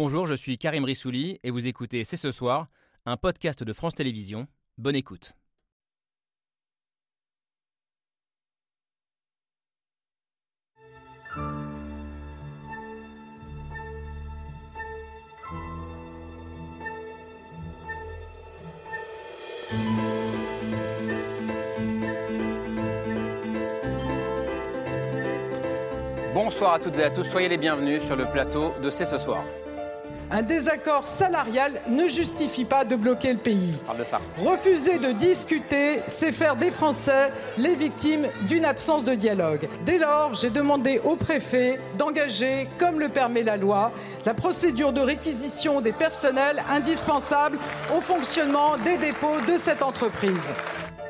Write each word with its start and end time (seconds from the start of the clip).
Bonjour, 0.00 0.28
je 0.28 0.34
suis 0.34 0.58
Karim 0.58 0.84
Rissouli 0.84 1.40
et 1.42 1.50
vous 1.50 1.66
écoutez 1.66 2.04
C'est 2.04 2.16
ce 2.16 2.30
soir, 2.30 2.68
un 3.04 3.16
podcast 3.16 3.64
de 3.64 3.72
France 3.72 3.96
Télévisions. 3.96 4.46
Bonne 4.76 4.94
écoute. 4.94 5.32
Bonsoir 26.32 26.74
à 26.74 26.78
toutes 26.78 26.96
et 27.00 27.02
à 27.02 27.10
tous, 27.10 27.24
soyez 27.24 27.48
les 27.48 27.56
bienvenus 27.56 28.00
sur 28.04 28.14
le 28.14 28.26
plateau 28.26 28.72
de 28.80 28.90
C'est 28.90 29.04
ce 29.04 29.18
soir. 29.18 29.42
Un 30.30 30.42
désaccord 30.42 31.06
salarial 31.06 31.80
ne 31.88 32.06
justifie 32.06 32.66
pas 32.66 32.84
de 32.84 32.96
bloquer 32.96 33.32
le 33.32 33.38
pays. 33.38 33.72
Parle 33.86 33.98
de 33.98 34.04
ça. 34.04 34.20
Refuser 34.38 34.98
de 34.98 35.12
discuter, 35.12 36.00
c'est 36.06 36.32
faire 36.32 36.56
des 36.56 36.70
Français 36.70 37.32
les 37.56 37.74
victimes 37.74 38.26
d'une 38.46 38.66
absence 38.66 39.04
de 39.04 39.14
dialogue. 39.14 39.68
Dès 39.86 39.96
lors, 39.96 40.34
j'ai 40.34 40.50
demandé 40.50 41.00
au 41.02 41.16
préfet 41.16 41.80
d'engager, 41.96 42.68
comme 42.78 43.00
le 43.00 43.08
permet 43.08 43.42
la 43.42 43.56
loi, 43.56 43.90
la 44.26 44.34
procédure 44.34 44.92
de 44.92 45.00
réquisition 45.00 45.80
des 45.80 45.92
personnels 45.92 46.62
indispensables 46.70 47.58
au 47.96 48.02
fonctionnement 48.02 48.76
des 48.84 48.98
dépôts 48.98 49.40
de 49.46 49.56
cette 49.56 49.82
entreprise. 49.82 50.52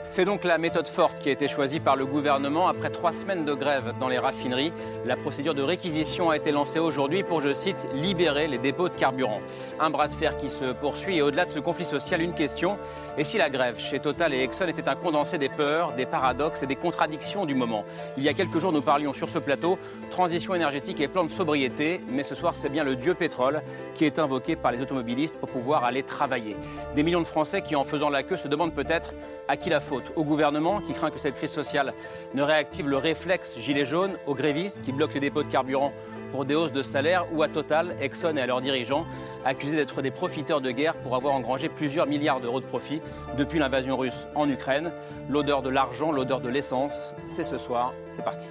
C'est 0.00 0.24
donc 0.24 0.44
la 0.44 0.58
méthode 0.58 0.86
forte 0.86 1.18
qui 1.18 1.28
a 1.28 1.32
été 1.32 1.48
choisie 1.48 1.80
par 1.80 1.96
le 1.96 2.06
gouvernement. 2.06 2.68
Après 2.68 2.88
trois 2.88 3.10
semaines 3.10 3.44
de 3.44 3.52
grève 3.52 3.94
dans 3.98 4.06
les 4.06 4.18
raffineries, 4.18 4.72
la 5.04 5.16
procédure 5.16 5.54
de 5.54 5.62
réquisition 5.62 6.30
a 6.30 6.36
été 6.36 6.52
lancée 6.52 6.78
aujourd'hui 6.78 7.24
pour, 7.24 7.40
je 7.40 7.52
cite, 7.52 7.88
libérer 7.94 8.46
les 8.46 8.58
dépôts 8.58 8.88
de 8.88 8.94
carburant. 8.94 9.40
Un 9.80 9.90
bras 9.90 10.06
de 10.06 10.12
fer 10.12 10.36
qui 10.36 10.48
se 10.48 10.66
poursuit 10.66 11.16
et 11.16 11.22
au-delà 11.22 11.46
de 11.46 11.50
ce 11.50 11.58
conflit 11.58 11.84
social, 11.84 12.22
une 12.22 12.32
question. 12.32 12.78
Et 13.16 13.24
si 13.24 13.38
la 13.38 13.50
grève 13.50 13.80
chez 13.80 13.98
Total 13.98 14.32
et 14.32 14.44
Exxon 14.44 14.68
était 14.68 14.88
un 14.88 14.94
condensé 14.94 15.36
des 15.36 15.48
peurs, 15.48 15.92
des 15.94 16.06
paradoxes 16.06 16.62
et 16.62 16.66
des 16.66 16.76
contradictions 16.76 17.44
du 17.44 17.56
moment? 17.56 17.84
Il 18.16 18.22
y 18.22 18.28
a 18.28 18.34
quelques 18.34 18.60
jours, 18.60 18.72
nous 18.72 18.82
parlions 18.82 19.12
sur 19.12 19.28
ce 19.28 19.40
plateau 19.40 19.78
transition 20.10 20.54
énergétique 20.54 21.00
et 21.00 21.08
plan 21.08 21.24
de 21.24 21.30
sobriété. 21.30 22.00
Mais 22.08 22.22
ce 22.22 22.36
soir, 22.36 22.54
c'est 22.54 22.68
bien 22.68 22.84
le 22.84 22.94
dieu 22.94 23.14
pétrole 23.14 23.62
qui 23.96 24.04
est 24.04 24.20
invoqué 24.20 24.54
par 24.54 24.70
les 24.70 24.80
automobilistes 24.80 25.40
pour 25.40 25.48
pouvoir 25.48 25.82
aller 25.84 26.04
travailler. 26.04 26.56
Des 26.94 27.02
millions 27.02 27.20
de 27.20 27.26
Français 27.26 27.62
qui, 27.62 27.74
en 27.74 27.82
faisant 27.82 28.10
la 28.10 28.22
queue, 28.22 28.36
se 28.36 28.46
demandent 28.46 28.74
peut-être 28.74 29.14
à 29.48 29.56
qui 29.56 29.70
la 29.70 29.80
Au 30.16 30.24
gouvernement 30.24 30.80
qui 30.80 30.92
craint 30.92 31.10
que 31.10 31.18
cette 31.18 31.34
crise 31.34 31.50
sociale 31.50 31.94
ne 32.34 32.42
réactive 32.42 32.88
le 32.88 32.96
réflexe 32.96 33.58
gilet 33.58 33.84
jaune, 33.84 34.16
aux 34.26 34.34
grévistes 34.34 34.82
qui 34.82 34.92
bloquent 34.92 35.14
les 35.14 35.20
dépôts 35.20 35.42
de 35.42 35.50
carburant 35.50 35.92
pour 36.30 36.44
des 36.44 36.54
hausses 36.54 36.72
de 36.72 36.82
salaire 36.82 37.24
ou 37.32 37.42
à 37.42 37.48
Total, 37.48 37.96
Exxon 38.00 38.36
et 38.36 38.40
à 38.40 38.46
leurs 38.46 38.60
dirigeants 38.60 39.06
accusés 39.44 39.76
d'être 39.76 40.02
des 40.02 40.10
profiteurs 40.10 40.60
de 40.60 40.70
guerre 40.70 40.94
pour 40.96 41.16
avoir 41.16 41.34
engrangé 41.34 41.68
plusieurs 41.68 42.06
milliards 42.06 42.40
d'euros 42.40 42.60
de 42.60 42.66
profit 42.66 43.00
depuis 43.36 43.58
l'invasion 43.58 43.96
russe 43.96 44.26
en 44.34 44.48
Ukraine. 44.48 44.92
L'odeur 45.28 45.62
de 45.62 45.70
l'argent, 45.70 46.12
l'odeur 46.12 46.40
de 46.40 46.48
l'essence, 46.48 47.14
c'est 47.26 47.44
ce 47.44 47.56
soir, 47.56 47.94
c'est 48.10 48.24
parti. 48.24 48.48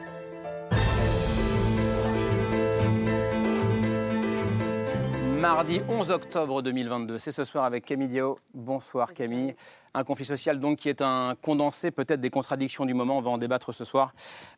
Mardi 5.40 5.82
11 5.88 6.10
octobre 6.12 6.62
2022, 6.64 7.20
c'est 7.20 7.32
ce 7.32 7.44
soir 7.44 7.64
avec 7.66 7.86
Camille 7.86 8.08
Diao. 8.08 8.40
Bonsoir 8.56 9.14
Camille. 9.14 9.56
Un 9.94 10.04
conflit 10.04 10.26
social 10.26 10.60
donc 10.60 10.80
qui 10.80 10.90
est 10.90 11.02
un 11.02 11.36
condensé 11.42 11.92
peut-être 11.92 12.20
des 12.22 12.30
contradictions 12.32 12.86
du 12.86 12.94
moment. 12.96 13.18
On 13.18 13.22
va 13.22 13.30
en 13.30 13.38
débattre 13.38 13.72
ce 13.74 13.84
soir 13.86 14.14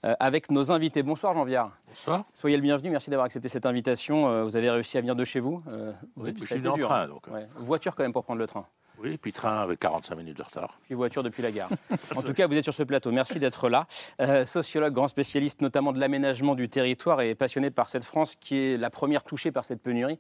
euh, 0.06 0.14
avec 0.22 0.50
nos 0.52 0.72
invités. 0.72 1.04
Bonsoir 1.04 1.34
Jean 1.34 1.44
Viard. 1.44 1.72
Bonsoir. 1.88 2.24
Soyez 2.34 2.56
le 2.56 2.62
bienvenu. 2.62 2.90
Merci 2.92 3.10
d'avoir 3.10 3.26
accepté 3.26 3.50
cette 3.50 3.66
invitation. 3.66 4.30
Euh, 4.30 4.44
vous 4.44 4.56
avez 4.56 4.70
réussi 4.70 4.98
à 4.98 5.02
venir 5.02 5.16
de 5.18 5.26
chez 5.26 5.40
vous. 5.42 5.62
Euh, 5.74 5.92
oui, 6.16 6.34
je 6.38 6.44
a 6.44 6.58
suis 6.58 6.68
en 6.68 6.76
dur, 6.76 6.88
train. 6.88 7.02
hein. 7.04 7.08
Donc. 7.08 7.28
Ouais. 7.28 7.48
Voiture 7.58 7.96
quand 7.96 8.04
même 8.04 8.14
pour 8.14 8.24
prendre 8.24 8.40
le 8.40 8.48
train. 8.48 8.66
Oui, 9.02 9.18
puis 9.18 9.32
train 9.32 9.62
avec 9.62 9.80
45 9.80 10.16
minutes 10.16 10.38
de 10.38 10.44
retard. 10.44 10.78
Puis 10.84 10.94
voiture 10.94 11.24
depuis 11.24 11.42
la 11.42 11.52
gare. 11.52 11.70
En 12.16 12.22
tout 12.22 12.34
cas, 12.34 12.48
vous 12.48 12.56
êtes 12.56 12.64
sur 12.64 12.74
ce 12.74 12.84
plateau. 12.84 13.12
Merci 13.12 13.40
d'être 13.40 13.70
là. 13.70 13.88
Euh, 14.20 14.44
sociologue, 14.44 14.94
grand 14.94 15.08
spécialiste 15.08 15.62
notamment 15.62 15.94
de 15.94 16.00
l'aménagement 16.00 16.56
du 16.56 16.68
territoire 16.68 17.22
et 17.22 17.36
passionné 17.36 17.72
par 17.72 17.88
cette 17.88 18.04
France 18.04 18.36
qui 18.36 18.58
est 18.58 18.78
la 18.78 18.90
première 18.90 19.24
touchée 19.24 19.52
par 19.52 19.64
cette 19.64 19.82
pénurie. 19.82 20.20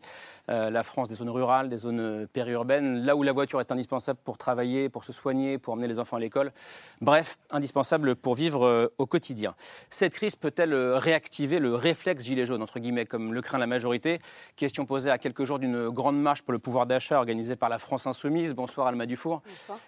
Euh, 0.49 0.69
la 0.69 0.83
France 0.83 1.09
des 1.09 1.15
zones 1.15 1.29
rurales, 1.29 1.67
des 1.67 1.77
zones 1.77 2.27
périurbaines, 2.27 3.03
là 3.03 3.15
où 3.15 3.23
la 3.23 3.33
voiture 3.33 3.59
est 3.59 3.71
indispensable 3.71 4.19
pour 4.23 4.37
travailler, 4.37 4.87
pour 4.87 5.03
se 5.03 5.11
soigner, 5.11 5.57
pour 5.57 5.73
emmener 5.73 5.87
les 5.87 5.99
enfants 5.99 6.17
à 6.17 6.19
l'école. 6.19 6.51
Bref, 7.01 7.37
indispensable 7.49 8.15
pour 8.15 8.35
vivre 8.35 8.65
euh, 8.65 8.87
au 8.97 9.05
quotidien. 9.05 9.55
Cette 9.89 10.13
crise 10.13 10.35
peut-elle 10.35 10.73
réactiver 10.73 11.59
le 11.59 11.75
réflexe 11.75 12.23
gilet 12.23 12.45
jaune, 12.45 12.61
entre 12.61 12.79
guillemets, 12.79 13.05
comme 13.05 13.33
le 13.33 13.41
craint 13.41 13.57
la 13.57 13.67
majorité? 13.67 14.19
Question 14.55 14.85
posée 14.85 15.11
à 15.11 15.17
quelques 15.17 15.43
jours 15.43 15.59
d'une 15.59 15.89
grande 15.89 16.19
marche 16.21 16.43
pour 16.43 16.53
le 16.53 16.59
pouvoir 16.59 16.85
d'achat 16.85 17.17
organisée 17.17 17.55
par 17.55 17.69
la 17.69 17.77
France 17.77 18.07
Insoumise. 18.07 18.53
Bonsoir 18.69 18.85
Alma 18.85 19.07
Dufour. 19.07 19.41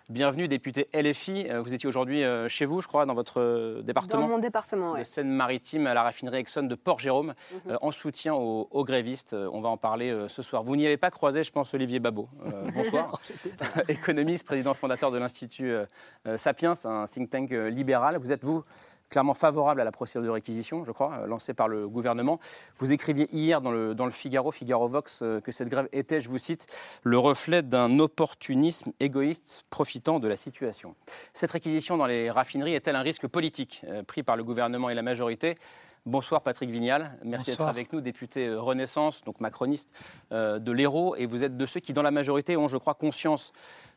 Bienvenue, 0.09 0.47
député 0.47 0.89
LFI. 0.91 1.47
Euh, 1.51 1.61
Vous 1.61 1.75
étiez 1.75 1.87
aujourd'hui 1.87 2.23
euh, 2.23 2.49
chez 2.49 2.65
vous, 2.65 2.81
je 2.81 2.87
crois, 2.87 3.05
dans 3.05 3.13
votre 3.13 3.39
euh, 3.39 3.83
département 3.83 4.21
Dans 4.23 4.27
mon 4.27 4.39
département, 4.39 4.93
de 4.93 4.97
oui. 4.97 5.05
Seine-Maritime 5.05 5.85
à 5.85 5.93
la 5.93 6.01
raffinerie 6.01 6.39
Exxon 6.39 6.63
de 6.63 6.73
Port-Jérôme, 6.73 7.35
euh, 7.69 7.77
en 7.83 7.91
soutien 7.91 8.33
aux, 8.33 8.67
aux 8.71 8.83
grévistes. 8.83 9.35
On 9.35 9.61
va 9.61 9.69
en 9.69 9.77
parler 9.77 10.25
ce 10.29 10.41
soir. 10.41 10.63
Vous 10.63 10.75
n'y 10.75 10.87
avez 10.87 10.97
pas 10.97 11.11
croisé, 11.11 11.43
je 11.43 11.51
pense, 11.51 11.71
Olivier 11.75 11.99
Babot. 11.99 12.27
Euh, 12.47 12.71
bonsoir. 12.73 13.19
Économiste, 13.87 14.47
président 14.47 14.73
fondateur 14.73 15.11
de 15.11 15.19
l'Institut 15.19 15.75
Sapiens, 16.37 16.73
un 16.83 17.05
think 17.05 17.29
tank 17.29 17.51
libéral. 17.51 18.17
Vous 18.17 18.31
êtes, 18.31 18.43
vous, 18.43 18.63
clairement 19.11 19.35
favorable 19.35 19.81
à 19.81 19.83
la 19.83 19.91
procédure 19.91 20.23
de 20.23 20.29
réquisition, 20.29 20.83
je 20.85 20.91
crois, 20.91 21.19
euh, 21.19 21.27
lancée 21.27 21.53
par 21.53 21.67
le 21.67 21.88
gouvernement. 21.88 22.39
Vous 22.77 22.91
écriviez 22.91 23.27
hier 23.31 23.61
dans 23.61 23.72
le, 23.72 23.94
dans 23.94 24.05
le 24.05 24.11
Figaro, 24.11 24.51
Figaro 24.51 24.88
Vox, 24.88 25.19
euh, 25.22 25.39
que 25.39 25.51
cette 25.51 25.69
grève 25.69 25.88
était, 25.91 26.22
je 26.22 26.29
vous 26.29 26.39
cite, 26.39 26.66
le 27.03 27.19
reflet 27.19 27.61
d'un 27.61 27.99
opportunisme 27.99 28.94
égoïste 28.99 29.66
profitant 29.69 30.19
de 30.19 30.27
la 30.27 30.38
situation. 30.38 30.95
Cette 31.33 31.51
réquisition 31.51 31.97
dans 31.97 32.07
les 32.07 32.31
raffineries 32.31 32.73
est-elle 32.73 32.95
un 32.95 33.01
risque 33.01 33.27
politique 33.27 33.83
euh, 33.85 34.01
pris 34.01 34.23
par 34.23 34.38
le 34.38 34.44
gouvernement 34.44 34.89
et 34.89 34.95
la 34.95 35.03
majorité? 35.03 35.55
Bonsoir 36.07 36.41
Patrick 36.41 36.72
Vignal, 36.72 37.16
merci 37.23 37.51
d'être 37.51 37.61
avec 37.61 37.93
nous, 37.93 38.01
député 38.01 38.51
Renaissance, 38.51 39.23
donc 39.23 39.39
macroniste 39.39 39.88
euh, 40.31 40.57
de 40.57 40.72
l'Hérault, 40.72 41.16
et 41.16 41.28
vous 41.28 41.43
êtes 41.43 41.57
de 41.57 41.66
ceux 41.67 41.79
qui, 41.79 41.93
dans 41.93 42.01
la 42.01 42.09
majorité, 42.09 42.57
ont, 42.57 42.67
je 42.67 42.78
crois, 42.78 42.95
conscience 42.95 43.53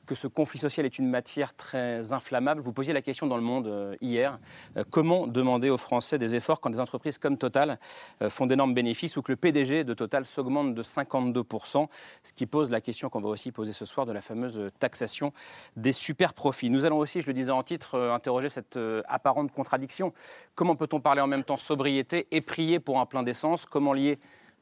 que 0.07 0.15
ce 0.15 0.27
conflit 0.27 0.59
social 0.59 0.87
est 0.87 0.99
une 0.99 1.09
matière 1.09 1.55
très 1.55 2.13
inflammable. 2.13 2.61
Vous 2.61 2.73
posiez 2.73 2.93
la 2.93 3.03
question 3.03 3.27
dans 3.27 3.37
le 3.37 3.43
monde 3.43 3.67
euh, 3.67 3.97
hier, 4.01 4.39
euh, 4.77 4.85
comment 4.91 5.27
demander 5.27 5.71
aux 5.71 5.77
Français 5.77 6.19
des 6.19 6.35
efforts 6.35 6.61
quand 6.61 6.71
des 6.71 6.81
entreprises 6.81 7.19
comme 7.19 7.39
Total 7.39 7.79
euh, 8.23 8.31
font 8.31 8.47
d'énormes 8.47 8.75
bénéfices 8.75 9.17
ou 9.17 9.23
que 9.23 9.33
le 9.33 9.37
PDG 9.37 9.85
de 9.85 9.95
Total 9.95 10.27
s'augmente 10.27 10.75
de 10.75 10.83
52%, 10.83 11.89
ce 12.23 12.33
qui 12.33 12.47
pose 12.47 12.71
la 12.71 12.81
question 12.81 13.09
qu'on 13.09 13.21
va 13.21 13.29
aussi 13.29 13.53
poser 13.53 13.73
ce 13.73 13.85
soir 13.85 14.07
de 14.07 14.13
la 14.13 14.21
fameuse 14.21 14.71
taxation 14.79 15.33
des 15.77 15.93
super 15.93 16.35
profits. 16.35 16.71
Nous 16.71 16.85
allons 16.85 16.99
aussi, 16.99 17.21
je 17.21 17.27
le 17.27 17.33
disais 17.33 17.53
en 17.53 17.63
titre, 17.63 17.99
interroger 17.99 18.49
cette 18.49 18.79
apparente 19.09 19.53
contradiction. 19.53 20.13
Comment 20.55 20.77
peut-on 20.77 21.01
parler 21.01 21.21
en 21.21 21.27
même 21.27 21.45
temps 21.45 21.57
sobriété 21.57 22.27
et 22.31 22.41
prier 22.41 22.81
pour 22.81 23.01
un 23.01 23.07
plein 23.07 23.23
d'essence? 23.23 23.67
Comment 23.67 23.93
lier 23.93 24.19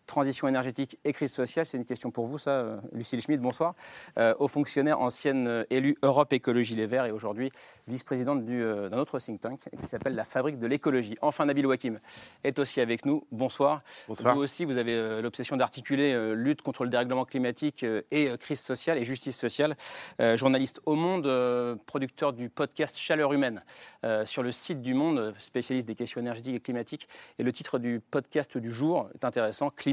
transition 0.07 0.49
énergétique 0.49 0.99
et 1.05 1.13
crise 1.13 1.33
sociale 1.33 1.67
C'est 1.67 1.77
une 1.77 1.85
question 1.85 2.11
pour 2.11 2.27
vous, 2.27 2.39
ça, 2.39 2.51
euh, 2.51 2.77
Lucille 2.93 3.21
Schmidt, 3.21 3.43
bonsoir. 3.43 3.75
Euh, 4.19 4.35
aux 4.39 4.49
fonctionnaires 4.49 5.01
ancienne 5.01 5.47
euh, 5.47 5.65
élue 5.71 5.97
Europe 6.03 6.33
Écologie 6.33 6.75
Les 6.75 6.87
Verts 6.87 7.07
et 7.07 7.13
aujourd'hui 7.13 7.51
vice-présidente 7.87 8.43
euh, 8.49 8.89
d'un 8.89 8.99
autre 8.99 9.19
think 9.19 9.41
tank 9.41 9.61
qui 9.81 9.87
s'appelle 9.87 10.15
la 10.15 10.25
Fabrique 10.25 10.59
de 10.59 10.67
l'écologie. 10.67 11.17
Enfin, 11.23 11.47
Nabil 11.47 11.67
Wakim 11.67 11.99
est 12.45 12.59
aussi 12.59 12.81
avec 12.81 13.07
nous. 13.07 13.25
Bonsoir. 13.33 13.83
Bonsoir. 14.09 14.35
Vous 14.35 14.43
aussi, 14.43 14.65
vous 14.65 14.79
avez 14.79 15.23
l'obsession 15.23 15.57
d'articuler 15.57 16.35
lutte 16.35 16.63
contre 16.63 16.85
le 16.85 16.91
dérèglement 16.91 17.25
climatique 17.25 17.85
et 18.11 18.31
crise 18.39 18.61
sociale 18.61 18.99
et 18.99 19.05
justice 19.05 19.39
sociale. 19.39 19.77
Euh, 20.21 20.37
journaliste 20.37 20.81
au 20.87 20.95
Monde, 20.95 21.79
producteur 21.87 22.33
du 22.33 22.49
podcast 22.49 22.97
Chaleur 22.99 23.33
humaine 23.33 23.63
euh, 24.05 24.25
sur 24.25 24.43
le 24.43 24.53
site 24.53 24.83
du 24.83 24.95
Monde, 24.95 25.35
spécialiste 25.39 25.87
des 25.87 25.95
questions 25.95 26.21
énergétiques 26.21 26.57
et 26.57 26.61
climatiques. 26.61 27.09
Et 27.39 27.43
le 27.43 27.53
titre 27.53 27.79
du 27.79 28.01
podcast 28.01 28.59
du 28.59 28.73
jour 28.73 29.09
est 29.15 29.25
intéressant 29.25 29.71
Climat, 29.71 29.92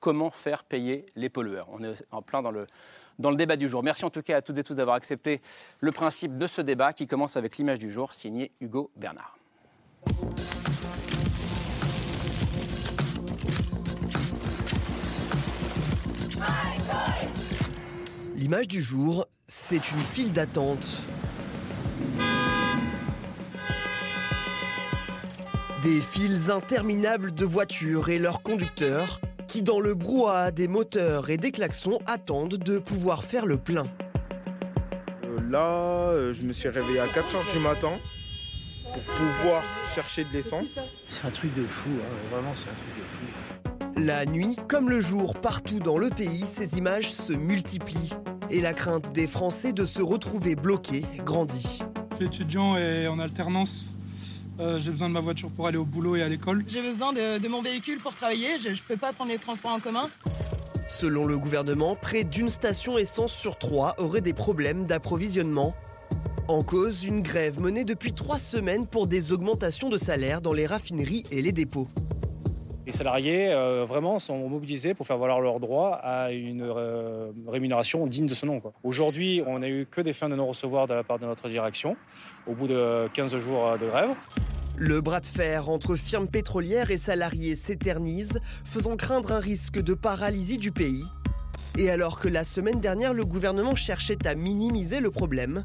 comment 0.00 0.30
faire 0.30 0.64
payer 0.64 1.06
les 1.16 1.30
pollueurs 1.30 1.66
On 1.72 1.82
est 1.82 2.04
en 2.10 2.20
plein 2.20 2.42
dans 2.42 2.50
le, 2.50 2.66
dans 3.18 3.30
le 3.30 3.36
débat 3.36 3.56
du 3.56 3.68
jour. 3.68 3.82
Merci 3.82 4.04
en 4.04 4.10
tout 4.10 4.22
cas 4.22 4.36
à 4.36 4.42
toutes 4.42 4.58
et 4.58 4.64
tous 4.64 4.74
d'avoir 4.74 4.96
accepté 4.96 5.40
le 5.80 5.92
principe 5.92 6.36
de 6.36 6.46
ce 6.46 6.60
débat 6.60 6.92
qui 6.92 7.06
commence 7.06 7.36
avec 7.36 7.56
l'image 7.56 7.78
du 7.78 7.90
jour, 7.90 8.12
signé 8.12 8.52
Hugo 8.60 8.90
Bernard. 8.96 9.38
L'image 18.36 18.68
du 18.68 18.82
jour, 18.82 19.26
c'est 19.46 19.90
une 19.90 19.98
file 19.98 20.32
d'attente. 20.32 21.00
Des 25.82 26.00
files 26.00 26.50
interminables 26.50 27.32
de 27.32 27.44
voitures 27.46 28.10
et 28.10 28.18
leurs 28.18 28.42
conducteurs 28.42 29.20
qui, 29.54 29.62
dans 29.62 29.78
le 29.78 29.94
brouhaha 29.94 30.50
des 30.50 30.66
moteurs 30.66 31.30
et 31.30 31.36
des 31.36 31.52
klaxons, 31.52 32.00
attendent 32.06 32.56
de 32.56 32.80
pouvoir 32.80 33.22
faire 33.22 33.46
le 33.46 33.56
plein. 33.56 33.86
Euh, 35.22 35.38
Là, 35.48 36.08
euh, 36.08 36.34
je 36.34 36.42
me 36.42 36.52
suis 36.52 36.68
réveillé 36.68 36.98
à 36.98 37.06
4h 37.06 37.52
du 37.52 37.60
matin 37.60 37.92
pour 38.82 39.02
pouvoir 39.02 39.62
chercher 39.94 40.24
de 40.24 40.30
l'essence. 40.32 40.80
C'est 41.08 41.24
un 41.24 41.30
truc 41.30 41.54
de 41.54 41.62
fou, 41.62 41.90
hein, 41.92 42.34
vraiment 42.34 42.52
c'est 42.56 42.68
un 42.68 42.74
truc 42.74 42.96
de 42.98 43.92
fou. 43.92 44.04
La 44.04 44.26
nuit, 44.26 44.56
comme 44.66 44.90
le 44.90 45.00
jour, 45.00 45.36
partout 45.36 45.78
dans 45.78 45.98
le 45.98 46.10
pays, 46.10 46.44
ces 46.50 46.76
images 46.76 47.12
se 47.12 47.32
multiplient. 47.32 48.14
Et 48.50 48.60
la 48.60 48.74
crainte 48.74 49.12
des 49.12 49.28
Français 49.28 49.72
de 49.72 49.86
se 49.86 50.02
retrouver 50.02 50.56
bloqués 50.56 51.04
grandit. 51.18 51.78
Je 52.10 52.16
suis 52.16 52.24
étudiant 52.24 52.76
et 52.76 53.06
en 53.06 53.20
alternance. 53.20 53.93
Euh, 54.60 54.78
j'ai 54.78 54.90
besoin 54.90 55.08
de 55.08 55.14
ma 55.14 55.20
voiture 55.20 55.50
pour 55.50 55.66
aller 55.66 55.76
au 55.76 55.84
boulot 55.84 56.16
et 56.16 56.22
à 56.22 56.28
l'école. 56.28 56.62
J'ai 56.68 56.82
besoin 56.82 57.12
de, 57.12 57.38
de, 57.38 57.48
mon 57.48 57.60
véhicule 57.60 57.98
pour 57.98 58.14
travailler. 58.14 58.58
Je 58.58 58.70
ne 58.70 58.74
peux 58.86 58.96
pas 58.96 59.12
prendre 59.12 59.30
les 59.30 59.38
transports 59.38 59.72
en 59.72 59.80
commun. 59.80 60.08
Selon 60.88 61.26
le 61.26 61.38
gouvernement, 61.38 61.96
près 61.96 62.24
d'une 62.24 62.48
station 62.48 62.98
essence 62.98 63.32
sur 63.32 63.58
trois 63.58 63.94
aurait 63.98 64.20
des 64.20 64.32
problèmes 64.32 64.86
d'approvisionnement. 64.86 65.74
En 66.46 66.62
cause, 66.62 67.04
une 67.04 67.22
grève 67.22 67.60
menée 67.60 67.84
depuis 67.84 68.12
trois 68.12 68.38
semaines 68.38 68.86
pour 68.86 69.06
des 69.06 69.32
augmentations 69.32 69.88
de 69.88 69.96
salaire 69.96 70.40
dans 70.40 70.52
les 70.52 70.66
raffineries 70.66 71.24
et 71.30 71.40
les 71.40 71.52
dépôts. 71.52 71.88
Les 72.86 72.92
salariés 72.92 73.50
euh, 73.50 73.84
vraiment 73.86 74.18
sont 74.18 74.46
mobilisés 74.48 74.92
pour 74.92 75.06
faire 75.06 75.16
valoir 75.16 75.40
leurs 75.40 75.58
droits 75.58 75.94
à 75.94 76.32
une 76.32 76.62
euh, 76.62 77.30
rémunération 77.46 78.06
digne 78.06 78.26
de 78.26 78.34
ce 78.34 78.44
nom. 78.44 78.60
Aujourd'hui, 78.82 79.42
on 79.46 79.60
n'a 79.60 79.68
eu 79.68 79.86
que 79.90 80.02
des 80.02 80.12
fins 80.12 80.28
de 80.28 80.36
non-recevoir 80.36 80.86
de 80.86 80.92
la 80.92 81.02
part 81.02 81.18
de 81.18 81.24
notre 81.24 81.48
direction 81.48 81.96
au 82.46 82.54
bout 82.54 82.66
de 82.66 83.08
15 83.14 83.38
jours 83.38 83.78
de 83.80 83.86
grève. 83.86 84.10
Le 84.76 85.00
bras 85.00 85.20
de 85.20 85.26
fer 85.26 85.70
entre 85.70 85.96
firmes 85.96 86.28
pétrolières 86.28 86.90
et 86.90 86.98
salariés 86.98 87.56
s'éternise, 87.56 88.40
faisant 88.64 88.96
craindre 88.96 89.32
un 89.32 89.40
risque 89.40 89.80
de 89.80 89.94
paralysie 89.94 90.58
du 90.58 90.70
pays. 90.70 91.04
Et 91.78 91.90
alors 91.90 92.20
que 92.20 92.28
la 92.28 92.44
semaine 92.44 92.80
dernière, 92.80 93.14
le 93.14 93.24
gouvernement 93.24 93.74
cherchait 93.74 94.26
à 94.26 94.34
minimiser 94.34 95.00
le 95.00 95.10
problème, 95.10 95.64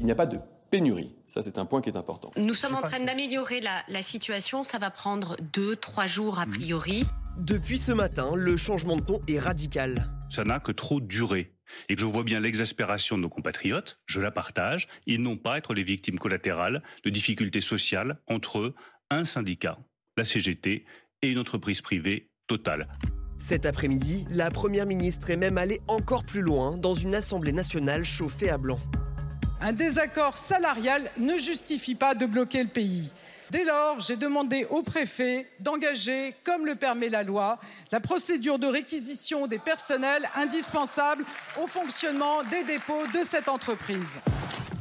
il 0.00 0.06
n'y 0.06 0.12
a 0.12 0.16
pas 0.16 0.26
de 0.26 0.38
pénurie. 0.72 1.14
Ça, 1.26 1.42
c'est 1.42 1.58
un 1.58 1.66
point 1.66 1.82
qui 1.82 1.90
est 1.90 1.96
important. 1.96 2.30
Nous 2.36 2.54
sommes 2.54 2.74
en 2.74 2.80
train 2.80 2.98
d'améliorer 2.98 3.60
la, 3.60 3.84
la, 3.88 4.02
situation. 4.02 4.62
Ça 4.62 4.78
va 4.78 4.90
prendre 4.90 5.36
deux, 5.52 5.76
trois 5.76 6.06
jours 6.06 6.40
a 6.40 6.46
priori. 6.46 7.04
Depuis 7.36 7.78
ce 7.78 7.92
matin, 7.92 8.32
le 8.34 8.56
changement 8.56 8.96
de 8.96 9.02
ton 9.02 9.20
est 9.28 9.38
radical. 9.38 10.10
Ça 10.30 10.44
n'a 10.44 10.60
que 10.60 10.72
trop 10.72 11.00
duré. 11.00 11.52
Et 11.88 11.94
que 11.94 12.00
je 12.00 12.06
vois 12.06 12.24
bien 12.24 12.40
l'exaspération 12.40 13.16
de 13.16 13.22
nos 13.22 13.28
compatriotes, 13.28 14.00
je 14.06 14.20
la 14.20 14.30
partage. 14.30 14.88
Ils 15.06 15.22
n'ont 15.22 15.36
pas 15.36 15.54
à 15.54 15.58
être 15.58 15.74
les 15.74 15.84
victimes 15.84 16.18
collatérales 16.18 16.82
de 17.04 17.10
difficultés 17.10 17.60
sociales 17.60 18.18
entre 18.26 18.58
eux, 18.58 18.74
un 19.10 19.24
syndicat, 19.24 19.78
la 20.16 20.24
CGT, 20.24 20.86
et 21.20 21.30
une 21.30 21.38
entreprise 21.38 21.82
privée 21.82 22.30
totale. 22.46 22.88
Cet 23.38 23.66
après-midi, 23.66 24.26
la 24.30 24.50
Première 24.50 24.86
ministre 24.86 25.30
est 25.30 25.36
même 25.36 25.58
allée 25.58 25.80
encore 25.86 26.24
plus 26.24 26.42
loin 26.42 26.78
dans 26.78 26.94
une 26.94 27.14
Assemblée 27.14 27.52
nationale 27.52 28.04
chauffée 28.04 28.50
à 28.50 28.56
blanc. 28.56 28.80
Un 29.64 29.72
désaccord 29.72 30.36
salarial 30.36 31.08
ne 31.18 31.36
justifie 31.36 31.94
pas 31.94 32.16
de 32.16 32.26
bloquer 32.26 32.64
le 32.64 32.68
pays. 32.68 33.12
Dès 33.50 33.62
lors, 33.62 34.00
j'ai 34.00 34.16
demandé 34.16 34.66
au 34.70 34.82
préfet 34.82 35.46
d'engager, 35.60 36.34
comme 36.42 36.66
le 36.66 36.74
permet 36.74 37.08
la 37.08 37.22
loi, 37.22 37.60
la 37.92 38.00
procédure 38.00 38.58
de 38.58 38.66
réquisition 38.66 39.46
des 39.46 39.60
personnels 39.60 40.28
indispensables 40.34 41.24
au 41.62 41.68
fonctionnement 41.68 42.42
des 42.50 42.64
dépôts 42.64 43.06
de 43.14 43.20
cette 43.24 43.48
entreprise. 43.48 44.18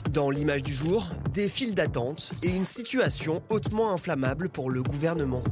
Dans 0.10 0.32
l'image 0.32 0.64
du 0.64 0.74
jour, 0.74 1.06
des 1.32 1.48
files 1.48 1.76
d'attente 1.76 2.32
et 2.42 2.50
une 2.50 2.66
situation 2.66 3.44
hautement 3.50 3.94
inflammable 3.94 4.50
pour 4.50 4.72
le 4.72 4.82
gouvernement. 4.82 5.44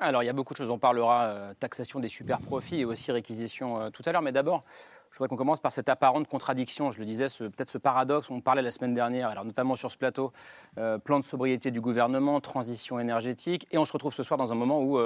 Alors, 0.00 0.22
il 0.22 0.26
y 0.26 0.28
a 0.28 0.32
beaucoup 0.32 0.54
de 0.54 0.58
choses. 0.58 0.70
On 0.70 0.78
parlera 0.78 1.24
euh, 1.24 1.54
taxation 1.58 2.00
des 2.00 2.08
super 2.08 2.40
profits 2.40 2.80
et 2.80 2.84
aussi 2.84 3.12
réquisition 3.12 3.80
euh, 3.80 3.90
tout 3.90 4.02
à 4.06 4.12
l'heure. 4.12 4.22
Mais 4.22 4.32
d'abord, 4.32 4.64
je 5.10 5.18
voudrais 5.18 5.28
qu'on 5.28 5.36
commence 5.36 5.60
par 5.60 5.72
cette 5.72 5.88
apparente 5.88 6.26
contradiction. 6.26 6.90
Je 6.90 6.98
le 6.98 7.04
disais, 7.04 7.26
peut-être 7.38 7.70
ce 7.70 7.78
paradoxe. 7.78 8.28
On 8.30 8.40
parlait 8.40 8.62
la 8.62 8.72
semaine 8.72 8.94
dernière, 8.94 9.28
alors 9.28 9.44
notamment 9.44 9.76
sur 9.76 9.90
ce 9.90 9.96
plateau, 9.96 10.32
euh, 10.78 10.98
plan 10.98 11.20
de 11.20 11.24
sobriété 11.24 11.70
du 11.70 11.80
gouvernement, 11.80 12.40
transition 12.40 12.98
énergétique. 12.98 13.66
Et 13.70 13.78
on 13.78 13.84
se 13.84 13.92
retrouve 13.92 14.12
ce 14.12 14.24
soir 14.24 14.36
dans 14.36 14.52
un 14.52 14.56
moment 14.56 14.82
où 14.82 14.98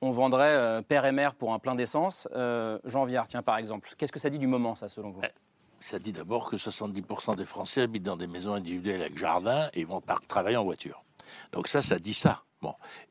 on 0.00 0.10
vendrait 0.10 0.82
père 0.82 1.06
et 1.06 1.12
mère 1.12 1.34
pour 1.34 1.54
un 1.54 1.58
plein 1.58 1.74
d'essence. 1.74 2.28
Jean 2.84 3.04
Viard, 3.04 3.28
tiens, 3.28 3.42
par 3.42 3.56
exemple. 3.56 3.94
Qu'est-ce 3.96 4.12
que 4.12 4.18
ça 4.18 4.28
dit 4.28 4.38
du 4.38 4.48
moment, 4.48 4.74
ça, 4.74 4.88
selon 4.88 5.10
vous? 5.10 5.22
Ça 5.78 5.98
dit 5.98 6.12
d'abord 6.12 6.50
que 6.50 6.56
70% 6.56 7.36
des 7.36 7.46
Français 7.46 7.82
habitent 7.82 8.02
dans 8.02 8.16
des 8.16 8.26
maisons 8.26 8.54
individuelles 8.54 9.02
avec 9.02 9.16
jardin 9.16 9.68
et 9.74 9.84
vont 9.84 10.02
travailler 10.26 10.56
en 10.56 10.64
voiture. 10.64 11.04
Donc 11.52 11.68
ça, 11.68 11.82
ça 11.82 11.98
dit 11.98 12.14
ça. 12.14 12.42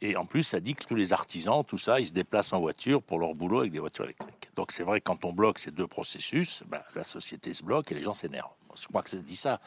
Et 0.01 0.15
en 0.15 0.25
plus, 0.25 0.43
ça 0.43 0.59
dit 0.59 0.75
que 0.75 0.83
tous 0.83 0.95
les 0.95 1.13
artisans, 1.13 1.63
tout 1.63 1.77
ça, 1.77 1.99
ils 1.99 2.07
se 2.07 2.13
déplacent 2.13 2.53
en 2.53 2.59
voiture 2.59 3.01
pour 3.01 3.19
leur 3.19 3.33
boulot 3.33 3.59
avec 3.59 3.71
des 3.71 3.79
voitures 3.79 4.05
électriques. 4.05 4.49
Donc 4.55 4.71
c'est 4.71 4.83
vrai, 4.83 5.01
quand 5.01 5.25
on 5.25 5.33
bloque 5.33 5.59
ces 5.59 5.71
deux 5.71 5.87
processus, 5.87 6.63
ben, 6.67 6.81
la 6.95 7.03
société 7.03 7.53
se 7.53 7.63
bloque 7.63 7.91
et 7.91 7.95
les 7.95 8.01
gens 8.01 8.13
s'énervent. 8.13 8.53
Je 8.79 8.87
crois 8.87 9.01
que 9.01 9.09
ça 9.09 9.17
dit 9.17 9.35
ça. 9.35 9.59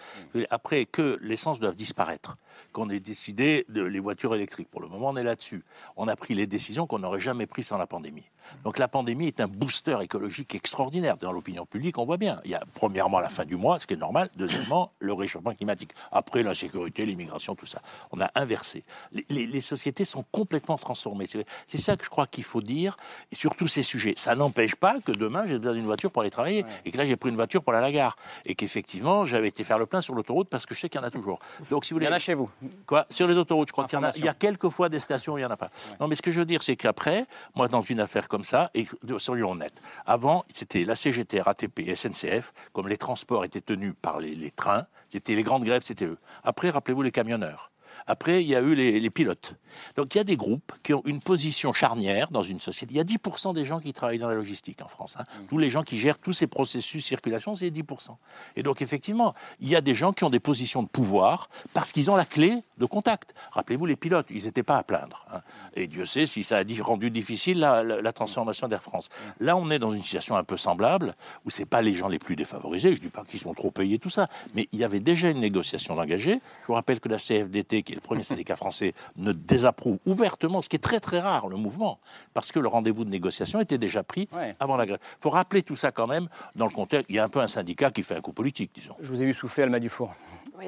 Après, 0.50 0.84
que 0.86 1.18
l'essence 1.22 1.60
doit 1.60 1.72
disparaître, 1.72 2.36
qu'on 2.72 2.90
ait 2.90 3.00
décidé 3.00 3.64
de 3.68 3.82
les 3.82 4.00
voitures 4.00 4.34
électriques. 4.34 4.70
Pour 4.70 4.80
le 4.80 4.88
moment, 4.88 5.10
on 5.10 5.16
est 5.16 5.24
là-dessus. 5.24 5.64
On 5.96 6.08
a 6.08 6.16
pris 6.16 6.34
les 6.34 6.46
décisions 6.46 6.86
qu'on 6.86 6.98
n'aurait 6.98 7.20
jamais 7.20 7.46
prises 7.46 7.68
sans 7.68 7.78
la 7.78 7.86
pandémie. 7.86 8.24
Donc 8.64 8.78
la 8.78 8.88
pandémie 8.88 9.26
est 9.26 9.40
un 9.40 9.48
booster 9.48 9.98
écologique 10.02 10.54
extraordinaire. 10.54 11.16
Dans 11.16 11.32
l'opinion 11.32 11.66
publique, 11.66 11.98
on 11.98 12.04
voit 12.04 12.16
bien. 12.16 12.40
Il 12.44 12.50
y 12.50 12.54
a 12.54 12.62
premièrement 12.74 13.20
la 13.20 13.28
fin 13.28 13.44
du 13.44 13.56
mois, 13.56 13.78
ce 13.78 13.86
qui 13.86 13.94
est 13.94 13.98
normal. 13.98 14.30
Deuxièmement, 14.36 14.92
le 15.00 15.12
réchauffement 15.12 15.54
climatique. 15.54 15.92
Après, 16.12 16.42
l'insécurité, 16.42 17.06
l'immigration, 17.06 17.54
tout 17.54 17.66
ça. 17.66 17.82
On 18.10 18.20
a 18.20 18.30
inversé. 18.34 18.84
Les, 19.12 19.46
les, 19.46 19.60
sociétés 19.60 20.04
sont 20.04 20.24
complètement 20.32 20.78
transformées. 20.78 21.26
C'est 21.66 21.78
ça 21.78 21.96
que 21.96 22.04
je 22.04 22.10
crois 22.10 22.26
qu'il 22.26 22.44
faut 22.44 22.62
dire 22.62 22.96
sur 23.32 23.54
tous 23.54 23.68
ces 23.68 23.82
sujets. 23.82 24.14
Ça 24.16 24.34
n'empêche 24.34 24.76
pas 24.76 25.00
que 25.00 25.12
demain, 25.12 25.44
j'ai 25.46 25.58
besoin 25.58 25.74
d'une 25.74 25.84
voiture 25.84 26.10
pour 26.10 26.22
aller 26.22 26.30
travailler. 26.30 26.64
Et 26.84 26.90
que 26.90 26.96
là, 26.96 27.06
j'ai 27.06 27.16
pris 27.16 27.30
une 27.30 27.36
voiture 27.36 27.62
pour 27.62 27.74
aller 27.74 27.84
à 27.84 27.88
la 27.88 27.92
gare. 27.92 28.16
Et 28.46 28.54
qu'effectivement, 28.54 28.97
j'avais 29.26 29.48
été 29.48 29.64
faire 29.64 29.78
le 29.78 29.86
plein 29.86 30.00
sur 30.00 30.14
l'autoroute 30.14 30.48
parce 30.48 30.64
que 30.64 30.74
je 30.74 30.80
sais 30.80 30.88
qu'il 30.88 31.00
y 31.00 31.04
en 31.04 31.06
a 31.06 31.10
toujours. 31.10 31.38
Donc, 31.70 31.84
si 31.84 31.92
vous 31.92 31.96
voulez... 31.96 32.06
Il 32.06 32.10
y 32.10 32.12
en 32.12 32.16
a 32.16 32.18
chez 32.18 32.34
vous 32.34 32.50
Quoi? 32.86 33.06
Sur 33.10 33.26
les 33.26 33.36
autoroutes, 33.36 33.68
je 33.68 33.72
crois 33.72 33.84
qu'il 33.84 33.98
y 33.98 34.00
en 34.00 34.04
a. 34.04 34.12
Il 34.16 34.24
y 34.24 34.28
a 34.28 34.34
quelques 34.34 34.70
fois 34.70 34.88
des 34.88 35.00
stations 35.00 35.34
où 35.34 35.38
il 35.38 35.42
n'y 35.42 35.46
en 35.46 35.50
a 35.50 35.56
pas. 35.56 35.70
Non, 36.00 36.08
mais 36.08 36.14
ce 36.14 36.22
que 36.22 36.32
je 36.32 36.38
veux 36.38 36.46
dire, 36.46 36.62
c'est 36.62 36.76
qu'après, 36.76 37.26
moi, 37.54 37.68
dans 37.68 37.82
une 37.82 38.00
affaire 38.00 38.26
comme 38.28 38.38
comme 38.38 38.44
ça, 38.44 38.70
et 38.72 38.86
soyons 39.18 39.50
honnêtes. 39.50 39.82
Avant, 40.06 40.44
c'était 40.54 40.84
la 40.84 40.94
CGT, 40.94 41.40
RATP, 41.40 41.92
SNCF, 41.92 42.52
comme 42.72 42.86
les 42.86 42.96
transports 42.96 43.44
étaient 43.44 43.60
tenus 43.60 43.94
par 44.00 44.20
les, 44.20 44.36
les 44.36 44.52
trains, 44.52 44.86
c'était 45.08 45.34
les 45.34 45.42
grandes 45.42 45.64
grèves, 45.64 45.82
c'était 45.84 46.04
eux. 46.04 46.18
Après, 46.44 46.70
rappelez-vous 46.70 47.02
les 47.02 47.10
camionneurs. 47.10 47.72
Après, 48.08 48.42
il 48.42 48.48
y 48.48 48.56
a 48.56 48.60
eu 48.60 48.74
les, 48.74 49.10
pilotes. 49.10 49.54
Donc 49.96 50.14
il 50.14 50.18
y 50.18 50.20
a 50.20 50.24
des 50.24 50.36
groupes 50.36 50.72
qui 50.82 50.94
ont 50.94 51.02
une 51.04 51.20
position 51.20 51.74
charnière 51.74 52.30
dans 52.30 52.42
une 52.42 52.58
société. 52.58 52.94
Il 52.94 52.96
y 52.96 53.00
a 53.00 53.04
10% 53.04 53.54
des 53.54 53.66
gens 53.66 53.80
qui 53.80 53.92
travaillent 53.92 54.18
dans 54.18 54.28
la 54.28 54.34
logistique 54.34 54.80
en 54.82 54.88
France. 54.88 55.16
Hein. 55.18 55.24
Mmh. 55.24 55.46
Tous 55.48 55.58
les 55.58 55.68
gens 55.68 55.82
qui 55.82 55.98
gèrent 55.98 56.18
tous 56.18 56.32
ces 56.32 56.46
processus 56.46 57.04
circulation, 57.04 57.54
c'est 57.54 57.68
10%. 57.68 58.16
Et 58.56 58.62
donc 58.62 58.80
effectivement, 58.80 59.34
il 59.60 59.68
y 59.68 59.76
a 59.76 59.82
des 59.82 59.94
gens 59.94 60.12
qui 60.12 60.24
ont 60.24 60.30
des 60.30 60.40
positions 60.40 60.82
de 60.82 60.88
pouvoir 60.88 61.48
parce 61.74 61.92
qu'ils 61.92 62.10
ont 62.10 62.16
la 62.16 62.24
clé 62.24 62.62
de 62.78 62.86
contact. 62.86 63.34
Rappelez-vous 63.52 63.84
les 63.84 63.96
pilotes, 63.96 64.26
ils 64.30 64.44
n'étaient 64.44 64.62
pas 64.62 64.78
à 64.78 64.82
plaindre. 64.82 65.26
Hein. 65.32 65.40
Et 65.74 65.86
Dieu 65.86 66.06
sait 66.06 66.26
si 66.26 66.44
ça 66.44 66.58
a 66.58 66.64
rendu 66.82 67.10
difficile 67.10 67.58
la, 67.58 67.84
la, 67.84 68.12
transformation 68.12 68.68
d'Air 68.68 68.82
France. 68.82 69.08
Mmh. 69.10 69.44
Là, 69.44 69.56
on 69.56 69.68
est 69.70 69.78
dans 69.78 69.92
une 69.92 70.02
situation 70.02 70.34
un 70.34 70.44
peu 70.44 70.56
semblable 70.56 71.14
où 71.44 71.50
c'est 71.50 71.66
pas 71.66 71.82
les 71.82 71.94
gens 71.94 72.08
les 72.08 72.18
plus 72.18 72.36
défavorisés. 72.36 72.94
Je 72.94 73.00
dis 73.00 73.08
pas 73.08 73.24
qu'ils 73.28 73.40
sont 73.40 73.52
trop 73.52 73.70
payés 73.70 73.98
tout 73.98 74.10
ça, 74.10 74.28
mais 74.54 74.66
il 74.72 74.78
y 74.78 74.84
avait 74.84 75.00
déjà 75.00 75.28
une 75.28 75.40
négociation 75.40 75.94
d'engagés. 75.94 76.40
Je 76.62 76.66
vous 76.68 76.74
rappelle 76.74 77.00
que 77.00 77.08
la 77.08 77.18
CFDT, 77.18 77.82
qui 77.82 77.92
est 77.92 77.97
le 77.98 78.02
premier 78.02 78.22
syndicat 78.22 78.56
français, 78.56 78.94
ne 79.16 79.32
désapprouve 79.32 79.98
ouvertement, 80.06 80.62
ce 80.62 80.68
qui 80.68 80.76
est 80.76 80.80
très 80.80 81.00
très 81.00 81.20
rare, 81.20 81.48
le 81.48 81.56
mouvement, 81.56 81.98
parce 82.32 82.52
que 82.52 82.60
le 82.60 82.68
rendez-vous 82.68 83.04
de 83.04 83.10
négociation 83.10 83.60
était 83.60 83.78
déjà 83.78 84.02
pris 84.02 84.28
avant 84.60 84.76
la 84.76 84.86
grève. 84.86 85.00
Il 85.18 85.22
faut 85.22 85.30
rappeler 85.30 85.62
tout 85.62 85.76
ça 85.76 85.90
quand 85.90 86.06
même 86.06 86.28
dans 86.54 86.66
le 86.66 86.72
contexte. 86.72 87.06
Il 87.08 87.16
y 87.16 87.18
a 87.18 87.24
un 87.24 87.28
peu 87.28 87.40
un 87.40 87.48
syndicat 87.48 87.90
qui 87.90 88.02
fait 88.02 88.14
un 88.14 88.20
coup 88.20 88.32
politique, 88.32 88.70
disons. 88.74 88.94
Je 89.00 89.08
vous 89.08 89.22
ai 89.22 89.26
vu 89.26 89.34
souffler, 89.34 89.64
Alma 89.64 89.80
Dufour. 89.80 90.14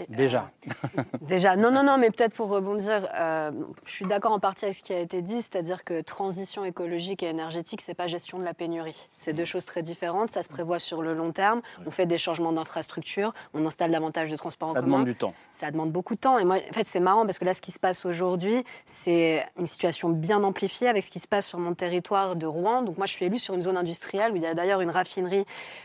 Déjà. 0.08 0.50
Euh, 0.98 1.02
déjà. 1.22 1.56
Non, 1.56 1.70
non, 1.70 1.82
non, 1.82 1.98
mais 1.98 2.10
peut-être 2.10 2.34
pour 2.34 2.48
rebondir, 2.48 3.08
euh, 3.14 3.50
je 3.84 3.90
suis 3.90 4.04
d'accord 4.04 4.32
en 4.32 4.38
partie 4.38 4.64
avec 4.64 4.76
ce 4.76 4.82
qui 4.82 4.92
a 4.92 5.00
été 5.00 5.22
dit, 5.22 5.42
c'est-à-dire 5.42 5.84
que 5.84 6.00
transition 6.00 6.64
écologique 6.64 7.22
et 7.22 7.28
énergétique, 7.28 7.82
c'est 7.84 7.94
pas 7.94 8.06
gestion 8.06 8.38
de 8.38 8.44
la 8.44 8.54
pénurie. 8.54 9.08
C'est 9.18 9.32
deux 9.32 9.44
choses 9.44 9.64
très 9.64 9.82
différentes. 9.82 10.30
Ça 10.30 10.42
se 10.42 10.48
prévoit 10.48 10.78
sur 10.78 11.02
le 11.02 11.14
long 11.14 11.32
terme. 11.32 11.60
On 11.86 11.90
fait 11.90 12.06
des 12.06 12.18
changements 12.18 12.52
d'infrastructure, 12.52 13.32
on 13.54 13.64
installe 13.66 13.90
davantage 13.90 14.30
de 14.30 14.36
transports 14.36 14.70
en 14.70 14.74
commun. 14.74 14.82
Ça 14.82 14.86
demande 14.86 15.04
du 15.04 15.14
temps. 15.14 15.34
Ça 15.52 15.70
demande 15.70 15.92
beaucoup 15.92 16.14
de 16.14 16.20
temps. 16.20 16.38
Et 16.38 16.44
moi, 16.44 16.56
en 16.56 16.72
fait, 16.72 16.86
c'est 16.86 17.00
marrant 17.00 17.24
parce 17.24 17.38
que 17.38 17.44
là, 17.44 17.54
ce 17.54 17.60
qui 17.60 17.72
se 17.72 17.78
passe 17.78 18.04
aujourd'hui, 18.06 18.64
c'est 18.84 19.44
une 19.58 19.66
situation 19.66 20.08
bien 20.10 20.42
amplifiée 20.42 20.88
avec 20.88 21.04
ce 21.04 21.10
qui 21.10 21.20
se 21.20 21.28
passe 21.28 21.46
sur 21.46 21.58
mon 21.58 21.74
territoire 21.74 22.36
de 22.36 22.46
Rouen. 22.46 22.82
Donc 22.82 22.96
moi, 22.96 23.06
je 23.06 23.12
suis 23.12 23.24
élue 23.24 23.38
sur 23.38 23.54
une 23.54 23.62
zone 23.62 23.76
industrielle 23.76 24.32
où 24.32 24.36
il 24.36 24.42
y 24.42 24.46
a 24.46 24.54
d'ailleurs 24.54 24.80
une 24.80 24.90
raffinerie 24.90 25.44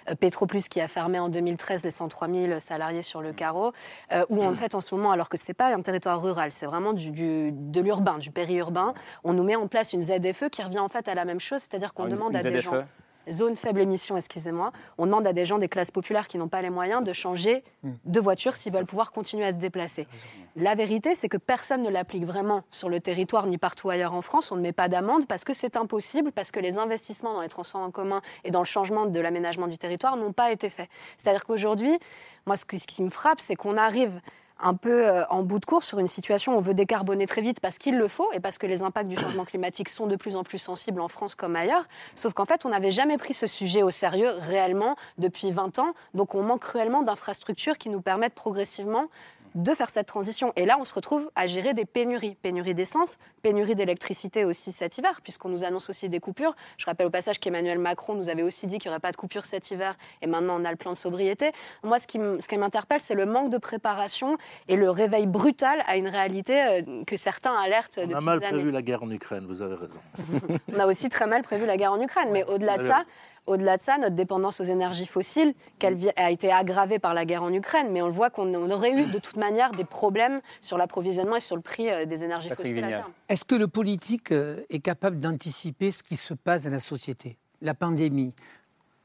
euh, 0.10 0.16
Petroplus 0.16 0.64
qui 0.70 0.82
a 0.82 0.88
fermé 0.88 1.20
en 1.20 1.30
2013 1.30 1.84
les 1.84 1.92
103 1.92 2.28
000 2.28 2.60
salariés 2.60 3.02
sur 3.02 3.22
le 3.22 3.34
carreau. 3.34 3.72
Euh, 4.12 4.26
où 4.30 4.44
en 4.44 4.54
fait 4.54 4.76
en 4.76 4.82
ce 4.82 4.94
moment, 4.94 5.12
alors 5.12 5.30
que 5.30 5.38
c'est 5.38 5.54
pas 5.54 5.76
un 5.76 5.82
territoire 5.82 6.22
rural, 6.22 6.52
c'est 6.52 6.66
vraiment 6.66 6.94
du, 6.94 7.12
de 7.52 7.82
l'urbain, 7.82 8.18
du 8.18 8.32
périurbain, 8.32 8.94
on 9.24 9.34
nous 9.34 9.44
met 9.44 9.56
en 9.56 9.68
place 9.68 9.94
une 9.94 10.04
ZFE 10.04 10.50
qui 10.52 10.62
revient 10.62 10.80
en 10.80 10.90
fait 10.90 11.08
à 11.08 11.16
la 11.16 11.26
même 11.26 11.40
chose, 11.40 11.62
c'est-à-dire 11.62 11.94
qu'on 11.94 12.06
ah, 12.06 12.10
demande 12.10 12.36
à 12.36 12.44
des 12.44 12.62
gens 12.62 12.84
zone 13.32 13.56
faible 13.56 13.82
émission, 13.82 14.18
excusez-moi, 14.18 14.72
on 14.98 15.06
demande 15.06 15.28
à 15.28 15.34
des 15.34 15.46
gens 15.46 15.58
des 15.58 15.68
classes 15.68 15.92
populaires 15.92 16.28
qui 16.28 16.38
n'ont 16.38 16.48
pas 16.48 16.62
les 16.62 16.70
moyens 16.70 17.04
de 17.04 17.14
changer 17.14 17.64
hmm. 17.84 17.92
de 18.06 18.20
voiture 18.20 18.56
s'ils 18.56 18.74
veulent 18.74 18.86
pouvoir 18.86 19.12
continuer 19.12 19.46
à 19.46 19.52
se 19.52 19.58
déplacer. 19.58 20.08
La 20.56 20.76
vérité, 20.76 21.16
c'est 21.16 21.30
que 21.30 21.38
personne 21.38 21.84
ne 21.84 21.90
l'applique 21.90 22.26
vraiment 22.26 22.64
sur 22.72 22.90
le 22.90 23.00
territoire 23.00 23.48
ni 23.48 23.58
partout 23.58 23.90
ailleurs 23.90 24.14
en 24.14 24.22
France. 24.22 24.52
On 24.52 24.56
ne 24.56 24.62
met 24.62 24.74
pas 24.74 24.88
d'amende 24.88 25.28
parce 25.28 25.44
que 25.44 25.54
c'est 25.54 25.76
impossible, 25.76 26.32
parce 26.32 26.52
que 26.52 26.60
les 26.60 26.78
investissements 26.78 27.34
dans 27.34 27.42
les 27.42 27.50
transports 27.50 27.82
en 27.82 27.92
commun 27.92 28.22
et 28.44 28.52
dans 28.52 28.62
le 28.62 28.66
changement 28.66 29.06
de 29.06 29.20
l'aménagement 29.20 29.68
du 29.68 29.78
territoire 29.78 30.18
n'ont 30.18 30.34
pas 30.34 30.52
été 30.52 30.70
faits. 30.70 30.90
C'est-à-dire 31.18 31.46
qu'aujourd'hui, 31.46 31.98
moi, 32.46 32.58
ce 32.58 32.66
qui 32.66 33.04
me 33.04 33.10
frappe, 33.10 33.40
c'est 33.40 33.56
qu'on 33.56 33.78
arrive 33.78 34.22
un 34.60 34.74
peu 34.74 35.08
euh, 35.08 35.26
en 35.30 35.44
bout 35.44 35.60
de 35.60 35.66
course 35.66 35.88
sur 35.88 36.00
une 36.00 36.08
situation 36.08 36.54
où 36.54 36.58
on 36.58 36.62
veut 36.62 36.74
décarboner 36.74 37.28
très 37.28 37.42
vite 37.42 37.60
parce 37.60 37.78
qu'il 37.78 37.98
le 37.98 38.08
faut 38.08 38.32
et 38.34 38.40
parce 38.40 38.58
que 38.58 38.68
les 38.68 38.84
impacts 38.84 39.10
du 39.10 39.18
changement 39.18 39.46
climatique 39.46 39.90
sont 39.90 40.08
de 40.08 40.16
plus 40.16 40.36
en 40.36 40.44
plus 40.44 40.58
sensibles 40.58 41.02
en 41.02 41.08
France 41.08 41.36
comme 41.36 41.56
ailleurs. 41.56 41.86
Sauf 42.16 42.34
qu'en 42.34 42.46
fait, 42.46 42.66
on 42.66 42.70
n'avait 42.70 42.92
jamais 42.92 43.18
pris 43.18 43.34
ce 43.34 43.48
sujet 43.48 43.84
au 43.84 43.92
sérieux 43.92 44.32
réellement 44.40 44.96
depuis 45.18 45.52
20 45.52 45.80
ans. 45.80 45.94
Donc 46.14 46.36
on 46.36 46.44
manque 46.44 46.62
cruellement 46.62 47.04
d'infrastructures 47.04 47.78
qui 47.78 47.90
nous 47.90 48.02
permettent 48.02 48.36
progressivement 48.36 49.08
de 49.56 49.74
faire 49.74 49.90
cette 49.90 50.08
transition. 50.08 50.52
Et 50.56 50.66
là, 50.66 50.78
on 50.80 50.84
se 50.84 50.94
retrouve 50.94 51.32
à 51.36 51.48
gérer 51.48 51.74
des 51.74 51.86
pénuries. 51.86 52.36
Pénurie 52.42 52.76
d'essence, 52.76 53.18
pénurie 53.42 53.76
d'électricité 53.76 54.46
aussi 54.46 54.72
cet 54.72 54.98
hiver, 54.98 55.22
puisqu'on 55.22 55.50
nous 55.50 55.64
annonce 55.64 55.90
aussi 55.90 56.10
des 56.10 56.20
coupures. 56.20 56.56
Je 56.78 56.86
rappelle 56.86 57.08
au 57.08 57.10
passage 57.10 57.40
qu'Emmanuel 57.40 57.80
Macron 57.80 58.16
nous 58.16 58.30
avait 58.30 58.44
aussi 58.44 58.68
dit 58.68 58.78
qu'il 58.78 58.90
n'y 58.90 58.94
aurait 58.94 59.00
pas 59.00 59.12
de 59.12 59.18
coupure 59.18 59.46
cet 59.46 59.72
hiver, 59.72 59.96
et 60.22 60.28
maintenant 60.28 60.60
on 60.60 60.66
a 60.66 60.72
le 60.72 60.78
plan 60.78 60.92
de 60.92 60.98
sobriété. 60.98 61.52
Moi, 61.84 62.00
ce 62.00 62.08
qui 62.08 62.58
m'interpelle, 62.58 63.00
c'est 63.00 63.14
le 63.14 63.26
manque 63.26 63.50
de 63.50 63.58
préparation 63.58 64.38
et 64.68 64.76
le 64.76 64.90
réveil 64.90 65.26
brutal 65.26 65.84
à 65.88 65.96
une 65.96 66.08
réalité 66.08 66.62
euh, 66.62 67.04
que 67.06 67.18
certains 67.18 67.54
alertent 67.54 67.98
on 67.98 68.02
depuis 68.02 68.16
a 68.16 68.22
mal 68.22 68.40
des 68.40 68.48
prévu 68.48 68.72
la 68.72 68.82
guerre 68.82 69.04
en 69.04 69.12
Ukraine, 69.12 69.46
vous 69.48 69.62
avez 69.62 69.76
raison. 69.76 70.00
on 70.74 70.80
a 70.80 70.86
aussi 70.86 71.10
très 71.10 71.28
mal 71.28 71.44
prévu 71.44 71.66
la 71.66 71.78
guerre 71.78 71.94
en 71.94 72.02
Ukraine, 72.02 72.30
mais 72.32 72.44
au-delà 72.46 72.78
de 72.78 72.88
ça, 72.88 73.06
au-delà 73.48 73.78
de 73.78 73.82
ça, 73.82 73.98
notre 73.98 74.16
dépendance 74.16 74.60
aux 74.60 74.66
énergies 74.66 75.06
fossiles, 75.06 75.54
qu'elle 75.80 75.98
a 76.16 76.32
été 76.32 76.52
aggravée 76.52 77.00
par 77.00 77.14
la 77.14 77.26
guerre 77.26 77.44
en 77.44 77.54
Ukraine, 77.54 77.88
mais 77.92 78.02
on 78.02 78.08
le 78.08 78.14
voit 78.14 78.30
qu'on 78.30 78.54
aurait 78.70 78.92
eu 78.92 79.06
de 79.06 79.20
toute 79.20 79.38
manière 79.38 79.72
des 79.72 79.86
problèmes 79.86 80.42
sur 80.62 80.78
l'approvisionnement 80.78 81.36
et 81.36 81.42
sur 81.42 81.56
le 81.56 81.62
prix 81.62 81.90
euh, 81.90 82.06
des 82.06 82.24
énergies 82.24 82.50
fossiles 82.50 82.84
à 82.84 82.88
terme. 82.88 83.12
Est-ce 83.30 83.46
que 83.46 83.56
le 83.56 83.68
politique 83.68 84.32
euh, 84.32 84.62
est 84.70 84.80
capable 84.80 85.20
d'anticiper 85.20 85.92
ce 85.92 86.04
qui 86.04 86.16
se 86.16 86.34
passe 86.34 86.64
dans 86.64 86.72
la 86.72 86.80
société? 86.80 87.38
La 87.62 87.74
pandémie, 87.74 88.34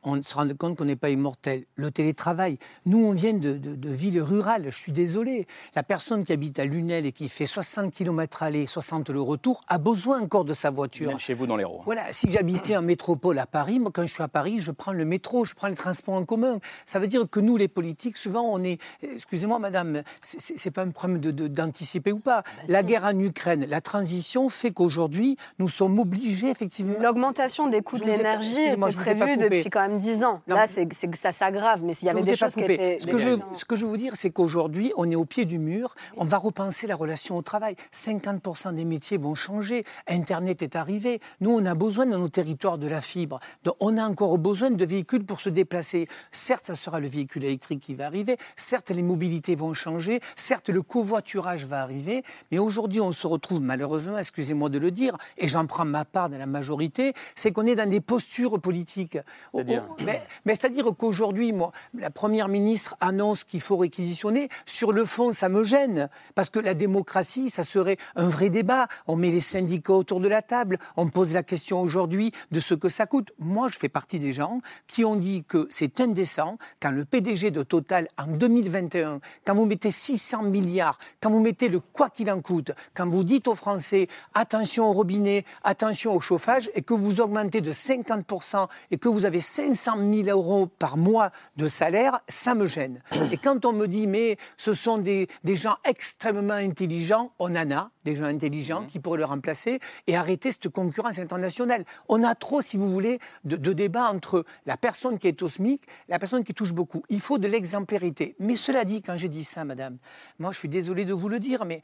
on 0.02 0.22
se 0.22 0.34
rend 0.34 0.48
compte 0.58 0.78
qu'on 0.78 0.84
n'est 0.84 0.96
pas 0.96 1.10
immortel. 1.10 1.64
Le 1.74 1.90
télétravail, 1.90 2.58
nous, 2.86 3.04
on 3.04 3.12
vient 3.12 3.34
de, 3.34 3.54
de, 3.54 3.88
villes 3.90 4.20
rurales, 4.20 4.64
je 4.66 4.76
suis 4.76 4.92
désolé. 4.92 5.46
La 5.74 5.82
personne 5.82 6.24
qui 6.24 6.32
habite 6.32 6.58
à 6.58 6.64
Lunel 6.64 7.06
et 7.06 7.12
qui 7.12 7.28
fait 7.28 7.46
60 7.46 7.92
km 7.92 8.42
aller, 8.42 8.66
60 8.66 9.10
le 9.10 9.20
retour, 9.20 9.62
a 9.68 9.78
besoin 9.78 10.20
encore 10.22 10.44
de 10.44 10.54
sa 10.54 10.70
voiture. 10.70 11.08
Même 11.08 11.18
chez 11.18 11.34
vous 11.34 11.46
dans 11.46 11.56
l'Hérault. 11.56 11.82
Voilà, 11.84 12.12
si 12.12 12.30
j'habitais 12.30 12.76
en 12.76 12.82
métropole 12.82 13.38
à 13.38 13.46
Paris, 13.46 13.78
moi, 13.78 13.90
quand 13.92 14.06
je 14.06 14.14
suis 14.14 14.22
à 14.22 14.28
Paris, 14.28 14.60
je 14.60 14.70
prends 14.70 14.92
le 14.92 15.04
métro, 15.04 15.44
je 15.44 15.54
prends 15.54 15.68
le 15.68 15.74
transport 15.74 16.14
en 16.14 16.24
commun. 16.24 16.58
Ça 16.86 16.98
veut 16.98 17.08
dire 17.08 17.24
que 17.30 17.40
nous, 17.40 17.56
les 17.56 17.68
politiques, 17.68 18.16
souvent, 18.16 18.42
on 18.42 18.62
est. 18.64 18.80
Excusez-moi, 19.02 19.58
madame, 19.58 20.02
c'est 20.22 20.70
pas 20.70 20.82
un 20.82 20.90
problème 20.90 21.20
d'anticiper 21.20 22.12
ou 22.12 22.20
pas. 22.20 22.42
Ah 22.46 22.50
bah 22.56 22.62
la 22.68 22.82
guerre 22.82 23.04
en 23.04 23.18
Ukraine, 23.18 23.66
la 23.68 23.80
transition 23.80 24.48
fait 24.48 24.70
qu'aujourd'hui, 24.70 25.36
nous 25.58 25.68
sommes 25.68 25.98
obligés, 25.98 26.48
effectivement. 26.48 26.94
L'augmentation 27.00 27.68
des 27.68 27.82
coûts 27.82 27.98
de 27.98 28.04
l'énergie 28.04 28.60
était 28.60 28.76
prévue 28.76 29.36
depuis 29.36 29.70
quand 29.70 29.80
même 29.80 29.89
10 29.98 30.24
ans. 30.24 30.42
Là, 30.46 30.66
c'est 30.66 30.86
que 30.86 31.16
ça 31.16 31.32
s'aggrave, 31.32 31.80
mais 31.82 31.92
s'il 31.92 32.06
y 32.06 32.10
avait 32.10 32.22
des 32.22 32.36
choses 32.36 32.54
qui 32.54 32.60
étaient. 32.60 32.98
Ce 33.00 33.06
que, 33.06 33.18
je, 33.18 33.30
ce 33.54 33.64
que 33.64 33.76
je 33.76 33.84
veux 33.84 33.90
vous 33.90 33.96
dire, 33.96 34.12
c'est 34.16 34.30
qu'aujourd'hui, 34.30 34.92
on 34.96 35.10
est 35.10 35.16
au 35.16 35.24
pied 35.24 35.44
du 35.44 35.58
mur. 35.58 35.94
On 36.16 36.24
va 36.24 36.38
repenser 36.38 36.86
la 36.86 36.96
relation 36.96 37.36
au 37.36 37.42
travail. 37.42 37.76
50% 37.92 38.74
des 38.74 38.84
métiers 38.84 39.18
vont 39.18 39.34
changer. 39.34 39.84
Internet 40.08 40.62
est 40.62 40.76
arrivé. 40.76 41.20
Nous, 41.40 41.50
on 41.50 41.64
a 41.64 41.74
besoin 41.74 42.06
dans 42.06 42.18
nos 42.18 42.28
territoires 42.28 42.78
de 42.78 42.86
la 42.86 43.00
fibre. 43.00 43.40
Donc, 43.64 43.76
on 43.80 43.96
a 43.96 44.04
encore 44.04 44.36
besoin 44.38 44.70
de 44.70 44.84
véhicules 44.84 45.24
pour 45.24 45.40
se 45.40 45.48
déplacer. 45.48 46.08
Certes, 46.30 46.66
ça 46.66 46.74
sera 46.74 47.00
le 47.00 47.08
véhicule 47.08 47.44
électrique 47.44 47.80
qui 47.80 47.94
va 47.94 48.06
arriver. 48.06 48.36
Certes, 48.56 48.90
les 48.90 49.02
mobilités 49.02 49.54
vont 49.54 49.74
changer. 49.74 50.20
Certes, 50.36 50.68
le 50.68 50.82
covoiturage 50.82 51.64
va 51.64 51.82
arriver. 51.82 52.24
Mais 52.50 52.58
aujourd'hui, 52.58 53.00
on 53.00 53.12
se 53.12 53.26
retrouve 53.26 53.60
malheureusement, 53.60 54.18
excusez-moi 54.18 54.68
de 54.68 54.78
le 54.78 54.90
dire, 54.90 55.16
et 55.38 55.48
j'en 55.48 55.66
prends 55.66 55.84
ma 55.84 56.04
part 56.04 56.28
dans 56.30 56.38
la 56.38 56.46
majorité, 56.46 57.12
c'est 57.34 57.52
qu'on 57.52 57.66
est 57.66 57.74
dans 57.74 57.88
des 57.88 58.00
postures 58.00 58.60
politiques. 58.60 59.18
Mais, 60.04 60.54
c'est-à-dire 60.54 60.86
qu'aujourd'hui, 60.96 61.52
moi, 61.52 61.72
la 61.94 62.10
Première 62.10 62.48
ministre 62.48 62.96
annonce 63.00 63.44
qu'il 63.44 63.60
faut 63.60 63.76
réquisitionner. 63.76 64.48
Sur 64.66 64.92
le 64.92 65.04
fond, 65.04 65.32
ça 65.32 65.48
me 65.48 65.64
gêne. 65.64 66.08
Parce 66.34 66.50
que 66.50 66.58
la 66.58 66.74
démocratie, 66.74 67.50
ça 67.50 67.64
serait 67.64 67.96
un 68.16 68.28
vrai 68.28 68.50
débat. 68.50 68.88
On 69.06 69.16
met 69.16 69.30
les 69.30 69.40
syndicats 69.40 69.92
autour 69.92 70.20
de 70.20 70.28
la 70.28 70.42
table. 70.42 70.78
On 70.96 71.08
pose 71.08 71.32
la 71.32 71.42
question 71.42 71.80
aujourd'hui 71.80 72.32
de 72.50 72.60
ce 72.60 72.74
que 72.74 72.88
ça 72.88 73.06
coûte. 73.06 73.32
Moi, 73.38 73.68
je 73.68 73.78
fais 73.78 73.88
partie 73.88 74.18
des 74.18 74.32
gens 74.32 74.58
qui 74.86 75.04
ont 75.04 75.16
dit 75.16 75.44
que 75.44 75.66
c'est 75.70 76.00
indécent 76.00 76.58
quand 76.80 76.90
le 76.90 77.04
PDG 77.04 77.50
de 77.50 77.62
Total, 77.62 78.08
en 78.18 78.26
2021, 78.26 79.20
quand 79.44 79.54
vous 79.54 79.66
mettez 79.66 79.90
600 79.90 80.44
milliards, 80.44 80.98
quand 81.20 81.30
vous 81.30 81.40
mettez 81.40 81.68
le 81.68 81.80
quoi 81.80 82.08
qu'il 82.08 82.30
en 82.30 82.40
coûte, 82.40 82.72
quand 82.94 83.08
vous 83.08 83.24
dites 83.24 83.48
aux 83.48 83.54
Français 83.54 84.08
attention 84.34 84.88
au 84.88 84.92
robinet, 84.92 85.44
attention 85.62 86.14
au 86.14 86.20
chauffage, 86.20 86.70
et 86.74 86.82
que 86.82 86.94
vous 86.94 87.20
augmentez 87.20 87.60
de 87.60 87.72
50% 87.72 88.66
et 88.90 88.98
que 88.98 89.08
vous 89.08 89.24
avez 89.24 89.40
500 89.74 89.98
000 90.12 90.28
euros 90.28 90.66
par 90.66 90.96
mois 90.96 91.30
de 91.56 91.68
salaire, 91.68 92.20
ça 92.28 92.54
me 92.54 92.66
gêne. 92.66 93.02
Et 93.30 93.36
quand 93.36 93.64
on 93.64 93.72
me 93.72 93.86
dit, 93.86 94.06
mais 94.06 94.36
ce 94.56 94.74
sont 94.74 94.98
des, 94.98 95.28
gens 95.44 95.76
extrêmement 95.84 96.54
intelligents, 96.54 97.32
on 97.38 97.54
en 97.54 97.70
a 97.70 97.90
des 98.04 98.16
gens 98.16 98.24
intelligents 98.24 98.86
qui 98.86 98.98
pourraient 98.98 99.18
le 99.18 99.24
remplacer 99.24 99.78
et 100.06 100.16
arrêter 100.16 100.50
cette 100.50 100.68
concurrence 100.70 101.18
internationale. 101.18 101.84
On 102.08 102.22
a 102.24 102.34
trop, 102.34 102.62
si 102.62 102.76
vous 102.76 102.90
voulez, 102.90 103.18
de, 103.44 103.72
débats 103.72 104.10
entre 104.10 104.44
la 104.66 104.76
personne 104.76 105.18
qui 105.18 105.28
est 105.28 105.42
au 105.42 105.48
SMIC 105.48 105.82
la 106.08 106.18
personne 106.18 106.42
qui 106.42 106.54
touche 106.54 106.72
beaucoup. 106.72 107.02
Il 107.08 107.20
faut 107.20 107.38
de 107.38 107.46
l'exemplarité. 107.46 108.34
Mais 108.38 108.56
cela 108.56 108.84
dit, 108.84 109.02
quand 109.02 109.16
j'ai 109.16 109.28
dit 109.28 109.44
ça, 109.44 109.64
madame, 109.64 109.98
moi 110.38 110.50
je 110.52 110.58
suis 110.58 110.68
désolé 110.68 111.04
de 111.04 111.12
vous 111.12 111.28
le 111.28 111.38
dire, 111.38 111.64
mais 111.64 111.82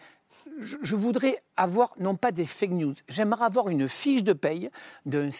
je, 0.58 0.94
voudrais 0.94 1.38
avoir, 1.56 1.94
non 1.98 2.16
pas 2.16 2.32
des 2.32 2.46
fake 2.46 2.70
news, 2.70 2.94
j'aimerais 3.08 3.44
avoir 3.44 3.68
une 3.68 3.88
fiche 3.88 4.24
de 4.24 4.32
paye 4.32 4.70
d'un 5.04 5.30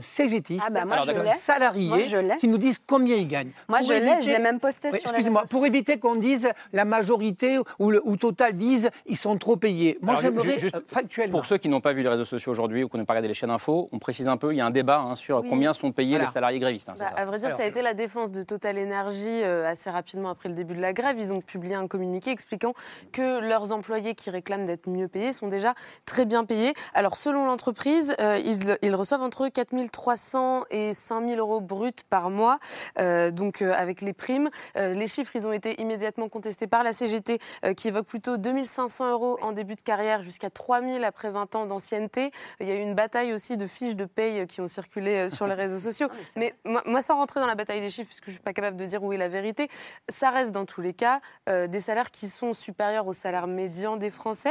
CGTiste, 0.00 0.64
ah 0.66 0.84
bah 0.84 1.04
d'un 1.06 1.32
salarié, 1.32 2.08
qui 2.38 2.48
nous 2.48 2.58
dise 2.58 2.80
combien 2.84 3.16
il 3.16 3.28
gagne. 3.28 3.50
Moi, 3.68 3.82
je 3.82 3.92
l'ai, 3.92 4.22
je 4.22 4.30
l'ai 4.30 4.38
même 4.38 4.60
posté 4.60 4.90
sur 4.90 5.00
Excusez-moi, 5.00 5.44
pour 5.50 5.64
éviter 5.66 5.98
qu'on 5.98 6.16
dise 6.16 6.48
la 6.72 6.84
majorité 6.84 7.58
ou, 7.78 7.90
le, 7.90 8.02
ou 8.04 8.16
Total 8.16 8.52
disent 8.54 8.90
ils 9.06 9.16
sont 9.16 9.36
trop 9.38 9.56
payés. 9.56 9.98
Moi, 10.00 10.16
j'aimerais 10.16 10.64
euh, 10.64 10.80
factuellement. 10.86 11.38
Pour 11.38 11.46
ceux 11.46 11.58
qui 11.58 11.68
n'ont 11.68 11.80
pas 11.80 11.92
vu 11.92 12.02
les 12.02 12.08
réseaux 12.08 12.24
sociaux 12.24 12.52
aujourd'hui 12.52 12.84
ou 12.84 12.88
qui 12.88 12.96
n'ont 12.96 13.04
pas 13.04 13.14
regardé 13.14 13.28
les 13.28 13.34
chaînes 13.34 13.50
info, 13.50 13.88
on 13.92 13.98
précise 13.98 14.28
un 14.28 14.36
peu, 14.36 14.52
il 14.52 14.56
y 14.56 14.60
a 14.60 14.66
un 14.66 14.70
débat 14.70 15.00
hein, 15.00 15.14
sur 15.14 15.42
combien 15.42 15.72
sont 15.72 15.92
payés 15.92 16.18
les 16.18 16.26
salariés 16.26 16.58
grévistes. 16.58 16.88
Hein, 16.88 16.94
bah, 16.98 17.06
à 17.16 17.24
vrai 17.24 17.38
dire, 17.38 17.52
ça 17.52 17.62
a 17.62 17.66
été 17.66 17.82
la 17.82 17.94
défense 17.94 18.32
de 18.32 18.42
Total 18.42 18.78
Énergie 18.78 19.42
euh, 19.42 19.68
assez 19.68 19.90
rapidement 19.90 20.30
après 20.30 20.48
le 20.48 20.54
début 20.54 20.74
de 20.74 20.80
la 20.80 20.92
grève. 20.92 21.16
Ils 21.18 21.32
ont 21.32 21.40
publié 21.40 21.74
un 21.74 21.86
communiqué 21.86 22.30
expliquant 22.30 22.74
que 23.12 23.40
leurs 23.40 23.72
employés 23.72 24.14
qui 24.14 24.30
réclament 24.30 24.53
d'être 24.58 24.88
mieux 24.88 25.08
payés 25.08 25.32
sont 25.32 25.48
déjà 25.48 25.74
très 26.06 26.24
bien 26.24 26.44
payés. 26.44 26.72
Alors, 26.94 27.16
selon 27.16 27.44
l'entreprise, 27.44 28.14
euh, 28.20 28.38
ils, 28.82 28.94
reçoivent 28.94 29.22
entre 29.22 29.48
4 29.48 29.74
300 29.90 30.64
et 30.70 30.92
5 30.92 31.28
000 31.28 31.40
euros 31.40 31.60
bruts 31.60 31.90
par 32.10 32.30
mois, 32.30 32.58
euh, 32.98 33.30
donc 33.30 33.62
euh, 33.62 33.72
avec 33.76 34.00
les 34.00 34.12
primes. 34.12 34.50
les 34.76 35.06
chiffres, 35.06 35.34
ils 35.34 35.46
ont 35.46 35.52
été 35.52 35.80
immédiatement 35.80 36.28
contestés 36.28 36.66
par 36.66 36.82
la 36.82 36.92
CGT, 36.92 37.38
qui 37.76 37.88
évoque 37.88 38.06
plutôt 38.06 38.36
2 38.36 38.64
500 38.64 39.10
euros 39.10 39.38
en 39.42 39.52
début 39.52 39.74
de 39.74 39.80
carrière 39.80 40.22
jusqu'à 40.22 40.50
3 40.50 40.80
000 40.80 41.04
après 41.04 41.30
20 41.30 41.56
ans 41.56 41.66
d'ancienneté. 41.66 42.30
Il 42.60 42.68
y 42.68 42.70
a 42.70 42.76
eu 42.76 42.80
une 42.80 42.94
bataille 42.94 43.32
aussi 43.32 43.56
de 43.56 43.66
fiches 43.66 43.96
de 43.96 44.04
paye 44.04 44.46
qui 44.46 44.60
ont 44.60 44.66
circulé 44.66 45.28
sur 45.30 45.46
les 45.46 45.54
réseaux 45.54 45.78
sociaux. 45.78 46.08
Ah, 46.36 46.40
mais 46.40 46.54
moi, 46.64 47.00
sans 47.00 47.16
rentrer 47.16 47.40
dans 47.40 47.46
la 47.46 47.54
bataille 47.54 47.80
des 47.80 47.90
chiffres, 47.90 48.08
puisque 48.08 48.24
je 48.24 48.30
ne 48.30 48.34
suis 48.34 48.42
pas 48.42 48.52
capable 48.52 48.76
de 48.76 48.86
dire 48.86 49.02
où 49.02 49.12
est 49.12 49.16
la 49.16 49.28
vérité, 49.28 49.68
ça 50.08 50.30
reste 50.30 50.52
dans 50.52 50.64
tous 50.64 50.80
les 50.80 50.92
cas 50.92 51.20
des 51.46 51.80
salaires 51.80 52.10
qui 52.10 52.28
sont 52.28 52.54
supérieurs 52.54 53.06
au 53.06 53.12
salaire 53.12 53.46
médian 53.46 53.96
des 53.96 54.10
Français. 54.10 54.43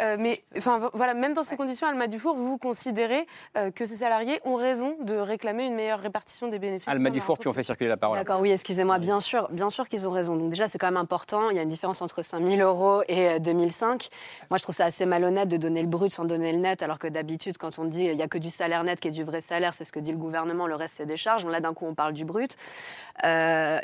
Euh, 0.00 0.16
mais 0.18 0.42
enfin 0.56 0.90
voilà, 0.92 1.14
même 1.14 1.32
dans 1.32 1.42
ces 1.42 1.56
conditions, 1.56 1.86
Alma 1.86 2.06
Dufour, 2.06 2.34
vous, 2.34 2.48
vous 2.48 2.58
considérez 2.58 3.26
euh, 3.56 3.70
que 3.70 3.84
ces 3.84 3.96
salariés 3.96 4.40
ont 4.44 4.56
raison 4.56 4.96
de 5.02 5.14
réclamer 5.16 5.66
une 5.66 5.74
meilleure 5.74 6.00
répartition 6.00 6.48
des 6.48 6.58
bénéfices 6.58 6.88
Alma 6.88 7.10
Dufour, 7.10 7.38
puis 7.38 7.48
on 7.48 7.52
fait 7.52 7.62
circuler 7.62 7.88
la 7.88 7.96
parole. 7.96 8.18
D'accord, 8.18 8.40
oui, 8.40 8.50
excusez-moi, 8.50 8.98
bien 8.98 9.20
sûr, 9.20 9.48
bien 9.50 9.70
sûr 9.70 9.88
qu'ils 9.88 10.08
ont 10.08 10.10
raison. 10.10 10.36
Donc 10.36 10.50
déjà, 10.50 10.68
c'est 10.68 10.78
quand 10.78 10.88
même 10.88 10.96
important. 10.96 11.50
Il 11.50 11.56
y 11.56 11.58
a 11.58 11.62
une 11.62 11.68
différence 11.68 12.02
entre 12.02 12.22
5 12.22 12.46
000 12.46 12.60
euros 12.60 13.02
et 13.08 13.40
2005. 13.40 14.08
Euh, 14.10 14.46
Moi, 14.50 14.58
je 14.58 14.62
trouve 14.62 14.74
ça 14.74 14.86
assez 14.86 15.06
malhonnête 15.06 15.48
de 15.48 15.56
donner 15.56 15.82
le 15.82 15.88
brut 15.88 16.12
sans 16.12 16.24
donner 16.24 16.52
le 16.52 16.58
net, 16.58 16.82
alors 16.82 16.98
que 16.98 17.08
d'habitude, 17.08 17.58
quand 17.58 17.78
on 17.78 17.84
dit 17.84 18.04
il 18.04 18.16
n'y 18.16 18.22
a 18.22 18.28
que 18.28 18.38
du 18.38 18.50
salaire 18.50 18.84
net 18.84 19.00
qui 19.00 19.08
est 19.08 19.12
du 19.12 19.24
vrai 19.24 19.40
salaire, 19.40 19.74
c'est 19.74 19.84
ce 19.84 19.92
que 19.92 20.00
dit 20.00 20.12
le 20.12 20.18
gouvernement, 20.18 20.66
le 20.66 20.74
reste 20.74 20.94
c'est 20.96 21.06
des 21.06 21.16
charges. 21.16 21.44
Là, 21.44 21.60
d'un 21.60 21.74
coup, 21.74 21.86
on 21.86 21.94
parle 21.94 22.12
du 22.12 22.24
brut. 22.24 22.56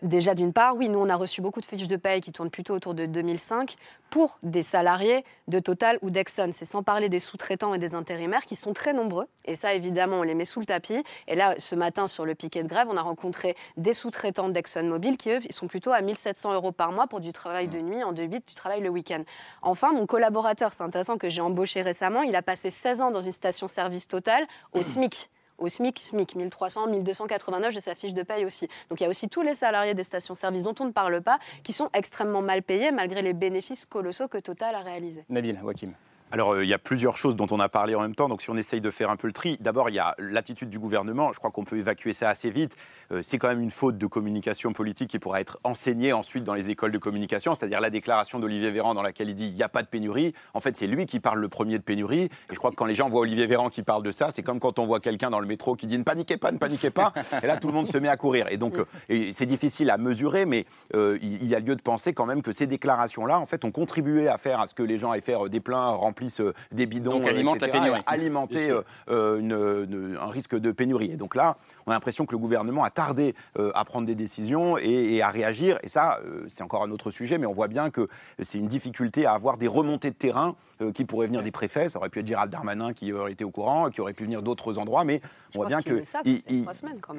déjà, 0.02 0.34
d'une 0.34 0.52
part, 0.52 0.76
oui, 0.76 0.88
nous, 0.88 0.98
on 0.98 1.08
a 1.08 1.16
reçu 1.16 1.40
beaucoup 1.40 1.60
de 1.60 1.66
fiches 1.66 1.88
de 1.88 1.96
paye 1.96 2.20
qui 2.20 2.32
tournent 2.32 2.50
plutôt 2.50 2.74
autour 2.74 2.94
de 2.94 3.06
2005 3.06 3.76
pour 4.16 4.38
des 4.42 4.62
salariés 4.62 5.26
de 5.46 5.58
Total 5.58 5.98
ou 6.00 6.08
d'Exxon. 6.08 6.48
C'est 6.50 6.64
sans 6.64 6.82
parler 6.82 7.10
des 7.10 7.20
sous-traitants 7.20 7.74
et 7.74 7.78
des 7.78 7.94
intérimaires 7.94 8.46
qui 8.46 8.56
sont 8.56 8.72
très 8.72 8.94
nombreux. 8.94 9.26
Et 9.44 9.56
ça, 9.56 9.74
évidemment, 9.74 10.20
on 10.20 10.22
les 10.22 10.34
met 10.34 10.46
sous 10.46 10.58
le 10.58 10.64
tapis. 10.64 11.04
Et 11.28 11.34
là, 11.34 11.54
ce 11.58 11.74
matin, 11.74 12.06
sur 12.06 12.24
le 12.24 12.34
piquet 12.34 12.62
de 12.62 12.68
grève, 12.68 12.86
on 12.90 12.96
a 12.96 13.02
rencontré 13.02 13.56
des 13.76 13.92
sous-traitants 13.92 14.48
d'ExxonMobil 14.48 15.18
qui, 15.18 15.32
eux, 15.32 15.40
sont 15.50 15.66
plutôt 15.66 15.92
à 15.92 16.00
1700 16.00 16.54
euros 16.54 16.72
par 16.72 16.92
mois 16.92 17.08
pour 17.08 17.20
du 17.20 17.34
travail 17.34 17.68
de 17.68 17.78
nuit, 17.78 18.02
en 18.02 18.14
2-8, 18.14 18.48
du 18.48 18.54
travail 18.54 18.80
le 18.80 18.88
week-end. 18.88 19.22
Enfin, 19.60 19.92
mon 19.92 20.06
collaborateur, 20.06 20.72
c'est 20.72 20.82
intéressant, 20.82 21.18
que 21.18 21.28
j'ai 21.28 21.42
embauché 21.42 21.82
récemment, 21.82 22.22
il 22.22 22.34
a 22.36 22.42
passé 22.42 22.70
16 22.70 23.02
ans 23.02 23.10
dans 23.10 23.20
une 23.20 23.32
station-service 23.32 24.08
Total 24.08 24.46
au 24.72 24.82
SMIC 24.82 25.28
au 25.58 25.68
SMIC, 25.68 26.00
SMIC, 26.02 26.34
1300, 26.34 26.88
1289, 26.88 27.72
j'ai 27.72 27.80
sa 27.80 27.94
fiche 27.94 28.14
de 28.14 28.22
paye 28.22 28.44
aussi. 28.44 28.68
Donc 28.90 29.00
il 29.00 29.04
y 29.04 29.06
a 29.06 29.08
aussi 29.08 29.28
tous 29.28 29.42
les 29.42 29.54
salariés 29.54 29.94
des 29.94 30.04
stations-service 30.04 30.62
dont 30.62 30.74
on 30.80 30.86
ne 30.86 30.92
parle 30.92 31.20
pas, 31.22 31.38
qui 31.62 31.72
sont 31.72 31.90
extrêmement 31.92 32.42
mal 32.42 32.62
payés 32.62 32.92
malgré 32.92 33.22
les 33.22 33.32
bénéfices 33.32 33.86
colossaux 33.86 34.28
que 34.28 34.38
Total 34.38 34.74
a 34.74 34.80
réalisés. 34.80 35.24
Nabil, 35.28 35.58
Wakim. 35.62 35.92
Alors, 36.32 36.54
euh, 36.54 36.64
il 36.64 36.68
y 36.68 36.74
a 36.74 36.78
plusieurs 36.78 37.16
choses 37.16 37.36
dont 37.36 37.46
on 37.52 37.60
a 37.60 37.68
parlé 37.68 37.94
en 37.94 38.00
même 38.00 38.16
temps. 38.16 38.28
Donc, 38.28 38.42
si 38.42 38.50
on 38.50 38.56
essaye 38.56 38.80
de 38.80 38.90
faire 38.90 39.10
un 39.10 39.16
peu 39.16 39.28
le 39.28 39.32
tri, 39.32 39.56
d'abord, 39.60 39.90
il 39.90 39.94
y 39.94 40.00
a 40.00 40.16
l'attitude 40.18 40.68
du 40.68 40.80
gouvernement. 40.80 41.32
Je 41.32 41.38
crois 41.38 41.52
qu'on 41.52 41.64
peut 41.64 41.78
évacuer 41.78 42.12
ça 42.12 42.28
assez 42.28 42.50
vite. 42.50 42.76
Euh, 43.12 43.20
c'est 43.22 43.38
quand 43.38 43.46
même 43.46 43.60
une 43.60 43.70
faute 43.70 43.96
de 43.96 44.06
communication 44.06 44.72
politique 44.72 45.08
qui 45.08 45.20
pourra 45.20 45.40
être 45.40 45.60
enseignée 45.62 46.12
ensuite 46.12 46.42
dans 46.42 46.54
les 46.54 46.68
écoles 46.70 46.90
de 46.90 46.98
communication, 46.98 47.54
c'est-à-dire 47.54 47.80
la 47.80 47.90
déclaration 47.90 48.40
d'Olivier 48.40 48.72
Véran 48.72 48.94
dans 48.94 49.02
laquelle 49.02 49.30
il 49.30 49.36
dit 49.36 49.46
il 49.46 49.54
n'y 49.54 49.62
a 49.62 49.68
pas 49.68 49.82
de 49.82 49.86
pénurie. 49.86 50.34
En 50.52 50.60
fait, 50.60 50.76
c'est 50.76 50.88
lui 50.88 51.06
qui 51.06 51.20
parle 51.20 51.38
le 51.38 51.48
premier 51.48 51.78
de 51.78 51.84
pénurie. 51.84 52.22
Et 52.24 52.30
je 52.50 52.56
crois 52.56 52.72
que 52.72 52.76
quand 52.76 52.86
les 52.86 52.96
gens 52.96 53.08
voient 53.08 53.20
Olivier 53.20 53.46
Véran 53.46 53.68
qui 53.68 53.82
parle 53.82 54.02
de 54.02 54.10
ça, 54.10 54.32
c'est 54.32 54.42
comme 54.42 54.58
quand 54.58 54.80
on 54.80 54.86
voit 54.86 54.98
quelqu'un 54.98 55.30
dans 55.30 55.40
le 55.40 55.46
métro 55.46 55.76
qui 55.76 55.86
dit 55.86 55.96
ne 55.96 56.02
paniquez 56.02 56.38
pas, 56.38 56.50
ne 56.50 56.58
paniquez 56.58 56.90
pas. 56.90 57.12
Et 57.42 57.46
là, 57.46 57.56
tout 57.56 57.68
le 57.68 57.74
monde 57.74 57.86
se 57.86 57.98
met 57.98 58.08
à 58.08 58.16
courir. 58.16 58.46
Et 58.50 58.56
donc, 58.56 58.78
euh, 58.78 59.30
c'est 59.32 59.46
difficile 59.46 59.90
à 59.90 59.98
mesurer, 59.98 60.44
mais 60.44 60.66
il 60.92 61.46
y 61.46 61.54
a 61.54 61.60
lieu 61.60 61.76
de 61.76 61.82
penser 61.82 62.14
quand 62.14 62.26
même 62.26 62.42
que 62.42 62.50
ces 62.50 62.66
déclarations-là, 62.66 63.38
en 63.38 63.46
fait, 63.46 63.64
ont 63.64 63.70
contribué 63.70 64.26
à 64.26 64.38
faire 64.38 64.58
à 64.58 64.66
ce 64.66 64.74
que 64.74 64.82
les 64.82 64.98
gens 64.98 65.12
aillent 65.12 65.22
faire 65.22 65.48
des 65.48 65.60
pleins, 65.60 65.90
remplissent 66.16 66.42
des 66.72 66.86
bidons, 66.86 67.18
donc, 67.18 67.28
alimente 67.28 67.60
la 67.60 67.68
pénurie. 67.68 68.00
alimenter 68.06 68.70
un 69.08 70.30
risque 70.30 70.56
de 70.56 70.72
pénurie. 70.72 71.12
Et 71.12 71.16
donc 71.16 71.34
là, 71.34 71.56
on 71.86 71.90
a 71.90 71.94
l'impression 71.94 72.24
que 72.24 72.32
le 72.32 72.38
gouvernement 72.38 72.84
a 72.84 72.90
tardé 72.90 73.34
à 73.56 73.84
prendre 73.84 74.06
des 74.06 74.14
décisions 74.14 74.78
et, 74.78 75.22
à 75.22 75.28
réagir. 75.28 75.78
Et 75.82 75.88
ça, 75.88 76.20
euh, 76.24 76.44
c'est 76.48 76.62
encore 76.62 76.82
un 76.82 76.90
autre 76.90 77.10
sujet, 77.10 77.38
mais 77.38 77.46
on 77.46 77.52
voit 77.52 77.68
bien 77.68 77.90
que 77.90 78.08
c'est 78.38 78.58
une 78.58 78.66
difficulté 78.66 79.26
à 79.26 79.32
avoir 79.32 79.58
des 79.58 79.68
remontées 79.68 80.10
de 80.10 80.16
terrain 80.16 80.56
euh, 80.80 80.92
qui 80.92 81.04
pourraient 81.04 81.26
venir 81.26 81.42
des 81.42 81.50
préfets. 81.50 81.88
Ça 81.88 81.98
aurait 81.98 82.08
pu 82.08 82.20
être 82.20 82.26
Gérald 82.26 82.50
Darmanin 82.50 82.92
qui 82.92 83.12
aurait 83.12 83.32
été 83.32 83.44
au 83.44 83.50
courant, 83.50 83.90
qui 83.90 84.00
aurait 84.00 84.12
pu 84.12 84.24
venir 84.24 84.42
d'autres 84.42 84.78
endroits, 84.78 85.04
mais 85.04 85.20
on 85.54 85.58
voit 85.58 85.66
bien 85.66 85.82
que. 85.82 86.02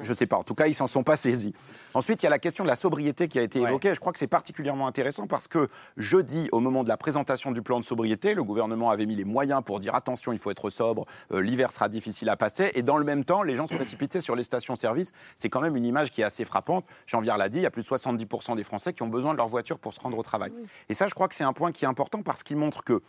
je 0.02 0.10
ne 0.10 0.14
sais 0.14 0.26
pas. 0.26 0.36
En 0.36 0.44
tout 0.44 0.54
cas, 0.54 0.66
ils 0.66 0.74
s'en 0.74 0.86
sont 0.86 1.02
pas 1.02 1.16
saisis. 1.16 1.52
Ensuite, 1.94 2.22
il 2.22 2.26
y 2.26 2.28
a 2.28 2.30
la 2.30 2.38
question 2.38 2.64
de 2.64 2.68
la 2.68 2.76
sobriété 2.76 3.28
qui 3.28 3.38
a 3.38 3.42
été 3.42 3.60
évoquée. 3.60 3.94
Je 3.94 4.00
crois 4.00 4.12
que 4.12 4.18
c'est 4.18 4.26
particulièrement 4.26 4.86
intéressant 4.86 5.26
parce 5.26 5.48
que 5.48 5.68
jeudi, 5.96 6.48
au 6.52 6.60
moment 6.60 6.84
de 6.84 6.88
la 6.88 6.96
présentation 6.96 7.52
du 7.52 7.62
plan 7.62 7.80
de 7.80 7.84
sobriété, 7.84 8.34
le 8.34 8.44
gouvernement 8.44 8.90
avait 8.90 9.06
mis 9.06 9.16
les 9.16 9.24
moyens 9.24 9.62
pour 9.64 9.80
dire 9.80 9.94
attention, 9.94 10.32
il 10.32 10.38
faut 10.38 10.50
être 10.50 10.70
sobre, 10.70 11.06
euh, 11.32 11.40
l'hiver 11.40 11.70
sera 11.70 11.88
difficile 11.88 12.28
à 12.28 12.36
passer. 12.36 12.70
Et 12.74 12.82
dans 12.82 12.96
le 12.96 13.04
même 13.04 13.24
temps, 13.24 13.42
les 13.42 13.56
gens 13.56 13.66
se 13.66 13.74
précipitaient 13.74 14.20
sur 14.20 14.36
les 14.36 14.42
stations-service. 14.42 15.12
C'est 15.36 15.48
quand 15.48 15.60
même 15.60 15.76
une 15.76 15.84
image 15.84 16.10
qui 16.10 16.20
est 16.20 16.24
assez 16.24 16.44
frappante. 16.44 16.84
Jean-Vier 17.06 17.36
l'a 17.36 17.48
dit, 17.48 17.58
il 17.58 17.62
y 17.62 17.66
a 17.66 17.70
plus 17.70 17.82
de 17.82 17.88
70% 17.88 18.56
des 18.56 18.64
Français 18.64 18.92
qui 18.92 19.02
ont 19.02 19.08
besoin 19.08 19.32
de 19.32 19.38
leur 19.38 19.48
voiture 19.48 19.78
pour 19.78 19.92
se 19.92 20.00
rendre 20.00 20.18
au 20.18 20.22
travail. 20.22 20.52
Et 20.88 20.94
ça, 20.94 21.08
je 21.08 21.14
crois 21.14 21.28
que 21.28 21.34
c'est 21.34 21.44
un 21.44 21.52
point 21.52 21.72
qui 21.72 21.84
est 21.84 21.88
important 21.88 22.22
parce 22.22 22.42
qu'il 22.42 22.56
montre 22.56 22.84
que 22.84 23.00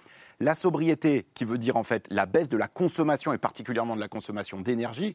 la 0.41 0.53
sobriété, 0.53 1.25
qui 1.33 1.43
veut 1.43 1.57
dire 1.57 1.75
en 1.75 1.83
fait 1.83 2.05
la 2.09 2.25
baisse 2.25 2.47
de 2.47 2.57
la 2.57 2.67
consommation 2.67 3.33
et 3.33 3.37
particulièrement 3.37 3.95
de 3.95 3.99
la 3.99 4.07
consommation 4.07 4.61
d'énergie, 4.61 5.13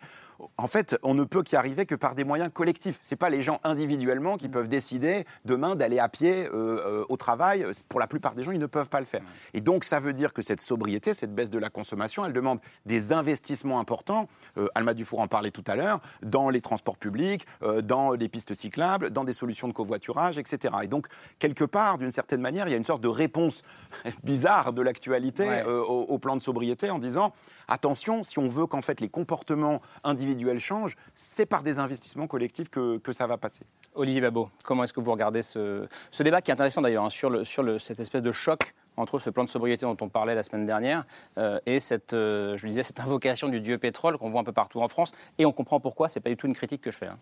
en 0.58 0.68
fait, 0.68 0.98
on 1.02 1.14
ne 1.14 1.24
peut 1.24 1.42
qu'y 1.42 1.56
arriver 1.56 1.86
que 1.86 1.94
par 1.94 2.14
des 2.14 2.24
moyens 2.24 2.50
collectifs. 2.52 2.98
Ce 3.02 3.14
pas 3.14 3.30
les 3.30 3.42
gens 3.42 3.60
individuellement 3.62 4.36
qui 4.36 4.48
peuvent 4.48 4.68
décider 4.68 5.24
demain 5.44 5.76
d'aller 5.76 6.00
à 6.00 6.08
pied 6.08 6.46
euh, 6.46 6.50
euh, 6.52 7.04
au 7.08 7.16
travail. 7.16 7.64
Pour 7.88 8.00
la 8.00 8.08
plupart 8.08 8.34
des 8.34 8.42
gens, 8.42 8.50
ils 8.50 8.58
ne 8.58 8.66
peuvent 8.66 8.88
pas 8.88 8.98
le 8.98 9.06
faire. 9.06 9.22
Et 9.54 9.60
donc, 9.60 9.84
ça 9.84 10.00
veut 10.00 10.12
dire 10.12 10.32
que 10.32 10.42
cette 10.42 10.60
sobriété, 10.60 11.14
cette 11.14 11.32
baisse 11.32 11.50
de 11.50 11.58
la 11.58 11.70
consommation, 11.70 12.26
elle 12.26 12.32
demande 12.32 12.58
des 12.84 13.12
investissements 13.12 13.78
importants. 13.78 14.28
Euh, 14.58 14.66
Alma 14.74 14.94
Dufour 14.94 15.20
en 15.20 15.28
parlait 15.28 15.52
tout 15.52 15.64
à 15.68 15.76
l'heure, 15.76 16.00
dans 16.22 16.50
les 16.50 16.60
transports 16.60 16.96
publics, 16.96 17.46
dans 17.82 18.12
les 18.12 18.28
pistes 18.28 18.54
cyclables, 18.54 19.10
dans 19.10 19.24
des 19.24 19.32
solutions 19.32 19.68
de 19.68 19.72
covoiturage, 19.72 20.38
etc. 20.38 20.74
Et 20.82 20.88
donc, 20.88 21.06
quelque 21.38 21.64
part, 21.64 21.98
d'une 21.98 22.10
certaine 22.10 22.40
manière, 22.40 22.66
il 22.66 22.72
y 22.72 22.74
a 22.74 22.76
une 22.76 22.84
sorte 22.84 23.02
de 23.02 23.08
réponse 23.08 23.62
bizarre 24.24 24.72
de 24.72 24.82
l'actualité 24.82 25.13
euh, 25.40 25.82
au, 25.82 26.18
plan 26.18 26.36
de 26.36 26.42
sobriété 26.42 26.90
en 26.90 26.98
disant 26.98 27.32
attention, 27.68 28.22
si 28.22 28.38
on 28.38 28.48
veut 28.48 28.66
qu'en 28.66 28.82
fait 28.82 29.00
les 29.00 29.08
comportements 29.08 29.80
individuels 30.02 30.60
changent, 30.60 30.96
c'est 31.14 31.46
par 31.46 31.62
des 31.62 31.78
investissements 31.78 32.26
collectifs 32.26 32.68
que, 32.68 33.00
ça 33.12 33.26
va 33.26 33.36
passer. 33.36 33.64
Olivier 33.94 34.20
Babot, 34.20 34.50
comment 34.64 34.84
est-ce 34.84 34.92
que 34.92 35.00
vous 35.00 35.12
regardez 35.12 35.42
ce, 35.42 35.86
débat 36.20 36.40
qui 36.40 36.50
est 36.50 36.54
intéressant 36.54 36.82
d'ailleurs 36.82 37.04
hein, 37.04 37.10
sur, 37.10 37.30
le, 37.30 37.44
sur 37.44 37.62
le, 37.62 37.78
cette 37.78 38.00
espèce 38.00 38.22
de 38.22 38.32
choc 38.32 38.74
entre 38.96 39.18
ce 39.18 39.30
plan 39.30 39.44
de 39.44 39.48
sobriété 39.48 39.86
dont 39.86 39.96
on 40.00 40.08
parlait 40.08 40.34
la 40.34 40.42
semaine 40.42 40.66
dernière 40.66 41.04
euh, 41.38 41.58
et 41.66 41.80
cette, 41.80 42.12
euh, 42.12 42.56
je 42.56 42.66
disais, 42.66 42.82
cette 42.82 43.00
invocation 43.00 43.48
du 43.48 43.60
dieu 43.60 43.78
pétrole 43.78 44.18
qu'on 44.18 44.30
voit 44.30 44.40
un 44.40 44.44
peu 44.44 44.52
partout 44.52 44.80
en 44.80 44.88
France. 44.88 45.12
Et 45.38 45.46
on 45.46 45.52
comprend 45.52 45.80
pourquoi, 45.80 46.08
c'est 46.08 46.20
pas 46.20 46.30
du 46.30 46.36
tout 46.36 46.46
une 46.46 46.54
critique 46.54 46.80
que 46.80 46.90
je 46.90 46.98
fais. 46.98 47.06
Hein. 47.08 47.18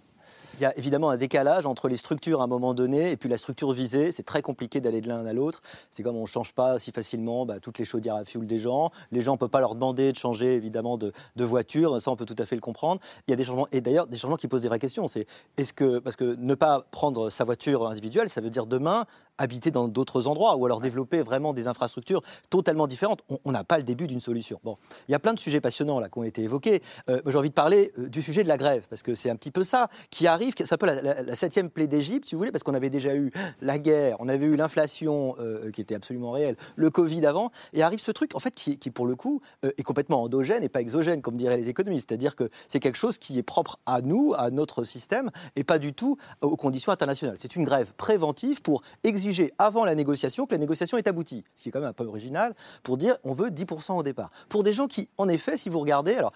Il 0.62 0.66
y 0.66 0.69
a 0.69 0.78
évidemment 0.78 1.11
un 1.11 1.16
décalage 1.16 1.66
entre 1.66 1.88
les 1.88 1.97
structures 1.97 2.40
à 2.40 2.45
un 2.45 2.47
moment 2.47 2.73
donné 2.73 3.11
et 3.11 3.16
puis 3.16 3.28
la 3.28 3.37
structure 3.37 3.73
visée. 3.73 4.12
C'est 4.12 4.23
très 4.23 4.42
compliqué 4.42 4.81
d'aller 4.81 5.00
de 5.00 5.09
l'un 5.09 5.26
à 5.26 5.33
l'autre. 5.33 5.61
C'est 5.90 6.04
comme 6.04 6.14
on 6.14 6.21
ne 6.21 6.26
change 6.26 6.52
pas 6.52 6.78
si 6.78 6.92
facilement 6.92 7.45
bah, 7.45 7.59
toutes 7.61 7.81
les 7.81 7.85
chaudières 7.85 8.14
à 8.14 8.25
fioul 8.25 8.47
des 8.47 8.59
gens. 8.59 8.92
Les 9.11 9.23
gens 9.23 9.33
ne 9.33 9.38
peuvent 9.38 9.49
pas 9.49 9.59
leur 9.59 9.75
demander 9.75 10.12
de 10.12 10.16
changer 10.16 10.54
évidemment 10.54 10.99
de, 10.99 11.12
voiture. 11.37 12.00
Ça, 12.00 12.12
on 12.12 12.16
peut 12.16 12.26
tout 12.26 12.37
à 12.38 12.47
fait 12.47 12.54
le 12.54 12.61
comprendre. 12.61 13.00
Il 13.26 13.33
y 13.33 13.35
a 13.35 13.37
des 13.37 13.42
changements 13.42 13.66
et 13.73 13.81
d'ailleurs 13.81 14.07
des 14.07 14.19
changements 14.19 14.37
qui 14.37 14.47
posent 14.47 14.61
des 14.61 14.69
vraies 14.69 14.78
questions. 14.78 15.09
C'est 15.09 15.26
est-ce 15.57 15.73
que 15.73 15.99
parce 15.99 16.14
que 16.14 16.37
ne 16.37 16.54
pas 16.54 16.85
prendre 16.92 17.28
sa 17.28 17.43
voiture 17.43 17.89
individuelle, 17.89 18.28
ça 18.28 18.41
veut 18.41 18.50
dire 18.50 18.67
demain 18.67 19.06
habiter 19.38 19.71
dans 19.71 19.88
d'autres 19.88 20.26
endroits 20.26 20.56
ou 20.56 20.66
alors 20.66 20.80
développer 20.80 21.23
vraiment 21.23 21.52
des 21.52 21.68
infrastructures 21.68 22.23
totalement 22.50 22.86
différentes. 22.86 23.23
On 23.45 23.52
n'a 23.52 23.64
pas 23.64 23.78
le 23.78 23.84
début 23.84 24.06
d'une 24.06 24.21
solution. 24.21 24.60
Bon, 24.64 24.76
il 25.08 25.12
y 25.12 25.14
a 25.14 25.18
plein 25.18 25.34
de 25.34 25.38
sujets 25.38 25.60
passionnants 25.60 26.00
là 26.00 26.08
qui 26.08 26.18
ont 26.18 26.25
été 26.25 26.42
évoqués. 26.42 26.82
Euh, 27.08 27.21
J'ai 27.26 27.36
envie 27.36 27.49
de 27.49 27.54
parler 27.54 27.92
euh, 27.99 28.08
du 28.08 28.23
sujet 28.23 28.42
de 28.42 28.49
la 28.49 28.56
grève 28.56 28.86
parce 28.88 29.02
que 29.02 29.14
c'est 29.14 29.30
un 29.30 29.36
petit 29.36 29.50
peu 29.50 29.64
ça 29.64 29.88
qui 30.10 30.26
arrive. 30.26 30.54
C'est 30.56 30.73
un 30.73 30.76
peu 30.76 30.86
la, 30.86 31.34
septième 31.34 31.71
plaie 31.71 31.86
d'Égypte, 31.86 32.26
si 32.26 32.34
vous 32.34 32.40
voulez, 32.40 32.52
parce 32.52 32.62
qu'on 32.62 32.75
avait 32.75 32.90
déjà 32.90 33.14
eu 33.14 33.32
la 33.60 33.78
guerre, 33.78 34.16
on 34.21 34.28
avait 34.28 34.47
eu 34.47 34.56
l'inflation 34.56 35.34
euh, 35.38 35.71
qui 35.71 35.80
était 35.80 35.95
absolument 35.95 36.30
réelle, 36.30 36.56
le 36.76 36.90
Covid 36.90 37.26
avant, 37.26 37.50
et 37.73 37.82
arrive 37.82 38.00
ce 38.00 38.10
truc 38.12 38.34
en 38.34 38.38
fait 38.38 38.54
qui, 38.54 38.78
qui 38.78 38.90
pour 38.90 39.06
le 39.06 39.16
coup 39.16 39.40
est 39.62 39.82
complètement 39.82 40.23
endogène 40.23 40.62
et 40.62 40.68
pas 40.68 40.80
exogène 40.80 41.23
comme 41.23 41.36
diraient 41.36 41.56
les 41.56 41.68
économistes. 41.68 42.10
C'est-à-dire 42.10 42.36
que 42.36 42.50
c'est 42.68 42.80
quelque 42.80 42.97
chose 42.97 43.18
qui 43.18 43.38
est 43.38 43.42
propre 43.42 43.78
à 43.86 44.02
nous, 44.02 44.34
à 44.36 44.50
notre 44.50 44.84
système, 44.84 45.30
et 45.56 45.64
pas 45.64 45.78
du 45.78 45.92
tout 45.92 46.16
aux 46.40 46.56
conditions 46.56 46.92
internationales. 46.92 47.36
C'est 47.38 47.56
une 47.56 47.64
grève 47.64 47.92
préventive 47.97 48.62
pour 48.62 48.82
exiger 49.04 49.22
avant 49.58 49.85
la 49.85 49.95
négociation 49.95 50.47
que 50.47 50.54
la 50.54 50.58
négociation 50.58 50.99
est 50.99 51.06
aboutie, 51.06 51.45
ce 51.54 51.63
qui 51.63 51.69
est 51.69 51.73
quand 51.73 51.80
même 51.80 51.91
un 51.91 51.93
peu 51.93 52.04
original, 52.04 52.54
pour 52.82 52.97
dire 52.97 53.17
on 53.25 53.32
veut 53.32 53.50
10% 53.50 53.99
au 53.99 54.02
départ. 54.02 54.30
Pour 54.49 54.63
des 54.63 54.73
gens 54.73 54.87
qui, 54.87 55.08
en 55.19 55.28
effet, 55.28 55.56
si 55.56 55.69
vous 55.69 55.80
regardez, 55.80 56.15
alors 56.15 56.32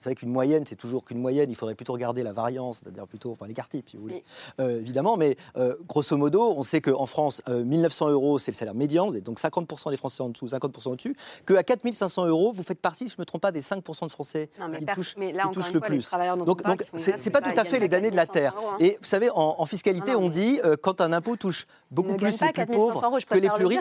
c'est 0.00 0.10
vrai 0.10 0.14
qu'une 0.14 0.30
moyenne, 0.30 0.64
c'est 0.66 0.76
toujours 0.76 1.04
qu'une 1.04 1.20
moyenne. 1.20 1.50
Il 1.50 1.56
faudrait 1.56 1.74
plutôt 1.74 1.92
regarder 1.92 2.22
la 2.22 2.32
variance, 2.32 2.80
c'est-à-dire 2.82 3.06
plutôt, 3.06 3.32
enfin 3.32 3.46
l'écart 3.46 3.68
type, 3.68 3.88
si 3.88 3.96
vous 3.96 4.02
voulez. 4.02 4.22
Euh, 4.60 4.80
évidemment, 4.80 5.16
mais 5.16 5.36
euh, 5.56 5.74
grosso 5.86 6.16
modo, 6.16 6.54
on 6.56 6.62
sait 6.62 6.80
qu'en 6.80 7.06
France, 7.06 7.42
1900 7.48 8.08
euh, 8.08 8.12
euros, 8.12 8.38
c'est 8.38 8.52
le 8.52 8.56
salaire 8.56 8.74
médian. 8.74 9.08
Vous 9.08 9.16
êtes 9.16 9.24
donc 9.24 9.40
50% 9.40 9.90
des 9.90 9.96
Français 9.96 10.22
en 10.22 10.28
dessous, 10.28 10.46
50% 10.46 10.90
au-dessus. 10.90 11.16
Qu'à 11.46 11.62
4500 11.62 12.26
euros, 12.26 12.52
vous 12.52 12.62
faites 12.62 12.80
partie, 12.80 13.04
si 13.04 13.10
je 13.10 13.16
ne 13.18 13.22
me 13.22 13.26
trompe 13.26 13.42
pas, 13.42 13.52
des 13.52 13.60
5% 13.60 14.06
de 14.06 14.10
Français 14.10 14.50
qui, 14.78 14.86
touchent, 14.86 15.16
mais 15.16 15.32
là, 15.32 15.48
touchent 15.52 15.72
le 15.72 15.80
plus. 15.80 16.10
Donc, 16.46 16.62
donc 16.62 16.84
c'est 16.94 17.30
pas 17.30 17.40
tout 17.40 17.58
à 17.58 17.64
fait 17.64 17.80
les 17.80 17.88
damnés 17.88 18.10
de 18.10 18.16
la 18.16 18.26
terre. 18.26 18.54
Hein. 18.56 18.76
Et 18.80 18.98
vous 19.00 19.06
savez, 19.06 19.30
en, 19.34 19.64
fiscalité, 19.66 20.14
on 20.14 20.28
dit 20.28 20.60
quand 20.82 21.00
un 21.00 21.12
impôt 21.12 21.36
touche 21.36 21.66
beaucoup 21.90 22.14
plus 22.14 22.40
les 22.40 22.52
plus 22.52 22.66
pauvres 22.66 23.18
que 23.28 23.38
les 23.38 23.50
plus 23.50 23.66
riches. 23.66 23.80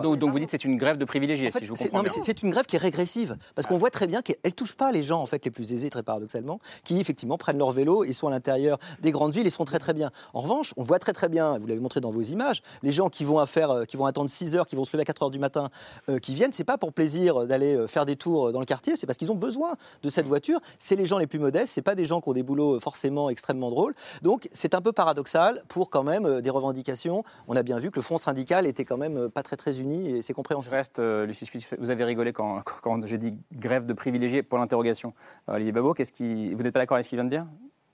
Donc 0.00 0.32
vous 0.32 0.38
dites 0.38 0.50
c'est 0.50 0.64
une 0.64 0.76
grève 0.76 0.96
de 0.96 1.04
privilégiés, 1.04 1.50
si 1.50 1.64
je 1.64 1.70
vous 1.70 1.76
comprends 1.76 1.98
Non, 1.98 2.04
mais 2.04 2.10
c'est 2.10 2.42
une 2.42 2.50
grève 2.50 2.66
qui 2.66 2.76
est 2.76 2.80
régressive 2.80 3.36
parce 3.54 3.66
qu'on 3.66 3.76
voit 3.76 3.90
très 3.90 4.06
bien 4.06 4.22
qu'elle 4.22 4.54
touche 4.54 4.74
pas 4.74 4.92
les 4.92 5.02
gens 5.02 5.09
en 5.18 5.26
fait 5.26 5.44
les 5.44 5.50
plus 5.50 5.72
aisés 5.72 5.90
très 5.90 6.02
paradoxalement 6.02 6.60
qui 6.84 6.98
effectivement 7.00 7.38
prennent 7.38 7.58
leur 7.58 7.70
vélo 7.70 8.04
et 8.04 8.12
sont 8.12 8.28
à 8.28 8.30
l'intérieur 8.30 8.78
des 9.00 9.12
grandes 9.12 9.32
villes 9.32 9.46
et 9.46 9.50
sont 9.50 9.64
très 9.64 9.78
très 9.78 9.94
bien. 9.94 10.10
En 10.34 10.40
revanche, 10.40 10.72
on 10.76 10.82
voit 10.82 10.98
très 10.98 11.12
très 11.12 11.28
bien, 11.28 11.58
vous 11.58 11.66
l'avez 11.66 11.80
montré 11.80 12.00
dans 12.00 12.10
vos 12.10 12.22
images, 12.22 12.62
les 12.82 12.92
gens 12.92 13.08
qui 13.08 13.24
vont 13.24 13.38
à 13.38 13.46
faire, 13.46 13.70
euh, 13.70 13.84
qui 13.84 13.96
vont 13.96 14.06
attendre 14.06 14.30
6 14.30 14.56
heures, 14.56 14.66
qui 14.66 14.76
vont 14.76 14.84
se 14.84 14.92
lever 14.92 15.02
à 15.02 15.04
4 15.04 15.24
heures 15.24 15.30
du 15.30 15.38
matin, 15.38 15.70
euh, 16.08 16.18
qui 16.18 16.34
viennent, 16.34 16.52
c'est 16.52 16.64
pas 16.64 16.78
pour 16.78 16.92
plaisir 16.92 17.46
d'aller 17.46 17.74
euh, 17.74 17.86
faire 17.86 18.06
des 18.06 18.16
tours 18.16 18.52
dans 18.52 18.60
le 18.60 18.66
quartier, 18.66 18.96
c'est 18.96 19.06
parce 19.06 19.18
qu'ils 19.18 19.32
ont 19.32 19.36
besoin 19.36 19.74
de 20.02 20.08
cette 20.08 20.26
voiture. 20.26 20.60
C'est 20.78 20.96
les 20.96 21.06
gens 21.06 21.18
les 21.18 21.26
plus 21.26 21.38
modestes, 21.38 21.72
c'est 21.74 21.82
pas 21.82 21.94
des 21.94 22.04
gens 22.04 22.20
qui 22.20 22.28
ont 22.28 22.32
des 22.32 22.42
boulots 22.42 22.80
forcément 22.80 23.30
extrêmement 23.30 23.70
drôles. 23.70 23.94
Donc 24.22 24.48
c'est 24.52 24.74
un 24.74 24.80
peu 24.80 24.92
paradoxal 24.92 25.62
pour 25.68 25.90
quand 25.90 26.02
même 26.02 26.40
des 26.40 26.50
revendications. 26.50 27.24
On 27.48 27.56
a 27.56 27.62
bien 27.62 27.78
vu 27.78 27.90
que 27.90 27.96
le 27.96 28.02
front 28.02 28.18
syndical 28.18 28.66
était 28.66 28.84
quand 28.84 28.96
même 28.96 29.28
pas 29.30 29.42
très 29.42 29.56
très 29.56 29.80
uni 29.80 30.08
et 30.08 30.22
c'est 30.22 30.32
compréhensible. 30.32 30.74
Reste, 30.74 30.98
Lucie 30.98 31.48
vous 31.78 31.90
avez 31.90 32.04
rigolé 32.04 32.32
quand, 32.32 32.62
quand 32.82 33.06
j'ai 33.06 33.18
dit 33.18 33.34
grève 33.52 33.86
de 33.86 33.92
privilégiés 33.92 34.42
pour 34.42 34.58
l'interrogation. 34.58 34.99
Olivier 35.46 35.72
Babot, 35.72 35.94
qu'est-ce 35.94 36.12
qui... 36.12 36.54
vous 36.54 36.62
n'êtes 36.62 36.72
pas 36.72 36.80
d'accord 36.80 36.96
avec 36.96 37.04
ce 37.04 37.10
qu'il 37.10 37.18
vient 37.18 37.24
de 37.24 37.30
dire? 37.30 37.46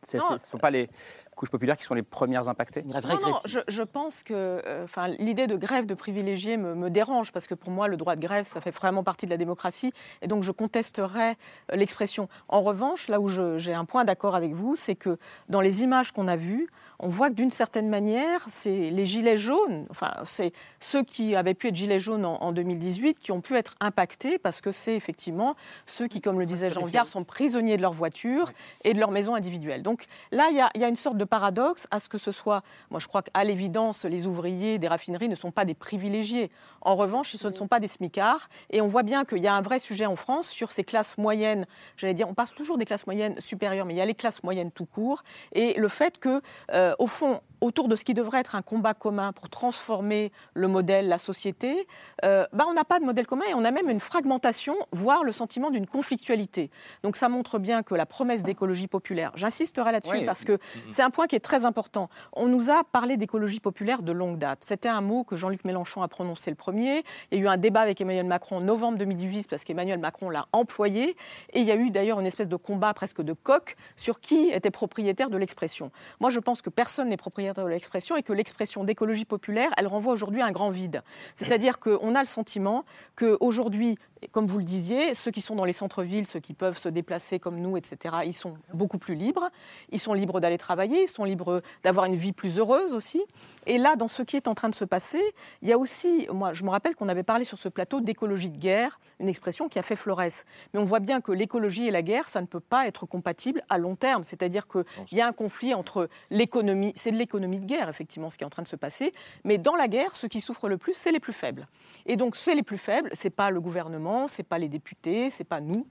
Ce 0.03 0.17
ne 0.17 0.37
sont 0.37 0.59
pas 0.59 0.71
les 0.71 0.89
couches 1.37 1.51
populaires 1.51 1.77
qui 1.77 1.85
sont 1.85 1.95
les 1.95 2.03
premières 2.03 2.49
impactées 2.49 2.83
Non, 2.83 2.95
non 3.01 3.39
je, 3.45 3.83
pense 3.83 4.23
que 4.23 4.35
euh, 4.35 4.85
enfin, 4.85 5.09
l'idée 5.09 5.47
de 5.47 5.57
grève 5.57 5.87
de 5.87 5.95
privilégiés 5.95 6.57
me, 6.57 6.91
dérange, 6.91 7.31
parce 7.31 7.47
que 7.47 7.55
pour 7.55 7.71
moi, 7.71 7.87
le 7.89 7.97
droit 7.97 8.17
de 8.17 8.21
grève, 8.21 8.47
ça 8.47 8.61
fait 8.61 8.71
vraiment 8.71 9.05
partie 9.05 9.27
de 9.27 9.31
la 9.31 9.37
démocratie, 9.37 9.93
et 10.23 10.29
donc 10.29 10.43
je 10.43 10.51
contesterais 10.51 11.37
euh, 11.73 11.77
l'expression. 11.77 12.29
En 12.49 12.63
revanche, 12.63 13.09
là 13.09 13.21
où 13.21 13.29
j'ai 13.29 13.75
un 13.75 13.85
point 13.85 14.05
d'accord 14.05 14.35
avec 14.35 14.55
vous, 14.55 14.75
c'est 14.77 14.97
que 14.97 15.19
dans 15.49 15.61
les 15.61 15.83
images 15.83 16.11
qu'on 16.11 16.27
a 16.27 16.37
vues, 16.37 16.69
on 16.99 17.09
voit 17.09 17.29
que 17.29 17.35
d'une 17.35 17.51
certaine 17.51 17.89
manière, 17.89 18.41
c'est 18.49 18.91
les 18.91 19.05
gilets 19.05 19.37
jaunes, 19.37 19.87
enfin, 19.91 20.13
c'est 20.25 20.53
ceux 20.81 21.03
qui 21.03 21.37
avaient 21.37 21.55
pu 21.55 21.69
être 21.69 21.77
gilets 21.77 22.01
jaunes 22.01 22.25
en, 22.25 22.53
2018 22.53 23.19
qui 23.19 23.33
ont 23.33 23.41
pu 23.41 23.57
être 23.57 23.75
impactés 23.81 24.39
parce 24.39 24.61
que 24.61 24.73
c'est 24.73 24.97
effectivement 24.97 25.57
ceux 25.85 26.09
qui, 26.09 26.21
comme 26.21 26.39
le 26.39 26.47
disait 26.47 26.71
Jean 26.71 26.85
Viard, 26.85 27.07
sont 27.07 27.25
prisonniers 27.25 27.77
de 27.77 27.83
leur 27.83 27.93
voiture 27.93 28.53
et 28.85 28.95
de 28.95 29.01
leur 29.01 29.11
maison 29.11 29.35
individuelle. 29.35 29.83
Donc 29.83 30.07
là, 30.33 30.49
il 30.51 30.57
y, 30.57 30.85
a 30.85 30.89
une 30.89 30.97
sorte 30.97 31.19
de 31.19 31.25
paradoxe 31.27 31.87
à 31.91 32.01
ce 32.01 32.09
que 32.09 32.19
ce 32.19 32.33
soit. 32.33 32.63
Moi, 32.91 33.01
je 33.01 33.07
crois 33.07 33.23
qu'à 33.23 33.45
l'évidence, 33.45 34.05
les 34.05 34.27
ouvriers 34.27 34.79
des 34.79 34.89
raffineries 34.89 35.29
ne 35.29 35.35
sont 35.35 35.51
pas 35.51 35.65
des 35.65 35.75
privilégiés. 35.75 36.51
En 36.81 36.97
revanche, 36.97 37.37
ce 37.37 37.49
ne 37.49 37.53
sont 37.53 37.69
pas 37.69 37.81
des 37.81 37.89
smicards. 37.89 38.49
Et 38.71 38.81
on 38.81 38.87
voit 38.87 39.03
bien 39.03 39.25
qu'il 39.25 39.39
y 39.39 39.49
a 39.49 39.55
un 39.55 39.63
vrai 39.63 39.79
sujet 39.79 40.07
en 40.07 40.17
France 40.17 40.49
sur 40.49 40.73
ces 40.73 40.85
classes 40.85 41.19
moyennes. 41.19 41.67
J'allais 41.97 42.15
dire, 42.15 42.29
on 42.29 42.35
passe 42.35 42.53
toujours 42.53 42.79
des 42.79 42.85
classes 42.85 43.07
moyennes 43.07 43.41
supérieures, 43.41 43.87
mais 43.87 43.95
il 43.95 43.99
y 43.99 44.01
a 44.01 44.07
les 44.07 44.15
classes 44.15 44.43
moyennes 44.43 44.71
tout 44.71 44.87
court. 44.87 45.23
Et 45.53 45.75
le 45.79 45.89
fait 45.89 46.19
que. 46.19 46.41
Euh, 46.73 46.95
au 46.99 47.07
fond, 47.07 47.41
autour 47.61 47.89
de 47.89 47.97
ce 47.97 48.05
qui 48.05 48.15
devrait 48.15 48.41
être 48.41 48.55
un 48.55 48.63
combat 48.63 48.95
commun 48.95 49.33
pour 49.33 49.49
transformer 49.49 50.33
le 50.55 50.69
modèle, 50.69 51.09
la 51.09 51.19
société, 51.19 51.87
euh, 52.25 52.47
bah, 52.53 52.67
on 52.69 52.75
n'a 52.75 52.85
pas 52.85 53.01
de 53.01 53.05
modèle 53.05 53.27
commun 53.27 53.45
et 53.51 53.55
on 53.55 53.65
a 53.65 53.71
même 53.71 53.89
une 53.89 54.01
fragmentation, 54.01 54.77
voire 54.93 55.25
le 55.25 55.33
sentiment 55.33 55.71
d'une 55.71 55.87
conflictualité. 55.87 56.71
Donc 57.03 57.17
ça 57.17 57.29
montre 57.29 57.59
bien 57.59 57.83
que 57.83 57.95
la 57.95 58.07
promesse 58.07 58.43
d'écologie 58.43 58.89
populaire, 58.89 59.33
j'insisterai 59.35 59.93
là-dessus 59.93 60.25
parce 60.25 60.45
que 60.45 60.59
c'est 60.91 61.03
un 61.03 61.11
point 61.11 61.27
qui 61.27 61.37
est 61.37 61.41
très 61.41 61.65
important. 61.65 62.09
On 62.33 62.47
nous 62.47 62.71
a 62.71 62.85
parlé 62.85 63.17
d'écologie 63.17 63.61
populaire 63.61 64.03
de 64.03 64.13
longue 64.13 64.39
date. 64.39 64.61
C'était 64.63 64.89
un 64.89 65.01
mot 65.01 65.25
que 65.25 65.37
Jean-Luc 65.37 65.65
Mélenchon 65.65 66.03
a 66.03 66.09
prononcé 66.09 66.51
le 66.51 66.57
premier. 66.57 67.05
Il 67.31 67.39
y 67.39 67.41
a 67.41 67.45
eu 67.45 67.49
un 67.49 67.57
débat 67.57 67.81
avec 67.81 68.01
Emmanuel 68.01 68.27
Macron 68.27 68.57
en 68.57 68.61
novembre 68.61 68.99
2018 68.99 69.49
parce 69.49 69.65
qu'Emmanuel 69.65 69.99
Macron 69.99 70.31
l'a 70.31 70.47
employé. 70.53 71.17
Et 71.53 71.61
il 71.61 71.65
y 71.65 71.73
a 71.73 71.77
eu 71.77 71.91
d'ailleurs 71.91 72.21
une 72.21 72.27
espèce 72.27 72.49
de 72.49 72.57
combat 72.57 72.93
presque 72.95 73.23
de 73.23 73.33
coq 73.33 73.77
sur 73.97 74.21
qui 74.21 74.51
était 74.51 74.71
propriétaire 74.71 75.31
de 75.31 75.37
l'expression. 75.37 75.91
Moi, 76.21 76.31
je 76.31 76.41
pense 76.41 76.63
que 76.63 76.71
personne 76.71 77.09
n'est 77.09 77.17
propriétaire 77.17 77.46
de 77.55 77.69
l'expression 77.69 78.17
et 78.17 78.23
que 78.23 78.33
l'expression 78.33 78.85
d'écologie 78.85 79.25
populaire, 79.25 79.71
elle 79.77 79.87
renvoie 79.87 80.13
aujourd'hui 80.13 80.43
à 80.43 80.47
un 80.47 80.53
grand 80.53 80.71
vide. 80.71 81.03
C'est-à-dire 81.35 81.79
qu'on 81.79 82.15
a 82.15 82.21
le 82.21 82.27
sentiment 82.27 82.85
qu'aujourd'hui, 83.17 83.97
comme 84.33 84.47
vous 84.47 84.59
le 84.59 84.65
disiez, 84.65 85.15
ceux 85.15 85.31
qui 85.31 85.41
sont 85.41 85.55
dans 85.55 85.65
les 85.65 85.73
centres-villes, 85.73 86.27
ceux 86.27 86.41
qui 86.41 86.55
peuvent 86.55 86.79
se 86.79 86.89
déplacer 86.89 87.39
comme 87.39 87.61
nous, 87.61 87.77
etc., 87.77 88.17
ils 88.25 88.33
sont 88.33 88.55
beaucoup 88.73 88.99
plus 88.99 89.15
libres. 89.15 89.51
Ils 89.91 90.01
sont 90.01 90.15
libres 90.15 90.41
d'aller 90.41 90.59
travailler, 90.59 91.03
ils 91.03 91.09
sont 91.09 91.25
libres 91.25 91.63
d'avoir 91.83 92.07
une 92.07 92.15
vie 92.15 92.33
plus 92.33 92.59
heureuse 92.59 92.93
aussi. 92.93 93.23
Et 93.67 93.79
là, 93.79 93.97
dans 93.97 94.09
ce 94.09 94.23
qui 94.23 94.37
est 94.37 94.49
en 94.49 94.55
train 94.55 94.69
de 94.69 94.75
se 94.75 94.85
passer, 94.85 95.23
il 95.63 95.69
y 95.69 95.73
a 95.73 95.79
aussi, 95.79 96.27
moi, 96.33 96.53
je 96.53 96.65
me 96.65 96.71
rappelle 96.71 96.95
qu'on 96.95 97.09
avait 97.09 97.23
parlé 97.23 97.45
sur 97.45 97.59
ce 97.59 97.69
plateau 97.69 98.01
d'écologie 98.01 98.51
de 98.51 98.59
guerre, 98.59 98.99
une 99.21 99.29
expression 99.29 99.69
qui 99.69 99.79
a 99.79 99.83
fait 99.83 99.97
florès. 99.97 100.45
Mais 100.73 100.81
on 100.81 100.85
voit 100.85 101.01
bien 101.01 101.21
que 101.21 101.33
l'écologie 101.33 101.87
et 101.87 101.91
la 101.91 102.03
guerre, 102.03 102.29
ça 102.29 102.41
ne 102.41 102.47
peut 102.47 102.61
pas 102.61 102.87
être 102.87 103.07
compatible 103.07 103.63
à 103.69 103.79
long 103.79 103.97
terme. 103.97 104.25
C'est-à-dire 104.25 104.67
qu'il 104.69 104.85
y 105.13 105.21
a 105.21 105.27
un 105.27 105.33
conflit 105.33 105.75
entre 105.75 106.09
l'économie, 106.31 106.93
c'est 106.97 107.11
de 107.11 107.17
l'économie 107.17 107.59
de 107.59 107.67
guerre, 107.67 107.89
effectivement, 107.89 108.31
ce 108.31 108.39
qui 108.39 108.45
est 108.45 108.47
en 108.47 108.51
train 108.51 108.63
de 108.63 108.69
se 108.69 108.77
passer. 108.77 109.13
Mais 109.45 109.59
dans 109.59 109.77
la 109.77 109.89
guerre, 109.89 110.17
ceux 110.17 110.29
qui 110.29 110.41
souffrent 110.41 110.69
le 110.69 110.79
plus, 110.79 110.95
c'est 110.95 111.13
les 111.13 111.21
plus 111.21 111.33
faibles. 111.33 111.69
Et 112.07 112.17
donc, 112.17 112.37
c'est 112.37 112.55
les 112.55 112.63
plus 112.63 112.79
faibles, 112.79 113.11
c'est 113.13 113.31
pas 113.31 113.51
le 113.51 113.61
gouvernement, 113.61 114.16
c'est 114.29 114.43
pas 114.43 114.59
les 114.59 114.69
députés, 114.69 115.31
c'est 115.31 115.45
pas 115.45 115.61
nous. 115.61 115.87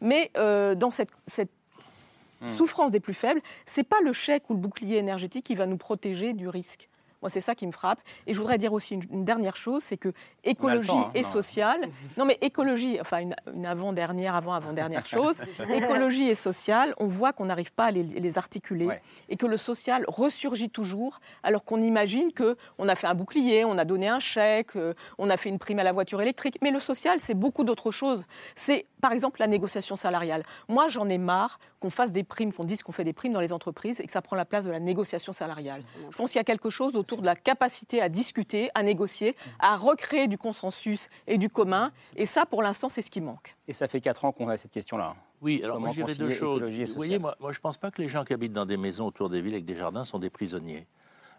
Mais 0.00 0.30
euh, 0.36 0.74
dans 0.74 0.90
cette, 0.90 1.10
cette 1.26 1.50
Hmm. 2.40 2.48
souffrance 2.48 2.92
des 2.92 3.00
plus 3.00 3.14
faibles, 3.14 3.40
c'est 3.66 3.82
pas 3.82 4.00
le 4.04 4.12
chèque 4.12 4.48
ou 4.48 4.54
le 4.54 4.60
bouclier 4.60 4.98
énergétique 4.98 5.44
qui 5.44 5.56
va 5.56 5.66
nous 5.66 5.76
protéger 5.76 6.34
du 6.34 6.48
risque. 6.48 6.88
Moi, 7.22 7.30
c'est 7.30 7.40
ça 7.40 7.54
qui 7.54 7.66
me 7.66 7.72
frappe. 7.72 8.00
Et 8.26 8.34
je 8.34 8.38
voudrais 8.38 8.58
dire 8.58 8.72
aussi 8.72 8.94
une, 8.94 9.02
une 9.10 9.24
dernière 9.24 9.56
chose, 9.56 9.82
c'est 9.82 9.96
que 9.96 10.12
écologie 10.44 10.88
temps, 10.88 11.06
hein, 11.08 11.10
et 11.14 11.22
non. 11.22 11.28
sociale. 11.28 11.80
Non, 12.16 12.24
mais 12.24 12.38
écologie, 12.40 13.00
enfin 13.00 13.18
une, 13.18 13.34
une 13.54 13.66
avant-dernière, 13.66 14.34
avant-avant-dernière 14.34 15.04
chose. 15.16 15.36
écologie 15.72 16.28
et 16.28 16.34
sociale, 16.34 16.94
on 16.98 17.06
voit 17.06 17.32
qu'on 17.32 17.46
n'arrive 17.46 17.72
pas 17.72 17.86
à 17.86 17.90
les, 17.90 18.02
les 18.02 18.38
articuler 18.38 18.86
Ouais. 18.86 19.02
et 19.28 19.36
que 19.36 19.46
le 19.46 19.56
social 19.56 20.04
ressurgit 20.08 20.70
toujours, 20.70 21.20
alors 21.42 21.64
qu'on 21.64 21.82
imagine 21.82 22.32
que 22.32 22.56
on 22.78 22.88
a 22.88 22.94
fait 22.94 23.06
un 23.06 23.14
bouclier, 23.14 23.64
on 23.64 23.76
a 23.78 23.84
donné 23.84 24.08
un 24.08 24.20
chèque, 24.20 24.76
euh, 24.76 24.94
on 25.18 25.28
a 25.30 25.36
fait 25.36 25.48
une 25.48 25.58
prime 25.58 25.78
à 25.78 25.82
la 25.84 25.92
voiture 25.92 26.20
électrique. 26.22 26.58
Mais 26.62 26.70
le 26.70 26.80
social, 26.80 27.18
c'est 27.20 27.34
beaucoup 27.34 27.64
d'autres 27.64 27.90
choses. 27.90 28.24
C'est 28.54 28.86
par 29.00 29.12
exemple 29.12 29.40
la 29.40 29.46
négociation 29.46 29.96
salariale. 29.96 30.42
Moi, 30.68 30.88
j'en 30.88 31.08
ai 31.08 31.18
marre 31.18 31.58
qu'on 31.80 31.90
fasse 31.90 32.12
des 32.12 32.24
primes, 32.24 32.52
qu'on 32.52 32.64
dise 32.64 32.82
qu'on 32.82 32.92
fait 32.92 33.04
des 33.04 33.12
primes 33.12 33.32
dans 33.32 33.40
les 33.40 33.52
entreprises 33.52 34.00
et 34.00 34.06
que 34.06 34.12
ça 34.12 34.22
prend 34.22 34.34
la 34.36 34.44
place 34.44 34.64
de 34.64 34.70
la 34.70 34.80
négociation 34.80 35.32
salariale. 35.32 35.82
Je 36.10 36.16
pense 36.16 36.30
qu'il 36.30 36.38
y 36.38 36.40
a 36.40 36.44
quelque 36.44 36.70
chose 36.70 36.92
autour 37.08 37.22
de 37.22 37.26
la 37.26 37.36
capacité 37.36 38.02
à 38.02 38.08
discuter, 38.10 38.70
à 38.74 38.82
négocier, 38.82 39.34
à 39.58 39.76
recréer 39.76 40.28
du 40.28 40.36
consensus 40.36 41.08
et 41.26 41.38
du 41.38 41.48
commun. 41.48 41.90
Et 42.16 42.26
ça, 42.26 42.44
pour 42.44 42.62
l'instant, 42.62 42.90
c'est 42.90 43.02
ce 43.02 43.10
qui 43.10 43.22
manque. 43.22 43.56
Et 43.66 43.72
ça 43.72 43.86
fait 43.86 44.00
4 44.00 44.26
ans 44.26 44.32
qu'on 44.32 44.48
a 44.48 44.56
cette 44.58 44.72
question-là. 44.72 45.16
Oui, 45.40 45.60
alors 45.62 45.76
Comment 45.76 45.86
moi 45.86 45.94
je 45.94 46.02
dirais 46.02 46.14
deux 46.14 46.30
choses. 46.30 46.62
Vous 46.62 46.94
voyez, 46.94 47.18
moi 47.18 47.34
je 47.40 47.46
ne 47.48 47.62
pense 47.62 47.78
pas 47.78 47.90
que 47.90 48.02
les 48.02 48.08
gens 48.08 48.24
qui 48.24 48.34
habitent 48.34 48.52
dans 48.52 48.66
des 48.66 48.76
maisons 48.76 49.06
autour 49.06 49.30
des 49.30 49.40
villes 49.40 49.54
avec 49.54 49.64
des 49.64 49.76
jardins 49.76 50.04
sont 50.04 50.18
des 50.18 50.30
prisonniers. 50.30 50.86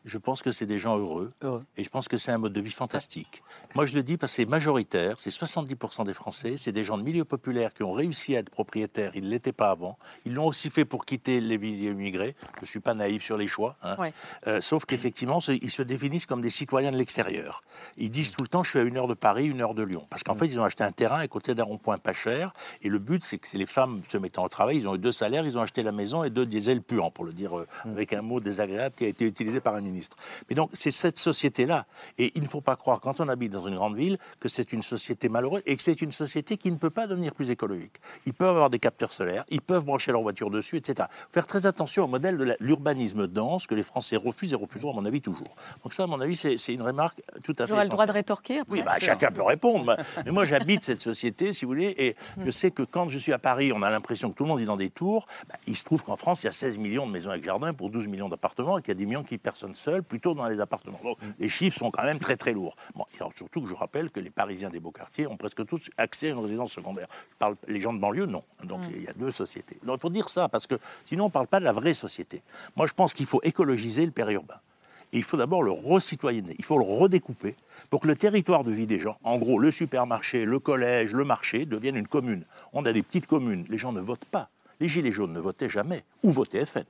Je 0.06 0.18
pense 0.18 0.42
que 0.42 0.52
c'est 0.52 0.66
des 0.66 0.80
gens 0.80 0.98
heureux, 0.98 1.30
et 1.78 1.84
je 1.84 1.90
pense 1.90 2.08
que 2.08 2.18
c'est 2.18 2.32
un 2.32 2.38
mode 2.38 2.54
de 2.54 2.62
vie 2.62 2.72
fantastique. 2.72 3.44
Moi 3.76 3.86
je 3.86 3.94
le 3.96 4.04
dis 4.04 4.18
parce 4.18 4.32
que 4.32 4.36
c'est 4.38 4.46
majoritaire, 4.46 5.20
c'est 5.20 5.30
70% 5.30 6.06
des 6.06 6.14
Français, 6.14 6.56
c'est 6.58 6.72
des 6.72 6.86
gens 6.86 6.98
de 6.98 7.04
milieu 7.04 7.26
populaire 7.26 7.74
qui 7.74 7.84
ont 7.84 7.92
réussi 7.92 8.36
à 8.36 8.40
être 8.40 8.50
propriétaires, 8.50 9.12
ils 9.16 9.24
ne 9.24 9.30
l'étaient 9.30 9.52
pas 9.52 9.72
avant. 9.72 9.98
Ils 10.26 10.34
l'ont 10.34 10.46
aussi 10.48 10.70
fait 10.70 10.86
pour 10.86 11.06
quitter 11.06 11.42
les 11.42 11.58
villes 11.58 11.84
immigrées. 11.84 12.36
Je 12.56 12.62
ne 12.62 12.66
suis 12.66 12.80
pas 12.80 12.94
naïf 12.94 13.24
sur 13.24 13.38
les 13.38 13.48
choix. 13.48 13.78
hein. 13.84 13.96
Ouais. 14.00 14.14
Euh, 14.48 14.62
sauf 14.62 14.86
qu'effectivement, 14.86 15.40
ils 15.48 15.72
se 15.72 15.82
définissent 15.82 16.26
comme 16.26 16.42
des 16.42 16.50
citoyens 16.50 16.92
de 16.92 16.98
l'extérieur. 16.98 17.62
Ils 17.98 18.12
disent 18.12 18.32
tout 18.32 18.44
le 18.44 18.48
temps, 18.50 18.64
je 18.64 18.70
suis 18.72 18.80
à 18.80 18.84
une 18.84 18.98
heure 18.98 19.08
de 19.08 19.14
Paris, 19.14 19.48
une 19.48 19.62
heure 19.62 19.74
de 19.74 19.84
Lyon. 19.84 20.06
Parce 20.10 20.24
qu'en 20.24 20.36
fait, 20.36 20.48
ils 20.48 20.60
ont 20.60 20.64
acheté 20.64 20.84
un 20.84 20.92
terrain 20.92 21.20
à 21.20 21.28
côté 21.28 21.56
d'un 21.56 21.64
rond-point 21.64 21.98
pas 21.98 22.14
cher. 22.14 22.54
Et 22.82 22.90
le 22.90 23.00
but, 23.00 23.24
c'est 23.24 23.38
que 23.38 23.58
les 23.58 23.66
femmes 23.66 24.02
se 24.10 24.18
mettant 24.18 24.44
au 24.46 24.50
travail, 24.50 24.78
ils 24.78 24.88
ont 24.88 24.96
eu 24.96 25.00
deux 25.00 25.12
salaires, 25.12 25.46
ils 25.46 25.58
ont 25.58 25.62
acheté 25.62 25.84
la 25.84 25.92
maison 25.92 26.24
et 26.24 26.30
deux 26.30 26.46
diesels 26.46 26.82
puants, 26.82 27.12
pour 27.12 27.26
le 27.26 27.34
dire 27.34 27.58
euh, 27.58 27.68
avec 27.86 28.14
un 28.14 28.22
mot 28.22 28.40
désagréable 28.40 28.96
qui 28.98 29.06
a 29.06 29.08
été 29.08 29.26
utilisé 29.26 29.60
par 29.60 29.76
un 29.76 29.86
ministre. 29.90 30.18
Mais 30.50 30.56
donc, 30.56 30.70
c'est 30.74 30.92
cette 30.92 31.18
société-là. 31.18 31.86
Et 32.18 32.32
il 32.36 32.44
ne 32.44 32.48
faut 32.48 32.62
pas 32.62 32.76
croire, 32.76 33.00
quand 33.02 33.20
on 33.20 33.28
habite 33.28 33.52
dans 33.52 33.68
une 33.68 33.76
grande 33.76 33.98
ville, 33.98 34.18
que 34.40 34.50
c'est 34.50 34.74
une 34.74 34.84
société 34.84 35.30
malheureuse 35.30 35.62
et 35.66 35.76
que 35.76 35.84
c'est 35.84 36.02
une 36.02 36.12
société 36.12 36.58
qui 36.58 36.72
ne 36.72 36.78
peut 36.78 36.90
pas 36.90 37.08
devenir 37.08 37.34
plus 37.34 37.50
écologique. 37.52 37.98
Ils 38.26 38.34
peuvent 38.34 38.50
avoir 38.50 38.70
des 38.70 38.80
capteurs 38.80 39.14
solaires, 39.14 39.46
ils 39.50 39.62
peuvent 39.62 39.84
brancher 39.84 40.12
leur 40.12 40.22
voiture 40.22 40.50
dessus, 40.50 40.78
etc. 40.78 41.08
Faire 41.32 41.48
très 41.48 41.66
attention 41.66 42.04
au 42.04 42.08
modèle 42.08 42.38
de 42.38 42.56
l'urbanisme 42.60 43.28
dense 43.28 43.68
que 43.68 43.76
les 43.76 43.84
Français 43.84 44.16
refusent 44.16 44.54
et 44.54 44.56
refuseront, 44.56 44.92
à 44.92 44.96
mon 44.96 45.06
avis, 45.06 45.22
toujours. 45.22 45.56
Donc 45.84 45.94
ça, 45.94 46.04
à 46.04 46.08
mon 46.08 46.20
avis, 46.22 46.36
c'est 46.36 46.74
une 46.74 46.82
remarque 46.82 47.22
tout 47.44 47.56
à 47.60 47.64
fait 47.64 47.70
J'aurais 47.70 47.84
le 47.84 47.90
droit 47.90 48.06
de 48.06 48.12
rétorquer 48.12 48.60
après 48.60 48.78
Oui, 48.78 48.84
bah, 48.84 49.00
chacun 49.00 49.32
peut 49.32 49.44
répondre. 49.44 49.98
Mais 50.26 50.32
moi, 50.32 50.46
j'habite 50.46 50.84
cette 50.84 51.02
société, 51.02 51.54
si 51.54 51.66
vous 51.66 51.72
voulez, 51.72 51.96
et 51.98 52.16
je 52.44 52.52
sais 52.52 52.72
que 52.72 52.84
quand 52.84 53.10
je 53.10 53.18
suis 53.18 53.34
à 53.34 53.40
Paris, 53.40 53.72
on 53.74 53.82
a 53.82 53.90
l'impression 53.90 54.32
que 54.32 54.36
tout 54.36 54.44
le 54.44 54.50
monde 54.50 54.62
est 54.62 54.66
dans 54.66 54.78
des 54.78 54.90
tours. 54.90 55.26
Bah, 55.48 55.56
il 55.68 55.76
se 55.76 55.84
trouve 55.84 56.04
qu'en 56.04 56.18
France, 56.18 56.44
il 56.44 56.48
y 56.48 56.50
a 56.50 56.54
16 56.54 56.78
millions 56.78 57.08
de 57.08 57.12
maisons 57.12 57.32
avec 57.32 57.44
jardin 57.44 57.74
pour 57.74 57.90
12 57.90 58.08
millions 58.08 58.30
d'appartements 58.30 58.78
et 58.78 58.82
qu'il 58.82 58.90
y 58.90 58.98
a 58.98 59.00
10 59.00 59.06
millions 59.06 59.24
qui 59.24 59.38
personne 59.38 59.76
seul, 59.80 60.04
plutôt 60.04 60.34
dans 60.34 60.48
les 60.48 60.60
appartements. 60.60 61.00
Donc, 61.04 61.18
les 61.40 61.50
chiffres 61.50 61.78
sont 61.78 61.92
quand 61.92 62.04
même 62.04 62.20
très, 62.20 62.38
très 62.38 62.54
lourds. 62.54 62.76
Bon, 62.96 63.06
et 63.14 63.18
alors, 63.18 63.32
surtout 63.36 63.62
que 63.62 63.70
je 63.70 63.74
rappelle 63.74 64.12
que 64.12 64.20
les 64.20 64.30
Parisiens 64.30 64.70
des 64.70 64.80
beaux 64.80 64.92
quartiers 64.92 65.28
ont 65.28 65.38
presque 65.38 65.66
tous 65.66 65.90
accès 65.98 66.28
à 66.28 66.32
une 66.32 66.40
résidence 66.40 66.72
secondaire. 66.72 67.08
Je 67.32 67.38
parle, 67.38 67.56
les 67.68 67.82
gens 67.82 67.94
de 67.94 68.00
banlieue, 68.00 68.26
non. 68.26 68.44
Donc, 68.64 68.82
il 68.94 69.04
y 69.04 69.08
a 69.08 69.14
deux 69.14 69.32
sociétés. 69.32 69.78
Donc, 69.84 69.98
il 69.98 70.02
faut 70.02 70.10
dire 70.10 70.30
ça, 70.30 70.50
parce 70.50 70.68
que 70.68 70.76
sinon, 71.06 71.26
on 71.26 71.28
ne 71.28 71.34
parle 71.34 71.48
pas 71.48 71.60
de 71.60 71.66
la 71.66 71.74
vraie 71.74 71.94
société. 71.94 72.42
Moi, 72.76 72.88
je 72.88 72.94
pense 72.94 73.14
qu'il 73.14 73.26
faut 73.26 73.42
écologiser 73.44 74.06
le 74.06 74.12
périurbain. 74.12 74.60
Et 75.12 75.18
il 75.18 75.24
faut 75.24 75.38
d'abord 75.38 75.64
le 75.64 75.72
recitoyenner, 75.72 76.56
il 76.60 76.66
faut 76.66 76.78
le 76.78 76.86
redécouper 76.86 77.56
pour 77.90 78.02
que 78.02 78.08
le 78.08 78.16
territoire 78.16 78.64
de 78.64 78.72
vie 78.72 78.86
des 78.86 79.00
gens, 79.00 79.18
en 79.24 79.40
gros 79.40 79.58
le 79.58 79.72
supermarché, 79.72 80.46
le 80.46 80.60
collège, 80.60 81.14
le 81.14 81.24
marché, 81.24 81.66
devienne 81.66 81.96
une 81.96 82.08
commune. 82.08 82.44
On 82.74 82.86
a 82.86 82.94
des 82.94 83.02
petites 83.02 83.26
communes, 83.26 83.66
les 83.70 83.80
gens 83.80 83.92
ne 83.92 84.02
votent 84.02 84.26
pas. 84.26 84.50
Les 84.80 84.88
Gilets 84.88 85.12
jaunes 85.12 85.34
ne 85.34 85.40
votaient 85.40 85.70
jamais, 85.70 86.04
ou 86.22 86.30
votaient 86.30 86.66
FN, 86.66 86.86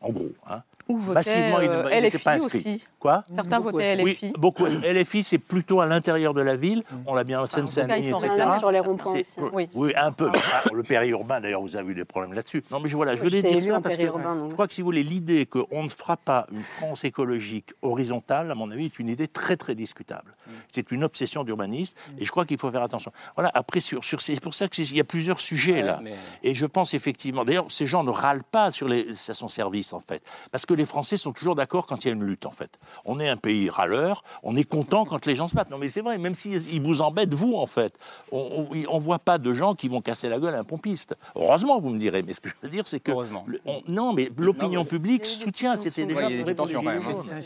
en 0.00 0.10
gros. 0.10 0.32
Hein. 0.48 0.62
Ou 0.88 0.98
votaient, 0.98 1.50
euh, 1.58 2.00
LFI 2.08 2.18
pas 2.22 2.36
aussi. 2.38 2.84
Quoi 3.00 3.24
Certains 3.34 3.58
votaient 3.58 3.96
LFI. 3.96 4.18
Oui, 4.22 4.32
beaucoup. 4.38 4.66
LFI, 4.84 5.22
c'est 5.24 5.38
plutôt 5.38 5.80
à 5.80 5.86
l'intérieur 5.86 6.34
de 6.34 6.42
la 6.42 6.56
ville. 6.56 6.82
On 7.06 7.14
l'a 7.14 7.24
bien 7.24 7.40
en 7.40 7.46
Seine-Saint-Denis, 7.46 8.08
etc. 8.08 8.28
réclamés 8.30 8.58
sur 8.58 8.70
les 8.70 8.80
ronds-points 8.80 9.12
aussi. 9.20 9.40
Oui. 9.52 9.68
Oui. 9.74 9.92
un 9.96 10.12
peu. 10.12 10.26
mais 10.26 10.32
pas- 10.32 10.70
le 10.74 10.82
périurbain, 10.82 11.40
d'ailleurs, 11.40 11.62
vous 11.62 11.74
avez 11.76 11.92
eu 11.92 11.94
des 11.94 12.04
problèmes 12.04 12.32
là-dessus. 12.34 12.62
Non, 12.70 12.80
mais 12.80 12.88
je- 12.88 12.96
voilà, 12.96 13.14
je 13.16 13.22
voulais 13.22 13.40
dire 13.42 13.50
ça 13.74 13.80
parce 13.80 13.94
que 13.96 14.02
je 14.02 14.52
crois 14.54 14.66
que 14.66 14.74
si 14.74 14.82
vous 14.82 14.86
voulez, 14.86 15.02
l'idée 15.02 15.46
qu'on 15.46 15.84
ne 15.84 15.88
fera 15.88 16.16
pas 16.16 16.46
une 16.52 16.62
France 16.62 17.04
écologique 17.04 17.72
horizontale, 17.82 18.50
à 18.50 18.54
mon 18.54 18.70
avis, 18.70 18.86
est 18.86 18.98
une 18.98 19.08
idée 19.08 19.28
très, 19.28 19.56
très 19.56 19.74
discutable. 19.74 20.34
C'est 20.70 20.90
une 20.92 21.04
obsession 21.04 21.44
d'urbaniste 21.44 21.96
et 22.18 22.24
je 22.24 22.30
crois 22.30 22.44
qu'il 22.44 22.58
faut 22.58 22.70
faire 22.70 22.82
attention. 22.82 23.10
Voilà, 23.36 23.50
après, 23.54 23.80
sur, 23.80 24.04
sur, 24.04 24.20
c'est 24.20 24.38
pour 24.40 24.52
ça 24.54 24.68
qu'il 24.68 24.94
y 24.94 25.00
a 25.00 25.04
plusieurs 25.04 25.40
sujets 25.40 25.82
là. 25.82 26.00
mais- 26.02 26.14
Et 26.42 26.54
je 26.54 26.66
pense 26.66 26.92
effectivement, 26.94 27.44
d'ailleurs, 27.44 27.66
ces 27.70 27.86
gens 27.86 28.04
ne 28.04 28.10
râlent 28.10 28.42
pas 28.44 28.70
sur 28.72 28.86
les 28.88 29.14
stations-service, 29.14 29.92
en 29.92 30.00
fait. 30.00 30.22
Parce 30.52 30.66
que 30.66 30.73
les 30.74 30.86
Français 30.86 31.16
sont 31.16 31.32
toujours 31.32 31.54
d'accord 31.54 31.86
quand 31.86 32.04
il 32.04 32.08
y 32.08 32.10
a 32.10 32.14
une 32.14 32.24
lutte, 32.24 32.46
en 32.46 32.50
fait. 32.50 32.78
On 33.04 33.20
est 33.20 33.28
un 33.28 33.36
pays 33.36 33.70
râleur, 33.70 34.24
on 34.42 34.56
est 34.56 34.64
content 34.64 35.04
quand 35.04 35.26
les 35.26 35.36
gens 35.36 35.48
se 35.48 35.54
battent. 35.54 35.70
Non, 35.70 35.78
mais 35.78 35.88
c'est 35.88 36.00
vrai, 36.00 36.18
même 36.18 36.34
s'ils 36.34 36.82
vous 36.82 37.00
embêtent, 37.00 37.34
vous, 37.34 37.54
en 37.54 37.66
fait. 37.66 37.98
On 38.32 38.66
ne 38.72 39.00
voit 39.00 39.18
pas 39.18 39.38
de 39.38 39.52
gens 39.54 39.74
qui 39.74 39.88
vont 39.88 40.00
casser 40.00 40.28
la 40.28 40.38
gueule 40.38 40.54
à 40.54 40.58
un 40.58 40.64
pompiste. 40.64 41.14
Heureusement, 41.36 41.80
vous 41.80 41.90
me 41.90 41.98
direz. 41.98 42.22
Mais 42.22 42.34
ce 42.34 42.40
que 42.40 42.48
je 42.48 42.54
veux 42.62 42.68
dire, 42.68 42.86
c'est 42.86 43.00
que. 43.00 43.12
le- 43.46 43.60
on- 43.66 43.82
non, 43.88 44.12
mais 44.12 44.30
l'opinion 44.36 44.84
publique 44.84 45.24
soutient. 45.26 45.76
C'était 45.76 46.06
déjà. 46.06 46.26
Ouais, 46.26 46.32
il 46.32 46.38
y 46.38 46.40
a 46.40 46.44
des 46.44 46.54
tensions 46.54 46.82
quand 46.82 46.92
même, 46.92 47.02
hein. 47.02 47.40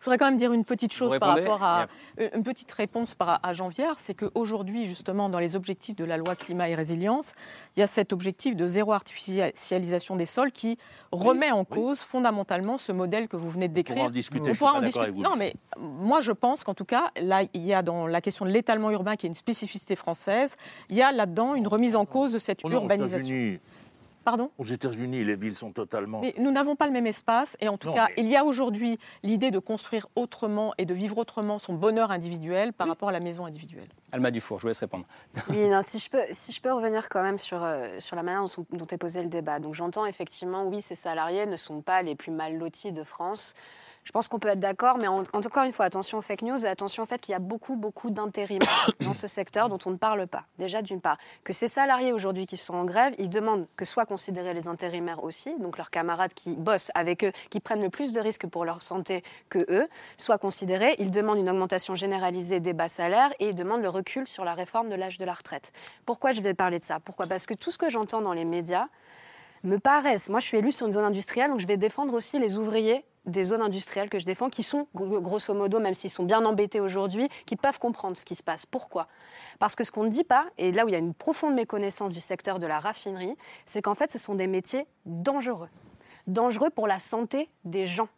Je 0.00 0.04
voudrais 0.04 0.18
quand 0.18 0.26
même 0.26 0.36
dire 0.36 0.52
une 0.52 0.64
petite 0.64 0.92
chose 0.92 1.18
par 1.18 1.30
rapport 1.36 1.62
à 1.62 1.86
une 2.34 2.44
petite 2.44 2.70
réponse 2.70 3.14
par, 3.16 3.40
à 3.42 3.52
Jean 3.52 3.68
Viard, 3.68 3.96
c'est 3.98 4.14
qu'aujourd'hui, 4.14 4.86
justement, 4.86 5.28
dans 5.28 5.40
les 5.40 5.56
objectifs 5.56 5.96
de 5.96 6.04
la 6.04 6.16
loi 6.16 6.36
climat 6.36 6.68
et 6.68 6.74
résilience, 6.76 7.32
il 7.76 7.80
y 7.80 7.82
a 7.82 7.86
cet 7.88 8.12
objectif 8.12 8.54
de 8.54 8.68
zéro 8.68 8.92
artificialisation 8.92 10.14
des 10.16 10.26
sols 10.26 10.52
qui 10.52 10.78
remet 11.10 11.50
en 11.50 11.64
cause 11.64 11.98
fondamentalement 12.00 12.37
ce 12.78 12.92
modèle 12.92 13.28
que 13.28 13.36
vous 13.36 13.50
venez 13.50 13.68
de 13.68 13.74
décrire. 13.74 13.96
pourra 13.96 14.08
en 14.08 14.10
discuter, 14.10 14.44
je 14.46 14.50
suis 14.50 14.58
pourra 14.58 14.74
en 14.74 14.80
discuter. 14.80 15.04
avec 15.04 15.14
vous. 15.14 15.22
Non, 15.22 15.36
mais 15.36 15.54
moi, 15.78 16.20
je 16.20 16.32
pense 16.32 16.64
qu'en 16.64 16.74
tout 16.74 16.84
cas, 16.84 17.10
là, 17.20 17.42
il 17.54 17.64
y 17.64 17.74
a 17.74 17.82
dans 17.82 18.06
la 18.06 18.20
question 18.20 18.44
de 18.44 18.50
l'étalement 18.50 18.90
urbain, 18.90 19.16
qui 19.16 19.26
est 19.26 19.28
une 19.28 19.34
spécificité 19.34 19.96
française, 19.96 20.56
il 20.90 20.96
y 20.96 21.02
a 21.02 21.12
là-dedans 21.12 21.54
une 21.54 21.68
remise 21.68 21.96
en 21.96 22.04
cause 22.04 22.32
de 22.32 22.38
cette 22.38 22.64
aux 22.64 22.70
urbanisation. 22.70 23.58
Pardon 24.24 24.50
Aux 24.58 24.64
États-Unis, 24.64 25.24
les 25.24 25.36
villes 25.36 25.54
sont 25.54 25.72
totalement. 25.72 26.20
mais 26.20 26.34
nous 26.38 26.50
n'avons 26.50 26.76
pas 26.76 26.86
le 26.86 26.92
même 26.92 27.06
espace 27.06 27.56
et 27.60 27.68
en 27.68 27.78
tout 27.78 27.88
Non, 27.88 27.94
cas, 27.94 28.08
mais- 28.08 28.14
il 28.22 28.28
y 28.28 28.36
a 28.36 28.44
aujourd'hui 28.44 28.98
l'idée 29.22 29.50
de 29.50 29.58
construire 29.58 30.06
autrement 30.16 30.74
et 30.78 30.84
de 30.84 30.92
vivre 30.94 31.16
autrement 31.18 31.58
son 31.58 31.72
bonheur 31.74 32.10
individuel 32.10 32.72
par 32.72 32.88
rapport 32.88 33.08
à 33.08 33.12
la 33.12 33.20
maison 33.20 33.46
individuelle. 33.46 33.88
Alma 34.12 34.30
Dufour, 34.30 34.58
je 34.58 34.62
vous 34.62 34.68
laisse 34.68 34.80
répondre. 34.80 35.06
Oui, 35.48 35.68
non, 35.68 35.80
si, 35.82 35.98
je 35.98 36.10
peux, 36.10 36.22
si 36.30 36.52
je 36.52 36.60
peux 36.60 36.72
revenir 36.72 37.08
quand 37.08 37.22
même 37.22 37.38
sur, 37.38 37.62
euh, 37.62 37.98
sur 38.00 38.16
la 38.16 38.22
manière 38.22 38.44
dont, 38.44 38.66
dont 38.76 38.86
est 38.86 38.98
posé 38.98 39.22
le 39.22 39.28
débat. 39.28 39.58
Donc 39.60 39.74
j'entends 39.74 40.04
effectivement, 40.06 40.64
oui, 40.64 40.82
ces 40.82 40.94
salariés 40.94 41.46
ne 41.46 41.56
sont 41.56 41.80
pas 41.80 42.02
les 42.02 42.14
plus 42.14 42.32
mal 42.32 42.56
lotis 42.58 42.92
de 42.92 43.02
France. 43.04 43.54
Je 44.08 44.12
pense 44.12 44.26
qu'on 44.26 44.38
peut 44.38 44.48
être 44.48 44.58
d'accord, 44.58 44.96
mais 44.96 45.06
en, 45.06 45.18
encore 45.34 45.64
une 45.64 45.72
fois, 45.72 45.84
attention 45.84 46.16
aux 46.16 46.22
fake 46.22 46.40
news 46.40 46.64
et 46.64 46.68
attention 46.68 47.02
au 47.02 47.06
fait 47.06 47.20
qu'il 47.20 47.32
y 47.32 47.34
a 47.34 47.38
beaucoup, 47.38 47.76
beaucoup 47.76 48.08
d'intérimaires 48.08 48.90
dans 49.00 49.12
ce 49.12 49.26
secteur 49.26 49.68
dont 49.68 49.78
on 49.84 49.90
ne 49.90 49.98
parle 49.98 50.26
pas. 50.26 50.46
Déjà, 50.58 50.80
d'une 50.80 51.02
part, 51.02 51.18
que 51.44 51.52
ces 51.52 51.68
salariés 51.68 52.14
aujourd'hui 52.14 52.46
qui 52.46 52.56
sont 52.56 52.72
en 52.72 52.86
grève, 52.86 53.14
ils 53.18 53.28
demandent 53.28 53.66
que 53.76 53.84
soient 53.84 54.06
considérés 54.06 54.54
les 54.54 54.66
intérimaires 54.66 55.22
aussi, 55.22 55.54
donc 55.58 55.76
leurs 55.76 55.90
camarades 55.90 56.32
qui 56.32 56.54
bossent 56.54 56.90
avec 56.94 57.22
eux, 57.22 57.32
qui 57.50 57.60
prennent 57.60 57.82
le 57.82 57.90
plus 57.90 58.12
de 58.12 58.18
risques 58.18 58.46
pour 58.46 58.64
leur 58.64 58.80
santé 58.80 59.22
que 59.50 59.66
eux, 59.68 59.86
soient 60.16 60.38
considérés. 60.38 60.96
Ils 60.98 61.10
demandent 61.10 61.36
une 61.36 61.50
augmentation 61.50 61.94
généralisée 61.94 62.60
des 62.60 62.72
bas 62.72 62.88
salaires 62.88 63.34
et 63.40 63.50
ils 63.50 63.54
demandent 63.54 63.82
le 63.82 63.90
recul 63.90 64.26
sur 64.26 64.42
la 64.42 64.54
réforme 64.54 64.88
de 64.88 64.94
l'âge 64.94 65.18
de 65.18 65.26
la 65.26 65.34
retraite. 65.34 65.70
Pourquoi 66.06 66.32
je 66.32 66.40
vais 66.40 66.54
parler 66.54 66.78
de 66.78 66.84
ça? 66.84 66.98
Pourquoi? 66.98 67.26
Parce 67.26 67.44
que 67.44 67.52
tout 67.52 67.70
ce 67.70 67.76
que 67.76 67.90
j'entends 67.90 68.22
dans 68.22 68.32
les 68.32 68.46
médias, 68.46 68.86
me 69.64 69.78
paraissent, 69.78 70.28
moi 70.28 70.40
je 70.40 70.46
suis 70.46 70.56
élue 70.56 70.72
sur 70.72 70.86
une 70.86 70.92
zone 70.92 71.04
industrielle, 71.04 71.50
donc 71.50 71.60
je 71.60 71.66
vais 71.66 71.76
défendre 71.76 72.14
aussi 72.14 72.38
les 72.38 72.56
ouvriers 72.56 73.04
des 73.28 73.44
zones 73.44 73.62
industrielles 73.62 74.10
que 74.10 74.18
je 74.18 74.24
défends, 74.24 74.48
qui 74.48 74.62
sont, 74.62 74.88
grosso 74.94 75.54
modo, 75.54 75.80
même 75.80 75.94
s'ils 75.94 76.10
sont 76.10 76.24
bien 76.24 76.44
embêtés 76.44 76.80
aujourd'hui, 76.80 77.28
qui 77.46 77.56
peuvent 77.56 77.78
comprendre 77.78 78.16
ce 78.16 78.24
qui 78.24 78.34
se 78.34 78.42
passe. 78.42 78.66
Pourquoi? 78.66 79.06
Parce 79.58 79.76
que 79.76 79.84
ce 79.84 79.92
qu'on 79.92 80.04
ne 80.04 80.10
dit 80.10 80.24
pas, 80.24 80.46
et 80.58 80.72
là 80.72 80.84
où 80.84 80.88
il 80.88 80.92
y 80.92 80.96
a 80.96 80.98
une 80.98 81.14
profonde 81.14 81.54
méconnaissance 81.54 82.12
du 82.12 82.20
secteur 82.20 82.58
de 82.58 82.66
la 82.66 82.80
raffinerie, 82.80 83.36
c'est 83.66 83.82
qu'en 83.82 83.94
fait, 83.94 84.10
ce 84.10 84.18
sont 84.18 84.34
des 84.34 84.46
métiers 84.46 84.86
dangereux. 85.06 85.68
Dangereux 86.26 86.70
pour 86.70 86.86
la 86.86 86.98
santé 86.98 87.48
des 87.64 87.86
gens. 87.86 88.08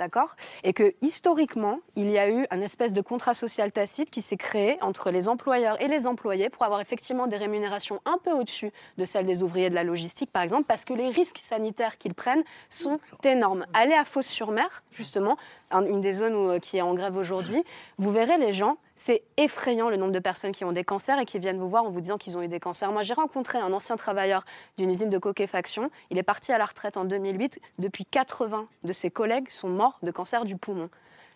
D'accord? 0.00 0.34
Et 0.64 0.72
que 0.72 0.94
historiquement, 1.02 1.80
il 1.94 2.10
y 2.10 2.16
a 2.16 2.30
eu 2.30 2.46
un 2.50 2.62
espèce 2.62 2.94
de 2.94 3.02
contrat 3.02 3.34
social 3.34 3.70
tacite 3.70 4.10
qui 4.10 4.22
s'est 4.22 4.38
créé 4.38 4.78
entre 4.80 5.10
les 5.10 5.28
employeurs 5.28 5.78
et 5.82 5.88
les 5.88 6.06
employés 6.06 6.48
pour 6.48 6.64
avoir 6.64 6.80
effectivement 6.80 7.26
des 7.26 7.36
rémunérations 7.36 8.00
un 8.06 8.16
peu 8.16 8.32
au-dessus 8.32 8.72
de 8.96 9.04
celles 9.04 9.26
des 9.26 9.42
ouvriers 9.42 9.68
de 9.68 9.74
la 9.74 9.84
logistique, 9.84 10.32
par 10.32 10.42
exemple, 10.42 10.64
parce 10.66 10.86
que 10.86 10.94
les 10.94 11.10
risques 11.10 11.36
sanitaires 11.36 11.98
qu'ils 11.98 12.14
prennent 12.14 12.44
sont 12.70 12.98
énormes. 13.24 13.66
Allez 13.74 13.92
à 13.92 14.06
Fos-sur-Mer, 14.06 14.82
justement, 14.90 15.36
une 15.70 16.00
des 16.00 16.14
zones 16.14 16.34
euh, 16.48 16.58
qui 16.58 16.78
est 16.78 16.80
en 16.80 16.94
grève 16.94 17.18
aujourd'hui, 17.18 17.62
vous 17.98 18.10
verrez 18.10 18.38
les 18.38 18.54
gens, 18.54 18.78
c'est 19.02 19.22
effrayant 19.38 19.88
le 19.88 19.96
nombre 19.96 20.12
de 20.12 20.18
personnes 20.18 20.52
qui 20.52 20.62
ont 20.62 20.72
des 20.72 20.84
cancers 20.84 21.18
et 21.18 21.24
qui 21.24 21.38
viennent 21.38 21.56
vous 21.56 21.70
voir 21.70 21.84
en 21.84 21.88
vous 21.88 22.02
disant 22.02 22.18
qu'ils 22.18 22.36
ont 22.36 22.42
eu 22.42 22.48
des 22.48 22.60
cancers. 22.60 22.92
Moi, 22.92 23.02
j'ai 23.02 23.14
rencontré 23.14 23.56
un 23.56 23.72
ancien 23.72 23.96
travailleur 23.96 24.44
d'une 24.76 24.90
usine 24.90 25.08
de 25.08 25.16
coquefaction. 25.16 25.90
Il 26.10 26.18
est 26.18 26.22
parti 26.22 26.52
à 26.52 26.58
la 26.58 26.66
retraite 26.66 26.98
en 26.98 27.06
2008. 27.06 27.60
Depuis 27.78 28.04
80 28.04 28.68
de 28.84 28.92
ses 28.92 29.10
collègues 29.10 29.48
sont 29.48 29.70
morts 29.70 29.98
de 30.02 30.10
cancer 30.10 30.44
du 30.44 30.54
poumon. 30.54 30.90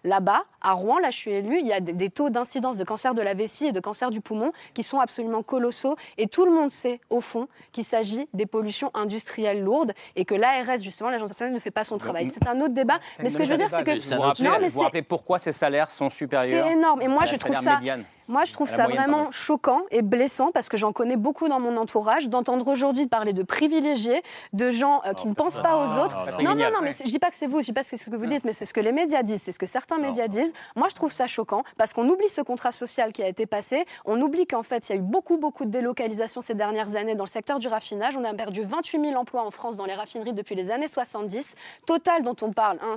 Là-bas, 0.04 0.44
à 0.60 0.72
Rouen, 0.72 0.98
là 0.98 1.10
je 1.10 1.16
suis 1.16 1.30
élue, 1.30 1.58
il 1.60 1.66
y 1.66 1.72
a 1.72 1.80
des 1.80 2.10
taux 2.10 2.30
d'incidence 2.30 2.76
de 2.76 2.84
cancer 2.84 3.14
de 3.14 3.22
la 3.22 3.34
vessie 3.34 3.66
et 3.66 3.72
de 3.72 3.80
cancer 3.80 4.10
du 4.10 4.20
poumon 4.20 4.52
qui 4.74 4.82
sont 4.82 5.00
absolument 5.00 5.42
colossaux. 5.42 5.96
Et 6.18 6.26
tout 6.26 6.44
le 6.44 6.52
monde 6.52 6.70
sait, 6.70 7.00
au 7.10 7.20
fond, 7.20 7.48
qu'il 7.72 7.84
s'agit 7.84 8.28
des 8.34 8.46
pollutions 8.46 8.90
industrielles 8.94 9.62
lourdes 9.62 9.92
et 10.16 10.24
que 10.24 10.34
l'ARS, 10.34 10.78
justement, 10.82 11.10
l'Agence 11.10 11.30
nationale, 11.30 11.54
ne 11.54 11.58
fait 11.58 11.70
pas 11.70 11.84
son 11.84 11.98
travail. 11.98 12.26
C'est 12.26 12.46
un 12.46 12.60
autre 12.60 12.74
débat. 12.74 12.98
Mais 13.18 13.30
ce 13.30 13.38
que 13.38 13.44
je 13.44 13.50
veux 13.50 13.58
dire, 13.58 13.70
c'est 13.70 13.84
que. 13.84 13.94
Vous 13.94 14.68
vous 14.68 14.80
rappelez, 14.80 15.02
pourquoi 15.02 15.38
ces 15.38 15.52
salaires 15.52 15.90
sont 15.90 16.10
supérieurs 16.10 16.66
C'est 16.66 16.72
énorme. 16.74 17.02
Et 17.02 17.08
moi, 17.08 17.24
je 17.24 17.36
trouve 17.36 17.56
ça. 17.56 17.80
Moi, 18.26 18.44
je 18.44 18.54
trouve 18.54 18.68
ça 18.68 18.86
vraiment 18.86 19.30
choquant 19.30 19.82
et 19.90 20.00
blessant 20.00 20.50
parce 20.50 20.68
que 20.68 20.76
j'en 20.76 20.92
connais 20.92 21.16
beaucoup 21.16 21.48
dans 21.48 21.60
mon 21.60 21.76
entourage 21.76 22.28
d'entendre 22.28 22.66
aujourd'hui 22.68 23.06
parler 23.06 23.34
de 23.34 23.42
privilégiés, 23.42 24.22
de 24.54 24.70
gens 24.70 25.02
euh, 25.04 25.12
qui 25.12 25.28
ne 25.28 25.34
pensent 25.34 25.58
pas 25.58 25.76
aux 25.76 26.02
autres. 26.02 26.18
Non, 26.42 26.54
non, 26.54 26.70
non, 26.72 26.80
mais 26.82 26.92
je 26.92 27.10
dis 27.10 27.18
pas 27.18 27.30
que 27.30 27.36
c'est 27.36 27.46
vous, 27.46 27.60
je 27.60 27.66
dis 27.66 27.72
pas 27.72 27.82
que 27.82 27.86
c'est 27.86 27.98
ce 27.98 28.08
que 28.08 28.16
vous 28.16 28.26
dites, 28.26 28.44
mais 28.44 28.54
c'est 28.54 28.64
ce 28.64 28.72
que 28.72 28.80
les 28.80 28.92
médias 28.92 29.22
disent, 29.22 29.42
c'est 29.42 29.52
ce 29.52 29.58
que 29.58 29.66
certains 29.66 29.98
médias 29.98 30.28
disent. 30.28 30.54
Moi, 30.74 30.88
je 30.88 30.94
trouve 30.94 31.12
ça 31.12 31.26
choquant 31.26 31.64
parce 31.76 31.92
qu'on 31.92 32.08
oublie 32.08 32.28
ce 32.28 32.40
contrat 32.40 32.72
social 32.72 33.12
qui 33.12 33.22
a 33.22 33.28
été 33.28 33.44
passé. 33.44 33.84
On 34.06 34.20
oublie 34.20 34.46
qu'en 34.46 34.62
fait, 34.62 34.88
il 34.88 34.92
y 34.92 34.94
a 34.94 34.98
eu 34.98 35.04
beaucoup, 35.04 35.36
beaucoup 35.36 35.66
de 35.66 35.70
délocalisations 35.70 36.40
ces 36.40 36.54
dernières 36.54 36.96
années 36.96 37.14
dans 37.14 37.24
le 37.24 37.30
secteur 37.30 37.58
du 37.58 37.68
raffinage. 37.68 38.16
On 38.16 38.24
a 38.24 38.32
perdu 38.32 38.62
28 38.62 39.04
000 39.04 39.20
emplois 39.20 39.44
en 39.44 39.50
France 39.50 39.76
dans 39.76 39.84
les 39.84 39.94
raffineries 39.94 40.32
depuis 40.32 40.54
les 40.54 40.70
années 40.70 40.88
70. 40.88 41.54
Total, 41.86 42.22
dont 42.22 42.36
on 42.40 42.52
parle, 42.52 42.78
hein, 42.82 42.94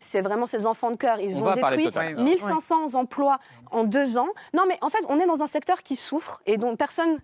c'est 0.00 0.20
vraiment 0.20 0.46
ces 0.46 0.66
enfants 0.66 0.90
de 0.90 0.96
cœur. 0.96 1.20
Ils 1.20 1.42
ont 1.42 1.52
détruit 1.52 1.88
1500 2.16 2.94
emplois 2.94 3.38
en 3.74 3.84
deux 3.84 4.18
ans. 4.18 4.28
Non, 4.54 4.64
mais 4.68 4.78
en 4.80 4.88
fait, 4.88 5.04
on 5.08 5.18
est 5.18 5.26
dans 5.26 5.42
un 5.42 5.46
secteur 5.46 5.82
qui 5.82 5.96
souffre 5.96 6.40
et 6.46 6.56
dont 6.56 6.76
personne, 6.76 7.18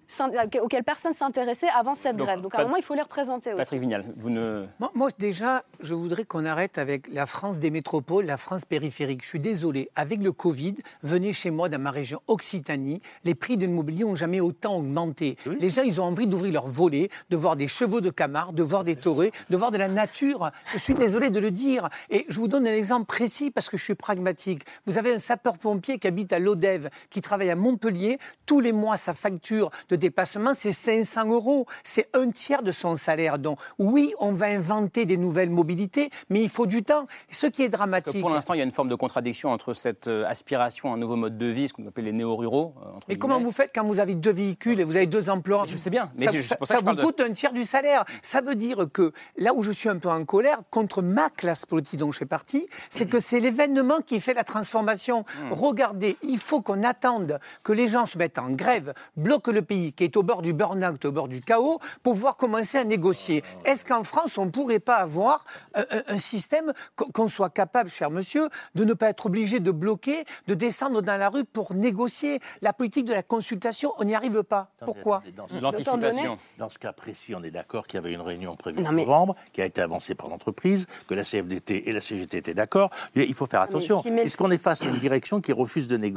auquel 0.63 0.85
personne 0.85 1.15
s'intéressait 1.15 1.69
avant 1.75 1.95
cette 1.95 2.17
grève. 2.17 2.41
Donc 2.41 2.55
à 2.55 2.61
un 2.61 2.65
moment, 2.65 2.77
il 2.77 2.83
faut 2.83 2.95
les 2.95 3.03
représenter 3.03 3.51
aussi. 3.51 3.59
Patrick 3.59 3.81
Vignal, 3.81 4.05
vous 4.17 4.31
ne. 4.31 4.67
Moi, 4.95 5.09
déjà, 5.19 5.63
je 5.81 5.95
voudrais 5.95 6.25
qu'on 6.25 6.45
arrête 6.45 6.79
avec 6.79 7.13
la 7.13 7.27
France 7.27 7.59
des 7.59 7.71
métropoles, 7.71 8.27
la 8.27 8.37
France 8.37 8.65
périphérique. 8.65 9.23
Je 9.23 9.29
suis 9.29 9.39
désolé, 9.39 9.91
avec 9.95 10.21
le 10.21 10.33
Covid, 10.33 10.75
venez 11.03 11.33
chez 11.33 11.51
moi 11.51 11.69
dans 11.69 11.81
ma 11.81 11.91
région 11.91 12.21
Occitanie, 12.27 13.01
les 13.25 13.35
prix 13.35 13.57
de 13.57 13.67
l'immobilier 13.67 14.05
n'ont 14.05 14.17
jamais 14.17 14.41
autant 14.41 14.77
augmenté. 14.77 15.37
Les 15.47 15.71
gens, 15.71 15.83
ils 15.83 16.01
ont 16.01 16.05
envie 16.05 16.27
d'ouvrir 16.27 16.53
leurs 16.53 16.67
volets, 16.67 17.09
de 17.31 17.37
voir 17.37 17.57
des 17.57 17.69
chevaux 17.69 18.01
de 18.01 18.11
Camargue, 18.11 18.55
de 18.55 18.63
voir 18.63 18.85
des 18.85 18.97
taurets, 18.97 19.31
de 19.49 19.57
voir 19.57 19.71
de 19.71 19.79
la 19.79 19.89
nature. 19.89 20.51
Je 20.73 20.79
suis 20.79 20.95
désolé 20.95 21.31
de 21.31 21.39
le 21.39 21.51
dire. 21.51 21.89
Et 22.11 22.27
je 22.29 22.41
vous 22.41 22.49
donne 22.49 22.67
un 22.67 22.75
exemple 22.75 23.07
précis 23.07 23.51
parce 23.51 23.69
que 23.69 23.77
je 23.77 23.85
suis 23.85 23.95
pragmatique. 23.95 24.63
Vous 24.87 24.99
avez 24.99 25.15
un 25.15 25.19
sapeur-pompier 25.19 25.99
qui 25.99 26.09
habite 26.09 26.33
à 26.33 26.40
l'Odève, 26.41 26.91
qui 27.11 27.21
travaille 27.21 27.51
à 27.51 27.57
Montpellier, 27.57 28.19
tous 28.47 28.61
les 28.61 28.73
mois, 28.73 28.97
sa 28.97 29.15
facture 29.15 29.71
de 29.89 29.97
déplacement, 29.97 30.55
c'est 30.55 30.73
500 30.73 31.31
euros. 31.31 31.67
C'est 31.85 32.09
un 32.15 32.31
tiers 32.31 32.63
de 32.63 32.73
son 32.73 32.97
salaire. 32.97 33.39
Donc, 33.39 33.59
oui, 33.79 34.13
on 34.19 34.33
va 34.33 34.47
inventer 34.47 35.05
des 35.05 35.17
nouvelles 35.17 35.51
mobilités, 35.51 36.11
mais 36.31 36.43
il 36.43 36.49
faut 36.49 36.67
du 36.67 36.83
temps. 36.83 37.07
Ce 37.31 37.47
qui 37.47 37.63
est 37.63 37.69
dramatique. 37.69 38.21
Pour 38.21 38.31
l'instant, 38.31 38.55
il 38.55 38.59
y 38.59 38.61
a 38.61 38.65
une 38.65 38.71
forme 38.71 38.89
de 38.89 38.95
contradiction 38.95 39.51
entre 39.51 39.75
cette 39.75 40.09
euh, 40.09 40.25
aspiration 40.27 40.91
à 40.91 40.95
un 40.95 40.99
nouveau 40.99 41.17
mode 41.17 41.39
de 41.39 41.47
vie, 41.47 41.69
ce 41.69 41.73
qu'on 41.73 41.87
appelle 41.87 42.05
les 42.05 42.13
néo-ruraux. 42.13 42.75
Euh, 42.83 42.89
mais 43.09 43.17
comment 43.17 43.41
vous 43.41 43.51
faites 43.51 43.71
quand 43.75 43.85
vous 43.85 44.01
avez 44.01 44.15
deux 44.15 44.33
véhicules 44.33 44.81
et 44.81 44.85
vous 44.85 44.97
avez 44.97 45.07
deux 45.07 45.31
emplois? 45.31 45.65
Je 45.67 45.77
sais 45.77 45.91
bien. 45.91 46.11
Mais 46.19 46.27
ça, 46.43 46.81
vous 46.81 46.97
coûte 46.97 47.21
un 47.21 47.33
tiers 47.33 47.53
du 47.53 47.65
salaire. 47.65 48.05
Ça 48.23 48.41
veut 48.41 48.55
dire 48.55 48.87
que 48.93 49.13
là 49.37 49.55
où 49.55 49.63
je 49.63 49.71
suis 49.71 49.89
un 49.89 49.99
peu 49.99 50.09
en 50.09 50.25
colère 50.25 50.59
contre 50.71 51.03
ma 51.03 51.31
classe 51.31 51.67
politique 51.67 51.99
dont 52.01 52.13
je 52.13 52.19
fais 52.19 52.27
partie, 52.27 52.67
c'est 52.89 53.07
que 53.11 53.21
c'est 53.21 53.41
l'événement 53.41 54.01
qui 54.01 54.21
fait 54.21 54.35
la 54.35 54.45
transformation. 54.45 55.21
Hmm. 55.21 55.53
Regardez, 55.53 56.17
il 56.23 56.39
faut 56.39 56.61
qu'on 56.61 56.83
attende 56.83 57.39
que 57.63 57.73
les 57.73 57.89
gens 57.89 58.07
se 58.07 58.19
mettent 58.19 58.39
en 58.39 58.51
grève, 58.51 58.93
bloquent 59.17 59.53
le 59.53 59.63
pays 59.63 59.93
qui 59.93 60.05
est 60.05 60.17
au 60.17 60.23
bord 60.23 60.43
du 60.43 60.53
burn-out, 60.53 61.05
au 61.05 61.13
bord 61.13 61.29
du 61.29 61.41
chaos, 61.41 61.79
pour 62.03 62.15
pouvoir 62.15 62.37
commencer 62.37 62.79
à 62.79 62.85
négocier. 62.85 63.43
Est-ce 63.65 63.85
qu'en 63.85 64.05
France, 64.05 64.39
on 64.39 64.47
ne 64.47 64.51
pourrait 64.51 64.79
pas 64.79 64.97
avoir 64.97 65.45
un, 65.75 66.19
système 66.19 66.73
qu'on 66.97 67.29
soit 67.29 67.51
capable, 67.51 67.89
cher 67.89 68.11
monsieur, 68.11 68.49
de 68.75 68.85
ne 68.85 68.93
pas 68.93 69.09
être 69.09 69.27
obligé 69.27 69.61
de 69.61 69.71
bloquer, 69.71 70.25
de 70.49 70.55
descendre 70.55 71.03
dans 71.03 71.17
la 71.17 71.29
rue 71.29 71.45
pour 71.45 71.75
négocier 71.75 72.41
La 72.63 72.73
politique 72.73 73.07
de 73.07 73.15
la 73.15 73.23
consultation, 73.23 73.93
on 73.99 74.05
n'y 74.05 74.15
arrive 74.15 74.43
pas. 74.43 74.71
Pourquoi? 74.85 75.23
L'anticipation. 75.61 76.39
Dans 76.59 76.69
ce 76.69 76.79
cas 76.79 76.93
précis, 76.93 77.35
on 77.35 77.43
est 77.43 77.51
d'accord 77.51 77.87
qu'il 77.87 77.97
y 77.97 77.99
avait 77.99 78.13
une 78.13 78.21
réunion 78.21 78.57
prévue 78.57 78.85
en 78.87 78.93
novembre, 78.93 79.35
qui 79.53 79.63
a 79.63 79.65
été 79.65 79.81
avancée 79.81 80.15
par 80.15 80.29
l'entreprise, 80.29 80.87
que 81.09 81.15
la 81.15 81.25
CFDT 81.25 81.89
et 81.89 81.93
la 81.93 82.01
CGT 82.01 82.37
étaient 82.37 82.55
d'accord. 82.55 82.91
Il 83.15 83.35
faut 83.35 83.47
faire 83.47 83.63
attention. 83.63 84.03
Est-ce 84.03 84.37
qu'on 84.37 84.51
est 84.51 84.59
face 84.59 84.83
à 84.83 84.87
une 84.87 84.99
direction 84.99 85.41
qui 85.41 85.53
refuse 85.53 85.89
de 85.89 85.97
négocier 85.97 86.10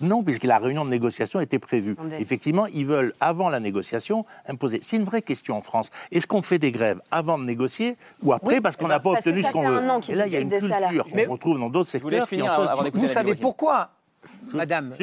Non, 0.00 0.22
puisque 0.22 0.44
la 0.44 0.58
réunion 0.58 0.84
de 0.84 0.90
négociation 0.90 1.40
était 1.40 1.58
prévue. 1.58 1.96
Effectivement, 2.18 2.66
ils 2.66 2.86
veulent, 2.86 3.14
avant 3.20 3.48
la 3.48 3.60
négociation, 3.60 4.24
imposer. 4.46 4.80
C'est 4.82 4.96
une 4.96 5.04
vraie 5.04 5.22
question 5.22 5.56
en 5.56 5.62
France. 5.62 5.90
Est-ce 6.12 6.26
qu'on 6.26 6.42
fait 6.42 6.58
des 6.58 6.72
grèves 6.72 7.00
avant 7.10 7.38
de 7.38 7.44
négocier 7.44 7.96
ou 8.22 8.32
après 8.32 8.60
parce 8.60 8.76
qu'on 8.76 8.88
n'a 8.88 9.00
pas 9.00 9.10
obtenu 9.10 9.42
ce 9.42 9.50
qu'on 9.50 9.68
veut 9.68 9.82
Et 10.08 10.14
là, 10.14 10.26
il 10.26 10.32
y 10.32 10.36
a 10.36 10.40
une 10.40 10.50
culture 10.50 11.06
qu'on 11.26 11.32
retrouve 11.32 11.58
dans 11.58 11.70
d'autres 11.70 11.90
secteurs. 11.90 12.26
Vous 12.92 13.06
savez 13.06 13.34
pourquoi 13.34 13.90
Madame, 14.52 14.94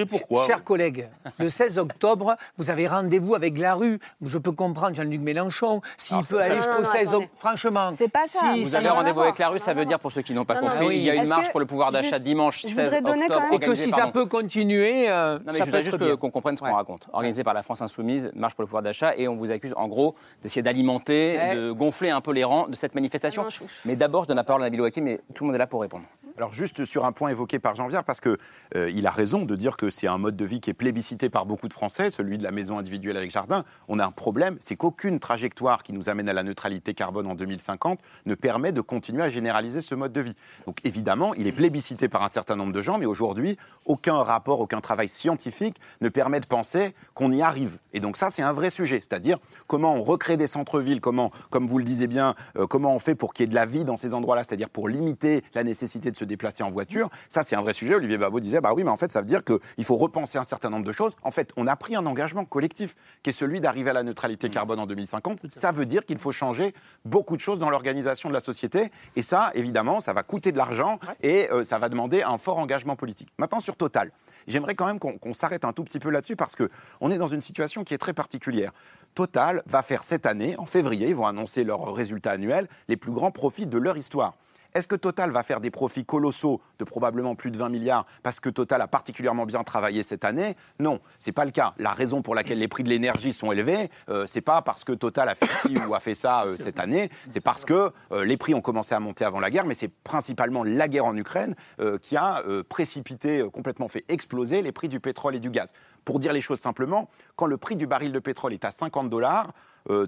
chers 0.46 0.64
collègues, 0.64 1.08
le 1.40 1.50
16 1.50 1.78
octobre, 1.78 2.36
vous 2.58 2.70
avez 2.70 2.88
rendez-vous 2.88 3.36
avec 3.36 3.58
la 3.58 3.76
rue. 3.76 4.00
Je 4.26 4.38
peux 4.38 4.52
comprendre 4.52 4.96
Jean-Luc 4.96 5.22
Mélenchon, 5.22 5.82
s'il 5.98 6.24
peut 6.24 6.40
aller 6.40 6.56
jusqu'au 6.56 6.84
16 6.84 7.08
octobre. 7.14 7.28
Franchement, 7.36 7.90
c'est 7.92 8.08
pas 8.08 8.28
ça. 8.28 8.54
Si 8.54 8.64
vous 8.64 8.76
avez 8.76 8.90
rendez-vous 8.90 9.22
avec 9.22 9.38
la 9.40 9.50
rue, 9.50 9.60
ça 9.60 9.74
veut 9.74 9.86
dire, 9.86 10.00
pour 10.00 10.12
ceux 10.12 10.22
qui 10.22 10.34
n'ont 10.34 10.46
pas 10.46 10.56
compris, 10.56 10.98
il 10.98 11.04
y 11.04 11.10
a 11.10 11.16
une 11.16 11.28
marche 11.28 11.52
pour 11.52 11.60
le 11.60 11.66
pouvoir 11.66 11.92
d'achat 11.92 12.20
dimanche 12.20 12.62
16 12.62 12.94
octobre. 12.94 13.16
Et 13.52 13.60
que 13.60 13.76
si 13.76 13.92
ça 13.92 14.08
peut 14.08 14.26
continuer. 14.26 15.10
Euh, 15.10 15.38
non, 15.40 15.46
mais 15.48 15.60
je 15.60 15.64
voudrais 15.64 15.84
juste 15.84 16.18
qu'on 16.18 16.32
comprenne 16.32 16.58
ce 16.58 16.62
qu'on 16.62 16.74
raconte. 16.74 17.08
Organisé 17.14 17.44
par 17.44 17.54
la 17.54 17.64
France 17.64 17.82
Insoumise, 17.82 18.32
marche 18.36 18.56
pour 18.56 18.64
le 18.64 18.68
pouvoir 18.68 18.84
d'achat, 18.84 19.14
et 19.16 19.28
on 19.28 19.36
vous 19.36 19.52
accuse 19.52 19.74
en 19.76 19.88
gros 19.88 20.16
d'essayer 20.42 20.62
d'alimenter, 20.62 21.56
de 21.56 21.72
gonfler 21.72 22.10
un 22.10 22.22
peu 22.22 22.32
les 22.32 22.44
rangs 22.44 22.68
de 22.68 22.76
cette 22.76 22.96
manifestation. 22.96 23.46
Mais 23.86 23.96
d'abord, 23.96 24.24
je 24.24 24.30
donne 24.30 24.38
la 24.38 24.44
parole 24.44 24.62
à 24.62 24.66
Nabil 24.66 24.82
Ouaki, 24.82 25.02
mais 25.02 25.20
tout 25.34 25.44
le 25.44 25.48
monde 25.48 25.56
est 25.56 25.60
là 25.60 25.68
pour 25.68 25.82
répondre. 25.82 26.04
Alors 26.38 26.54
juste 26.54 26.86
sur 26.86 27.06
un 27.06 27.12
point 27.12 27.30
évoqué 27.30 27.60
par 27.60 27.76
Jean-Pierre, 27.76 28.04
parce 28.04 28.22
qu'il 28.22 28.38
euh, 28.76 29.04
a 29.04 29.10
raison 29.10 29.46
de 29.46 29.56
dire 29.56 29.76
que 29.78 29.90
c'est 29.90 30.08
un 30.08 30.18
mode 30.18 30.36
de 30.36 30.46
vie 30.46 30.62
qui 30.62 30.70
est 30.70 30.74
plébiscité 30.74 31.30
par 31.30 31.46
beaucoup 31.46 31.68
de 31.68 31.74
Français, 31.74 32.10
celui 32.10 32.38
de 32.38 32.44
la 32.44 32.52
maison 32.52 32.78
individuelle 32.78 33.18
avec 33.18 33.32
jardin. 33.32 33.66
On 33.88 34.00
a 34.00 34.06
un 34.06 34.12
problème, 34.12 34.56
c'est 34.60 34.76
qu'aucune 34.76 35.20
trajectoire 35.20 35.84
qui 35.84 35.94
nous 35.94 36.10
amène 36.10 36.30
à 36.30 36.34
la 36.34 36.44
neutralité 36.44 36.94
carbone 36.94 37.28
en 37.28 37.36
2050 37.36 38.00
ne 38.26 38.36
permet 38.36 38.72
de 38.72 38.82
continuer 38.82 39.24
à 39.24 39.30
généraliser 39.30 39.82
ce 39.82 39.96
mode 39.96 40.14
de 40.14 40.22
vie. 40.22 40.36
Donc 40.66 40.78
évidemment, 40.84 41.34
il 41.34 41.48
est 41.48 41.52
plébiscité 41.52 42.08
par 42.08 42.24
un 42.24 42.30
certain 42.30 42.56
nombre 42.56 42.74
de 42.74 42.82
gens, 42.82 42.98
mais 42.98 43.06
aujourd'hui, 43.06 43.58
aucun 43.86 44.18
rapport, 44.18 44.60
aucun 44.60 44.82
travail 44.82 45.10
scientifique 45.10 45.78
ne 46.00 46.10
permet 46.10 46.40
de 46.40 46.46
penser 46.46 46.96
qu'on 47.14 47.32
y 47.32 47.42
arrive. 47.42 47.78
Et 47.94 48.00
donc 48.00 48.18
ça, 48.18 48.30
c'est 48.32 48.42
un 48.42 48.54
vrai 48.54 48.70
sujet, 48.70 49.00
c'est-à-dire 49.02 49.38
comment 49.68 49.96
on 49.96 50.02
recrée 50.02 50.38
des 50.38 50.48
centres-villes, 50.48 51.02
comment, 51.02 51.32
comme 51.50 51.68
vous 51.68 51.78
le 51.78 51.84
disiez 51.84 52.08
bien, 52.08 52.36
euh, 52.58 52.68
comment 52.68 52.96
on 52.96 53.00
fait 53.00 53.16
pour 53.16 53.34
qu'il 53.34 53.44
y 53.44 53.46
ait 53.46 53.50
de 53.50 53.56
la 53.56 53.66
vie 53.66 53.86
dans 53.86 53.98
ces 53.98 54.14
endroits-là, 54.14 54.44
c'est-à-dire 54.44 54.70
pour 54.70 54.88
limiter 54.88 55.44
la 55.54 55.64
nécessité 55.64 56.12
de 56.12 56.16
se 56.22 56.26
déplacer 56.26 56.64
en 56.64 56.70
voiture. 56.70 57.10
Ça, 57.30 57.42
c'est 57.44 57.56
un 57.56 57.62
vrai 57.62 57.74
sujet. 57.74 57.96
Olivier 57.96 58.18
Babot 58.18 58.40
disait, 58.40 58.62
bah 58.62 58.74
oui, 58.76 58.84
mais 58.84 58.92
en 58.92 58.98
fait, 58.98 59.10
ça 59.10 59.22
veut 59.22 59.28
dire 59.28 59.44
qu'il 59.44 59.86
faut 59.86 59.98
repenser 59.98 60.38
un 60.38 60.44
certain 60.44 60.70
nombre 60.70 60.86
de 60.86 60.92
choses. 60.92 61.14
En 61.24 61.32
fait, 61.32 61.52
on 61.58 61.68
a 61.68 61.76
pris 61.76 61.96
un 61.96 62.06
engagement 62.06 62.46
collectif 62.46 62.96
qui 63.24 63.32
est 63.32 63.34
celui 63.34 63.60
d'arriver 63.60 63.90
à 63.90 63.94
la 63.94 64.04
neutralité 64.04 64.48
Mm. 64.48 64.52
carbone 64.52 64.80
en 64.80 64.86
2050. 64.86 65.40
Ça 65.50 65.72
veut 65.72 65.86
dire 65.86 66.06
qu'il 66.06 66.18
faut 66.18 66.32
changer 66.32 66.74
beaucoup 67.06 67.36
de 67.36 67.42
choses 67.42 67.60
dans 67.60 67.70
l'organisation 67.70 68.30
de 68.30 68.34
la 68.34 68.40
société. 68.40 68.92
Et 69.16 69.22
ça, 69.22 69.52
évidemment, 69.56 70.00
ça 70.00 70.14
va 70.14 70.24
coûter 70.24 70.52
de 70.52 70.58
l'argent 70.58 71.00
et 71.22 71.50
euh, 71.52 71.64
ça 71.64 71.80
va 71.80 71.90
demander 71.90 72.22
un 72.22 72.38
fort 72.38 72.60
engagement 72.60 72.96
politique. 72.96 73.30
Maintenant, 73.38 73.60
sur 73.60 73.76
Total, 73.76 74.12
j'aimerais 74.48 74.76
quand 74.76 74.86
même 74.86 75.00
qu'on 75.00 75.34
s'arrête 75.34 75.66
un 75.66 75.74
tout 75.74 75.84
petit 75.84 76.00
peu 76.00 76.10
là-dessus 76.10 76.36
parce 76.36 76.56
qu'on 76.56 77.12
est 77.12 77.18
dans 77.18 77.28
une 77.28 77.42
situation 77.42 77.84
qui 77.84 77.94
est 77.94 77.98
très 77.98 78.14
particulière. 78.14 78.72
Total 79.16 79.64
va 79.66 79.82
faire 79.82 80.04
cette 80.04 80.26
année, 80.26 80.56
en 80.58 80.66
février, 80.66 81.10
ils 81.10 81.16
vont 81.16 81.26
annoncer 81.26 81.64
leurs 81.64 81.94
résultats 81.94 82.32
annuels, 82.32 82.68
les 82.88 82.98
plus 82.98 83.12
grands 83.12 83.32
profits 83.32 83.66
de 83.66 83.78
leur 83.78 83.98
histoire. 83.98 84.36
Est-ce 84.74 84.88
que 84.88 84.96
Total 84.96 85.32
va 85.32 85.44
faire 85.44 85.60
des 85.60 85.70
profits 85.70 86.06
colossaux 86.06 86.62
de 86.80 86.86
probablement 86.86 87.36
plus 87.36 87.52
de 87.52 87.58
20 87.58 87.68
milliards 87.70 88.06
parce 88.24 88.40
que 88.40 88.50
Total 88.50 88.82
a 88.82 88.88
particulièrement 88.88 89.46
bien 89.46 89.64
travaillé 89.64 90.02
cette 90.02 90.24
année? 90.24 90.56
Non, 90.80 91.02
c'est 91.20 91.34
pas 91.34 91.44
le 91.44 91.52
cas. 91.52 91.74
La 91.78 91.92
raison 91.92 92.22
pour 92.22 92.36
laquelle 92.36 92.60
les 92.60 92.70
prix 92.70 92.84
de 92.84 92.90
l'énergie 92.90 93.34
sont 93.34 93.52
élevés, 93.52 93.90
euh, 94.10 94.26
c'est 94.28 94.42
pas 94.42 94.62
parce 94.62 94.86
que 94.86 94.94
Total 94.94 95.28
a 95.28 95.36
fait 95.36 95.78
ou 95.86 95.94
a 95.94 96.00
fait 96.00 96.16
ça 96.16 96.44
euh, 96.46 96.56
cette 96.56 96.80
année, 96.80 97.10
c'est 97.28 97.42
parce 97.42 97.66
que 97.66 97.92
euh, 98.14 98.24
les 98.24 98.38
prix 98.38 98.54
ont 98.54 98.62
commencé 98.62 98.96
à 98.96 99.00
monter 99.02 99.26
avant 99.26 99.42
la 99.42 99.50
guerre, 99.50 99.66
mais 99.66 99.74
c'est 99.74 99.90
principalement 99.90 100.64
la 100.64 100.88
guerre 100.88 101.06
en 101.06 101.18
Ukraine 101.18 101.56
euh, 101.80 101.98
qui 101.98 102.16
a 102.16 102.42
précipité, 102.70 103.44
complètement 103.52 103.88
fait 103.88 104.06
exploser 104.08 104.62
les 104.62 104.72
prix 104.72 104.88
du 104.88 105.00
pétrole 105.00 105.36
et 105.36 105.40
du 105.40 105.50
gaz. 105.50 105.74
Pour 106.06 106.20
dire 106.20 106.32
les 106.32 106.42
choses 106.42 106.60
simplement, 106.60 107.10
quand 107.36 107.46
le 107.46 107.58
prix 107.58 107.76
du 107.76 107.88
baril 107.88 108.12
de 108.12 108.20
pétrole 108.20 108.54
est 108.54 108.66
à 108.66 108.72
50 108.72 109.10
dollars, 109.10 109.52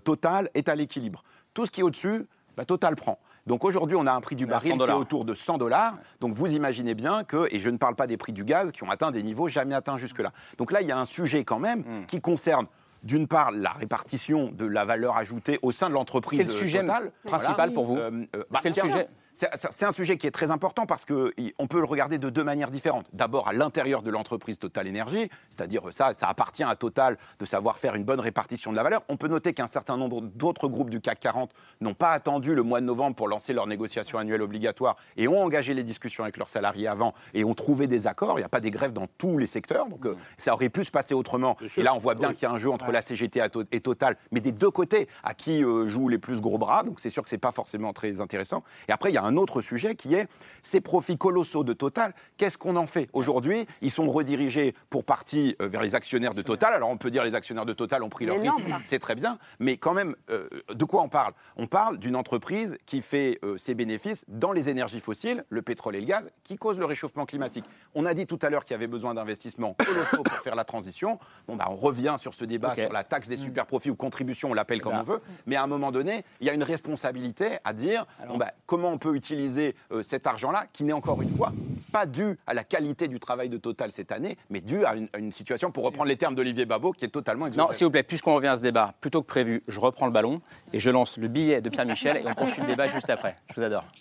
Total 0.03 0.49
est 0.53 0.69
à 0.69 0.75
l'équilibre. 0.75 1.23
Tout 1.53 1.65
ce 1.65 1.71
qui 1.71 1.81
est 1.81 1.83
au-dessus, 1.83 2.27
bah, 2.55 2.65
Total 2.65 2.95
prend. 2.95 3.19
Donc 3.45 3.65
aujourd'hui, 3.65 3.97
on 3.99 4.07
a 4.07 4.11
un 4.13 4.21
prix 4.21 4.35
du 4.35 4.45
baril 4.45 4.71
100 4.71 4.77
qui 4.77 4.89
est 4.89 4.93
autour 4.93 5.25
de 5.25 5.33
100 5.33 5.57
dollars. 5.57 5.95
Donc 6.21 6.33
vous 6.33 6.53
imaginez 6.53 6.93
bien 6.95 7.23
que, 7.23 7.47
et 7.51 7.59
je 7.59 7.69
ne 7.69 7.77
parle 7.77 7.95
pas 7.95 8.07
des 8.07 8.17
prix 8.17 8.31
du 8.31 8.43
gaz 8.45 8.71
qui 8.71 8.83
ont 8.83 8.89
atteint 8.89 9.11
des 9.11 9.21
niveaux 9.23 9.47
jamais 9.47 9.75
atteints 9.75 9.97
jusque-là. 9.97 10.31
Donc 10.57 10.71
là, 10.71 10.81
il 10.81 10.87
y 10.87 10.91
a 10.91 10.97
un 10.97 11.05
sujet 11.05 11.43
quand 11.43 11.59
même 11.59 11.81
Hmm. 11.81 12.05
qui 12.07 12.21
concerne 12.21 12.67
d'une 13.03 13.27
part 13.27 13.51
la 13.51 13.71
répartition 13.71 14.49
de 14.53 14.65
la 14.65 14.85
valeur 14.85 15.17
ajoutée 15.17 15.59
au 15.61 15.71
sein 15.73 15.89
de 15.89 15.93
l'entreprise 15.93 16.39
C'est 16.39 16.45
le 16.47 16.53
sujet 16.53 16.79
Total. 16.79 17.11
principal 17.25 17.73
pour 17.73 17.83
vous 17.85 17.97
Euh, 17.97 18.25
euh, 18.35 18.43
bah, 18.49 18.59
C'est 18.63 18.69
le 18.69 18.75
sujet 18.81 19.09
c'est 19.33 19.85
un 19.85 19.91
sujet 19.91 20.17
qui 20.17 20.27
est 20.27 20.31
très 20.31 20.51
important 20.51 20.85
parce 20.85 21.05
qu'on 21.05 21.67
peut 21.67 21.79
le 21.79 21.85
regarder 21.85 22.17
de 22.17 22.29
deux 22.29 22.43
manières 22.43 22.71
différentes. 22.71 23.07
D'abord, 23.13 23.47
à 23.47 23.53
l'intérieur 23.53 24.03
de 24.03 24.11
l'entreprise 24.11 24.59
Total 24.59 24.87
Énergie, 24.87 25.29
c'est-à-dire 25.49 25.81
ça, 25.91 26.13
ça 26.13 26.27
appartient 26.27 26.63
à 26.63 26.75
Total 26.75 27.17
de 27.39 27.45
savoir 27.45 27.77
faire 27.77 27.95
une 27.95 28.03
bonne 28.03 28.19
répartition 28.19 28.71
de 28.71 28.75
la 28.75 28.83
valeur. 28.83 29.01
On 29.09 29.17
peut 29.17 29.27
noter 29.27 29.53
qu'un 29.53 29.67
certain 29.67 29.97
nombre 29.97 30.21
d'autres 30.21 30.67
groupes 30.67 30.89
du 30.89 31.01
CAC 31.01 31.19
40 31.19 31.51
n'ont 31.81 31.93
pas 31.93 32.11
attendu 32.11 32.53
le 32.53 32.63
mois 32.63 32.79
de 32.79 32.85
novembre 32.85 33.15
pour 33.15 33.27
lancer 33.27 33.53
leurs 33.53 33.67
négociations 33.67 34.19
annuelles 34.19 34.41
obligatoires 34.41 34.97
et 35.17 35.27
ont 35.27 35.41
engagé 35.41 35.73
les 35.73 35.83
discussions 35.83 36.23
avec 36.23 36.37
leurs 36.37 36.49
salariés 36.49 36.87
avant 36.87 37.13
et 37.33 37.43
ont 37.43 37.53
trouvé 37.53 37.87
des 37.87 38.07
accords. 38.07 38.37
Il 38.37 38.41
n'y 38.41 38.45
a 38.45 38.49
pas 38.49 38.59
des 38.59 38.71
grèves 38.71 38.93
dans 38.93 39.07
tous 39.17 39.37
les 39.37 39.47
secteurs, 39.47 39.87
donc 39.87 40.05
euh, 40.05 40.15
ça 40.37 40.53
aurait 40.53 40.69
pu 40.69 40.83
se 40.83 40.91
passer 40.91 41.13
autrement. 41.13 41.57
Et 41.77 41.83
là, 41.83 41.95
on 41.95 41.99
voit 41.99 42.15
bien 42.15 42.33
qu'il 42.33 42.43
y 42.43 42.45
a 42.45 42.51
un 42.51 42.59
jeu 42.59 42.69
entre 42.69 42.91
la 42.91 43.01
CGT 43.01 43.41
et 43.71 43.79
Total, 43.79 44.17
mais 44.31 44.39
des 44.39 44.51
deux 44.51 44.71
côtés, 44.71 45.07
à 45.23 45.33
qui 45.33 45.63
euh, 45.63 45.87
jouent 45.87 46.09
les 46.09 46.17
plus 46.17 46.41
gros 46.41 46.57
bras. 46.57 46.83
Donc 46.83 46.99
c'est 46.99 47.09
sûr 47.09 47.23
que 47.23 47.29
c'est 47.29 47.37
pas 47.37 47.51
forcément 47.51 47.93
très 47.93 48.21
intéressant. 48.21 48.63
Et 48.87 48.91
après, 48.91 49.11
il 49.11 49.13
y 49.13 49.17
a 49.17 49.22
un 49.23 49.37
autre 49.37 49.61
sujet 49.61 49.95
qui 49.95 50.13
est 50.15 50.27
ces 50.61 50.81
profits 50.81 51.17
colossaux 51.17 51.63
de 51.63 51.73
Total. 51.73 52.13
Qu'est-ce 52.37 52.57
qu'on 52.57 52.75
en 52.75 52.87
fait 52.87 53.09
aujourd'hui 53.13 53.65
Ils 53.81 53.91
sont 53.91 54.09
redirigés 54.09 54.75
pour 54.89 55.03
partie 55.03 55.55
euh, 55.61 55.67
vers 55.67 55.81
les 55.81 55.95
actionnaires 55.95 56.33
de 56.33 56.41
Total. 56.41 56.73
Alors 56.73 56.89
on 56.89 56.97
peut 56.97 57.11
dire 57.11 57.23
les 57.23 57.35
actionnaires 57.35 57.65
de 57.65 57.73
Total 57.73 58.03
ont 58.03 58.09
pris 58.09 58.25
leur 58.25 58.39
risque, 58.39 58.59
c'est 58.85 58.99
très 58.99 59.15
bien, 59.15 59.37
mais 59.59 59.77
quand 59.77 59.93
même, 59.93 60.15
euh, 60.29 60.47
de 60.73 60.85
quoi 60.85 61.01
on 61.01 61.09
parle? 61.09 61.33
On 61.57 61.67
parle 61.67 61.97
d'une 61.97 62.15
entreprise 62.15 62.77
qui 62.85 63.01
fait 63.01 63.39
euh, 63.43 63.57
ses 63.57 63.73
bénéfices 63.73 64.25
dans 64.27 64.51
les 64.51 64.69
énergies 64.69 64.99
fossiles, 64.99 65.45
le 65.49 65.61
pétrole 65.61 65.95
et 65.95 66.01
le 66.01 66.05
gaz, 66.05 66.29
qui 66.43 66.57
causent 66.57 66.79
le 66.79 66.85
réchauffement 66.85 67.25
climatique. 67.25 67.65
On 67.95 68.05
a 68.05 68.13
dit 68.13 68.25
tout 68.25 68.39
à 68.41 68.49
l'heure 68.49 68.65
qu'il 68.65 68.73
y 68.73 68.75
avait 68.75 68.87
besoin 68.87 69.13
d'investissements 69.13 69.73
colossaux 69.73 70.23
pour 70.23 70.37
faire 70.37 70.55
la 70.55 70.65
transition. 70.65 71.19
Bon, 71.47 71.55
bah, 71.55 71.67
on 71.69 71.75
revient 71.75 72.15
sur 72.17 72.33
ce 72.33 72.45
débat 72.45 72.75
sur 72.75 72.91
la 72.91 73.03
taxe 73.03 73.27
des 73.27 73.37
super 73.37 73.65
profits 73.65 73.89
ou 73.89 73.95
contribution, 73.95 74.51
on 74.51 74.53
l'appelle 74.53 74.81
comme 74.81 74.93
Là. 74.93 75.01
on 75.01 75.03
veut, 75.03 75.21
mais 75.45 75.55
à 75.55 75.63
un 75.63 75.67
moment 75.67 75.91
donné, 75.91 76.23
il 76.39 76.47
y 76.47 76.49
a 76.49 76.53
une 76.53 76.63
responsabilité 76.63 77.57
à 77.63 77.73
dire 77.73 78.05
bon, 78.27 78.37
bah, 78.37 78.51
comment 78.65 78.89
on 78.91 78.97
peut 78.97 79.12
utiliser 79.13 79.75
euh, 79.91 80.01
cet 80.03 80.27
argent-là, 80.27 80.65
qui 80.73 80.83
n'est 80.83 80.93
encore 80.93 81.21
une 81.21 81.35
fois 81.35 81.51
pas 81.91 82.05
dû 82.05 82.37
à 82.47 82.53
la 82.53 82.63
qualité 82.63 83.07
du 83.07 83.19
travail 83.19 83.49
de 83.49 83.57
Total 83.57 83.91
cette 83.91 84.11
année, 84.11 84.37
mais 84.49 84.61
dû 84.61 84.83
à 84.83 84.95
une, 84.95 85.07
à 85.13 85.19
une 85.19 85.31
situation, 85.31 85.69
pour 85.69 85.83
reprendre 85.83 86.07
les 86.09 86.17
termes 86.17 86.33
d'Olivier 86.35 86.65
Babot, 86.65 86.91
qui 86.91 87.05
est 87.05 87.09
totalement 87.09 87.45
Non, 87.45 87.49
exagérée. 87.49 87.73
s'il 87.73 87.85
vous 87.85 87.91
plaît, 87.91 88.03
puisqu'on 88.03 88.33
revient 88.35 88.47
à 88.47 88.55
ce 88.55 88.61
débat, 88.61 88.93
plutôt 88.99 89.21
que 89.21 89.27
prévu, 89.27 89.61
je 89.67 89.79
reprends 89.79 90.07
le 90.07 90.11
ballon 90.11 90.41
et 90.73 90.79
je 90.79 90.89
lance 90.89 91.17
le 91.17 91.27
billet 91.27 91.61
de 91.61 91.69
Pierre 91.69 91.85
Michel 91.85 92.17
et 92.17 92.23
on 92.27 92.33
poursuit 92.33 92.61
le 92.61 92.67
débat 92.67 92.87
juste 92.87 93.09
après. 93.09 93.35
Je 93.49 93.55
vous 93.55 93.65
adore. 93.65 93.85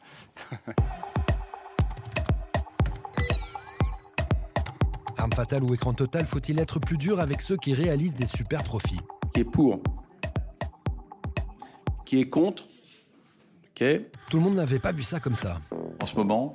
Arme 5.18 5.33
fatale 5.33 5.62
ou 5.62 5.75
écran 5.75 5.92
total, 5.92 6.27
faut-il 6.27 6.59
être 6.59 6.81
plus 6.81 6.96
dur 6.96 7.20
avec 7.20 7.40
ceux 7.42 7.57
qui 7.57 7.75
réalisent 7.75 8.14
des 8.14 8.27
super 8.27 8.64
profits? 8.64 8.98
Qui 9.33 9.40
est 9.40 9.44
pour? 9.44 9.81
Qui 12.05 12.20
est 12.20 12.29
contre? 12.29 12.64
Tout 14.31 14.38
le 14.38 14.45
monde 14.45 14.55
n'avait 14.55 14.79
pas 14.79 14.92
vu 14.92 15.03
ça 15.03 15.21
comme 15.21 15.35
ça. 15.35 15.61
En 16.03 16.07
ce 16.07 16.16
moment, 16.16 16.53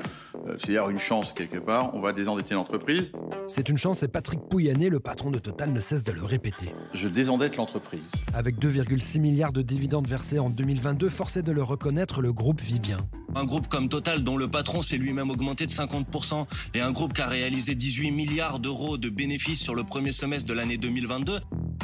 euh, 0.47 0.55
c'est-à-dire 0.57 0.89
une 0.89 0.99
chance 0.99 1.33
quelque 1.33 1.57
part, 1.57 1.93
on 1.93 1.99
va 1.99 2.13
désendetter 2.13 2.53
l'entreprise. 2.53 3.11
C'est 3.47 3.69
une 3.69 3.77
chance 3.77 4.03
et 4.03 4.07
Patrick 4.07 4.39
Pouyanné, 4.49 4.89
le 4.89 4.99
patron 4.99 5.31
de 5.31 5.39
Total, 5.39 5.71
ne 5.71 5.79
cesse 5.79 6.03
de 6.03 6.11
le 6.11 6.23
répéter. 6.23 6.73
Je 6.93 7.07
désendette 7.07 7.55
l'entreprise. 7.57 8.01
Avec 8.33 8.57
2,6 8.59 9.19
milliards 9.19 9.53
de 9.53 9.61
dividendes 9.61 10.07
versés 10.07 10.39
en 10.39 10.49
2022, 10.49 11.09
forcé 11.09 11.43
de 11.43 11.51
le 11.51 11.63
reconnaître, 11.63 12.21
le 12.21 12.33
groupe 12.33 12.61
vit 12.61 12.79
bien. 12.79 12.97
Un 13.35 13.45
groupe 13.45 13.67
comme 13.67 13.89
Total, 13.89 14.23
dont 14.23 14.37
le 14.37 14.47
patron 14.47 14.81
s'est 14.81 14.97
lui-même 14.97 15.29
augmenté 15.29 15.65
de 15.65 15.71
50%, 15.71 16.45
et 16.73 16.81
un 16.81 16.91
groupe 16.91 17.13
qui 17.13 17.21
a 17.21 17.27
réalisé 17.27 17.75
18 17.75 18.11
milliards 18.11 18.59
d'euros 18.59 18.97
de 18.97 19.09
bénéfices 19.09 19.59
sur 19.59 19.75
le 19.75 19.83
premier 19.83 20.11
semestre 20.11 20.45
de 20.45 20.53
l'année 20.53 20.77
2022. 20.77 21.39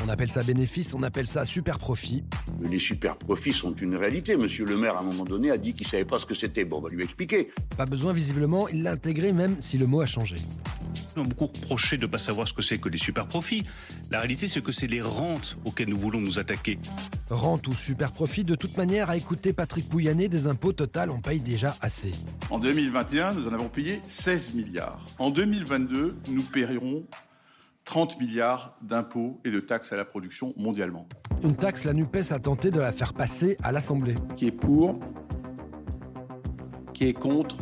On 0.06 0.10
appelle 0.10 0.32
ça 0.32 0.44
bénéfice, 0.44 0.94
on 0.94 1.04
appelle 1.04 1.28
ça 1.28 1.46
super 1.46 1.78
profit. 1.78 2.24
Les 2.62 2.80
super 2.80 3.18
profits 3.18 3.54
sont 3.54 3.74
une 3.76 3.96
réalité. 3.96 4.36
Monsieur 4.36 4.66
le 4.66 4.78
maire, 4.78 4.98
à 4.98 5.00
un 5.00 5.04
moment 5.04 5.24
donné, 5.24 5.52
a 5.52 5.58
dit 5.58 5.74
qu'il 5.74 5.88
savait 5.88 6.06
pas 6.06 6.20
ce 6.20 6.26
que 6.26 6.36
c'était. 6.36 6.66
Bon, 6.66 6.78
on 6.78 6.82
va 6.82 6.90
lui 6.90 7.04
expliquer. 7.04 7.50
Pas 7.78 7.86
besoin, 7.86 8.14
visiblement, 8.14 8.68
il 8.68 8.84
l'a 8.84 8.92
intégré 8.92 9.32
même 9.32 9.58
si 9.60 9.78
le 9.78 9.86
mot 9.86 10.02
a 10.02 10.06
changé. 10.06 10.36
Nous 11.16 11.22
avons 11.22 11.30
beaucoup 11.30 11.46
reproché 11.46 11.98
de 11.98 12.02
ne 12.02 12.08
pas 12.08 12.18
savoir 12.18 12.48
ce 12.48 12.54
que 12.54 12.64
c'est 12.64 12.80
que 12.80 12.90
les 12.90 12.98
super 12.98 13.28
profits. 13.28 13.64
La 14.10 14.20
réalité, 14.20 14.48
c'est 14.48 14.64
que 14.64 14.72
c'est 14.72 14.88
les 14.88 15.02
rentes 15.02 15.58
auxquelles 15.64 15.90
nous 15.90 16.00
voulons 16.00 16.20
nous 16.20 16.40
attaquer. 16.40 16.80
Rente 17.30 17.68
ou 17.68 17.74
super 17.74 18.12
profit, 18.12 18.44
de 18.44 18.56
toute 18.56 18.78
manière, 18.78 19.10
à 19.10 19.18
écouter 19.18 19.54
Patrick 19.54 19.88
Pouyanné, 19.88 20.28
des 20.28 20.48
impôts 20.48 20.74
Total, 20.74 21.12
on 21.12 21.22
paye 21.22 21.33
déjà 21.40 21.76
assez. 21.82 22.12
En 22.50 22.60
2021, 22.60 23.34
nous 23.34 23.48
en 23.48 23.54
avons 23.54 23.70
payé 23.70 24.02
16 24.08 24.54
milliards. 24.56 25.06
En 25.20 25.30
2022, 25.30 26.16
nous 26.30 26.44
paierons 26.44 27.04
30 27.86 28.20
milliards 28.20 28.78
d'impôts 28.82 29.40
et 29.44 29.52
de 29.52 29.60
taxes 29.60 29.92
à 29.92 29.96
la 29.96 30.06
production 30.06 30.54
mondialement. 30.58 31.08
Une 31.44 31.56
taxe, 31.56 31.84
la 31.84 31.94
NUPES 31.94 32.32
a 32.32 32.40
tenté 32.40 32.72
de 32.72 32.80
la 32.80 32.92
faire 32.92 33.14
passer 33.14 33.58
à 33.62 33.72
l'Assemblée. 33.72 34.16
Qui 34.36 34.48
est 34.48 34.52
pour 34.52 35.00
Qui 36.94 37.08
est 37.08 37.14
contre 37.14 37.58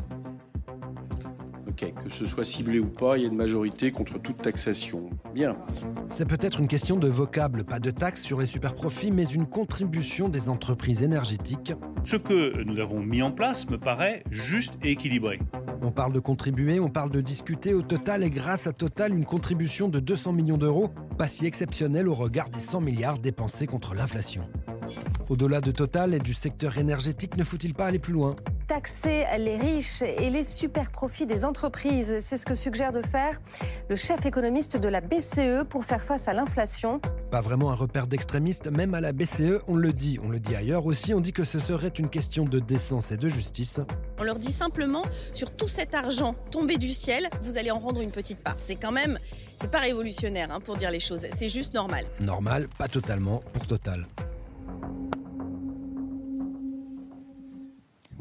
Ok, 1.72 1.94
que 2.04 2.10
ce 2.10 2.26
soit 2.26 2.44
ciblé 2.44 2.80
ou 2.80 2.88
pas, 2.88 3.18
il 3.18 3.22
y 3.22 3.26
a 3.26 3.30
une 3.30 3.38
majorité 3.38 3.92
contre 3.92 4.20
toute 4.20 4.42
taxation. 4.42 5.10
Bien. 5.34 5.56
C'est 6.10 6.28
peut-être 6.28 6.60
une 6.60 6.68
question 6.68 6.98
de 6.98 7.08
vocable, 7.08 7.64
pas 7.64 7.80
de 7.80 7.92
taxe 7.92 8.24
sur 8.24 8.42
les 8.42 8.46
super 8.46 8.76
profits, 8.76 9.10
mais 9.10 9.24
une 9.24 9.46
contribution 9.46 10.28
des 10.28 10.50
entreprises 10.50 11.02
énergétiques. 11.02 11.74
Ce 12.04 12.18
que 12.18 12.62
nous 12.64 12.80
avons 12.80 13.00
mis 13.00 13.22
en 13.22 13.32
place 13.32 13.70
me 13.70 13.78
paraît 13.78 14.26
juste 14.32 14.74
et 14.84 14.92
équilibré. 14.92 15.40
On 15.82 15.92
parle 15.92 16.12
de 16.12 16.20
contribuer, 16.20 16.82
on 16.82 16.90
parle 16.90 17.10
de 17.10 17.22
discuter. 17.22 17.74
Au 17.74 17.84
total, 17.84 18.24
et 18.24 18.30
grâce 18.30 18.68
à 18.68 18.74
Total, 18.74 19.14
une 19.14 19.24
contribution 19.24 19.88
de 19.88 20.02
200 20.02 20.34
millions 20.34 20.58
d'euros, 20.58 20.90
pas 21.18 21.30
si 21.30 21.46
exceptionnelle 21.46 22.10
au 22.10 22.16
regard 22.16 22.50
des 22.50 22.60
100 22.60 22.82
milliards 22.82 23.18
dépensés 23.18 23.66
contre 23.66 23.94
l'inflation. 23.94 24.44
Au-delà 25.30 25.62
de 25.62 25.72
Total 25.72 26.14
et 26.14 26.20
du 26.20 26.34
secteur 26.34 26.78
énergétique, 26.78 27.38
ne 27.38 27.46
faut-il 27.46 27.74
pas 27.74 27.86
aller 27.86 28.00
plus 28.00 28.12
loin? 28.12 28.36
Taxer 28.72 29.26
les 29.38 29.58
riches 29.58 30.02
et 30.02 30.30
les 30.30 30.46
super 30.46 30.92
profits 30.92 31.26
des 31.26 31.44
entreprises, 31.44 32.20
c'est 32.22 32.38
ce 32.38 32.46
que 32.46 32.56
suggère 32.56 32.94
de 32.94 33.02
faire 33.02 33.42
le 33.90 33.98
chef 33.98 34.26
économiste 34.26 34.78
de 34.78 34.88
la 34.88 35.02
BCE 35.02 35.66
pour 35.70 35.84
faire 35.84 36.02
face 36.02 36.30
à 36.30 36.34
l'inflation. 36.34 37.02
Pas 37.32 37.42
vraiment 37.42 37.72
un 37.72 37.76
repère 37.76 38.08
d'extrémistes, 38.08 38.68
même 38.68 38.94
à 38.94 39.02
la 39.02 39.12
BCE, 39.12 39.60
on 39.68 39.76
le 39.76 39.92
dit, 39.92 40.20
on 40.24 40.30
le 40.30 40.40
dit 40.40 40.56
ailleurs 40.56 40.86
aussi, 40.86 41.14
on 41.14 41.20
dit 41.20 41.34
que 41.34 41.44
ce 41.44 41.60
serait 41.60 41.90
une 41.90 42.08
question 42.08 42.46
de 42.46 42.60
décence 42.60 43.12
et 43.12 43.18
de 43.18 43.28
justice. 43.28 43.82
On 44.22 44.24
leur 44.24 44.40
dit 44.40 44.54
simplement, 44.54 45.02
sur 45.34 45.54
tout 45.54 45.68
cet 45.68 45.94
argent 45.94 46.34
tombé 46.50 46.78
du 46.78 46.94
ciel, 46.94 47.28
vous 47.42 47.58
allez 47.58 47.72
en 47.72 47.80
rendre 47.80 48.00
une 48.00 48.12
petite 48.12 48.40
part. 48.40 48.56
C'est 48.56 48.76
quand 48.76 48.94
même, 48.94 49.20
c'est 49.60 49.70
pas 49.70 49.80
révolutionnaire 49.80 50.48
hein, 50.50 50.62
pour 50.62 50.78
dire 50.78 50.92
les 50.92 51.02
choses, 51.02 51.26
c'est 51.36 51.50
juste 51.50 51.74
normal. 51.74 52.06
Normal, 52.22 52.70
pas 52.78 52.88
totalement, 52.88 53.42
pour 53.52 53.68
Total. 53.68 54.06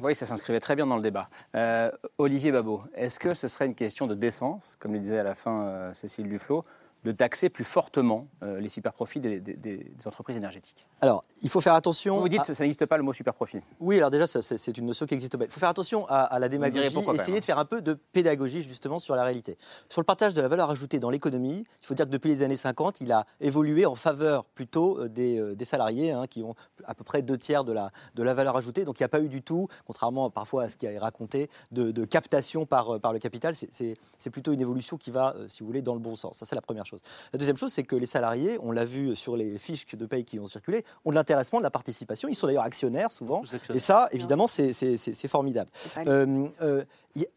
Voyez, 0.01 0.15
ça 0.15 0.25
s'inscrivait 0.25 0.61
très 0.61 0.77
bien 0.77 0.87
dans 0.87 0.97
le 0.97 1.03
débat. 1.03 1.29
Euh, 1.55 1.91
Olivier 2.17 2.53
Babot, 2.53 2.83
est-ce 2.95 3.19
que 3.19 3.35
ce 3.35 3.49
serait 3.49 3.67
une 3.67 3.75
question 3.75 4.07
de 4.07 4.15
décence, 4.15 4.77
comme 4.79 4.95
le 4.95 4.99
disait 4.99 5.19
à 5.19 5.23
la 5.23 5.35
fin 5.35 5.63
euh, 5.63 5.93
Cécile 5.93 6.29
Duflot, 6.29 6.65
de 7.05 7.13
taxer 7.13 7.49
plus 7.49 7.65
fortement 7.65 8.29
euh, 8.43 8.61
les 8.61 8.69
superprofits 8.69 9.21
des, 9.21 9.41
des, 9.41 9.55
des, 9.55 9.93
entreprises 10.05 10.37
énergétiques 10.37 10.87
Alors, 11.01 11.25
il 11.43 11.49
faut 11.49 11.61
faire 11.61 11.75
attention. 11.75 12.21
Vous 12.21 12.29
dites 12.29 12.43
que 12.43 12.55
ça 12.55 12.65
n'existe 12.65 12.85
pas 12.87 12.97
le 12.97 13.03
mot 13.03 13.13
superprofit. 13.13 13.61
Oui, 13.81 13.97
alors 13.97 14.11
déjà, 14.11 14.27
c'est 14.27 14.79
une 14.79 14.87
notion 14.87 15.07
qui 15.07 15.15
n'existe 15.15 15.37
pas. 15.37 15.45
Il 15.45 15.51
faut 15.51 15.61
faire 15.61 15.71
attention 15.71 16.07
à, 16.09 16.39
la 16.39 16.49
démagogie, 16.49 16.95
essayer 17.15 17.41
de 17.41 17.45
faire 17.45 17.59
un 17.59 17.65
peu 17.65 17.81
de 17.81 17.95
pédagogie 17.95 18.63
justement 18.63 18.99
sur 18.99 19.15
la 19.17 19.25
réalité. 19.25 19.57
Sur 19.89 20.01
le 20.01 20.05
partage 20.05 20.35
de 20.35 20.43
la 20.43 20.49
valeur 20.49 20.71
ajoutée 20.71 20.99
dans 20.99 21.11
l'économie, 21.11 21.65
il 21.83 21.87
faut 21.87 21.95
dire 21.95 22.07
que 22.07 22.11
depuis 22.11 22.29
les 22.29 22.43
années 22.43 22.57
50, 22.57 23.01
il 23.01 23.13
a 23.13 23.25
évolué 23.41 23.87
en 23.87 23.95
faveur 23.95 24.45
plutôt 24.45 24.99
euh, 24.99 25.09
des, 25.09 25.39
euh, 25.39 25.55
des 25.55 25.65
salariés 25.65 26.13
hein, 26.13 26.27
qui 26.27 26.43
ont 26.43 26.55
à 26.85 26.95
peu 26.95 27.05
près 27.05 27.23
deux 27.23 27.39
tiers 27.39 27.65
de 27.65 27.73
la, 27.73 27.91
de 28.15 28.23
la 28.23 28.35
valeur 28.35 28.57
ajoutée. 28.57 28.85
Donc 28.85 29.01
il 29.01 29.03
n'y 29.03 29.07
a 29.07 29.11
pas 29.11 29.21
eu 29.21 29.29
du 29.29 29.43
tout, 29.43 29.69
contrairement 29.87 30.31
parfois 30.31 30.65
à 30.65 30.69
ce 30.69 30.77
qui 30.77 30.87
est 30.87 30.99
raconté, 30.99 31.49
de, 31.73 31.91
de 31.91 32.05
captation 32.05 32.67
par, 32.67 33.01
par 33.01 33.13
le 33.13 33.19
capital. 33.19 33.55
C'est 33.55 34.31
plutôt 34.31 34.53
une 34.53 34.61
évolution 34.61 34.99
qui 34.99 35.11
va, 35.11 35.35
si 35.49 35.61
vous 35.61 35.67
voulez, 35.67 35.83
dans 35.83 35.95
le 35.95 36.01
bon 36.01 36.15
sens. 36.15 36.37
Ça, 36.37 36.45
c'est 36.45 36.55
la 36.55 36.61
première 36.61 36.87
chose. 36.87 36.90
La 37.33 37.39
deuxième 37.39 37.57
chose, 37.57 37.73
c'est 37.73 37.83
que 37.83 37.97
les 37.97 38.07
salariés, 38.07 38.59
on 38.63 38.73
l'a 38.73 38.85
vu 38.85 39.15
sur 39.17 39.37
les 39.37 39.59
fiches 39.59 39.87
de 39.95 40.07
paye 40.07 40.25
qui 40.25 40.39
ont 40.39 40.49
circulé, 40.49 40.85
ont 41.05 41.11
de 41.11 41.17
l'intéressement, 41.17 41.59
de 41.59 41.65
la 41.65 41.71
participation. 41.71 42.29
Ils 42.29 42.35
sont 42.35 42.47
d'ailleurs 42.47 42.65
actionnaires 42.65 43.11
souvent. 43.11 43.43
Et 43.75 43.79
ça, 43.79 44.09
évidemment, 44.13 44.47
c'est 44.47 45.29
formidable. 45.29 45.71
Euh, 46.07 46.47
euh, 46.63 46.85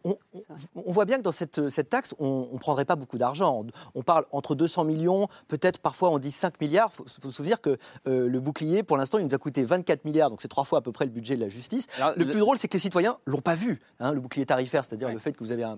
on, 0.03 0.91
voit 0.91 1.05
bien 1.05 1.17
que 1.17 1.23
dans 1.23 1.31
cette, 1.31 1.69
cette 1.69 1.89
taxe, 1.89 2.13
on 2.19 2.49
ne 2.53 2.57
prendrait 2.59 2.85
pas 2.85 2.95
beaucoup 2.95 3.17
d'argent. 3.17 3.65
On 3.95 4.01
parle 4.03 4.25
entre 4.31 4.55
200 4.55 4.83
millions, 4.83 5.27
peut-être 5.47 5.79
parfois 5.79 6.09
on 6.09 6.19
dit 6.19 6.31
5 6.31 6.59
milliards. 6.61 6.89
Il 6.93 6.95
faut, 6.95 7.29
se 7.29 7.31
souvenir 7.31 7.61
que 7.61 7.77
euh, 8.07 8.27
le 8.27 8.39
bouclier, 8.39 8.83
pour 8.83 8.97
l'instant, 8.97 9.17
il 9.17 9.25
nous 9.25 9.33
a 9.33 9.37
coûté 9.37 9.63
24 9.63 10.05
milliards, 10.05 10.29
donc 10.29 10.41
c'est 10.41 10.47
trois 10.47 10.63
fois 10.63 10.79
à 10.79 10.81
peu 10.81 10.91
près 10.91 11.05
le 11.05 11.11
budget 11.11 11.35
de 11.35 11.41
la 11.41 11.49
justice. 11.49 11.87
le, 12.15 12.25
plus 12.25 12.39
drôle, 12.39 12.57
c'est 12.57 12.67
que 12.67 12.73
les 12.73 12.79
citoyens 12.79 13.17
l'ont 13.25 13.41
pas 13.41 13.55
vu, 13.55 13.79
hein, 13.99 14.11
le 14.11 14.19
bouclier 14.19 14.45
tarifaire, 14.45 14.83
c'est-à-dire 14.85 15.09
le 15.09 15.19
fait 15.19 15.33
que 15.33 15.43
vous 15.43 15.51
avez 15.51 15.63
un, 15.63 15.77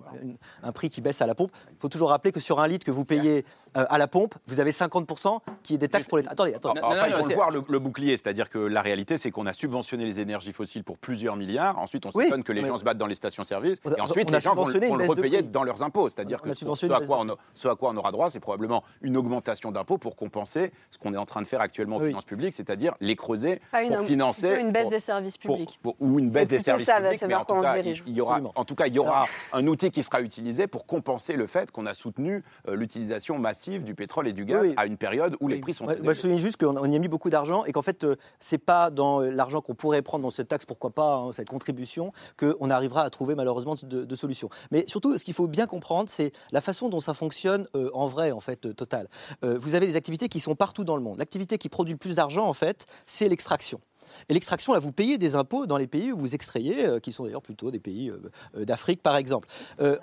un, 0.62 0.72
prix 0.72 0.90
qui 0.90 1.00
baisse 1.00 1.22
à 1.22 1.26
la 1.26 1.34
pompe. 1.34 1.50
Il 1.70 1.78
faut 1.78 1.88
toujours 1.88 2.10
rappeler 2.10 2.32
que 2.32 2.40
sur 2.40 2.60
un 2.60 2.68
litre 2.68 2.84
que 2.84 2.90
vous 2.90 3.04
payez 3.04 3.44
euh, 3.76 3.84
à 3.88 3.98
la 3.98 4.08
pompe, 4.08 4.34
vous 4.46 4.60
avez 4.60 4.70
50% 4.70 5.38
qui 5.62 5.74
est 5.74 5.78
des 5.78 5.88
taxes 5.88 6.08
pour 6.08 6.18
les. 6.18 6.26
Attendez, 6.28 6.54
attendez. 6.54 6.80
Enfin, 6.82 7.06
il 7.08 7.12
faut 7.14 7.28
le 7.28 7.34
voir, 7.34 7.50
le, 7.50 7.78
bouclier, 7.78 8.16
c'est-à-dire 8.16 8.48
que 8.48 8.58
la 8.58 8.82
réalité, 8.82 9.18
c'est 9.18 9.30
qu'on 9.30 9.46
a 9.46 9.52
subventionné 9.52 10.04
les 10.04 10.20
énergies 10.20 10.52
fossiles 10.52 10.84
pour 10.84 10.98
plusieurs 10.98 11.36
milliards. 11.36 11.78
Ensuite, 11.78 12.06
on 12.06 12.10
s'étonne 12.10 12.42
que 12.42 12.52
les 12.52 12.64
gens 12.64 12.76
se 12.76 12.84
battent 12.84 12.98
dans 12.98 13.06
les 13.06 13.14
stations-service. 13.14 13.78
Et 13.96 14.00
ensuite, 14.00 14.30
les 14.30 14.40
gens 14.40 14.54
vont 14.54 14.64
on, 14.64 14.96
le 14.96 15.06
repayer 15.06 15.42
dans 15.42 15.62
leurs 15.62 15.82
impôts. 15.82 16.08
C'est-à-dire 16.08 16.40
que 16.40 16.52
ce 16.52 16.64
à, 16.92 17.00
quoi 17.00 17.20
on, 17.20 17.36
ce 17.54 17.68
à, 17.68 17.74
quoi 17.74 17.90
on, 17.90 17.96
aura 17.96 18.12
droit, 18.12 18.30
c'est 18.30 18.40
probablement 18.40 18.82
une 19.02 19.16
augmentation 19.16 19.72
d'impôts 19.72 19.98
pour 19.98 20.16
compenser 20.16 20.72
ce 20.90 20.98
qu'on 20.98 21.14
est 21.14 21.18
en 21.18 21.26
train 21.26 21.42
de 21.42 21.46
faire 21.46 21.60
actuellement 21.60 21.96
aux 21.96 22.00
finances 22.00 22.24
publiques, 22.24 22.54
c'est-à-dire 22.54 22.94
les 23.00 23.16
creuser 23.16 23.60
pour 23.70 24.06
financer. 24.06 24.56
une 24.60 24.72
baisse 24.72 24.88
des 24.88 25.00
services 25.00 25.38
publics. 25.38 25.78
ou 26.00 26.18
une 26.18 26.30
baisse 26.30 26.48
des 26.48 26.58
services 26.58 26.86
publics. 26.86 27.24
Mais 27.26 27.34
en 27.34 27.44
tout, 27.44 27.60
cas, 27.60 27.76
il 27.78 28.14
y 28.14 28.20
aura, 28.20 28.40
en 28.54 28.64
tout 28.64 28.74
cas, 28.74 28.86
il 28.86 28.94
y 28.94 28.98
aura 28.98 29.26
un 29.52 29.66
outil 29.66 29.90
qui 29.90 30.02
sera 30.02 30.20
utilisé 30.20 30.66
pour 30.66 30.86
compenser 30.86 31.34
le 31.34 31.46
fait 31.46 31.70
qu'on 31.70 31.86
a 31.86 31.94
soutenu 31.94 32.42
euh, 32.68 32.74
l'utilisation 32.74 33.38
massive 33.38 33.84
du 33.84 33.94
pétrole 33.94 34.28
et 34.28 34.32
du 34.32 34.44
gaz 34.44 34.70
à 34.76 34.86
une 34.86 34.96
période 34.96 35.36
où 35.40 35.48
les 35.48 35.60
prix 35.60 35.74
sont 35.74 35.86
Moi, 35.86 36.12
je 36.12 36.20
souligne 36.20 36.38
juste 36.38 36.58
qu'on 36.58 36.90
y 36.90 36.96
a 36.96 36.98
mis 36.98 37.08
beaucoup 37.08 37.30
d'argent 37.30 37.64
et 37.64 37.72
qu'en 37.72 37.82
fait, 37.82 38.04
euh, 38.04 38.16
c'est 38.38 38.58
pas 38.58 38.90
dans 38.90 39.20
euh, 39.20 39.30
l'argent 39.30 39.60
qu'on 39.60 39.74
pourrait 39.74 40.02
prendre 40.02 40.22
dans 40.22 40.30
cette 40.30 40.48
taxe, 40.48 40.64
pourquoi 40.64 40.90
pas, 40.90 41.16
hein, 41.16 41.32
cette 41.32 41.48
contribution, 41.48 42.12
qu'on 42.38 42.70
arrivera 42.70 43.02
à 43.02 43.10
trouver 43.10 43.34
malheureusement 43.34 43.75
de, 43.84 44.14
solutions. 44.14 44.48
Mais 44.70 44.84
surtout, 44.86 45.16
ce 45.16 45.24
qu'il 45.24 45.34
faut 45.34 45.46
bien 45.46 45.66
comprendre, 45.66 46.08
c'est 46.08 46.32
la 46.52 46.60
façon 46.60 46.88
dont 46.88 47.00
ça 47.00 47.14
fonctionne 47.14 47.68
euh, 47.76 47.90
en 47.92 48.06
vrai, 48.06 48.32
en 48.32 48.40
fait, 48.40 48.66
euh, 48.66 48.72
total. 48.72 49.08
Euh, 49.44 49.58
vous 49.58 49.74
avez 49.74 49.86
des 49.86 49.96
activités 49.96 50.28
qui 50.28 50.40
sont 50.40 50.54
partout 50.54 50.84
dans 50.84 50.96
le 50.96 51.02
monde. 51.02 51.18
L'activité 51.18 51.58
qui 51.58 51.68
produit 51.68 51.92
le 51.92 51.98
plus 51.98 52.14
d'argent, 52.14 52.46
en 52.46 52.54
fait, 52.54 52.86
c'est 53.04 53.28
l'extraction. 53.28 53.80
Et 54.28 54.34
l'extraction, 54.34 54.72
là, 54.72 54.78
vous 54.78 54.92
payez 54.92 55.18
des 55.18 55.36
impôts 55.36 55.66
dans 55.66 55.76
les 55.76 55.86
pays 55.86 56.12
où 56.12 56.18
vous 56.18 56.34
extrayez, 56.34 56.86
euh, 56.86 57.00
qui 57.00 57.12
sont 57.12 57.24
d'ailleurs 57.24 57.42
plutôt 57.42 57.70
des 57.70 57.78
pays 57.78 58.10
euh, 58.10 58.20
euh, 58.56 58.64
d'Afrique, 58.64 59.02
par 59.02 59.16
exemple. 59.16 59.48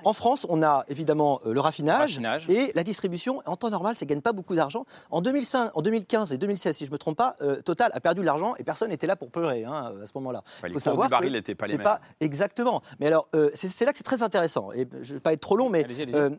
en 0.04 0.14
France, 0.14 0.46
on 0.50 0.64
a 0.64 0.86
évidemment 0.88 1.42
le 1.46 1.60
raffinage, 1.60 2.20
et 2.50 2.72
la 2.76 2.84
distribution. 2.84 3.42
En 3.46 3.56
temps 3.56 3.70
normal, 3.70 3.96
ça 3.96 4.06
ne 4.06 4.10
gagne 4.10 4.22
pas 4.22 4.32
beaucoup 4.32 4.56
d'argent. 4.56 4.86
En, 5.12 5.22
2005, 5.22 5.72
en 5.74 5.82
2015 5.82 6.34
et 6.34 6.38
2016, 6.38 6.76
si 6.76 6.86
je 6.86 6.90
ne 6.90 6.94
me 6.94 6.98
trompe 6.98 7.18
pas, 7.18 7.36
Total 7.66 7.92
a 7.94 8.00
perdu 8.00 8.22
de 8.22 8.26
l'argent 8.26 8.56
et 8.58 8.64
personne 8.64 8.90
n'était 8.90 9.08
là 9.08 9.16
pour 9.16 9.30
pleurer 9.30 9.64
hein, 9.64 9.94
à 10.02 10.06
ce 10.06 10.12
moment-là. 10.16 10.44
Faut 10.72 10.80
savoir 10.80 11.08
du 11.08 11.12
baril 11.12 11.34
n'étaient 11.34 11.56
pas 11.56 11.68
les 11.68 11.76
mêmes. 11.76 11.84
Pas... 11.84 12.02
Exactement. 12.20 12.82
Mais 13.00 13.08
alors, 13.08 13.28
c'est 13.54 13.86
là 13.86 13.92
que 13.92 13.98
c'est 13.98 14.04
très 14.04 14.24
intéressant. 14.24 14.72
Et 14.74 14.88
je 15.02 15.10
ne 15.10 15.14
vais 15.16 15.20
pas 15.20 15.34
être 15.34 15.42
trop 15.42 15.58
long, 15.58 15.70
mais 15.70 15.86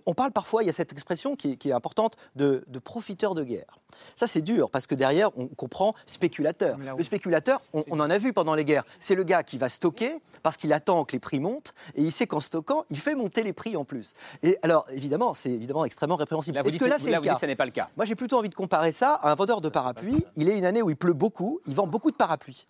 on 0.06 0.14
parle 0.14 0.32
parfois, 0.32 0.62
il 0.62 0.66
y 0.66 0.70
a 0.70 0.72
cette 0.72 0.92
expression 0.92 1.36
qui, 1.36 1.56
qui 1.58 1.70
est 1.70 1.72
importante, 1.72 2.16
de, 2.36 2.64
de 2.66 2.78
profiteur 2.78 3.34
de 3.34 3.44
guerre. 3.44 3.78
Ça, 4.14 4.26
c'est 4.26 4.42
dur, 4.42 4.70
parce 4.70 4.86
que 4.86 4.94
derrière, 4.94 5.30
on 5.36 5.46
comprend 5.46 5.94
spéculateur. 6.06 6.78
Le 6.96 7.02
spéculateur, 7.02 7.53
on, 7.72 8.00
en 8.00 8.10
a 8.10 8.18
vu 8.18 8.32
pendant 8.32 8.54
les 8.54 8.64
guerres. 8.64 8.84
C'est 9.00 9.14
le 9.14 9.24
gars 9.24 9.42
qui 9.42 9.58
va 9.58 9.68
stocker 9.68 10.20
parce 10.42 10.56
qu'il 10.56 10.72
attend 10.72 11.04
que 11.04 11.12
les 11.12 11.18
prix 11.18 11.40
montent 11.40 11.74
et 11.94 12.02
il 12.02 12.12
sait 12.12 12.26
qu'en 12.26 12.40
stockant, 12.40 12.84
il 12.90 12.98
fait 12.98 13.14
monter 13.14 13.42
les 13.42 13.52
prix 13.52 13.76
en 13.76 13.84
plus. 13.84 14.14
Et 14.42 14.58
alors, 14.62 14.84
évidemment, 14.90 15.34
c'est 15.34 15.50
évidemment 15.50 15.84
extrêmement 15.84 16.16
répréhensible. 16.16 16.58
Est-ce 16.58 16.78
que 16.78 16.84
là, 16.84 16.96
c'est 16.98 17.10
le 17.10 17.20
cas 17.20 17.36
ce 17.36 17.46
n'est 17.46 17.56
pas 17.56 17.66
le 17.66 17.70
cas. 17.70 17.88
Moi, 17.96 18.06
j'ai 18.06 18.14
plutôt 18.14 18.38
envie 18.38 18.48
de 18.48 18.54
comparer 18.54 18.92
ça 18.92 19.14
à 19.14 19.30
un 19.30 19.34
vendeur 19.34 19.60
de 19.60 19.68
parapluies. 19.68 20.24
Il 20.36 20.48
est 20.48 20.56
une 20.56 20.64
année 20.64 20.82
où 20.82 20.90
il 20.90 20.96
pleut 20.96 21.12
beaucoup, 21.12 21.60
il 21.66 21.74
vend 21.74 21.86
beaucoup 21.86 22.10
de 22.10 22.16
parapluies. 22.16 22.66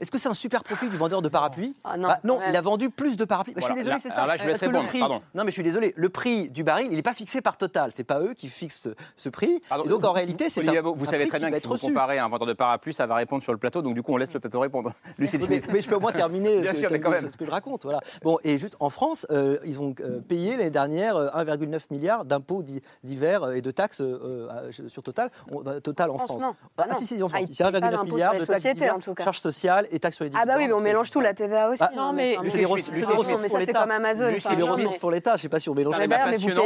Est-ce 0.00 0.10
que 0.10 0.18
c'est 0.18 0.28
un 0.28 0.34
super 0.34 0.64
profit 0.64 0.88
du 0.88 0.96
vendeur 0.96 1.22
de 1.22 1.28
parapluies 1.28 1.74
ah, 1.84 1.96
Non, 1.96 2.08
bah, 2.08 2.20
non 2.24 2.40
il 2.48 2.56
a 2.56 2.60
vendu 2.60 2.90
plus 2.90 3.16
de 3.16 3.24
parapluies. 3.24 3.54
Bah, 3.54 3.60
je 3.60 3.66
suis 3.66 3.74
désolé, 3.74 3.96
c'est 4.00 4.10
ça. 4.10 4.26
Là, 4.26 4.36
je 4.36 4.44
vais 4.44 4.52
le 4.52 4.82
prix, 4.82 5.00
Non, 5.00 5.20
mais 5.34 5.46
je 5.46 5.52
suis 5.52 5.62
désolé. 5.62 5.92
Le 5.96 6.08
prix 6.08 6.48
du 6.48 6.64
baril, 6.64 6.88
il 6.90 6.96
n'est 6.96 7.02
pas 7.02 7.14
fixé 7.14 7.40
par 7.40 7.56
Total. 7.56 7.90
C'est 7.94 8.04
pas 8.04 8.20
eux 8.20 8.34
qui 8.34 8.48
fixent 8.48 8.88
ce 9.16 9.28
prix. 9.28 9.60
et 9.84 9.88
donc 9.88 10.04
en 10.04 10.12
réalité, 10.12 10.50
c'est 10.50 10.66
un, 10.68 10.82
Vous 10.82 11.06
savez 11.06 11.26
très 11.26 11.38
bien 11.38 11.50
que 11.50 11.60
si 11.60 11.66
vous 11.66 11.78
comparez 11.78 12.18
un 12.18 12.28
vendeur 12.28 12.46
de 12.46 12.52
parapluies, 12.52 12.92
ça 12.92 13.06
va 13.06 13.16
répondre 13.16 13.42
sur 13.42 13.52
le 13.52 13.58
plateau. 13.58 13.82
Donc 13.82 13.94
du 13.94 14.02
coup, 14.02 14.12
on 14.12 14.16
laisse 14.16 14.32
le 14.32 14.40
plateau 14.40 14.60
répondre. 14.60 14.92
Mais, 15.18 15.26
mais, 15.72 15.80
je 15.80 15.88
peux 15.88 15.96
au 15.96 16.00
moins 16.00 16.12
terminer 16.12 16.62
ce, 16.64 16.70
que, 16.70 16.76
ce, 16.76 17.36
que, 17.36 17.44
je 17.44 17.50
raconte. 17.50 17.82
Voilà. 17.84 18.00
Bon, 18.22 18.38
et 18.44 18.58
juste 18.58 18.76
en 18.80 18.90
France, 18.90 19.26
euh, 19.30 19.58
ils 19.64 19.80
ont 19.80 19.94
euh, 20.00 20.20
payé 20.20 20.56
l'année 20.56 20.70
dernière 20.70 21.16
1,9 21.16 21.74
euh, 21.74 21.78
milliard 21.90 22.24
d'impôts 22.24 22.64
divers 23.02 23.52
et 23.52 23.62
de 23.62 23.70
taxes 23.70 24.02
sur 24.88 25.02
Total. 25.02 25.30
Total 25.82 26.10
en 26.10 26.18
France. 26.18 26.42
Ah, 26.76 26.84
si, 26.98 27.06
si, 27.06 27.22
en 27.22 27.28
France. 27.28 27.48
C'est 27.52 27.64
1,9 27.64 28.04
milliard 28.04 28.34
de 28.34 28.44
taxes 28.44 29.24
charges 29.24 29.40
sociales 29.40 29.87
et 29.90 29.98
taxes 29.98 30.16
sur 30.16 30.24
les 30.24 30.30
dividendes. 30.30 30.50
Ah 30.50 30.58
bah 30.58 30.64
oui, 30.64 30.72
on 30.72 30.80
mélange 30.80 31.10
tout, 31.10 31.20
la 31.20 31.34
TVA 31.34 31.70
aussi. 31.70 31.82
Ah, 31.82 31.90
non, 31.94 32.12
mais 32.12 32.36
c'est 32.48 32.58
les 32.58 32.64
ressources 32.64 33.44
pour 33.44 33.58
l'État. 33.58 33.72
C'est 33.72 33.72
comme 33.72 33.90
Amazon. 33.90 34.34
C'est 34.40 34.56
les 34.56 34.62
ressources 34.62 34.98
pour 34.98 35.10
l'État. 35.10 35.30
Je 35.32 35.34
ne 35.34 35.42
sais 35.42 35.48
pas 35.48 35.60
si 35.60 35.68
on 35.68 35.74
mélange. 35.74 35.96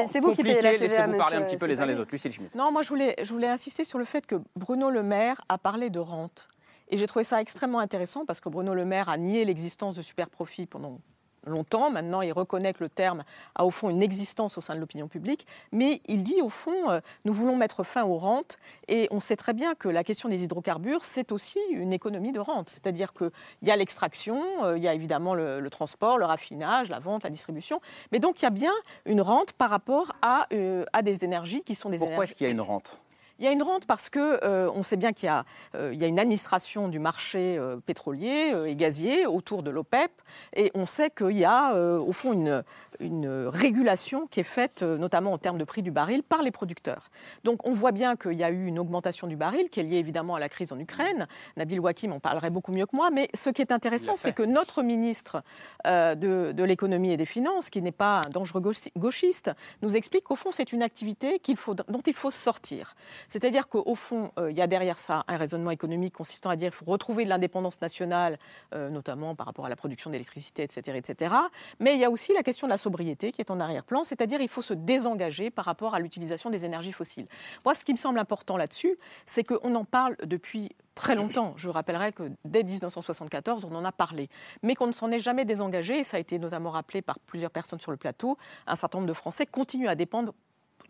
C'est 0.07 0.21
vous 0.21 0.33
qui 0.33 0.43
payez 0.43 0.61
la 0.61 0.73
TVA. 0.73 1.07
Laissez-vous 1.07 1.19
parler 1.19 1.37
un 1.37 1.43
petit 1.43 1.57
peu 1.57 1.67
les 1.67 1.81
uns 1.81 1.87
les 1.87 1.97
autres. 1.97 2.11
Lucille 2.13 2.33
Schmitt. 2.33 2.55
Non, 2.55 2.73
moi 2.73 2.83
je 2.83 2.89
voulais, 2.89 3.15
je 3.23 3.33
voulais 3.33 3.49
insister 3.49 3.85
sur 3.85 3.99
le 3.99 4.05
fait 4.05 4.27
que 4.27 4.37
Bruno 4.57 4.91
Le 4.91 5.03
Maire 5.03 5.41
a 5.49 5.59
parlé 5.59 5.91
de 5.91 5.99
rente. 5.99 6.49
Et 6.89 6.99
j'ai 6.99 7.07
trouvé 7.07 7.25
ça 7.25 7.41
extrêmement 7.41 7.79
intéressant 7.79 8.27
parce 8.27 8.41
que 8.41 8.51
Bruno 8.51 8.75
Le 8.75 8.85
Maire 8.85 9.09
a 9.09 9.17
nié 9.17 9.45
l'existence 9.45 9.95
de 9.97 10.03
super 10.03 10.29
profits 10.29 10.67
pendant 10.67 10.99
longtemps. 11.47 11.91
Maintenant, 11.91 12.23
il 12.23 12.33
reconnaît 12.33 12.73
que 12.73 12.83
le 12.83 12.89
terme 12.89 13.25
a 13.55 13.65
au 13.65 13.71
fond 13.71 13.91
une 13.91 14.03
existence 14.03 14.59
au 14.59 14.61
sein 14.61 14.75
de 14.75 14.81
l'opinion 14.81 15.09
publique, 15.09 15.47
mais 15.73 16.01
il 16.07 16.23
dit 16.23 16.41
au 16.43 16.49
fond, 16.49 16.91
euh, 16.91 17.01
nous 17.25 17.33
voulons 17.33 17.57
mettre 17.57 17.83
fin 17.85 18.05
aux 18.05 18.17
rentes, 18.17 18.59
et 18.89 19.09
on 19.11 19.21
sait 19.21 19.37
très 19.37 19.53
bien 19.53 19.75
que 19.75 19.89
la 19.89 20.05
question 20.05 20.29
des 20.29 20.45
hydrocarbures, 20.45 21.05
c'est 21.05 21.33
aussi 21.33 21.59
une 21.71 21.93
économie 21.93 22.33
de 22.33 22.41
rente. 22.41 22.71
C'est-à-dire 22.71 23.13
qu'il 23.13 23.31
y 23.63 23.71
a 23.71 23.77
l'extraction, 23.77 24.43
euh, 24.63 24.77
il 24.77 24.83
y 24.83 24.89
a 24.89 24.95
évidemment 24.95 25.35
le, 25.35 25.69
transport, 25.71 26.19
le 26.19 26.25
raffinage, 26.25 26.91
la 26.91 26.99
vente, 26.99 27.25
la 27.25 27.31
distribution, 27.31 27.81
mais 28.11 28.19
donc 28.19 28.41
il 28.41 28.45
y 28.45 28.47
a 28.47 28.51
bien 28.51 28.73
une 29.07 29.21
rente 29.21 29.53
par 29.53 29.71
rapport 29.71 30.13
à, 30.23 30.47
euh, 30.53 30.85
à 30.93 31.03
des 31.03 31.25
énergies 31.25 31.63
qui 31.63 31.75
sont 31.75 31.89
des 31.89 31.99
Pourquoi 31.99 32.15
énergies... 32.15 32.31
est-ce 32.31 32.39
qu'il 32.39 32.47
y 32.47 32.51
a 32.51 32.53
une 32.53 32.61
rente? 32.61 33.01
Il 33.39 33.45
y 33.45 33.49
a 33.49 33.53
une 33.53 33.63
rente 33.63 33.87
parce 33.87 34.09
que 34.11 34.45
euh, 34.45 34.71
on 34.75 34.83
sait 34.83 34.97
bien 34.97 35.13
qu'il 35.13 35.29
y, 35.29 35.77
euh, 35.77 35.95
y, 35.95 36.05
a 36.05 36.07
une 36.07 36.19
administration 36.19 36.89
du 36.89 36.99
marché 36.99 37.57
euh, 37.59 37.77
pétrolier 37.85 38.55
et 38.67 38.75
gazier 38.75 39.27
autour 39.27 39.63
de 39.63 39.71
l'OPEP 39.71 40.11
et 40.55 40.71
on 40.75 40.87
sait 40.87 41.11
qu'il 41.11 41.39
y 41.39 41.45
a 41.45 41.75
au 41.75 42.13
fond 42.13 42.33
une, 42.33 42.63
une 43.01 43.47
régulation 43.47 44.27
qui 44.27 44.41
est 44.41 44.45
faite, 44.45 44.83
euh, 44.83 44.97
notamment 44.97 45.33
en 45.33 45.39
termes 45.39 45.59
de 45.59 45.65
prix 45.65 45.83
du 45.83 45.91
baril, 45.91 46.23
par 46.23 46.43
les 46.43 46.51
producteurs. 46.51 47.11
Donc 47.45 47.67
on 47.67 47.73
voit 47.73 47.93
bien 47.93 48.17
qu'il 48.17 48.35
y 48.35 48.45
a 48.45 48.51
eu 48.51 48.67
une 48.67 48.79
augmentation 48.79 49.27
du 49.27 49.37
baril, 49.37 49.69
qui 49.71 49.81
est 49.81 49.83
liée 49.83 49.97
évidemment 49.97 50.35
à 50.37 50.41
la 50.41 50.49
crise 50.49 50.73
en 50.73 50.79
Ukraine. 50.79 51.27
Nabil 51.57 51.81
Wakim 51.81 52.13
en 52.13 52.21
parlerait 52.21 52.51
beaucoup 52.51 52.73
mieux 52.73 52.87
que 52.87 52.97
moi, 52.97 53.11
mais 53.11 53.29
ce 53.35 53.51
qui 53.51 53.63
est 53.63 53.73
intéressant, 53.73 54.17
c'est 54.17 54.33
que 54.33 54.43
notre 54.43 54.83
ministre 54.83 55.43
euh, 55.87 56.15
de, 56.15 56.63
l'économie 56.63 57.13
et 57.13 57.17
des 57.17 57.27
finances, 57.27 57.71
qui 57.71 57.83
n'est 57.83 57.93
pas 57.93 58.23
un 58.27 58.31
dangereux 58.31 58.63
gauchiste, 58.97 59.51
nous 59.83 59.97
explique 59.97 60.25
qu'au 60.25 60.37
fond, 60.37 60.51
c'est 60.51 60.73
une 60.73 60.83
activité 60.83 61.41
faut, 61.57 61.75
dont 61.75 62.01
il 62.07 62.15
faut 62.15 62.31
sortir. 62.31 62.95
C'est-à-dire 63.29 63.69
qu'au 63.69 63.95
fond, 63.95 64.31
euh, 64.39 64.51
il 64.51 64.57
y 64.57 64.61
a 64.61 64.67
derrière 64.67 64.99
ça 64.99 65.25
un 65.29 65.37
raisonnement 65.37 65.71
économique 65.71 66.15
consistant 66.15 66.51
à 66.51 66.57
dire 66.57 66.71
qu'il 66.71 66.79
faut 66.79 66.91
retrouver 66.91 67.25
de 67.25 67.29
l'indépendance 67.29 67.81
nationale, 67.81 68.39
notamment 68.73 69.35
par 69.35 69.47
rapport 69.47 69.67
à 69.67 69.69
la 69.69 69.77
production 69.77 70.11
d'électricité, 70.11 70.63
etc., 70.63 70.97
etc. 70.97 71.35
Mais 71.81 71.95
il 71.95 72.01
y 72.01 72.05
a 72.05 72.11
aussi 72.11 72.33
la 72.33 72.43
question 72.43 72.67
de 72.67 72.73
la 72.73 72.79
sobriété 72.79 73.33
qui 73.33 73.41
est 73.41 73.51
en 73.51 73.61
arrière-plan, 73.61 74.05
c'est-à-dire 74.05 74.41
il 74.41 74.49
faut 74.49 74.63
se 74.63 74.75
désengager 74.75 75.51
par 75.51 75.65
rapport 75.65 75.95
à 75.95 76.01
l'utilisation 76.01 76.51
des 76.51 76.65
énergies 76.65 76.93
fossiles. 76.93 77.27
Moi, 77.65 77.75
ce 77.75 77.85
qui 77.85 77.93
me 77.93 77.99
semble 77.99 78.19
important 78.19 78.57
là-dessus, 78.57 78.99
c'est 79.27 79.45
qu'on 79.45 79.75
en 79.75 79.85
parle 79.85 80.17
depuis 80.25 80.71
très 80.95 81.15
longtemps. 81.15 81.55
Je 81.57 81.69
rappellerai 81.69 82.13
que 82.13 82.31
dès 82.45 82.63
1974, 82.63 83.65
on 83.65 83.75
en 83.75 83.85
a 83.85 83.93
parlé, 83.93 84.29
mais 84.63 84.75
qu'on 84.75 84.87
ne 84.87 84.93
s'en 84.93 85.11
est 85.11 85.19
jamais 85.19 85.45
désengagé, 85.45 86.01
et 86.01 86.05
ça 86.05 86.17
a 86.17 86.21
été 86.21 86.39
notamment 86.39 86.71
rappelé 86.71 87.03
par 87.03 87.19
plusieurs 87.21 87.51
personnes 87.51 87.81
sur 87.81 87.91
le 87.91 87.97
plateau, 87.97 88.37
un 88.67 88.77
certain 88.77 88.99
nombre 88.99 89.09
de 89.09 89.15
Français 89.15 89.47
continuent 89.47 89.89
à 89.89 89.95
dépendre 89.95 90.35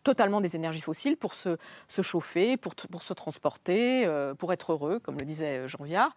totalement 0.03 0.41
des 0.41 0.57
énergies 0.57 0.81
fossiles 0.81 1.17
pour 1.17 1.35
se, 1.35 1.57
se 1.89 2.03
chauffer, 2.03 2.57
pour, 2.57 2.75
pour, 2.75 3.03
se 3.03 3.13
transporter, 3.13 4.05
euh, 4.07 4.35
pour 4.35 4.53
être 4.53 4.73
heureux, 4.73 4.99
comme 4.99 5.17
le 5.19 5.25
disait 5.25 5.59
euh, 5.59 5.69
Jean 5.69 5.85
Viard. 5.85 6.15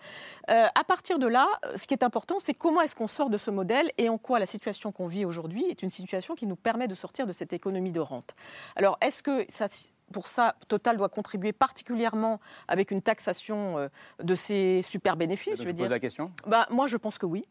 Euh, 0.49 0.65
à 0.73 0.83
partir 0.83 1.19
de 1.19 1.27
là, 1.27 1.47
ce 1.75 1.87
qui 1.87 1.93
est 1.93 2.03
important, 2.03 2.39
c'est 2.39 2.53
comment 2.53 2.81
est-ce 2.81 2.95
qu'on 2.95 3.07
sort 3.07 3.29
de 3.29 3.37
ce 3.37 3.51
modèle 3.51 3.91
et 3.97 4.09
en 4.09 4.17
quoi 4.17 4.39
la 4.39 4.45
situation 4.45 4.91
qu'on 4.91 5.07
vit 5.07 5.25
aujourd'hui 5.25 5.65
est 5.65 5.83
une 5.83 5.89
situation 5.89 6.35
qui 6.35 6.47
nous 6.47 6.55
permet 6.55 6.87
de 6.87 6.95
sortir 6.95 7.27
de 7.27 7.33
cette 7.33 7.53
économie 7.53 7.91
de 7.91 7.99
rente. 7.99 8.35
Alors, 8.75 8.97
est-ce 9.01 9.23
que 9.23 9.45
ça 9.49 9.67
pour 10.11 10.27
ça, 10.27 10.55
Total 10.67 10.97
doit 10.97 11.09
contribuer 11.09 11.51
particulièrement 11.51 12.39
avec 12.67 12.91
une 12.91 13.01
taxation 13.01 13.77
euh, 13.77 13.87
de 14.23 14.35
ses 14.35 14.81
super 14.81 15.17
bénéfices. 15.17 15.61
Je, 15.61 15.69
pose 15.69 15.89
la 15.89 15.99
question. 15.99 16.31
Bah, 16.45 16.67
moi, 16.69 16.87
je 16.87 16.97
pense 16.97 17.17
que 17.17 17.25
oui. 17.25 17.45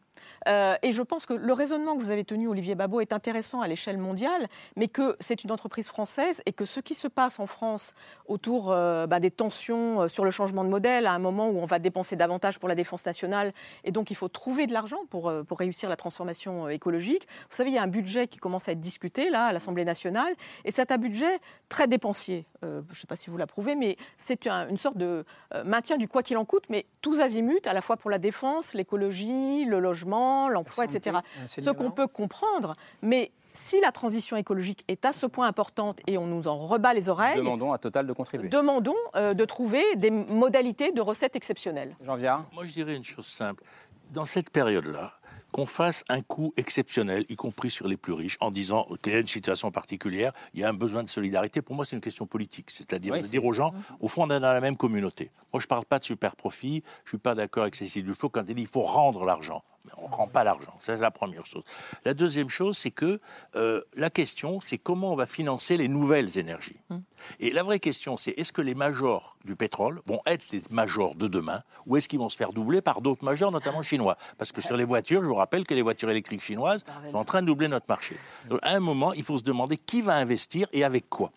Euh, 0.47 0.75
et 0.81 0.93
je 0.93 1.01
pense 1.01 1.25
que 1.25 1.33
le 1.33 1.53
raisonnement 1.53 1.95
que 1.95 2.01
vous 2.01 2.11
avez 2.11 2.23
tenu, 2.23 2.47
Olivier 2.47 2.75
Babot, 2.75 3.01
est 3.01 3.11
intéressant 3.11 3.61
à 3.61 3.67
l'échelle 3.67 3.97
mondiale, 3.97 4.47
mais 4.77 4.87
que 4.87 5.17
c'est 5.19 5.43
une 5.43 5.51
entreprise 5.51 5.87
française 5.87 6.41
et 6.45 6.53
que 6.53 6.63
ce 6.65 6.79
qui 6.79 6.93
se 6.93 7.07
passe 7.07 7.39
en 7.39 7.47
France 7.47 7.93
autour 8.27 8.71
euh, 8.71 9.05
bah, 9.07 9.19
des 9.19 9.31
tensions 9.31 10.07
sur 10.07 10.23
le 10.23 10.31
changement 10.31 10.63
de 10.63 10.69
modèle, 10.69 11.07
à 11.07 11.11
un 11.11 11.19
moment 11.19 11.49
où 11.49 11.59
on 11.59 11.65
va 11.65 11.79
dépenser 11.79 12.15
davantage 12.15 12.59
pour 12.59 12.69
la 12.69 12.75
défense 12.75 13.05
nationale, 13.05 13.53
et 13.83 13.91
donc 13.91 14.11
il 14.11 14.15
faut 14.15 14.29
trouver 14.29 14.65
de 14.67 14.73
l'argent 14.73 15.01
pour, 15.09 15.31
pour 15.47 15.59
réussir 15.59 15.89
la 15.89 15.97
transformation 15.97 16.69
écologique. 16.69 17.27
Vous 17.49 17.55
savez, 17.55 17.71
il 17.71 17.75
y 17.75 17.77
a 17.77 17.83
un 17.83 17.87
budget 17.87 18.27
qui 18.27 18.39
commence 18.39 18.69
à 18.69 18.71
être 18.71 18.79
discuté 18.79 19.29
là 19.29 19.47
à 19.47 19.53
l'Assemblée 19.53 19.85
nationale, 19.85 20.33
et 20.63 20.71
c'est 20.71 20.91
un 20.91 20.97
budget 20.97 21.39
très 21.67 21.87
dépensier. 21.87 22.44
Je 22.61 22.67
ne 22.67 22.95
sais 22.95 23.05
pas 23.07 23.15
si 23.15 23.29
vous 23.29 23.37
l'approuvez, 23.37 23.75
mais 23.75 23.95
c'est 24.17 24.47
une 24.47 24.77
sorte 24.77 24.97
de 24.97 25.23
maintien 25.65 25.97
du 25.97 26.07
quoi 26.07 26.23
qu'il 26.23 26.37
en 26.37 26.45
coûte, 26.45 26.63
mais 26.69 26.85
tous 27.01 27.19
azimuts, 27.19 27.65
à 27.65 27.73
la 27.73 27.81
fois 27.81 27.95
pour 27.95 28.09
la 28.09 28.17
défense, 28.17 28.73
l'écologie, 28.73 29.65
le 29.65 29.79
logement 29.79 30.49
l'emploi, 30.49 30.85
etc. 30.85 31.17
Ce 31.45 31.69
qu'on 31.69 31.91
peut 31.91 32.07
comprendre, 32.07 32.75
mais 33.01 33.31
si 33.55 33.79
la 33.79 33.91
transition 33.91 34.37
écologique 34.37 34.83
est 34.87 35.05
à 35.05 35.13
ce 35.13 35.25
point 35.25 35.47
importante 35.47 36.01
et 36.07 36.17
on 36.17 36.27
nous 36.27 36.47
en 36.47 36.57
rebat 36.57 36.93
les 36.93 37.09
oreilles. 37.09 37.37
Demandons 37.37 37.71
à 37.71 37.77
Total 37.77 38.05
de 38.05 38.13
contribuer. 38.13 38.49
Demandons 38.49 38.95
euh, 39.15 39.33
de 39.33 39.45
trouver 39.45 39.83
des 39.95 40.11
modalités 40.11 40.91
de 40.91 41.01
recettes 41.01 41.35
exceptionnelles. 41.35 41.95
Jean 42.05 42.15
Viard 42.15 42.45
Moi, 42.53 42.65
je 42.65 42.71
dirais 42.71 42.95
une 42.95 43.03
chose 43.03 43.25
simple. 43.25 43.63
Dans 44.11 44.25
cette 44.25 44.49
période-là, 44.49 45.13
qu'on 45.55 45.65
fasse 45.65 46.03
un 46.09 46.21
coup 46.21 46.53
exceptionnel, 46.57 47.25
y 47.29 47.37
compris 47.37 47.69
sur 47.69 47.87
les 47.87 47.95
plus 47.95 48.11
riches, 48.11 48.35
en 48.41 48.51
disant 48.51 48.85
qu'il 49.01 49.13
y 49.13 49.15
a 49.15 49.19
une 49.19 49.27
situation 49.27 49.71
particulière, 49.71 50.33
il 50.53 50.59
y 50.59 50.65
a 50.65 50.67
un 50.67 50.73
besoin 50.73 51.01
de 51.01 51.07
solidarité. 51.07 51.61
Pour 51.61 51.77
moi, 51.77 51.85
c'est 51.85 51.95
une 51.95 52.01
question 52.01 52.27
politique. 52.27 52.69
C'est-à-dire 52.71 53.13
de 53.13 53.21
dire 53.21 53.45
aux 53.45 53.53
gens, 53.53 53.73
au 54.01 54.09
fond, 54.09 54.23
on 54.23 54.31
est 54.31 54.39
dans 54.41 54.51
la 54.51 54.59
même 54.59 54.75
communauté. 54.75 55.31
Moi, 55.53 55.61
je 55.61 55.65
ne 55.65 55.69
parle 55.69 55.85
pas 55.85 55.99
de 55.99 56.03
super 56.03 56.35
profit. 56.35 56.83
Je 57.05 57.07
ne 57.07 57.09
suis 57.11 57.17
pas 57.19 57.35
d'accord 57.35 57.63
avec 57.63 57.75
Cécile 57.75 58.03
Dufaux 58.03 58.27
quand 58.27 58.41
elle 58.41 58.47
dit 58.47 58.63
qu'il 58.63 58.67
faut 58.67 58.81
rendre 58.81 59.23
l'argent 59.23 59.63
on 59.97 60.09
ne 60.09 60.13
rend 60.13 60.27
pas 60.27 60.43
l'argent. 60.43 60.75
C'est 60.79 60.97
la 60.97 61.11
première 61.11 61.45
chose. 61.45 61.63
La 62.03 62.13
deuxième 62.13 62.49
chose, 62.49 62.77
c'est 62.77 62.91
que 62.91 63.19
euh, 63.55 63.81
la 63.95 64.09
question, 64.09 64.59
c'est 64.59 64.77
comment 64.77 65.13
on 65.13 65.15
va 65.15 65.25
financer 65.25 65.77
les 65.77 65.87
nouvelles 65.87 66.37
énergies. 66.37 66.77
Hum. 66.89 67.03
Et 67.39 67.51
la 67.51 67.63
vraie 67.63 67.79
question, 67.79 68.17
c'est 68.17 68.31
est-ce 68.31 68.51
que 68.51 68.61
les 68.61 68.75
majors 68.75 69.37
du 69.45 69.55
pétrole 69.55 70.01
vont 70.07 70.21
être 70.25 70.45
les 70.51 70.61
majors 70.69 71.15
de 71.15 71.27
demain 71.27 71.63
ou 71.85 71.97
est-ce 71.97 72.09
qu'ils 72.09 72.19
vont 72.19 72.29
se 72.29 72.37
faire 72.37 72.51
doubler 72.51 72.81
par 72.81 73.01
d'autres 73.01 73.23
majors, 73.23 73.51
notamment 73.51 73.83
chinois? 73.83 74.17
Parce 74.37 74.51
que 74.51 74.61
sur 74.61 74.77
les 74.77 74.83
voitures, 74.83 75.21
je 75.21 75.27
vous 75.27 75.35
rappelle 75.35 75.65
que 75.65 75.73
les 75.73 75.81
voitures 75.81 76.09
électriques 76.09 76.41
chinoises 76.41 76.83
sont 77.11 77.17
en 77.17 77.25
train 77.25 77.41
de 77.41 77.47
doubler 77.47 77.67
notre 77.67 77.85
marché. 77.87 78.15
Donc, 78.49 78.59
à 78.61 78.71
un 78.71 78.79
moment, 78.79 79.13
il 79.13 79.23
faut 79.23 79.37
se 79.37 79.43
demander 79.43 79.77
qui 79.77 80.01
va 80.01 80.15
investir 80.15 80.67
et 80.73 80.83
avec 80.83 81.09
quoi. 81.09 81.31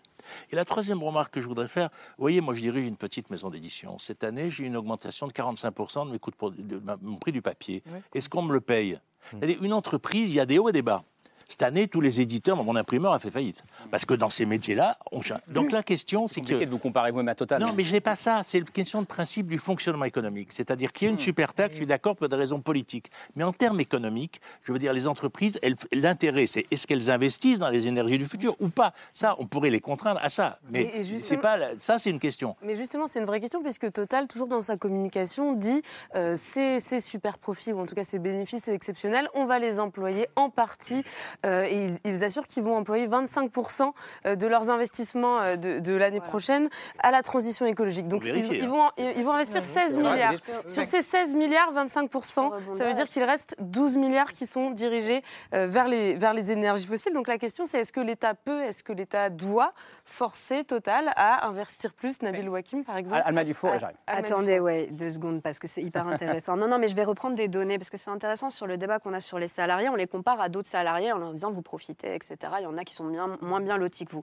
Et 0.51 0.55
la 0.55 0.65
troisième 0.65 1.03
remarque 1.03 1.33
que 1.33 1.41
je 1.41 1.47
voudrais 1.47 1.67
faire, 1.67 1.89
vous 2.17 2.23
voyez, 2.23 2.41
moi 2.41 2.53
je 2.53 2.61
dirige 2.61 2.85
une 2.85 2.97
petite 2.97 3.29
maison 3.29 3.49
d'édition. 3.49 3.97
Cette 3.99 4.23
année, 4.23 4.49
j'ai 4.49 4.63
eu 4.63 4.67
une 4.67 4.77
augmentation 4.77 5.27
de 5.27 5.33
45% 5.33 6.07
de, 6.07 6.11
mes 6.11 6.19
coûts 6.19 6.31
de, 6.31 6.81
mon 7.01 7.17
prix 7.17 7.31
du 7.31 7.41
papier. 7.41 7.83
Est-ce 8.13 8.29
qu'on 8.29 8.41
me 8.41 8.53
le 8.53 8.61
paye? 8.61 8.99
Une 9.41 9.73
entreprise, 9.73 10.31
il 10.31 10.35
y 10.35 10.39
a 10.39 10.45
des 10.45 10.59
hauts 10.59 10.69
et 10.69 10.73
des 10.73 10.81
bas. 10.81 11.03
Cette 11.49 11.63
année, 11.63 11.87
tous 11.87 11.99
les 11.99 12.21
éditeurs, 12.21 12.63
mon 12.63 12.75
imprimeur 12.75 13.11
a 13.11 13.19
fait 13.19 13.31
faillite. 13.31 13.63
Parce 13.89 14.05
que 14.05 14.13
dans 14.13 14.29
ces 14.29 14.45
métiers-là, 14.45 14.97
on 15.11 15.21
Donc 15.47 15.71
la 15.71 15.81
question, 15.81 16.27
c'est 16.27 16.41
que. 16.41 16.63
de 16.63 16.69
vous 16.69 16.77
comparer 16.77 17.09
vous-même 17.11 17.27
à 17.27 17.35
Total. 17.35 17.59
Non, 17.59 17.73
mais 17.75 17.83
je 17.83 17.91
n'ai 17.91 18.01
pas 18.01 18.15
ça. 18.15 18.41
C'est 18.43 18.59
une 18.59 18.65
question 18.65 19.01
de 19.01 19.07
principe 19.07 19.47
du 19.47 19.57
fonctionnement 19.57 20.05
économique. 20.05 20.53
C'est-à-dire 20.53 20.93
qu'il 20.93 21.07
y 21.07 21.09
a 21.09 21.11
une 21.11 21.17
hmm. 21.17 21.19
super 21.19 21.53
taxe, 21.53 21.73
je 21.73 21.77
suis 21.77 21.85
d'accord 21.87 22.15
pour 22.15 22.29
des 22.29 22.35
raisons 22.35 22.61
politiques. 22.61 23.09
Mais 23.35 23.43
en 23.43 23.51
termes 23.51 23.79
économiques, 23.79 24.41
je 24.61 24.71
veux 24.71 24.79
dire, 24.79 24.93
les 24.93 25.07
entreprises, 25.07 25.59
l'intérêt, 25.91 26.45
c'est 26.45 26.67
est-ce 26.69 26.85
qu'elles 26.85 27.09
investissent 27.09 27.59
dans 27.59 27.69
les 27.69 27.87
énergies 27.87 28.19
du 28.19 28.25
futur 28.25 28.55
ou 28.59 28.69
pas? 28.69 28.93
Ça, 29.13 29.35
on 29.39 29.47
pourrait 29.47 29.71
les 29.71 29.81
contraindre 29.81 30.19
à 30.21 30.29
ça. 30.29 30.59
Mais 30.69 31.03
c'est 31.03 31.37
pas 31.37 31.57
ça, 31.79 31.97
c'est 31.97 32.11
une 32.11 32.19
question. 32.19 32.55
Mais 32.61 32.75
justement, 32.75 33.07
c'est 33.07 33.19
une 33.19 33.25
vraie 33.25 33.39
question 33.39 33.63
puisque 33.63 33.91
Total, 33.91 34.27
toujours 34.27 34.47
dans 34.47 34.61
sa 34.61 34.77
communication, 34.77 35.53
dit 35.53 35.81
euh, 36.15 36.35
ces, 36.37 36.79
ces 36.79 36.99
super 36.99 37.39
profits 37.39 37.73
ou 37.73 37.79
en 37.79 37.87
tout 37.87 37.95
cas 37.95 38.03
ces 38.03 38.19
bénéfices 38.19 38.67
exceptionnels, 38.67 39.27
on 39.33 39.45
va 39.45 39.57
les 39.57 39.79
employer 39.79 40.27
en 40.35 40.49
partie 40.49 41.03
et 41.45 41.93
ils, 42.05 42.23
assurent 42.23 42.47
qu'ils 42.47 42.63
vont 42.63 42.75
employer 42.75 43.07
25% 43.07 43.91
euh, 44.25 44.35
de 44.35 44.47
leurs 44.47 44.69
investissements 44.69 45.39
euh, 45.39 45.55
de, 45.55 45.93
l'année 45.93 46.19
prochaine 46.19 46.69
à 46.99 47.11
la 47.11 47.21
transition 47.21 47.65
écologique. 47.65 48.07
Donc 48.07 48.25
ils, 48.25 48.63
hein. 48.63 48.67
vont, 48.67 48.89
ils 48.97 49.23
vont 49.23 49.33
investir 49.33 49.63
16 49.63 49.97
milliards. 49.97 50.33
Sur 50.65 50.85
ces 50.85 51.01
16 51.01 51.35
milliards, 51.35 51.73
25%, 51.73 52.73
ça 52.73 52.85
veut 52.85 52.93
dire 52.93 53.05
qu'il 53.05 53.23
reste 53.23 53.55
12 53.59 53.97
milliards 53.97 54.31
qui 54.31 54.45
sont 54.45 54.71
dirigés 54.71 55.23
vers 55.51 55.87
les, 55.87 56.15
vers 56.15 56.33
les 56.33 56.51
énergies 56.51 56.85
fossiles. 56.85 57.13
Donc 57.13 57.27
la 57.27 57.37
question, 57.37 57.65
c'est 57.65 57.79
est-ce 57.79 57.93
que 57.93 57.99
l'État 57.99 58.33
peut, 58.33 58.63
est-ce 58.63 58.83
que 58.83 58.93
l'État 58.93 59.29
doit 59.29 59.73
forcer 60.05 60.63
Total 60.63 61.11
à 61.15 61.47
investir 61.47 61.93
plus? 61.93 62.21
Nabil 62.21 62.49
Wakim, 62.49 62.83
par 62.83 62.97
exemple 62.97 63.21
Alma 63.25 63.43
Dufour, 63.43 63.77
j'arrive. 63.79 63.97
Attendez, 64.07 64.59
ouais, 64.59 64.87
deux 64.91 65.11
secondes, 65.11 65.41
parce 65.41 65.59
que 65.59 65.67
c'est 65.67 65.81
hyper 65.81 66.07
intéressant. 66.07 66.57
non, 66.57 66.67
non, 66.67 66.79
mais 66.79 66.87
je 66.87 66.95
vais 66.95 67.03
reprendre 67.03 67.35
des 67.35 67.47
données, 67.47 67.77
parce 67.77 67.89
que 67.89 67.97
c'est 67.97 68.09
intéressant 68.09 68.49
sur 68.49 68.67
le 68.67 68.77
débat 68.77 68.99
qu'on 68.99 69.13
a 69.13 69.19
sur 69.19 69.39
les 69.39 69.47
salariés. 69.47 69.89
On 69.89 69.95
les 69.95 70.07
compare 70.07 70.41
à 70.41 70.49
d'autres 70.49 70.69
salariés 70.69 71.11
en 71.29 71.33
disant 71.33 71.51
vous 71.51 71.61
profitez, 71.61 72.13
etc. 72.15 72.37
Il 72.59 72.63
y 72.63 72.67
en 72.67 72.77
a 72.77 72.83
qui 72.83 72.93
sont 72.93 73.11
moins 73.41 73.61
bien 73.61 73.77
lotis 73.77 74.05
que 74.05 74.11
vous. 74.11 74.21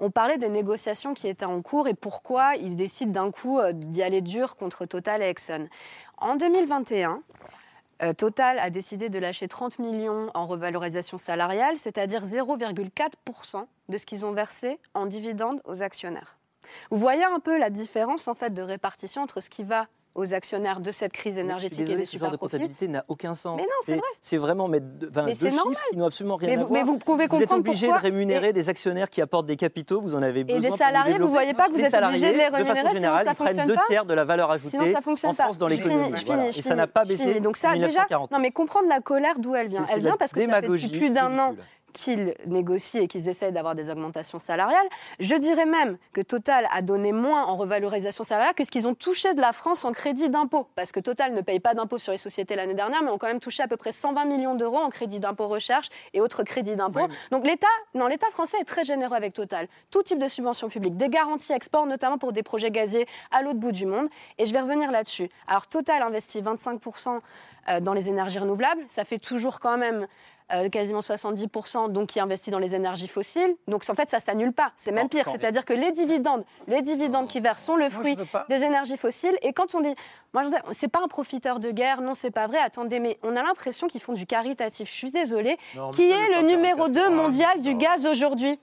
On 0.00 0.10
parlait 0.10 0.38
des 0.38 0.48
négociations 0.48 1.14
qui 1.14 1.28
étaient 1.28 1.44
en 1.44 1.62
cours 1.62 1.88
et 1.88 1.94
pourquoi 1.94 2.56
ils 2.56 2.76
décident 2.76 3.12
d'un 3.12 3.30
coup 3.30 3.58
euh, 3.58 3.72
d'y 3.72 4.02
aller 4.02 4.20
dur 4.20 4.56
contre 4.56 4.86
Total 4.86 5.22
et 5.22 5.26
Exxon. 5.26 5.68
En 6.18 6.36
2021, 6.36 7.22
euh, 8.02 8.12
Total 8.12 8.58
a 8.58 8.70
décidé 8.70 9.08
de 9.08 9.18
lâcher 9.18 9.48
30 9.48 9.78
millions 9.78 10.30
en 10.34 10.46
revalorisation 10.46 11.18
salariale, 11.18 11.78
c'est-à-dire 11.78 12.24
0,4% 12.24 13.66
de 13.88 13.98
ce 13.98 14.06
qu'ils 14.06 14.26
ont 14.26 14.32
versé 14.32 14.78
en 14.94 15.06
dividendes 15.06 15.60
aux 15.64 15.82
actionnaires. 15.82 16.36
Vous 16.90 16.98
voyez 16.98 17.24
un 17.24 17.40
peu 17.40 17.58
la 17.58 17.70
différence 17.70 18.26
en 18.28 18.34
fait 18.34 18.50
de 18.50 18.62
répartition 18.62 19.22
entre 19.22 19.40
ce 19.40 19.50
qui 19.50 19.62
va 19.62 19.86
aux 20.14 20.32
actionnaires 20.32 20.80
de 20.80 20.92
cette 20.92 21.12
crise 21.12 21.38
énergétique 21.38 21.80
désolée, 21.80 21.94
et 21.94 21.98
des 21.98 22.04
ce 22.04 22.18
genre 22.18 22.30
de 22.30 22.36
comptabilité 22.36 22.86
n'a 22.88 23.04
aucun 23.08 23.34
sens. 23.34 23.56
Mais 23.56 23.64
non, 23.64 23.68
c'est 23.82 23.96
vrai. 23.96 24.08
C'est 24.20 24.36
vraiment 24.36 24.68
mais, 24.68 24.80
enfin, 25.10 25.26
deux 25.26 25.34
chiffres 25.34 25.82
qui 25.90 25.96
n'ont 25.96 26.06
absolument 26.06 26.36
rien 26.36 26.50
mais 26.50 26.56
à 26.56 26.64
vous, 26.64 26.72
Mais 26.72 26.82
vous 26.82 26.98
pouvez 26.98 27.26
comprendre 27.26 27.46
Vous 27.46 27.54
êtes 27.54 27.58
obligé 27.58 27.88
de 27.88 27.92
rémunérer 27.92 28.52
des 28.52 28.68
actionnaires 28.68 29.10
qui 29.10 29.20
apportent 29.20 29.46
des 29.46 29.56
capitaux, 29.56 30.00
vous 30.00 30.14
en 30.14 30.22
avez 30.22 30.44
besoin. 30.44 30.60
Et 30.60 30.70
des 30.70 30.76
salariés, 30.76 31.14
vous 31.14 31.26
ne 31.26 31.30
voyez 31.30 31.54
pas 31.54 31.68
que 31.68 31.72
vous 31.72 31.80
êtes 31.80 31.94
obligé 31.94 32.32
de 32.32 32.38
les 32.38 32.48
rémunérer, 32.48 32.62
de 32.62 32.74
façon 32.74 32.94
générale, 32.94 33.26
ils 33.28 33.34
prennent 33.34 33.66
deux 33.66 33.76
tiers 33.86 34.04
de 34.04 34.14
la 34.14 34.24
valeur 34.24 34.50
ajoutée 34.50 34.94
en 35.24 35.32
France 35.32 35.58
dans 35.58 35.68
l'économie. 35.68 36.14
Et 36.56 36.62
ça 36.62 36.74
n'a 36.74 36.86
pas 36.86 37.04
baissé 37.04 37.40
Donc 37.40 37.56
ça, 37.56 37.74
déjà, 37.74 38.06
non 38.30 38.38
mais 38.38 38.50
comprendre 38.50 38.88
la 38.88 39.00
colère 39.00 39.38
d'où 39.38 39.54
elle 39.54 39.68
vient. 39.68 39.84
Elle 39.92 40.00
vient 40.00 40.16
parce 40.16 40.32
que 40.32 40.46
ça 40.46 40.60
fait 40.60 40.88
plus 40.88 41.10
d'un 41.10 41.38
an 41.38 41.56
qu'ils 41.94 42.34
négocient 42.46 43.00
et 43.00 43.08
qu'ils 43.08 43.28
essayent 43.28 43.52
d'avoir 43.52 43.74
des 43.74 43.88
augmentations 43.88 44.38
salariales. 44.38 44.86
Je 45.20 45.34
dirais 45.36 45.64
même 45.64 45.96
que 46.12 46.20
Total 46.20 46.68
a 46.72 46.82
donné 46.82 47.12
moins 47.12 47.44
en 47.44 47.56
revalorisation 47.56 48.24
salariale 48.24 48.54
que 48.54 48.64
ce 48.64 48.70
qu'ils 48.70 48.86
ont 48.86 48.94
touché 48.94 49.32
de 49.32 49.40
la 49.40 49.52
France 49.52 49.84
en 49.84 49.92
crédit 49.92 50.28
d'impôt. 50.28 50.66
Parce 50.74 50.92
que 50.92 51.00
Total 51.00 51.32
ne 51.32 51.40
paye 51.40 51.60
pas 51.60 51.72
d'impôt 51.74 51.98
sur 51.98 52.12
les 52.12 52.18
sociétés 52.18 52.56
l'année 52.56 52.74
dernière, 52.74 53.02
mais 53.02 53.10
ont 53.10 53.18
quand 53.18 53.28
même 53.28 53.40
touché 53.40 53.62
à 53.62 53.68
peu 53.68 53.76
près 53.76 53.92
120 53.92 54.24
millions 54.26 54.54
d'euros 54.54 54.78
en 54.78 54.90
crédit 54.90 55.20
d'impôt 55.20 55.48
recherche 55.48 55.88
et 56.12 56.20
autres 56.20 56.42
crédits 56.42 56.76
d'impôt. 56.76 57.08
Donc 57.30 57.46
l'État, 57.46 57.66
non, 57.94 58.08
l'État 58.08 58.28
français 58.30 58.58
est 58.60 58.64
très 58.64 58.84
généreux 58.84 59.16
avec 59.16 59.32
Total. 59.32 59.68
Tout 59.90 60.02
type 60.02 60.18
de 60.18 60.28
subventions 60.28 60.68
publiques, 60.68 60.96
des 60.96 61.08
garanties 61.08 61.52
export, 61.52 61.86
notamment 61.86 62.18
pour 62.18 62.32
des 62.32 62.42
projets 62.42 62.70
gaziers 62.70 63.06
à 63.30 63.42
l'autre 63.42 63.60
bout 63.60 63.72
du 63.72 63.86
monde. 63.86 64.08
Et 64.38 64.46
je 64.46 64.52
vais 64.52 64.60
revenir 64.60 64.90
là-dessus. 64.90 65.30
Alors 65.46 65.66
Total 65.68 66.02
investit 66.02 66.42
25% 66.42 67.20
euh, 67.68 67.80
dans 67.80 67.94
les 67.94 68.08
énergies 68.08 68.38
renouvelables. 68.38 68.82
Ça 68.86 69.04
fait 69.04 69.18
toujours 69.18 69.58
quand 69.60 69.78
même 69.78 70.06
euh, 70.52 70.68
quasiment 70.68 71.00
70%, 71.00 71.90
donc 71.90 72.08
qui 72.10 72.20
investit 72.20 72.50
dans 72.50 72.58
les 72.58 72.74
énergies 72.74 73.08
fossiles. 73.08 73.56
Donc 73.66 73.82
en 73.88 73.94
fait, 73.94 74.10
ça 74.10 74.20
s'annule 74.20 74.52
pas. 74.52 74.72
C'est 74.76 74.92
même 74.92 75.08
pire. 75.08 75.26
C'est-à-dire 75.28 75.64
que 75.64 75.72
les 75.72 75.90
dividendes, 75.92 76.44
les 76.68 76.82
dividendes 76.82 77.28
qui 77.28 77.40
versent 77.40 77.64
sont 77.64 77.76
le 77.76 77.88
fruit 77.88 78.16
des 78.48 78.62
énergies 78.62 78.96
fossiles. 78.96 79.36
Et 79.42 79.52
quand 79.52 79.74
on 79.74 79.80
dit, 79.80 79.94
moi 80.34 80.42
je 80.44 80.72
c'est 80.72 80.88
pas 80.88 81.00
un 81.02 81.08
profiteur 81.08 81.60
de 81.60 81.70
guerre, 81.70 82.02
non, 82.02 82.14
c'est 82.14 82.30
pas 82.30 82.46
vrai. 82.46 82.58
Attendez, 82.58 83.00
mais 83.00 83.18
on 83.22 83.36
a 83.36 83.42
l'impression 83.42 83.86
qu'ils 83.86 84.02
font 84.02 84.12
du 84.12 84.26
caritatif. 84.26 84.88
Je 84.88 84.94
suis 84.94 85.10
désolée. 85.10 85.56
qui 85.92 86.10
est 86.10 86.28
le 86.36 86.46
numéro 86.46 86.88
2 86.88 87.08
mondial 87.10 87.60
du 87.60 87.74
gaz 87.74 88.06
aujourd'hui? 88.06 88.58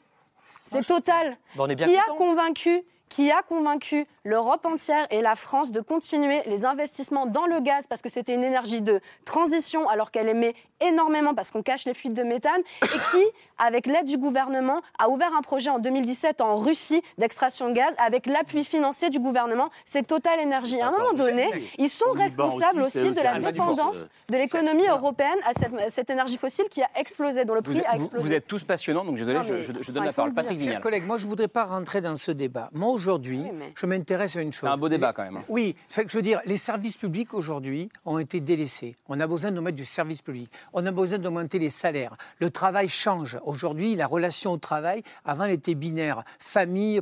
C'est 0.63 0.86
Total. 0.86 1.38
qui 1.75 1.97
a 1.97 2.03
convaincu 2.17 2.84
qui 3.12 3.30
a 3.30 3.41
convaincu 3.43 4.07
l'Europe 4.24 4.66
entière 4.66 5.05
et 5.12 5.22
la 5.22 5.36
France 5.36 5.74
de 5.74 5.82
continuer 5.82 6.41
les 6.45 6.64
investissements 6.64 7.26
dans 7.26 7.45
le 7.45 7.59
gaz 7.59 7.86
parce 7.88 8.01
que 8.01 8.09
c'était 8.09 8.34
une 8.34 8.43
énergie 8.43 8.82
de 8.82 9.01
transition 9.26 9.89
alors 9.89 10.12
qu'elle 10.12 10.30
émet 10.30 10.55
énormément 10.80 11.36
parce 11.36 11.51
qu'on 11.51 11.62
cache 11.62 11.86
les 11.86 11.93
fuites 11.93 12.14
de 12.14 12.24
méthane 12.24 12.62
et 12.82 12.88
qui, 12.88 13.24
avec 13.57 13.86
l'aide 13.86 14.05
du 14.05 14.18
gouvernement, 14.18 14.82
a 14.97 15.09
ouvert 15.09 15.34
un 15.38 15.41
projet 15.41 15.70
en 15.70 15.80
2017 15.80 16.39
en 16.39 16.55
Russie 16.55 17.01
d'extraction 17.18 17.70
de 17.70 17.74
gaz 17.74 17.93
avec 17.97 18.28
l'appui 18.28 18.64
financier 18.64 19.09
du 19.09 19.20
gouvernement. 19.20 19.70
C'est 19.84 20.07
Total 20.07 20.39
Énergie. 20.39 20.80
À 20.80 20.88
un 20.88 20.91
moment 20.91 21.14
donné, 21.14 21.49
ils 21.78 21.89
sont 21.89 22.12
responsables 22.12 22.82
aussi, 22.82 23.12
de 23.12 23.22
la 23.22 23.39
dépendance 23.39 24.07
de 24.30 24.38
l'économie 24.38 24.88
européenne 24.88 25.38
à 25.45 25.89
cette, 25.89 26.09
énergie 26.09 26.38
fossile 26.38 26.66
qui 26.70 26.82
a 26.82 26.89
explosé, 26.95 27.43
dont 27.43 27.55
le 27.55 27.62
prix 27.62 27.82
a 27.86 27.97
explosé. 27.97 28.26
Vous, 28.26 28.34
êtes 28.34 28.47
tous 28.47 28.64
passionnants, 28.64 29.03
donc 29.03 29.18
désolé, 29.18 29.39
je, 29.43 29.74
je, 29.82 29.91
donne 29.91 30.05
la 30.05 30.14
parole. 30.14 30.34
Patrick 30.34 30.62
Chers 30.62 30.80
collègues, 30.80 31.05
moi 31.05 31.18
je 31.18 31.26
ne 31.26 31.30
voudrais 31.30 31.49
pas 31.49 31.66
rentrer 31.66 31.99
dans 31.99 32.16
ce 32.16 32.32
débat. 32.32 32.70
Moi 32.72 32.89
aujourd'hui, 33.02 33.43
je 33.76 33.86
m'intéresse 33.86 34.36
à 34.36 34.41
une 34.41 34.52
chose. 34.54 34.70
C'est 34.70 34.74
un 34.74 34.78
beau 34.78 34.89
débat 34.89 35.12
quand 35.14 35.24
même. 35.24 35.38
hein. 35.38 35.43
Oui, 35.49 35.76
fait 35.89 36.06
que 36.06 36.12
je 36.12 36.18
veux 36.18 36.22
dire, 36.22 36.39
les 36.45 36.58
services 36.58 36.97
publics 36.97 37.34
aujourd'hui 37.34 37.89
ont 38.06 38.20
été 38.20 38.39
délaissés. 38.39 38.95
On 39.10 39.20
a 39.20 39.28
besoin 39.28 39.52
de 39.52 39.60
mettre 39.60 39.76
du 39.78 39.86
service 39.86 40.22
public. 40.22 40.52
On 40.74 40.86
a 40.86 40.91
besoin 40.91 41.18
d'augmenter 41.20 41.60
les 41.60 41.70
salaires. 41.70 42.16
Le 42.39 42.49
travail 42.49 42.88
change. 42.88 43.39
Aujourd'hui, 43.43 43.95
la 43.95 44.08
relation 44.08 44.52
au 44.52 44.58
travail, 44.58 45.04
avant, 45.26 45.45
elle 45.45 45.52
était 45.52 45.76
binaire. 45.76 46.24
Famille, 46.39 47.02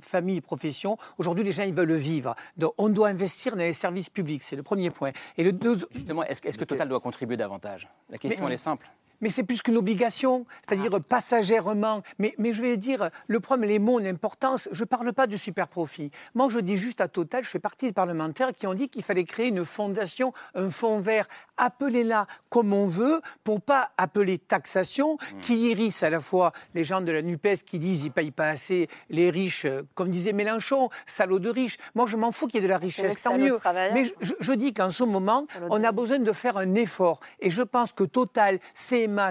famille 0.00 0.40
profession. 0.40 0.96
Aujourd'hui, 1.18 1.44
les 1.44 1.52
gens, 1.52 1.64
ils 1.64 1.74
veulent 1.74 1.88
le 1.88 1.94
vivre. 1.96 2.34
Donc, 2.56 2.72
on 2.78 2.88
doit 2.88 3.08
investir 3.08 3.52
dans 3.56 3.58
les 3.62 3.72
services 3.72 4.10
publics. 4.10 4.42
C'est 4.42 4.56
le 4.56 4.62
premier 4.62 4.90
point. 4.90 5.10
Et 5.36 5.42
le 5.42 5.52
deux... 5.52 5.76
Justement, 5.94 6.22
est-ce 6.24 6.40
est-ce 6.46 6.58
que 6.58 6.64
Total 6.64 6.88
doit 6.88 7.00
contribuer 7.00 7.36
davantage? 7.36 7.88
La 8.10 8.18
question, 8.18 8.40
Mais- 8.42 8.46
elle 8.48 8.54
est 8.54 8.56
simple. 8.56 8.88
Mais 9.20 9.28
c'est 9.28 9.42
plus 9.42 9.62
qu'une 9.62 9.76
obligation, 9.76 10.46
c'est-à-dire 10.66 11.00
passagèrement. 11.02 12.02
Mais, 12.18 12.34
mais 12.38 12.52
je 12.52 12.62
vais 12.62 12.76
dire, 12.76 13.10
le 13.26 13.40
problème, 13.40 13.68
les 13.68 13.78
mots 13.78 13.96
ont 13.96 13.98
une 14.00 14.06
importance. 14.06 14.68
Je 14.72 14.82
ne 14.82 14.86
parle 14.86 15.12
pas 15.12 15.26
de 15.26 15.36
super 15.36 15.68
profit. 15.68 16.10
Moi, 16.34 16.48
je 16.50 16.60
dis 16.60 16.76
juste 16.76 17.00
à 17.00 17.08
Total, 17.08 17.44
je 17.44 17.48
fais 17.48 17.58
partie 17.58 17.86
des 17.86 17.92
parlementaires 17.92 18.52
qui 18.52 18.66
ont 18.66 18.74
dit 18.74 18.88
qu'il 18.88 19.02
fallait 19.02 19.24
créer 19.24 19.48
une 19.48 19.64
fondation, 19.64 20.32
un 20.54 20.70
fonds 20.70 21.00
vert. 21.00 21.26
Appelez-la 21.56 22.26
comme 22.48 22.72
on 22.72 22.86
veut, 22.86 23.20
pour 23.44 23.60
pas 23.60 23.90
appeler 23.98 24.38
taxation, 24.38 25.18
qui 25.42 25.70
irrisse 25.70 26.02
à 26.02 26.10
la 26.10 26.20
fois 26.20 26.52
les 26.74 26.84
gens 26.84 27.00
de 27.00 27.12
la 27.12 27.22
NUPES 27.22 27.64
qui 27.66 27.78
disent 27.78 28.04
ils 28.04 28.10
payent 28.10 28.30
pas 28.30 28.48
assez, 28.48 28.88
les 29.08 29.30
riches, 29.30 29.64
euh, 29.64 29.82
comme 29.94 30.10
disait 30.10 30.32
Mélenchon, 30.32 30.88
salaud 31.06 31.38
de 31.38 31.50
riches. 31.50 31.76
Moi, 31.94 32.06
je 32.06 32.16
m'en 32.16 32.32
fous 32.32 32.46
qu'il 32.46 32.60
y 32.60 32.64
ait 32.64 32.66
de 32.66 32.72
la 32.72 32.78
richesse, 32.78 33.22
tant 33.22 33.36
mieux. 33.36 33.58
Mais 33.94 34.04
je, 34.20 34.52
dis 34.52 34.72
qu'en 34.72 34.90
ce 34.90 35.04
moment, 35.04 35.44
on 35.70 35.82
a 35.84 35.92
besoin 35.92 36.18
de 36.18 36.32
faire 36.32 36.56
un 36.56 36.74
effort. 36.74 37.20
Et 37.40 37.50
je 37.50 37.62
pense 37.62 37.92
que 37.92 38.04
Total, 38.04 38.58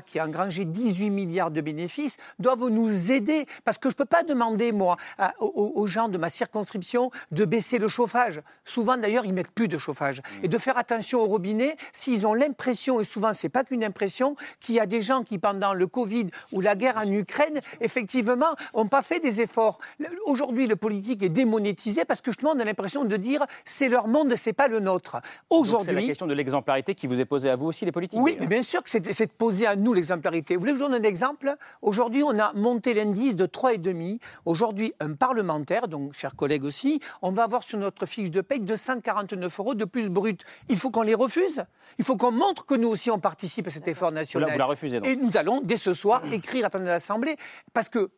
Qui 0.05 0.19
a 0.19 0.25
engrangé 0.25 0.65
18 0.65 1.09
milliards 1.09 1.51
de 1.51 1.61
bénéfices, 1.61 2.17
doivent 2.39 2.67
nous 2.69 3.11
aider. 3.11 3.45
Parce 3.65 3.77
que 3.77 3.89
je 3.89 3.93
ne 3.95 3.97
peux 3.97 4.05
pas 4.05 4.23
demander, 4.23 4.71
moi, 4.71 4.97
à- 5.17 5.33
aux, 5.39 5.71
aux 5.75 5.87
gens 5.87 6.07
de 6.09 6.17
ma 6.17 6.29
circonscription 6.29 7.11
de 7.31 7.45
baisser 7.45 7.77
le 7.77 7.87
chauffage. 7.87 8.41
Souvent, 8.65 8.97
d'ailleurs, 8.97 9.25
ils 9.25 9.33
mettent 9.33 9.51
plus 9.51 9.67
de 9.67 9.77
chauffage. 9.77 10.21
Et 10.43 10.47
de 10.47 10.57
faire 10.57 10.77
attention 10.77 11.21
au 11.21 11.25
robinet 11.25 11.75
s'ils 11.93 12.27
ont 12.27 12.33
l'impression, 12.33 12.99
et 12.99 13.03
souvent, 13.03 13.31
c'est 13.33 13.49
pas 13.49 13.63
qu'une 13.63 13.83
impression, 13.83 14.35
qu'il 14.59 14.75
y 14.75 14.79
a 14.79 14.85
des 14.85 15.01
gens 15.01 15.23
qui, 15.23 15.37
pendant 15.39 15.73
le 15.73 15.87
Covid 15.87 16.27
ou 16.53 16.61
la 16.61 16.75
guerre 16.75 16.97
en 16.97 17.09
Ukraine, 17.11 17.59
effectivement, 17.81 18.53
n'ont 18.75 18.87
pas 18.87 19.01
fait 19.01 19.19
des 19.19 19.41
efforts. 19.41 19.79
Aujourd'hui, 20.25 20.67
le 20.67 20.75
politique 20.75 21.23
est 21.23 21.29
démonétisé 21.29 22.05
parce 22.05 22.21
que 22.21 22.31
justement, 22.31 22.51
on 22.55 22.59
a 22.59 22.65
l'impression 22.65 23.05
de 23.05 23.15
dire 23.17 23.45
c'est 23.65 23.89
leur 23.89 24.07
monde, 24.07 24.33
c'est 24.35 24.53
pas 24.53 24.67
le 24.67 24.79
nôtre. 24.79 25.13
Donc, 25.13 25.21
C'est 25.21 25.51
la 25.51 25.57
Aujourd'hui, 25.59 26.07
question 26.07 26.27
de 26.27 26.33
l'exemplarité 26.33 26.95
qui 26.95 27.07
vous 27.07 27.19
est 27.19 27.25
posée 27.25 27.49
à 27.49 27.55
vous 27.55 27.67
aussi, 27.67 27.85
les 27.85 27.91
politiques. 27.91 28.19
oui, 28.21 28.37
mais 28.39 28.47
bien 28.47 28.61
sûr 28.61 28.83
que 28.83 28.89
c'est 28.89 28.99
c'est 29.13 29.25
de 29.27 29.31
poser 29.31 29.65
à 29.69 29.75
nous 29.75 29.93
l'exemplarité. 29.93 30.55
Vous 30.55 30.61
voulez 30.61 30.73
que 30.73 30.79
je 30.79 30.83
donne 30.83 30.95
un 30.95 31.03
exemple? 31.03 31.55
Aujourd'hui, 31.81 32.23
on 32.23 32.37
a 32.39 32.53
monté 32.53 32.93
l'indice 32.93 33.35
de 33.35 33.45
3,5. 33.45 34.19
Aujourd'hui, 34.45 34.93
un 34.99 35.13
parlementaire, 35.13 35.87
donc 35.87 36.13
chers 36.13 36.35
collègues 36.35 36.63
aussi, 36.63 36.99
on 37.21 37.31
va 37.31 37.43
avoir 37.43 37.63
sur 37.63 37.77
notre 37.77 38.05
fiche 38.05 38.31
de 38.31 38.41
paye 38.41 38.59
249 38.59 39.59
euros 39.59 39.75
de 39.75 39.85
plus 39.85 40.09
brut. 40.09 40.43
Il 40.67 40.77
faut 40.77 40.91
qu'on 40.91 41.03
les 41.03 41.15
refuse? 41.15 41.63
Il 41.97 42.05
faut 42.05 42.17
qu'on 42.17 42.31
montre 42.31 42.65
que 42.65 42.75
nous 42.75 42.87
aussi, 42.87 43.11
on 43.11 43.19
participe 43.19 43.67
à 43.67 43.69
cet 43.69 43.87
effort 43.87 44.11
national. 44.11 44.51
vous 44.51 44.57
la 44.57 44.65
refusez, 44.65 44.99
donc. 44.99 45.07
Et 45.07 45.15
nous 45.15 45.37
allons, 45.37 45.61
dès 45.61 45.77
ce 45.77 45.93
soir, 45.93 46.21
écrire 46.31 46.65
à 46.65 46.69
la 46.73 46.79
de 46.79 46.85
l'Assemblée. 46.85 47.35
Parce 47.73 47.89
que 47.89 48.09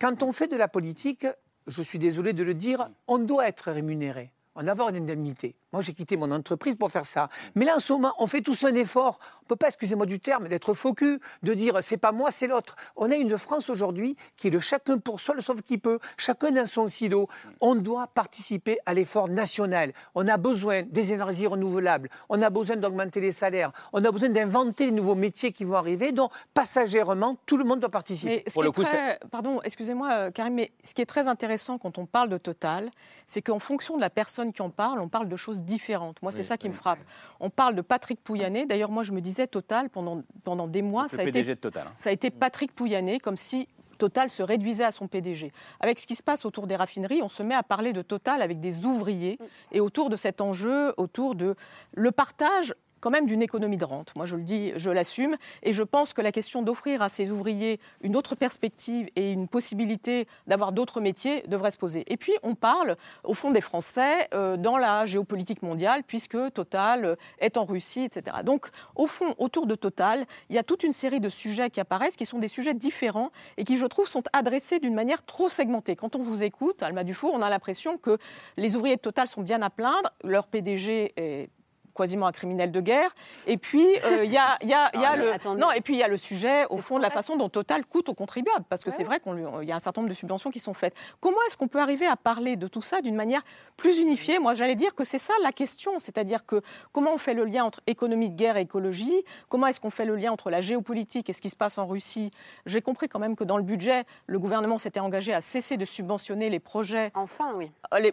quand 0.00 0.22
on 0.22 0.32
fait 0.32 0.48
de 0.48 0.56
la 0.56 0.68
politique, 0.68 1.26
je 1.66 1.82
suis 1.82 1.98
désolé 1.98 2.32
de 2.32 2.42
le 2.42 2.54
dire, 2.54 2.88
on 3.06 3.18
doit 3.18 3.48
être 3.48 3.70
rémunéré. 3.70 4.32
On 4.54 4.62
doit 4.62 4.72
avoir 4.72 4.88
une 4.88 4.96
indemnité. 4.96 5.54
Moi, 5.72 5.82
j'ai 5.82 5.92
quitté 5.92 6.16
mon 6.16 6.30
entreprise 6.30 6.76
pour 6.76 6.90
faire 6.90 7.04
ça. 7.04 7.28
Mais 7.54 7.66
là, 7.66 7.76
en 7.76 7.80
ce 7.80 7.92
moment, 7.92 8.12
on 8.18 8.26
fait 8.26 8.40
tous 8.40 8.64
un 8.64 8.74
effort. 8.74 9.18
On 9.40 9.44
ne 9.44 9.48
peut 9.48 9.56
pas, 9.56 9.68
excusez-moi 9.68 10.06
du 10.06 10.18
terme, 10.18 10.48
d'être 10.48 10.72
cul, 10.94 11.20
de 11.42 11.54
dire 11.54 11.78
c'est 11.82 11.98
pas 11.98 12.12
moi, 12.12 12.30
c'est 12.30 12.46
l'autre. 12.46 12.74
On 12.96 13.10
a 13.10 13.16
une 13.16 13.36
France 13.36 13.68
aujourd'hui 13.68 14.16
qui 14.36 14.48
est 14.48 14.50
de 14.50 14.58
chacun 14.58 14.96
pour 14.98 15.20
soi, 15.20 15.34
sauf 15.40 15.60
qui 15.62 15.76
peut, 15.76 15.98
chacun 16.16 16.52
dans 16.52 16.64
son 16.66 16.88
silo. 16.88 17.28
On 17.60 17.74
doit 17.74 18.06
participer 18.06 18.78
à 18.86 18.94
l'effort 18.94 19.28
national. 19.28 19.92
On 20.14 20.26
a 20.26 20.38
besoin 20.38 20.82
des 20.82 21.12
énergies 21.12 21.46
renouvelables. 21.46 22.08
On 22.30 22.40
a 22.40 22.48
besoin 22.48 22.76
d'augmenter 22.76 23.20
les 23.20 23.32
salaires. 23.32 23.72
On 23.92 24.02
a 24.04 24.10
besoin 24.10 24.30
d'inventer 24.30 24.86
les 24.86 24.92
nouveaux 24.92 25.14
métiers 25.14 25.52
qui 25.52 25.64
vont 25.64 25.74
arriver. 25.76 26.12
Donc, 26.12 26.30
passagèrement, 26.54 27.36
tout 27.46 27.56
le 27.58 27.64
monde 27.64 27.80
doit 27.80 27.88
participer. 27.90 28.36
Mais 28.36 28.44
qui 28.72 28.80
est 28.80 28.84
très- 28.84 29.18
Pardon, 29.30 29.60
excusez-moi, 29.62 30.10
euh, 30.12 30.30
Karim, 30.30 30.54
mais 30.54 30.72
ce 30.82 30.94
qui 30.94 31.02
est 31.02 31.06
très 31.06 31.28
intéressant 31.28 31.78
quand 31.78 31.98
on 31.98 32.06
parle 32.06 32.28
de 32.30 32.38
Total, 32.38 32.90
c'est 33.26 33.42
qu'en 33.42 33.58
fonction 33.58 33.96
de 33.96 34.00
la 34.00 34.10
personne 34.10 34.52
qui 34.52 34.62
en 34.62 34.70
parle, 34.70 35.00
on 35.00 35.08
parle 35.08 35.28
de 35.28 35.36
choses 35.36 35.57
différentes. 35.62 36.20
Moi, 36.22 36.32
c'est 36.32 36.38
Oui, 36.38 36.44
ça 36.44 36.56
qui 36.56 36.66
oui, 36.66 36.72
me 36.72 36.78
frappe. 36.78 36.98
On 37.40 37.50
parle 37.50 37.74
de 37.74 37.82
Patrick 37.82 38.22
Pouyanné. 38.22 38.66
D'ailleurs, 38.66 38.90
moi, 38.90 39.02
je 39.02 39.12
me 39.12 39.20
disais 39.20 39.46
Total 39.46 39.90
pendant, 39.90 40.22
pendant 40.44 40.66
des 40.66 40.82
mois. 40.82 41.04
Le 41.04 41.08
ça 41.08 41.22
a, 41.22 41.24
PDG 41.24 41.40
été, 41.40 41.54
de 41.54 41.60
Total, 41.60 41.86
hein. 41.88 41.92
ça 41.96 42.10
a 42.10 42.12
été 42.12 42.30
Patrick 42.30 42.72
Pouyanné, 42.74 43.18
comme 43.20 43.36
si. 43.36 43.68
Total 43.98 44.30
se 44.30 44.44
réduisait 44.44 44.84
à 44.84 44.92
son 44.92 45.08
PDG. 45.08 45.52
Avec 45.80 45.98
ce 45.98 46.06
qui 46.06 46.14
se 46.14 46.22
passe 46.22 46.44
autour 46.44 46.68
des 46.68 46.76
raffineries, 46.76 47.20
on 47.20 47.28
se 47.28 47.42
met 47.42 47.56
à 47.56 47.64
parler 47.64 47.92
de 47.92 48.00
Total 48.00 48.42
avec 48.42 48.60
des 48.60 48.86
ouvriers 48.86 49.40
et 49.72 49.80
autour 49.80 50.08
de 50.08 50.14
cet 50.14 50.40
enjeu, 50.40 50.94
autour 50.96 51.34
de 51.34 51.56
le 51.94 52.12
partage 52.12 52.74
quand 53.00 53.10
même 53.10 53.26
d'une 53.26 53.42
économie 53.42 53.76
de 53.76 53.84
rente. 53.84 54.14
Moi, 54.16 54.26
je 54.26 54.36
le 54.36 54.42
dis, 54.42 54.72
je 54.76 54.90
l'assume. 54.90 55.36
Et 55.62 55.72
je 55.72 55.82
pense 55.82 56.12
que 56.12 56.20
la 56.20 56.32
question 56.32 56.62
d'offrir 56.62 57.02
à 57.02 57.08
ces 57.08 57.30
ouvriers 57.30 57.80
une 58.02 58.16
autre 58.16 58.34
perspective 58.34 59.08
et 59.16 59.32
une 59.32 59.48
possibilité 59.48 60.26
d'avoir 60.46 60.72
d'autres 60.72 61.00
métiers 61.00 61.42
devrait 61.48 61.70
se 61.70 61.78
poser. 61.78 62.04
Et 62.12 62.16
puis, 62.16 62.32
on 62.42 62.54
parle, 62.54 62.96
au 63.24 63.34
fond, 63.34 63.50
des 63.50 63.60
Français 63.60 64.28
euh, 64.34 64.56
dans 64.56 64.76
la 64.76 65.06
géopolitique 65.06 65.62
mondiale, 65.62 66.02
puisque 66.06 66.36
Total 66.52 67.04
euh, 67.04 67.16
est 67.38 67.56
en 67.56 67.64
Russie, 67.64 68.02
etc. 68.02 68.38
Donc, 68.44 68.68
au 68.94 69.06
fond, 69.06 69.34
autour 69.38 69.66
de 69.66 69.74
Total, 69.74 70.24
il 70.48 70.56
y 70.56 70.58
a 70.58 70.62
toute 70.62 70.82
une 70.82 70.92
série 70.92 71.20
de 71.20 71.28
sujets 71.28 71.70
qui 71.70 71.80
apparaissent, 71.80 72.16
qui 72.16 72.26
sont 72.26 72.38
des 72.38 72.48
sujets 72.48 72.74
différents 72.74 73.30
et 73.56 73.64
qui, 73.64 73.76
je 73.76 73.86
trouve, 73.86 74.08
sont 74.08 74.24
adressés 74.32 74.78
d'une 74.80 74.94
manière 74.94 75.24
trop 75.24 75.48
segmentée. 75.48 75.96
Quand 75.96 76.16
on 76.16 76.20
vous 76.20 76.42
écoute, 76.42 76.82
Alma 76.82 77.04
Dufour, 77.04 77.32
on 77.34 77.42
a 77.42 77.50
l'impression 77.50 77.98
que 77.98 78.18
les 78.56 78.76
ouvriers 78.76 78.96
de 78.96 79.00
Total 79.00 79.26
sont 79.26 79.42
bien 79.42 79.62
à 79.62 79.70
plaindre, 79.70 80.10
leur 80.24 80.46
PDG 80.46 81.12
est 81.16 81.50
quasiment 81.98 82.26
un 82.26 82.32
criminel 82.32 82.72
de 82.72 82.80
guerre. 82.80 83.14
Et 83.46 83.58
puis, 83.58 83.86
euh, 84.04 84.24
il 84.24 84.32
y 84.32 84.38
a, 84.38 84.56
il 84.62 84.68
y 84.68 84.74
a- 84.74 84.90
il 84.94 85.00
y 85.00 85.04
a 85.04 85.10
Ah, 85.12 85.16
le... 85.16 85.32
attendez. 85.32 85.60
Non, 85.60 85.70
et 85.72 85.80
puis 85.82 85.94
il 85.94 85.98
y 85.98 86.02
a 86.02 86.08
le 86.08 86.16
sujet, 86.16 86.64
au 86.70 86.78
fond, 86.78 86.96
de 86.96 87.02
la 87.02 87.10
façon 87.10 87.36
dont 87.36 87.48
Total 87.50 87.84
coûte 87.84 88.08
aux 88.08 88.14
contribuables. 88.14 88.64
Parce 88.68 88.82
que 88.84 88.90
Ouais. 88.90 88.96
c'est 88.96 89.04
vrai 89.04 89.20
qu'il 89.20 89.68
y 89.68 89.72
a 89.72 89.76
un 89.76 89.80
certain 89.80 90.00
nombre 90.00 90.08
de 90.10 90.14
subventions 90.16 90.50
qui 90.50 90.60
sont 90.60 90.74
faites. 90.74 90.94
Comment 91.20 91.36
est-ce 91.46 91.56
qu'on 91.56 91.68
peut 91.68 91.80
arriver 91.80 92.06
à 92.06 92.16
parler 92.16 92.56
de 92.56 92.68
tout 92.68 92.82
ça 92.82 93.00
d'une 93.02 93.14
manière 93.16 93.42
plus 93.76 93.98
unifiée? 93.98 94.38
Moi, 94.38 94.54
j'allais 94.54 94.74
dire 94.76 94.94
que 94.94 95.04
c'est 95.04 95.18
ça 95.18 95.34
la 95.42 95.52
question. 95.52 95.98
C'est-à-dire 95.98 96.46
que 96.46 96.62
comment 96.92 97.12
on 97.14 97.18
fait 97.18 97.34
le 97.34 97.44
lien 97.44 97.64
entre 97.64 97.80
économie 97.86 98.30
de 98.30 98.36
guerre 98.36 98.56
et 98.56 98.62
écologie? 98.62 99.24
Comment 99.48 99.66
est-ce 99.66 99.80
qu'on 99.80 99.90
fait 99.90 100.04
le 100.04 100.16
lien 100.16 100.32
entre 100.32 100.50
la 100.50 100.60
géopolitique 100.60 101.28
et 101.28 101.32
ce 101.32 101.40
qui 101.42 101.50
se 101.50 101.56
passe 101.56 101.78
en 101.78 101.86
Russie? 101.86 102.30
J'ai 102.66 102.80
compris 102.80 103.08
quand 103.08 103.18
même 103.18 103.36
que 103.36 103.44
dans 103.44 103.56
le 103.56 103.62
budget, 103.62 104.04
le 104.26 104.38
gouvernement 104.38 104.78
s'était 104.78 105.00
engagé 105.00 105.32
à 105.34 105.40
cesser 105.40 105.76
de 105.76 105.84
subventionner 105.84 106.50
les 106.50 106.60
projets. 106.60 107.10
Enfin, 107.14 107.52
oui. 107.56 107.70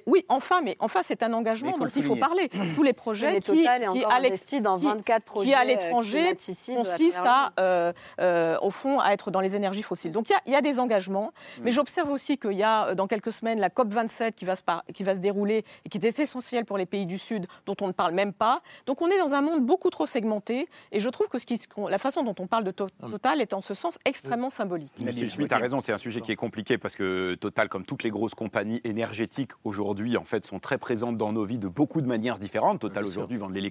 oui, 0.07 0.25
enfin, 0.29 0.61
mais 0.61 0.75
enfin, 0.79 1.01
c'est 1.03 1.21
un 1.23 1.33
engagement 1.33 1.71
il 1.71 1.77
faut 1.77 1.83
dont 1.85 1.91
il 1.95 2.03
faut 2.03 2.15
parler. 2.15 2.49
Tous 2.75 2.83
les 2.83 2.93
projets 2.93 3.39
qui, 3.41 3.67
Est 3.81 3.91
qui 3.91 3.99
encore 3.99 4.11
à 4.13 4.19
l'ex- 4.19 4.31
investi 4.33 4.61
dans 4.61 4.79
qui- 4.79 4.85
24 4.85 5.23
projets, 5.23 5.47
qui 5.49 5.53
à 5.53 5.61
euh, 5.61 5.63
l'étranger 5.65 6.27
à 6.27 6.29
consistent 6.75 7.21
travers 7.23 7.51
à, 7.57 7.61
euh, 7.61 7.93
euh, 8.21 8.57
au 8.61 8.71
fond, 8.71 8.99
à 8.99 9.11
être 9.13 9.31
dans 9.31 9.39
les 9.41 9.55
énergies 9.55 9.83
fossiles. 9.83 10.11
Donc 10.11 10.29
il 10.29 10.33
y 10.33 10.35
a- 10.35 10.41
il 10.45 10.51
y, 10.53 10.55
a 10.55 10.61
des 10.61 10.79
engagements, 10.79 11.31
mais 11.61 11.71
j'observe 11.71 12.09
aussi 12.09 12.37
qu'il 12.37 12.53
y 12.53 12.63
a 12.63 12.87
euh, 12.87 12.95
dans 12.95 13.07
quelques 13.07 13.31
semaines 13.31 13.59
la 13.59 13.69
COP 13.69 13.93
27 13.93 14.35
qui 14.35 14.45
va, 14.45 14.55
se 14.55 14.61
par- 14.61 14.83
qui 14.93 15.03
va 15.03 15.15
se 15.15 15.19
dérouler 15.19 15.65
et 15.85 15.89
qui 15.89 15.97
est 15.97 16.19
essentielle 16.19 16.65
pour 16.65 16.77
les 16.77 16.85
pays 16.85 17.05
du 17.05 17.17
Sud, 17.17 17.47
dont 17.65 17.75
on 17.81 17.87
ne 17.87 17.91
parle 17.91 18.13
même 18.13 18.33
pas. 18.33 18.61
Donc 18.85 19.01
on 19.01 19.07
est 19.09 19.17
dans 19.19 19.33
un 19.33 19.41
monde 19.41 19.65
beaucoup 19.65 19.89
trop 19.89 20.05
segmenté, 20.07 20.67
et 20.91 20.99
je 20.99 21.09
trouve 21.09 21.27
que 21.27 21.39
ce 21.39 21.45
qui, 21.45 21.57
se- 21.57 21.67
la 21.89 21.97
façon 21.97 22.23
dont 22.23 22.35
on 22.39 22.47
parle 22.47 22.63
de 22.63 22.71
to- 22.71 22.87
Total 22.99 23.41
est 23.41 23.53
en 23.53 23.61
ce 23.61 23.73
sens 23.73 23.97
extrêmement 24.05 24.49
symbolique. 24.49 24.91
Monsieur 24.99 25.27
Schmitt 25.27 25.51
a 25.51 25.57
raison, 25.57 25.79
c'est 25.79 25.91
un 25.93 25.97
sujet 25.97 26.21
qui 26.21 26.31
est 26.31 26.35
compliqué 26.35 26.77
parce 26.77 26.95
que 26.95 27.35
Total, 27.35 27.69
comme 27.69 27.85
toutes 27.85 28.03
les 28.03 28.09
grosses 28.11 28.33
compagnies 28.35 28.81
énergétiques 28.83 29.51
aujourd'hui, 29.63 30.15
en 30.17 30.23
fait, 30.23 30.45
sont 30.45 30.59
très 30.59 30.77
présentes 30.77 31.17
dans 31.17 31.31
nos 31.33 31.43
vies 31.43 31.57
de 31.57 31.67
beaucoup 31.67 32.01
de 32.01 32.07
manières 32.07 32.39
différentes. 32.39 32.79
Total 32.79 33.03
aujourd'hui 33.05 33.37
vend 33.37 33.47
de 33.49 33.53
l'électricité, 33.53 33.64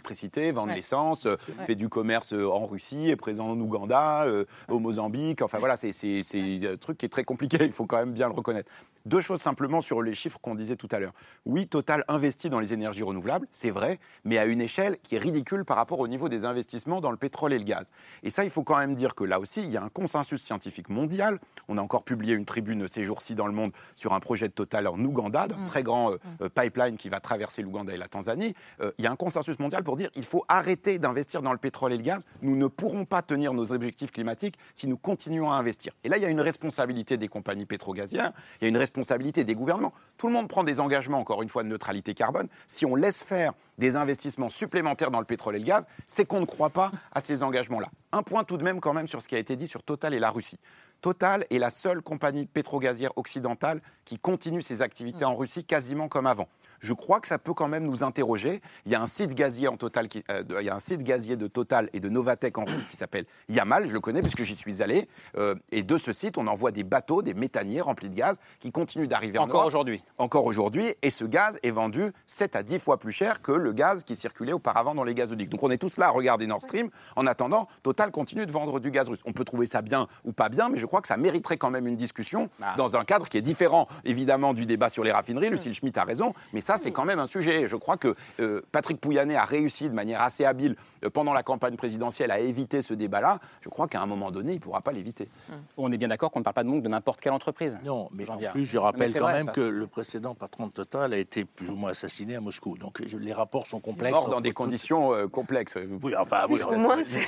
vend 0.52 0.64
de 0.64 0.70
Ouais. 0.70 0.76
l'essence, 0.76 1.26
euh, 1.26 1.36
Ouais. 1.58 1.66
fait 1.66 1.74
du 1.74 1.88
commerce 1.88 2.32
euh, 2.32 2.48
en 2.48 2.66
Russie, 2.66 3.10
est 3.10 3.16
présent 3.16 3.48
en 3.50 3.60
Ouganda, 3.60 4.24
euh, 4.24 4.44
au 4.68 4.78
Mozambique. 4.78 5.42
Enfin 5.42 5.58
voilà, 5.58 5.76
c'est 5.76 5.90
un 5.90 6.76
truc 6.76 6.98
qui 6.98 7.06
est 7.06 7.10
très 7.10 7.24
compliqué, 7.24 7.58
il 7.64 7.72
faut 7.72 7.86
quand 7.86 7.98
même 7.98 8.12
bien 8.12 8.28
le 8.28 8.34
reconnaître. 8.34 8.70
Deux 9.04 9.20
choses 9.20 9.40
simplement 9.40 9.80
sur 9.80 10.00
les 10.02 10.14
chiffres 10.14 10.38
qu'on 10.40 10.54
disait 10.54 10.76
tout 10.76 10.88
à 10.92 11.00
l'heure. 11.00 11.12
Oui, 11.44 11.66
Total 11.66 12.04
investit 12.08 12.50
dans 12.50 12.60
les 12.60 12.72
énergies 12.72 13.02
renouvelables, 13.02 13.48
c'est 13.50 13.70
vrai, 13.70 13.98
mais 14.24 14.38
à 14.38 14.44
une 14.44 14.60
échelle 14.60 14.98
qui 15.02 15.16
est 15.16 15.18
ridicule 15.18 15.64
par 15.64 15.76
rapport 15.76 15.98
au 15.98 16.08
niveau 16.08 16.28
des 16.28 16.44
investissements 16.44 17.00
dans 17.00 17.10
le 17.10 17.16
pétrole 17.16 17.52
et 17.52 17.58
le 17.58 17.64
gaz. 17.64 17.90
Et 18.22 18.30
ça, 18.30 18.44
il 18.44 18.50
faut 18.50 18.62
quand 18.62 18.78
même 18.78 18.94
dire 18.94 19.14
que 19.14 19.24
là 19.24 19.40
aussi, 19.40 19.62
il 19.62 19.70
y 19.70 19.76
a 19.76 19.82
un 19.82 19.88
consensus 19.88 20.42
scientifique 20.42 20.88
mondial. 20.88 21.40
On 21.68 21.78
a 21.78 21.82
encore 21.82 22.04
publié 22.04 22.34
une 22.34 22.44
tribune 22.44 22.86
ces 22.86 23.04
jours-ci 23.04 23.34
dans 23.34 23.46
le 23.46 23.52
monde 23.52 23.72
sur 23.96 24.12
un 24.12 24.20
projet 24.20 24.48
de 24.48 24.52
Total 24.52 24.86
en 24.86 24.98
Ouganda, 24.98 25.48
d'un 25.48 25.64
Mm. 25.64 25.66
très 25.66 25.82
grand 25.82 26.12
euh, 26.12 26.18
euh, 26.42 26.48
pipeline 26.48 26.96
qui 26.96 27.08
va 27.08 27.20
traverser 27.20 27.62
l'Ouganda 27.62 27.92
et 27.92 27.96
la 27.96 28.08
Tanzanie. 28.08 28.54
Euh, 28.80 28.92
il 28.98 29.04
y 29.04 29.06
a 29.06 29.12
un 29.12 29.16
consensus 29.16 29.58
mondial 29.58 29.82
pour 29.82 29.96
dire 29.96 30.10
il 30.14 30.24
faut 30.24 30.44
arrêter 30.48 30.98
d'investir 30.98 31.42
dans 31.42 31.52
le 31.52 31.58
pétrole 31.58 31.92
et 31.92 31.96
le 31.96 32.02
gaz. 32.02 32.24
Nous 32.42 32.56
ne 32.56 32.66
pourrons 32.66 33.04
pas 33.04 33.22
tenir 33.22 33.52
nos 33.54 33.72
objectifs 33.72 34.10
climatiques 34.10 34.56
si 34.74 34.86
nous 34.86 34.96
continuons 34.96 35.50
à 35.50 35.56
investir. 35.56 35.92
Et 36.04 36.08
là, 36.08 36.16
il 36.16 36.22
y 36.22 36.26
a 36.26 36.30
une 36.30 36.40
responsabilité 36.40 37.16
des 37.16 37.28
compagnies 37.28 37.66
pétrogazières, 37.66 38.32
il 38.60 38.64
y 38.64 38.66
a 38.66 38.68
une 38.68 38.76
responsabilité 38.76 38.93
des 38.94 39.54
gouvernements. 39.54 39.92
Tout 40.16 40.28
le 40.28 40.32
monde 40.32 40.48
prend 40.48 40.62
des 40.62 40.80
engagements, 40.80 41.18
encore 41.18 41.42
une 41.42 41.48
fois, 41.48 41.62
de 41.62 41.68
neutralité 41.68 42.14
carbone. 42.14 42.48
Si 42.66 42.86
on 42.86 42.94
laisse 42.94 43.24
faire 43.24 43.52
des 43.78 43.96
investissements 43.96 44.48
supplémentaires 44.48 45.10
dans 45.10 45.18
le 45.18 45.24
pétrole 45.24 45.56
et 45.56 45.58
le 45.58 45.64
gaz, 45.64 45.84
c'est 46.06 46.24
qu'on 46.24 46.40
ne 46.40 46.46
croit 46.46 46.70
pas 46.70 46.92
à 47.12 47.20
ces 47.20 47.42
engagements-là. 47.42 47.88
Un 48.12 48.22
point 48.22 48.44
tout 48.44 48.56
de 48.56 48.64
même 48.64 48.80
quand 48.80 48.92
même 48.92 49.08
sur 49.08 49.20
ce 49.20 49.28
qui 49.28 49.34
a 49.34 49.38
été 49.38 49.56
dit 49.56 49.66
sur 49.66 49.82
Total 49.82 50.14
et 50.14 50.20
la 50.20 50.30
Russie. 50.30 50.60
Total 51.00 51.44
est 51.50 51.58
la 51.58 51.70
seule 51.70 52.02
compagnie 52.02 52.46
pétrogazière 52.46 53.10
occidentale 53.16 53.80
qui 54.04 54.18
continue 54.18 54.62
ses 54.62 54.80
activités 54.80 55.24
en 55.24 55.34
Russie 55.34 55.64
quasiment 55.64 56.08
comme 56.08 56.26
avant 56.26 56.48
je 56.84 56.92
crois 56.92 57.18
que 57.18 57.26
ça 57.26 57.38
peut 57.38 57.54
quand 57.54 57.66
même 57.66 57.84
nous 57.84 58.04
interroger. 58.04 58.60
Il 58.84 58.92
y 58.92 58.94
a 58.94 59.00
un 59.00 59.06
site 59.06 59.34
gazier 59.34 59.68
en 59.68 59.76
total, 59.76 60.06
qui, 60.06 60.22
euh, 60.30 60.42
il 60.60 60.66
y 60.66 60.68
a 60.68 60.74
un 60.74 60.78
site 60.78 61.02
gazier 61.02 61.36
de 61.36 61.46
Total 61.46 61.88
et 61.94 62.00
de 62.00 62.08
Novatec 62.10 62.56
en 62.58 62.64
Russie 62.64 62.84
qui 62.90 62.96
s'appelle 62.96 63.24
Yamal. 63.48 63.88
Je 63.88 63.92
le 63.92 64.00
connais 64.00 64.20
puisque 64.20 64.42
j'y 64.42 64.54
suis 64.54 64.82
allé. 64.82 65.08
Euh, 65.38 65.54
et 65.72 65.82
de 65.82 65.96
ce 65.96 66.12
site, 66.12 66.36
on 66.36 66.46
envoie 66.46 66.72
des 66.72 66.84
bateaux, 66.84 67.22
des 67.22 67.32
méthaniers 67.32 67.80
remplis 67.80 68.10
de 68.10 68.14
gaz 68.14 68.36
qui 68.60 68.70
continuent 68.70 69.08
d'arriver 69.08 69.38
en 69.38 69.44
Encore 69.44 69.64
aujourd'hui. 69.64 70.02
Encore 70.18 70.44
aujourd'hui. 70.44 70.94
Et 71.00 71.08
ce 71.08 71.24
gaz 71.24 71.58
est 71.62 71.70
vendu 71.70 72.12
7 72.26 72.54
à 72.54 72.62
10 72.62 72.78
fois 72.78 72.98
plus 72.98 73.12
cher 73.12 73.40
que 73.40 73.52
le 73.52 73.72
gaz 73.72 74.04
qui 74.04 74.14
circulait 74.14 74.52
auparavant 74.52 74.94
dans 74.94 75.04
les 75.04 75.14
gazoducs. 75.14 75.48
Donc 75.48 75.62
on 75.62 75.70
est 75.70 75.78
tous 75.78 75.96
là 75.96 76.08
à 76.08 76.10
regarder 76.10 76.46
Nord 76.46 76.60
Stream. 76.60 76.90
En 77.16 77.26
attendant, 77.26 77.66
Total 77.82 78.10
continue 78.10 78.44
de 78.44 78.52
vendre 78.52 78.78
du 78.78 78.90
gaz 78.90 79.08
russe. 79.08 79.20
On 79.24 79.32
peut 79.32 79.44
trouver 79.44 79.64
ça 79.64 79.80
bien 79.80 80.06
ou 80.24 80.32
pas 80.32 80.50
bien, 80.50 80.68
mais 80.68 80.78
je 80.78 80.84
crois 80.84 81.00
que 81.00 81.08
ça 81.08 81.16
mériterait 81.16 81.56
quand 81.56 81.70
même 81.70 81.86
une 81.86 81.96
discussion 81.96 82.50
ah. 82.62 82.74
dans 82.76 82.96
un 82.96 83.04
cadre 83.04 83.26
qui 83.28 83.38
est 83.38 83.42
différent, 83.42 83.88
évidemment, 84.04 84.52
du 84.52 84.66
débat 84.66 84.90
sur 84.90 85.02
les 85.02 85.12
raffineries. 85.12 85.48
Lucille 85.48 85.72
Schmitt 85.72 85.96
a 85.96 86.04
raison, 86.04 86.34
mais 86.52 86.60
ça, 86.60 86.73
c'est 86.76 86.92
quand 86.92 87.04
même 87.04 87.18
un 87.18 87.26
sujet. 87.26 87.68
Je 87.68 87.76
crois 87.76 87.96
que 87.96 88.14
euh, 88.40 88.60
Patrick 88.72 89.00
Pouyanné 89.00 89.36
a 89.36 89.44
réussi 89.44 89.88
de 89.88 89.94
manière 89.94 90.20
assez 90.22 90.44
habile 90.44 90.76
euh, 91.04 91.10
pendant 91.10 91.32
la 91.32 91.42
campagne 91.42 91.76
présidentielle 91.76 92.30
à 92.30 92.40
éviter 92.40 92.82
ce 92.82 92.94
débat-là. 92.94 93.40
Je 93.60 93.68
crois 93.68 93.88
qu'à 93.88 94.00
un 94.00 94.06
moment 94.06 94.30
donné, 94.30 94.52
il 94.52 94.56
ne 94.56 94.60
pourra 94.60 94.80
pas 94.80 94.92
l'éviter. 94.92 95.28
On 95.76 95.92
est 95.92 95.96
bien 95.96 96.08
d'accord 96.08 96.30
qu'on 96.30 96.40
ne 96.40 96.44
parle 96.44 96.54
pas 96.54 96.64
de 96.64 96.68
manque 96.68 96.82
de 96.82 96.88
n'importe 96.88 97.20
quelle 97.20 97.32
entreprise. 97.32 97.78
Non, 97.84 98.08
mais 98.12 98.28
en 98.30 98.38
plus, 98.52 98.66
je 98.66 98.78
rappelle 98.78 99.12
quand 99.12 99.28
même 99.28 99.50
que 99.50 99.60
le 99.60 99.86
précédent 99.86 100.34
patron 100.34 100.66
de 100.66 100.72
Total 100.72 101.12
a 101.12 101.16
été 101.16 101.44
plus 101.44 101.70
ou 101.70 101.76
moins 101.76 101.90
assassiné 101.90 102.36
à 102.36 102.40
Moscou. 102.40 102.76
Donc 102.78 103.00
les 103.00 103.32
rapports 103.32 103.66
sont 103.66 103.80
complexes. 103.80 104.12
Mort 104.12 104.28
dans 104.28 104.40
des 104.40 104.52
conditions 104.52 105.12
euh, 105.12 105.26
complexes. 105.26 105.78
Oui, 106.02 106.14
enfin, 106.18 106.46
oui, 106.48 106.58
plus 106.58 106.74
ou 106.74 106.78
moins, 106.78 106.98
c'est 107.04 107.20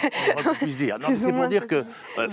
dire. 0.67 0.99
c'est 1.01 1.33
pour 1.33 1.49
dire 1.49 1.67
que 1.67 1.85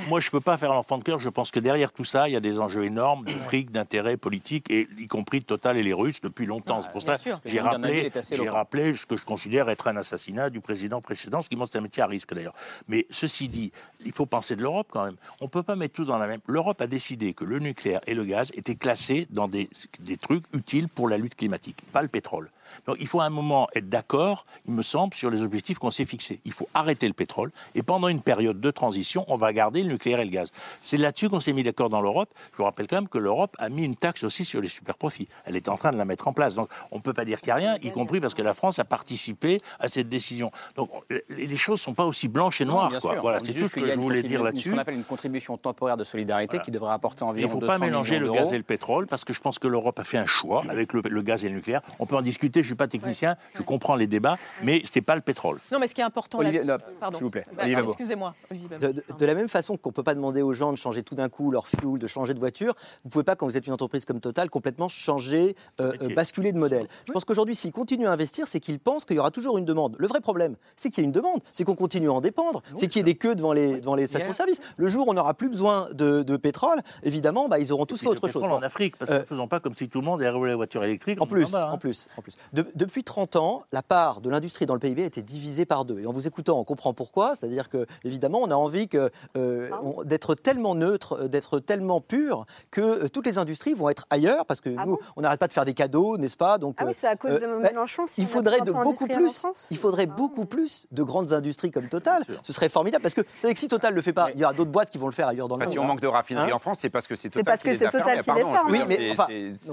moi, 0.08 0.20
je 0.20 0.28
ne 0.28 0.32
peux 0.32 0.42
pas 0.42 0.58
faire 0.58 0.74
l'enfant 0.74 0.98
de 0.98 1.04
cœur. 1.04 1.20
Je 1.20 1.30
pense 1.30 1.52
que 1.52 1.60
derrière 1.60 1.92
tout 1.92 2.04
ça, 2.04 2.28
il 2.28 2.34
y 2.34 2.36
a 2.36 2.40
des 2.40 2.60
enjeux 2.60 2.84
énormes 2.84 3.26
de 3.26 3.32
fric, 3.32 3.72
d'intérêt 3.72 4.18
politique, 4.18 4.70
et 4.70 4.88
y 5.00 5.08
compris 5.08 5.42
Total 5.44 5.78
et 5.78 5.84
les 5.84 5.94
Russes 5.94 6.22
depuis 6.22 6.46
longtemps. 6.46 6.82
c'est 6.82 7.03
pour 7.04 7.14
ça 7.14 7.40
j'ai 7.46 7.60
rappelé, 7.60 8.12
j'ai 8.32 8.50
rappelé 8.50 8.96
ce 8.96 9.06
que 9.06 9.18
je 9.18 9.24
considère 9.24 9.70
être 9.70 9.88
un 9.88 9.98
assassinat 9.98 10.50
du 10.50 10.62
président 10.62 11.02
précédent, 11.02 11.42
ce 11.42 11.50
qui 11.50 11.56
montre 11.56 11.76
un 11.76 11.82
métier 11.82 12.04
à 12.04 12.08
risque 12.08 12.34
d'ailleurs. 12.34 12.56
Mais 12.88 13.06
ceci 13.10 13.48
dit, 13.48 13.72
il 14.06 14.12
faut 14.12 14.26
penser 14.26 14.56
de 14.56 14.62
l'Europe 14.62 14.88
quand 14.92 15.06
même. 15.06 15.16
On 15.42 15.46
ne 15.46 15.50
peut 15.50 15.64
pas 15.64 15.76
mettre 15.76 15.94
tout 15.94 16.06
dans 16.06 16.18
la 16.18 16.28
même. 16.28 16.40
L'Europe 16.48 16.82
a 16.82 16.88
décidé 16.88 17.34
que 17.34 17.46
le 17.46 17.60
nucléaire 17.60 18.02
et 18.08 18.14
le 18.14 18.26
gaz 18.26 18.52
étaient 18.54 18.76
classés 18.76 19.28
dans 19.30 19.48
des, 19.48 19.70
des 20.00 20.18
trucs 20.18 20.44
utiles 20.54 20.88
pour 20.90 21.08
la 21.08 21.18
lutte 21.18 21.36
climatique, 21.36 21.78
pas 21.92 22.02
le 22.02 22.08
pétrole. 22.08 22.50
Donc 22.88 22.98
il 23.00 23.08
faut 23.08 23.22
à 23.22 23.26
un 23.26 23.30
moment 23.30 23.68
être 23.76 23.90
d'accord, 23.90 24.46
il 24.68 24.74
me 24.74 24.84
semble, 24.84 25.14
sur 25.14 25.30
les 25.30 25.42
objectifs 25.42 25.80
qu'on 25.80 25.92
s'est 25.92 26.06
fixés. 26.06 26.40
Il 26.46 26.52
faut 26.52 26.68
arrêter 26.74 27.08
le 27.08 27.14
pétrole 27.14 27.52
et 27.76 27.84
pendant 27.84 28.08
une 28.08 28.22
période 28.22 28.60
de 28.60 28.72
transition, 28.72 29.26
on 29.28 29.38
va 29.38 29.54
garder 29.54 29.84
le 29.84 29.90
nucléaire 29.90 30.20
et 30.20 30.26
le 30.26 30.32
gaz. 30.32 30.52
C'est 30.82 30.98
là-dessus 30.98 31.30
qu'on 31.30 31.40
s'est 31.40 31.54
mis 31.54 31.64
d'accord 31.64 31.90
dans 31.90 32.02
l'Europe. 32.02 32.30
Je 32.52 32.58
vous 32.58 32.64
rappelle 32.64 32.88
quand 32.88 32.98
même 32.98 33.08
que 33.08 33.18
l'Europe 33.18 33.56
a 33.60 33.70
mis 33.70 33.84
une 33.84 33.96
taxe 33.96 34.24
aussi 34.24 34.46
sur 34.46 34.62
les 34.62 34.70
super 34.70 34.98
profits. 34.98 35.28
Elle 35.46 35.56
est 35.56 35.70
en 35.70 35.78
train 35.78 35.92
de 35.92 35.98
la 35.98 36.06
mettre 36.06 36.28
en 36.28 36.34
place. 36.34 36.56
Donc 36.56 36.70
on 36.92 36.98
ne 36.98 37.02
peut 37.02 37.14
pas 37.14 37.26
dire 37.26 37.40
qu'il 37.40 37.48
n'y 37.48 37.52
a 37.52 37.56
rien, 37.56 37.78
y 37.82 37.92
compris 37.92 38.20
parce 38.20 38.34
que 38.34 38.42
la 38.42 38.54
France 38.54 38.80
a 38.80 38.86
participé 38.86 39.58
à 39.80 39.88
cette 39.88 40.10
décision. 40.10 40.52
Donc 40.76 40.90
les 41.30 41.58
choses 41.58 41.80
ne 41.80 41.84
sont 41.84 41.94
pas 41.94 42.06
aussi 42.06 42.28
blanches 42.28 42.62
et 42.62 42.66
noires. 42.66 42.92
Voilà, 43.22 43.40
c'est 43.44 43.54
tout 43.54 43.68
ce 43.68 43.74
que 43.74 43.86
je 43.86 44.00
voulais 44.00 44.24
dire 44.24 44.44
là-dessus. 44.44 44.70
Ce 44.70 44.76
qu'on 44.76 44.80
appelle 44.80 44.96
une 44.96 45.04
contribution 45.04 45.58
temporaire 45.58 45.98
de 45.98 46.04
solidarité 46.04 46.60
qui 46.60 46.72
devrait 46.72 46.94
apporter 46.94 47.24
environ 47.24 47.50
Il 47.50 47.56
ne 47.56 47.62
faut 47.62 47.66
pas 47.66 47.80
mélanger 47.80 48.20
le 48.20 48.32
gaz 48.32 48.54
et 48.54 48.58
le 48.58 48.64
pétrole 48.64 49.08
parce 49.08 49.26
que 49.26 49.34
je 49.34 49.40
pense 49.40 49.60
que 49.60 49.68
l'Europe 49.68 50.00
a 50.00 50.04
fait 50.04 50.18
un 50.18 50.26
choix 50.26 50.64
avec 50.70 50.94
le, 50.94 51.02
le, 51.08 51.22
gaz 51.22 51.44
et 51.46 51.50
le 51.50 51.56
nucléaire. 51.56 51.82
On 52.00 52.06
peut 52.06 52.16
en 52.16 52.22
discuter, 52.22 52.63
je 52.64 52.68
ne 52.68 52.72
suis 52.72 52.76
pas 52.76 52.88
technicien, 52.88 53.36
je 53.56 53.62
comprends 53.62 53.96
les 53.96 54.08
débats, 54.08 54.38
mais 54.64 54.82
ce 54.86 54.98
n'est 54.98 55.04
pas 55.04 55.16
le 55.16 55.22
pétrole. 55.22 55.60
Non, 55.72 55.80
mais 55.80 55.88
ce 55.88 55.96
qui 55.96 56.02
est 56.02 56.06
important 56.06 56.40
Olivier, 56.40 56.62
s'il 56.62 57.24
vous 57.24 57.30
plaît. 57.30 57.46
Bah, 57.56 57.64
excusez-moi. 57.68 58.36
De, 58.80 59.26
la 59.26 59.36
même 59.36 59.48
façon 59.48 59.78
qu'on 59.78 59.90
ne 59.90 59.94
peut 59.94 60.04
pas 60.04 60.16
demander 60.16 60.42
aux 60.42 60.54
gens 60.54 60.72
de 60.72 60.78
changer 60.78 61.04
tout 61.04 61.16
d'un 61.16 61.30
coup 61.30 61.52
leur 61.52 61.68
fuel, 61.68 61.98
de 61.98 62.08
changer 62.08 62.34
de 62.34 62.40
voiture, 62.40 62.74
vous 63.04 63.08
ne 63.08 63.12
pouvez 63.12 63.24
pas, 63.24 63.36
quand 63.36 63.46
vous 63.46 63.58
êtes 63.58 63.68
une 63.68 63.74
entreprise 63.74 64.06
comme 64.06 64.20
Total, 64.20 64.50
complètement 64.50 64.88
changer, 64.88 65.56
euh, 65.82 65.94
euh, 66.02 66.16
basculer 66.16 66.54
de 66.54 66.58
modèle. 66.58 66.88
Je 67.06 67.12
pense 67.12 67.26
qu'aujourd'hui, 67.26 67.56
s'ils 67.56 67.74
continuent 67.74 68.08
à 68.08 68.12
investir, 68.12 68.48
c'est 68.48 68.60
qu'ils 68.60 68.80
pensent 68.80 69.04
qu'il 69.04 69.18
y 69.18 69.20
aura 69.20 69.32
toujours 69.32 69.58
une 69.58 69.66
demande. 69.66 69.96
Le 70.00 70.08
vrai 70.08 70.22
problème, 70.22 70.56
c'est 70.76 70.90
qu'il 70.90 71.04
y 71.04 71.06
a 71.06 71.08
une 71.08 71.12
demande, 71.12 71.42
c'est 71.52 71.66
qu'on 71.66 71.76
continue 71.76 72.10
à 72.10 72.14
en 72.14 72.22
dépendre, 72.22 72.62
c'est 72.76 72.88
qu'il 72.88 73.00
y 73.00 73.02
ait 73.02 73.04
des 73.04 73.16
queues 73.16 73.36
devant 73.36 73.52
les, 73.52 73.82
devant 73.82 73.96
les 73.96 74.08
stations-service. 74.08 74.62
Le 74.78 74.88
jour 74.88 75.08
où 75.08 75.12
on 75.12 75.14
n'aura 75.14 75.34
plus 75.34 75.50
besoin 75.50 75.90
de, 75.94 76.38
pétrole, 76.38 76.82
évidemment, 77.04 77.50
bah, 77.50 77.60
ils 77.60 77.72
auront 77.72 77.86
tous 77.86 78.00
fait 78.00 78.08
autre 78.08 78.28
chose. 78.28 78.44
en 78.44 78.62
Afrique, 78.62 78.98
parce 78.98 79.10
que 79.10 79.16
ne 79.16 79.22
euh, 79.22 79.26
faisons 79.26 79.48
pas 79.48 79.60
comme 79.60 79.76
si 79.76 79.90
tout 79.90 80.00
le 80.00 80.06
monde 80.06 80.22
avait 80.22 80.48
la 80.48 80.56
voiture 80.56 80.84
électrique. 80.84 81.22
En 81.22 81.28
plus, 81.28 81.54
en 81.54 81.78
plus, 81.78 82.08
en 82.18 82.22
plus. 82.22 82.38
Depuis 82.52 83.04
30 83.04 83.36
ans, 83.36 83.64
la 83.72 83.82
part 83.82 84.22
de 84.22 84.30
l'industrie 84.30 84.66
dans 84.66 84.74
le 84.74 84.80
PIB 84.80 85.04
a 85.04 85.06
été 85.06 85.22
divisée 85.22 85.66
par 85.66 85.86
deux. 85.86 86.00
Et 86.00 86.06
en 86.06 86.12
vous 86.12 86.28
écoutant, 86.28 86.60
on 86.60 86.64
comprend 86.64 86.94
pourquoi. 86.94 87.36
C'est-à-dire 87.36 87.70
que, 87.70 87.86
évidemment, 88.04 88.40
on 88.42 88.52
a 88.52 88.56
envie 88.56 88.88
que, 88.88 89.12
euh, 89.38 89.70
d'être 90.06 90.36
tellement 90.36 90.76
neutre, 90.76 91.24
euh, 91.24 91.28
d'être 91.28 91.60
tellement 91.60 92.02
pur, 92.02 92.46
que 92.72 92.82
euh, 92.82 93.10
toutes 93.10 93.26
les 93.26 93.38
industries 93.38 93.74
vont 93.74 93.90
être 93.90 94.06
ailleurs, 94.10 94.46
parce 94.46 94.62
que 94.62 94.70
ah 94.78 94.86
nous, 94.86 95.00
on 95.16 95.22
n'arrête 95.22 95.40
pas 95.40 95.48
de 95.48 95.54
faire 95.54 95.66
des 95.66 95.74
cadeaux, 95.74 96.18
n'est-ce 96.18 96.38
pas? 96.38 96.58
Donc, 96.58 96.76
ah 96.80 96.86
oui, 96.86 96.94
c'est 96.94 97.08
à 97.08 97.16
cause 97.16 97.40
de 97.40 97.46
Mélenchon. 97.46 98.06
il 98.18 98.28
faudrait 98.28 98.62
de 98.62 98.72
beaucoup 98.72 99.08
plus. 99.08 99.46
Il 99.72 99.78
faudrait 99.78 100.08
ah. 100.10 100.16
beaucoup 100.16 100.46
plus 100.46 100.88
de 100.92 101.04
grandes 101.04 101.34
industries 101.34 101.72
comme 101.72 101.88
Total. 101.90 102.24
Ce 102.44 102.54
serait 102.54 102.70
formidable, 102.70 103.02
parce 103.02 103.14
que 103.14 103.22
c'est 103.28 103.48
vrai 103.48 103.54
que 103.54 103.60
si 103.60 103.68
Total 103.68 103.92
ne 103.92 103.96
le 103.96 104.02
fait 104.02 104.14
pas, 104.14 104.30
il 104.34 104.40
y 104.40 104.44
aura 104.44 104.54
d'autres 104.54 104.72
boîtes 104.72 104.90
qui 104.90 104.98
vont 104.98 105.08
le 105.08 105.14
faire 105.14 105.28
ailleurs 105.28 105.48
dans 105.48 105.56
le 105.56 105.66
monde. 105.66 105.74
Si 105.74 105.80
on 105.80 105.86
manque 105.86 106.02
de 106.02 106.08
raffinerie 106.08 106.52
hein 106.52 106.56
en 106.56 106.60
France, 106.60 106.80
c'est 106.82 106.90
parce 106.90 107.08
que 107.08 107.16
c'est 107.16 107.30
Total, 107.30 107.44
parce 107.44 107.64
que 107.64 107.74
c'est 107.74 107.90
Total 107.90 108.22
qui 108.22 108.32
les 108.32 108.44
fait. 108.44 108.44
Oui, 108.70 108.82
mais 108.88 109.14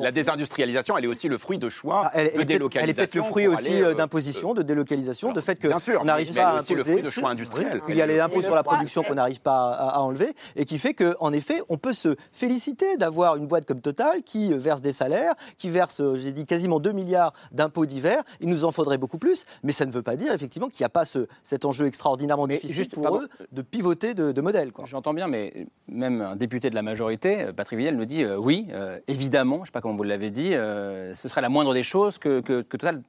la 0.01 0.13
désindustrialisation, 0.13 0.97
elle 0.97 1.05
est 1.05 1.09
aussi 1.09 1.29
le 1.29 1.39
fruit 1.39 1.59
de 1.59 1.69
choix 1.69 2.11
de 2.15 2.60
délocalisation. 2.61 2.85
Elle 2.85 2.91
est 2.91 2.95
peut-être 2.95 3.15
le 3.15 3.23
fruit 3.23 3.47
aussi 3.47 3.95
d'imposition, 3.97 4.55
de 4.55 4.63
délocalisation, 4.63 5.33
de 5.33 5.41
fait 5.41 5.61
qu'on 5.61 6.05
n'arrive 6.05 6.33
pas 6.33 6.49
à 6.49 6.59
imposer. 6.59 6.75
le 6.75 6.85
fruit 6.85 7.03
de 7.03 7.11
choix 7.11 7.31
industriels. 7.31 7.83
Il 7.89 7.97
y 7.97 8.03
a 8.03 8.07
les 8.07 8.21
impôts 8.21 8.43
sur 8.43 8.55
la 8.55 8.63
production 8.63 9.03
qu'on 9.03 9.15
n'arrive 9.15 9.41
pas 9.41 9.73
à, 9.73 10.01
enlever 10.01 10.35
et 10.57 10.65
qui 10.65 10.79
fait 10.79 10.95
qu'en 10.95 11.33
effet, 11.33 11.61
on 11.69 11.77
peut 11.77 11.93
se 11.93 12.17
féliciter 12.33 12.97
d'avoir 12.97 13.37
une 13.37 13.47
boîte 13.47 13.67
comme 13.67 13.81
Total 13.81 14.23
qui 14.23 14.53
verse 14.53 14.83
des 14.83 14.93
salaires, 14.93 15.35
qui 15.57 15.71
verse, 15.71 16.03
j'ai 16.17 16.33
dit, 16.33 16.47
quasiment 16.47 16.81
2 16.81 16.93
milliards 16.93 17.33
d'impôts 17.53 17.87
divers. 17.87 18.23
Il 18.41 18.49
nous 18.49 18.65
en 18.65 18.71
faudrait 18.71 18.99
beaucoup 18.99 19.19
plus, 19.19 19.47
mais 19.63 19.73
ça 19.73 19.87
ne 19.87 19.91
veut 19.91 20.03
pas 20.03 20.17
dire 20.17 20.33
effectivement 20.33 20.69
qu'il 20.69 20.83
n'y 20.83 20.87
a 20.87 20.91
pas 20.91 21.05
ce, 21.05 21.27
cet 21.43 21.65
enjeu 21.65 21.87
extraordinairement 21.87 22.47
difficile 22.47 22.75
juste, 22.75 22.95
pour 22.95 23.17
eux 23.17 23.29
de 23.53 23.63
pivoter 23.63 24.15
de, 24.15 24.41
modèle. 24.41 24.73
J'entends 24.87 25.15
bien, 25.15 25.29
mais 25.29 25.67
même 25.89 26.23
un 26.23 26.37
député 26.37 26.71
de 26.71 26.75
la 26.75 26.83
majorité, 26.83 27.43
euh, 27.43 27.53
Patrick 27.53 27.79
Villel, 27.79 27.97
nous 27.97 28.05
dit 28.05 28.23
euh, 28.23 28.37
oui, 28.37 28.67
euh, 28.73 28.99
évidemment, 29.09 29.57
je 29.57 29.61
ne 29.63 29.67
sais 29.67 29.73
pas 29.73 29.81
comment 29.81 29.97
vous 29.97 30.03
l'avez 30.03 30.31
dit, 30.31 30.51
ce 30.53 31.29
serait 31.29 31.41
la 31.41 31.49
moindre 31.49 31.75
des 31.75 31.83
choses 31.83 32.19
que, 32.19 32.41
que, 32.41 32.50
que 32.69 32.77
Total 32.77 33.03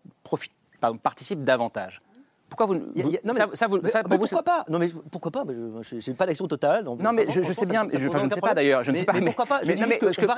participe 1.01 1.43
davantage. 1.43 2.01
Pourquoi 2.51 2.65
vous, 2.65 2.75
non, 2.75 2.83
mais, 3.23 3.31
ça, 3.53 3.67
vous, 3.67 3.79
ça, 3.87 4.03
pourquoi 4.03 4.43
pas? 4.43 4.65
Non 4.67 4.77
mais 4.77 4.91
pourquoi 5.09 5.31
pas? 5.31 5.45
Je 5.81 5.95
n'ai 5.95 6.17
pas 6.17 6.25
d'action 6.25 6.49
totale. 6.49 6.83
non 6.83 7.13
mais 7.13 7.25
je, 7.29 7.41
sais 7.41 7.65
bien, 7.65 7.87
je, 7.89 8.07
ne 8.07 8.29
sais 8.29 8.41
pas 8.41 8.53
d'ailleurs, 8.53 8.83
je 8.83 8.91
ne 8.91 8.97
sais 8.97 9.05
pas. 9.05 9.13
Mais, 9.13 9.21
pourquoi 9.21 9.45
pas? 9.45 9.61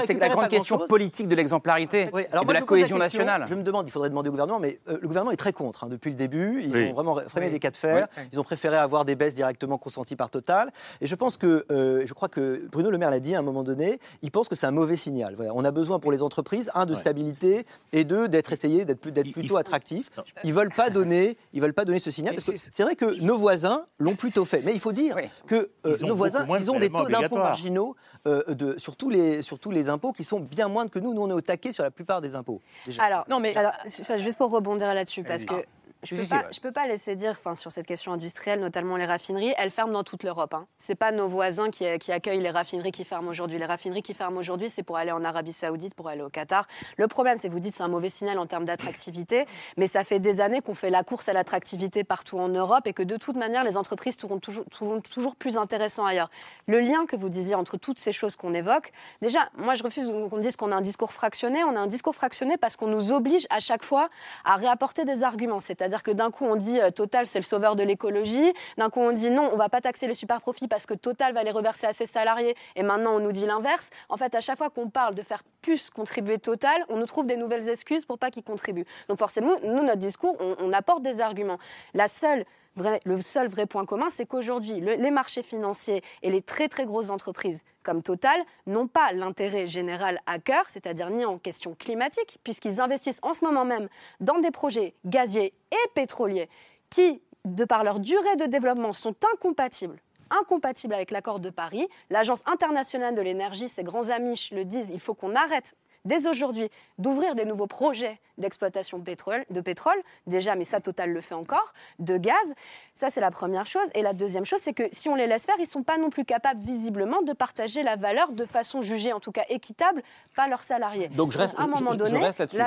C'est 0.05 0.19
la 0.19 0.29
grande 0.29 0.47
question 0.47 0.77
politique 0.87 1.27
de 1.27 1.33
l'exemplarité, 1.33 2.11
de 2.11 2.53
la 2.53 2.61
cohésion 2.61 2.99
nationale. 2.99 3.45
Je 3.49 3.55
me 3.55 3.63
demande, 3.63 3.87
il 3.87 3.91
faudrait 3.91 4.09
demander 4.09 4.29
au 4.29 4.31
gouvernement, 4.31 4.59
mais 4.59 4.79
euh, 4.87 4.99
le 5.01 5.07
gouvernement 5.07 5.31
est 5.31 5.37
très 5.37 5.53
contre 5.53 5.85
hein, 5.85 5.87
depuis 5.89 6.11
le 6.11 6.15
début. 6.15 6.61
Ils 6.63 6.91
ont 6.91 6.93
vraiment 6.93 7.15
freiné 7.27 7.49
des 7.49 7.59
cas 7.59 7.71
de 7.71 7.77
fer. 7.77 8.07
Ils 8.31 8.39
ont 8.39 8.43
préféré 8.43 8.77
avoir 8.77 9.05
des 9.05 9.15
baisses 9.15 9.33
directement 9.33 9.79
consenties 9.79 10.15
par 10.15 10.29
Total. 10.29 10.71
Et 11.01 11.07
je 11.07 11.15
pense 11.15 11.37
que, 11.37 11.65
euh, 11.71 12.03
je 12.05 12.13
crois 12.13 12.29
que 12.29 12.67
Bruno 12.71 12.91
Le 12.91 12.97
Maire 12.99 13.09
l'a 13.09 13.19
dit 13.19 13.33
à 13.33 13.39
un 13.39 13.41
moment 13.41 13.63
donné, 13.63 13.99
il 14.21 14.29
pense 14.29 14.47
que 14.47 14.55
c'est 14.55 14.67
un 14.67 14.71
mauvais 14.71 14.95
signal. 14.95 15.35
On 15.53 15.65
a 15.65 15.71
besoin 15.71 15.99
pour 15.99 16.11
les 16.11 16.21
entreprises, 16.21 16.69
un, 16.75 16.85
de 16.85 16.93
stabilité, 16.93 17.65
et 17.91 18.03
deux, 18.03 18.27
d'être 18.27 18.53
essayé 18.53 18.85
d'être 18.85 18.99
plutôt 18.99 19.57
attractif. 19.57 20.09
Ils 20.43 20.53
veulent 20.53 20.73
pas 20.75 20.89
donner, 20.89 21.37
ils 21.53 21.61
veulent 21.61 21.73
pas 21.73 21.85
donner 21.85 21.99
ce 22.03 22.11
signal 22.11 22.35
c'est 22.39 22.83
vrai 22.83 22.95
que 22.95 23.19
nos 23.21 23.37
voisins 23.37 23.85
l'ont 23.99 24.15
plutôt 24.15 24.45
fait. 24.45 24.61
Mais 24.63 24.73
il 24.73 24.79
faut 24.79 24.91
dire 24.91 25.17
que 25.47 25.71
euh, 25.85 25.97
nos 26.01 26.15
voisins, 26.15 26.45
ils 26.59 26.69
ont 26.69 26.79
des 26.79 26.89
taux 26.89 27.07
d'impôts 27.07 27.37
marginaux 27.37 27.95
euh, 28.27 28.43
de, 28.53 28.77
sur, 28.77 28.95
tous 28.95 29.09
les, 29.09 29.41
sur 29.41 29.59
tous 29.59 29.71
les 29.71 29.89
impôts 29.89 30.11
qui 30.11 30.23
sont 30.23 30.39
bien 30.39 30.67
moindres 30.67 30.91
que 30.91 30.99
nous. 30.99 31.13
Nous, 31.13 31.21
on 31.21 31.29
est 31.29 31.33
au 31.33 31.41
taquet 31.41 31.71
sur 31.71 31.83
la 31.83 31.91
plupart 31.91 32.21
des 32.21 32.35
impôts. 32.35 32.61
Alors, 32.99 33.25
non, 33.29 33.39
mais... 33.39 33.55
alors, 33.55 33.73
juste 34.17 34.37
pour 34.37 34.51
rebondir 34.51 34.93
là-dessus, 34.93 35.23
parce 35.23 35.45
que 35.45 35.55
je 36.03 36.15
ne 36.15 36.21
peux, 36.21 36.27
pas, 36.27 36.43
peux 36.61 36.71
pas 36.71 36.87
laisser 36.87 37.15
dire, 37.15 37.31
enfin, 37.31 37.55
sur 37.55 37.71
cette 37.71 37.85
question 37.85 38.11
industrielle, 38.11 38.59
notamment 38.59 38.97
les 38.97 39.05
raffineries, 39.05 39.53
elles 39.57 39.71
ferment 39.71 39.93
dans 39.93 40.03
toute 40.03 40.23
l'Europe. 40.23 40.53
Hein. 40.53 40.67
Ce 40.79 40.91
n'est 40.91 40.95
pas 40.95 41.11
nos 41.11 41.27
voisins 41.27 41.69
qui, 41.69 41.85
qui, 41.99 42.11
accueillent 42.11 42.41
les 42.41 42.49
raffineries 42.49 42.91
qui 42.91 43.03
ferment 43.03 43.29
aujourd'hui. 43.29 43.57
Les 43.57 43.65
raffineries 43.65 44.01
qui 44.01 44.13
ferment 44.13 44.37
aujourd'hui, 44.37 44.69
c'est 44.69 44.83
pour 44.83 44.97
aller 44.97 45.11
en 45.11 45.23
Arabie 45.23 45.53
Saoudite, 45.53 45.93
pour 45.93 46.09
aller 46.09 46.21
au 46.21 46.29
Qatar. 46.29 46.67
Le 46.97 47.07
problème, 47.07 47.37
c'est 47.37 47.47
que 47.47 47.53
vous 47.53 47.59
dites 47.59 47.75
c'est 47.75 47.83
un 47.83 47.87
mauvais 47.87 48.09
signal 48.09 48.39
en 48.39 48.45
termes 48.45 48.65
d'attractivité, 48.65 49.45
mais 49.77 49.87
ça 49.87 50.03
fait 50.03 50.19
des 50.19 50.41
années 50.41 50.61
qu'on 50.61 50.75
fait 50.75 50.89
la 50.89 51.03
course 51.03 51.29
à 51.29 51.33
l'attractivité 51.33 52.03
partout 52.03 52.39
en 52.39 52.49
Europe 52.49 52.85
et 52.85 52.93
que 52.93 53.03
de 53.03 53.17
toute 53.17 53.35
manière, 53.35 53.63
les 53.63 53.77
entreprises 53.77 54.17
trouveront 54.17 54.39
toujours, 54.39 54.65
toujours 55.01 55.35
plus 55.35 55.57
intéressant 55.57 56.05
ailleurs. 56.05 56.29
Le 56.67 56.79
lien 56.79 57.05
que 57.05 57.15
vous 57.15 57.29
disiez 57.29 57.55
entre 57.55 57.77
toutes 57.77 57.99
ces 57.99 58.11
choses 58.11 58.35
qu'on 58.35 58.53
évoque, 58.53 58.91
déjà, 59.21 59.39
moi, 59.57 59.75
je 59.75 59.83
refuse 59.83 60.07
qu'on 60.29 60.37
dise 60.39 60.55
qu'on 60.55 60.71
a 60.71 60.75
un 60.75 60.81
discours 60.81 61.11
fractionné. 61.11 61.63
On 61.63 61.75
a 61.75 61.79
un 61.79 61.87
discours 61.87 62.15
fractionné 62.15 62.57
parce 62.57 62.75
qu'on 62.75 62.87
nous 62.87 63.11
oblige 63.11 63.47
à 63.49 63.59
chaque 63.59 63.83
fois 63.83 64.09
à 64.45 64.55
réapporter 64.55 65.05
des 65.05 65.23
arguments. 65.23 65.59
C'est-à-dire 65.59 65.92
que 66.01 66.11
d'un 66.11 66.31
coup, 66.31 66.45
on 66.45 66.55
dit 66.55 66.79
euh, 66.79 66.89
Total, 66.89 67.27
c'est 67.27 67.39
le 67.39 67.43
sauveur 67.43 67.75
de 67.75 67.83
l'écologie. 67.83 68.53
D'un 68.77 68.89
coup, 68.89 69.01
on 69.01 69.11
dit 69.11 69.29
non, 69.29 69.49
on 69.53 69.57
va 69.57 69.69
pas 69.69 69.81
taxer 69.81 70.07
les 70.07 70.15
super 70.15 70.41
profits 70.41 70.67
parce 70.67 70.85
que 70.85 70.93
Total 70.93 71.33
va 71.33 71.43
les 71.43 71.51
reverser 71.51 71.85
à 71.85 71.93
ses 71.93 72.07
salariés. 72.07 72.55
Et 72.75 72.83
maintenant, 72.83 73.15
on 73.15 73.19
nous 73.19 73.31
dit 73.31 73.45
l'inverse. 73.45 73.89
En 74.09 74.17
fait, 74.17 74.33
à 74.33 74.39
chaque 74.39 74.57
fois 74.57 74.69
qu'on 74.69 74.89
parle 74.89 75.13
de 75.13 75.21
faire 75.21 75.43
plus 75.61 75.89
contribuer 75.89 76.39
Total, 76.39 76.83
on 76.89 76.97
nous 76.97 77.05
trouve 77.05 77.27
des 77.27 77.37
nouvelles 77.37 77.69
excuses 77.69 78.05
pour 78.05 78.17
pas 78.17 78.31
qu'ils 78.31 78.43
contribuent. 78.43 78.85
Donc 79.09 79.19
forcément, 79.19 79.53
nous, 79.63 79.83
notre 79.83 79.97
discours, 79.97 80.35
on, 80.39 80.55
on 80.59 80.73
apporte 80.73 81.03
des 81.03 81.21
arguments. 81.21 81.59
La 81.93 82.07
seule 82.07 82.45
le 82.75 83.21
seul 83.21 83.47
vrai 83.47 83.65
point 83.65 83.85
commun, 83.85 84.07
c'est 84.09 84.25
qu'aujourd'hui, 84.25 84.79
les 84.79 85.11
marchés 85.11 85.43
financiers 85.43 86.01
et 86.21 86.31
les 86.31 86.41
très 86.41 86.67
très 86.67 86.85
grosses 86.85 87.09
entreprises 87.09 87.63
comme 87.83 88.01
Total 88.01 88.39
n'ont 88.65 88.87
pas 88.87 89.11
l'intérêt 89.11 89.67
général 89.67 90.19
à 90.25 90.39
cœur, 90.39 90.63
c'est-à-dire 90.69 91.09
ni 91.09 91.25
en 91.25 91.37
question 91.37 91.75
climatique, 91.75 92.39
puisqu'ils 92.43 92.79
investissent 92.79 93.19
en 93.21 93.33
ce 93.33 93.43
moment 93.43 93.65
même 93.65 93.89
dans 94.19 94.39
des 94.39 94.51
projets 94.51 94.95
gaziers 95.05 95.53
et 95.71 95.89
pétroliers 95.93 96.49
qui, 96.89 97.21
de 97.45 97.65
par 97.65 97.83
leur 97.83 97.99
durée 97.99 98.35
de 98.37 98.45
développement, 98.45 98.93
sont 98.93 99.15
incompatibles 99.33 99.99
incompatibles 100.29 100.95
avec 100.95 101.11
l'accord 101.11 101.39
de 101.39 101.49
Paris. 101.49 101.87
L'Agence 102.09 102.41
internationale 102.45 103.13
de 103.13 103.21
l'énergie, 103.21 103.69
ses 103.69 103.83
grands 103.83 104.09
amis 104.09 104.49
le 104.51 104.65
disent, 104.65 104.89
il 104.89 104.99
faut 104.99 105.13
qu'on 105.13 105.35
arrête 105.35 105.75
dès 106.05 106.27
aujourd'hui 106.27 106.69
d'ouvrir 106.97 107.35
des 107.35 107.45
nouveaux 107.45 107.67
projets 107.67 108.19
d'exploitation 108.37 108.97
de 108.97 109.03
pétrole, 109.03 109.45
de 109.49 109.61
pétrole, 109.61 110.01
déjà, 110.27 110.55
mais 110.55 110.63
ça, 110.63 110.79
Total 110.79 111.11
le 111.11 111.21
fait 111.21 111.35
encore, 111.35 111.73
de 111.99 112.17
gaz. 112.17 112.53
Ça, 112.93 113.09
c'est 113.09 113.21
la 113.21 113.31
première 113.31 113.65
chose. 113.65 113.87
Et 113.93 114.01
la 114.01 114.13
deuxième 114.13 114.43
chose, 114.43 114.59
c'est 114.59 114.73
que 114.73 114.83
si 114.91 115.07
on 115.07 115.15
les 115.15 115.27
laisse 115.27 115.45
faire, 115.45 115.55
ils 115.59 115.63
ne 115.63 115.67
sont 115.67 115.83
pas 115.83 115.97
non 115.97 116.09
plus 116.09 116.25
capables, 116.25 116.61
visiblement, 116.61 117.21
de 117.21 117.33
partager 117.33 117.83
la 117.83 117.95
valeur 117.95 118.31
de 118.31 118.45
façon 118.45 118.81
jugée, 118.81 119.13
en 119.13 119.19
tout 119.19 119.31
cas 119.31 119.43
équitable, 119.49 120.03
par 120.35 120.47
leurs 120.47 120.63
salariés. 120.63 121.09
Donc, 121.09 121.31
je 121.31 121.37
reste, 121.37 121.55
à 121.59 121.63
un 121.63 121.67
moment 121.67 121.95
donné, 121.95 122.19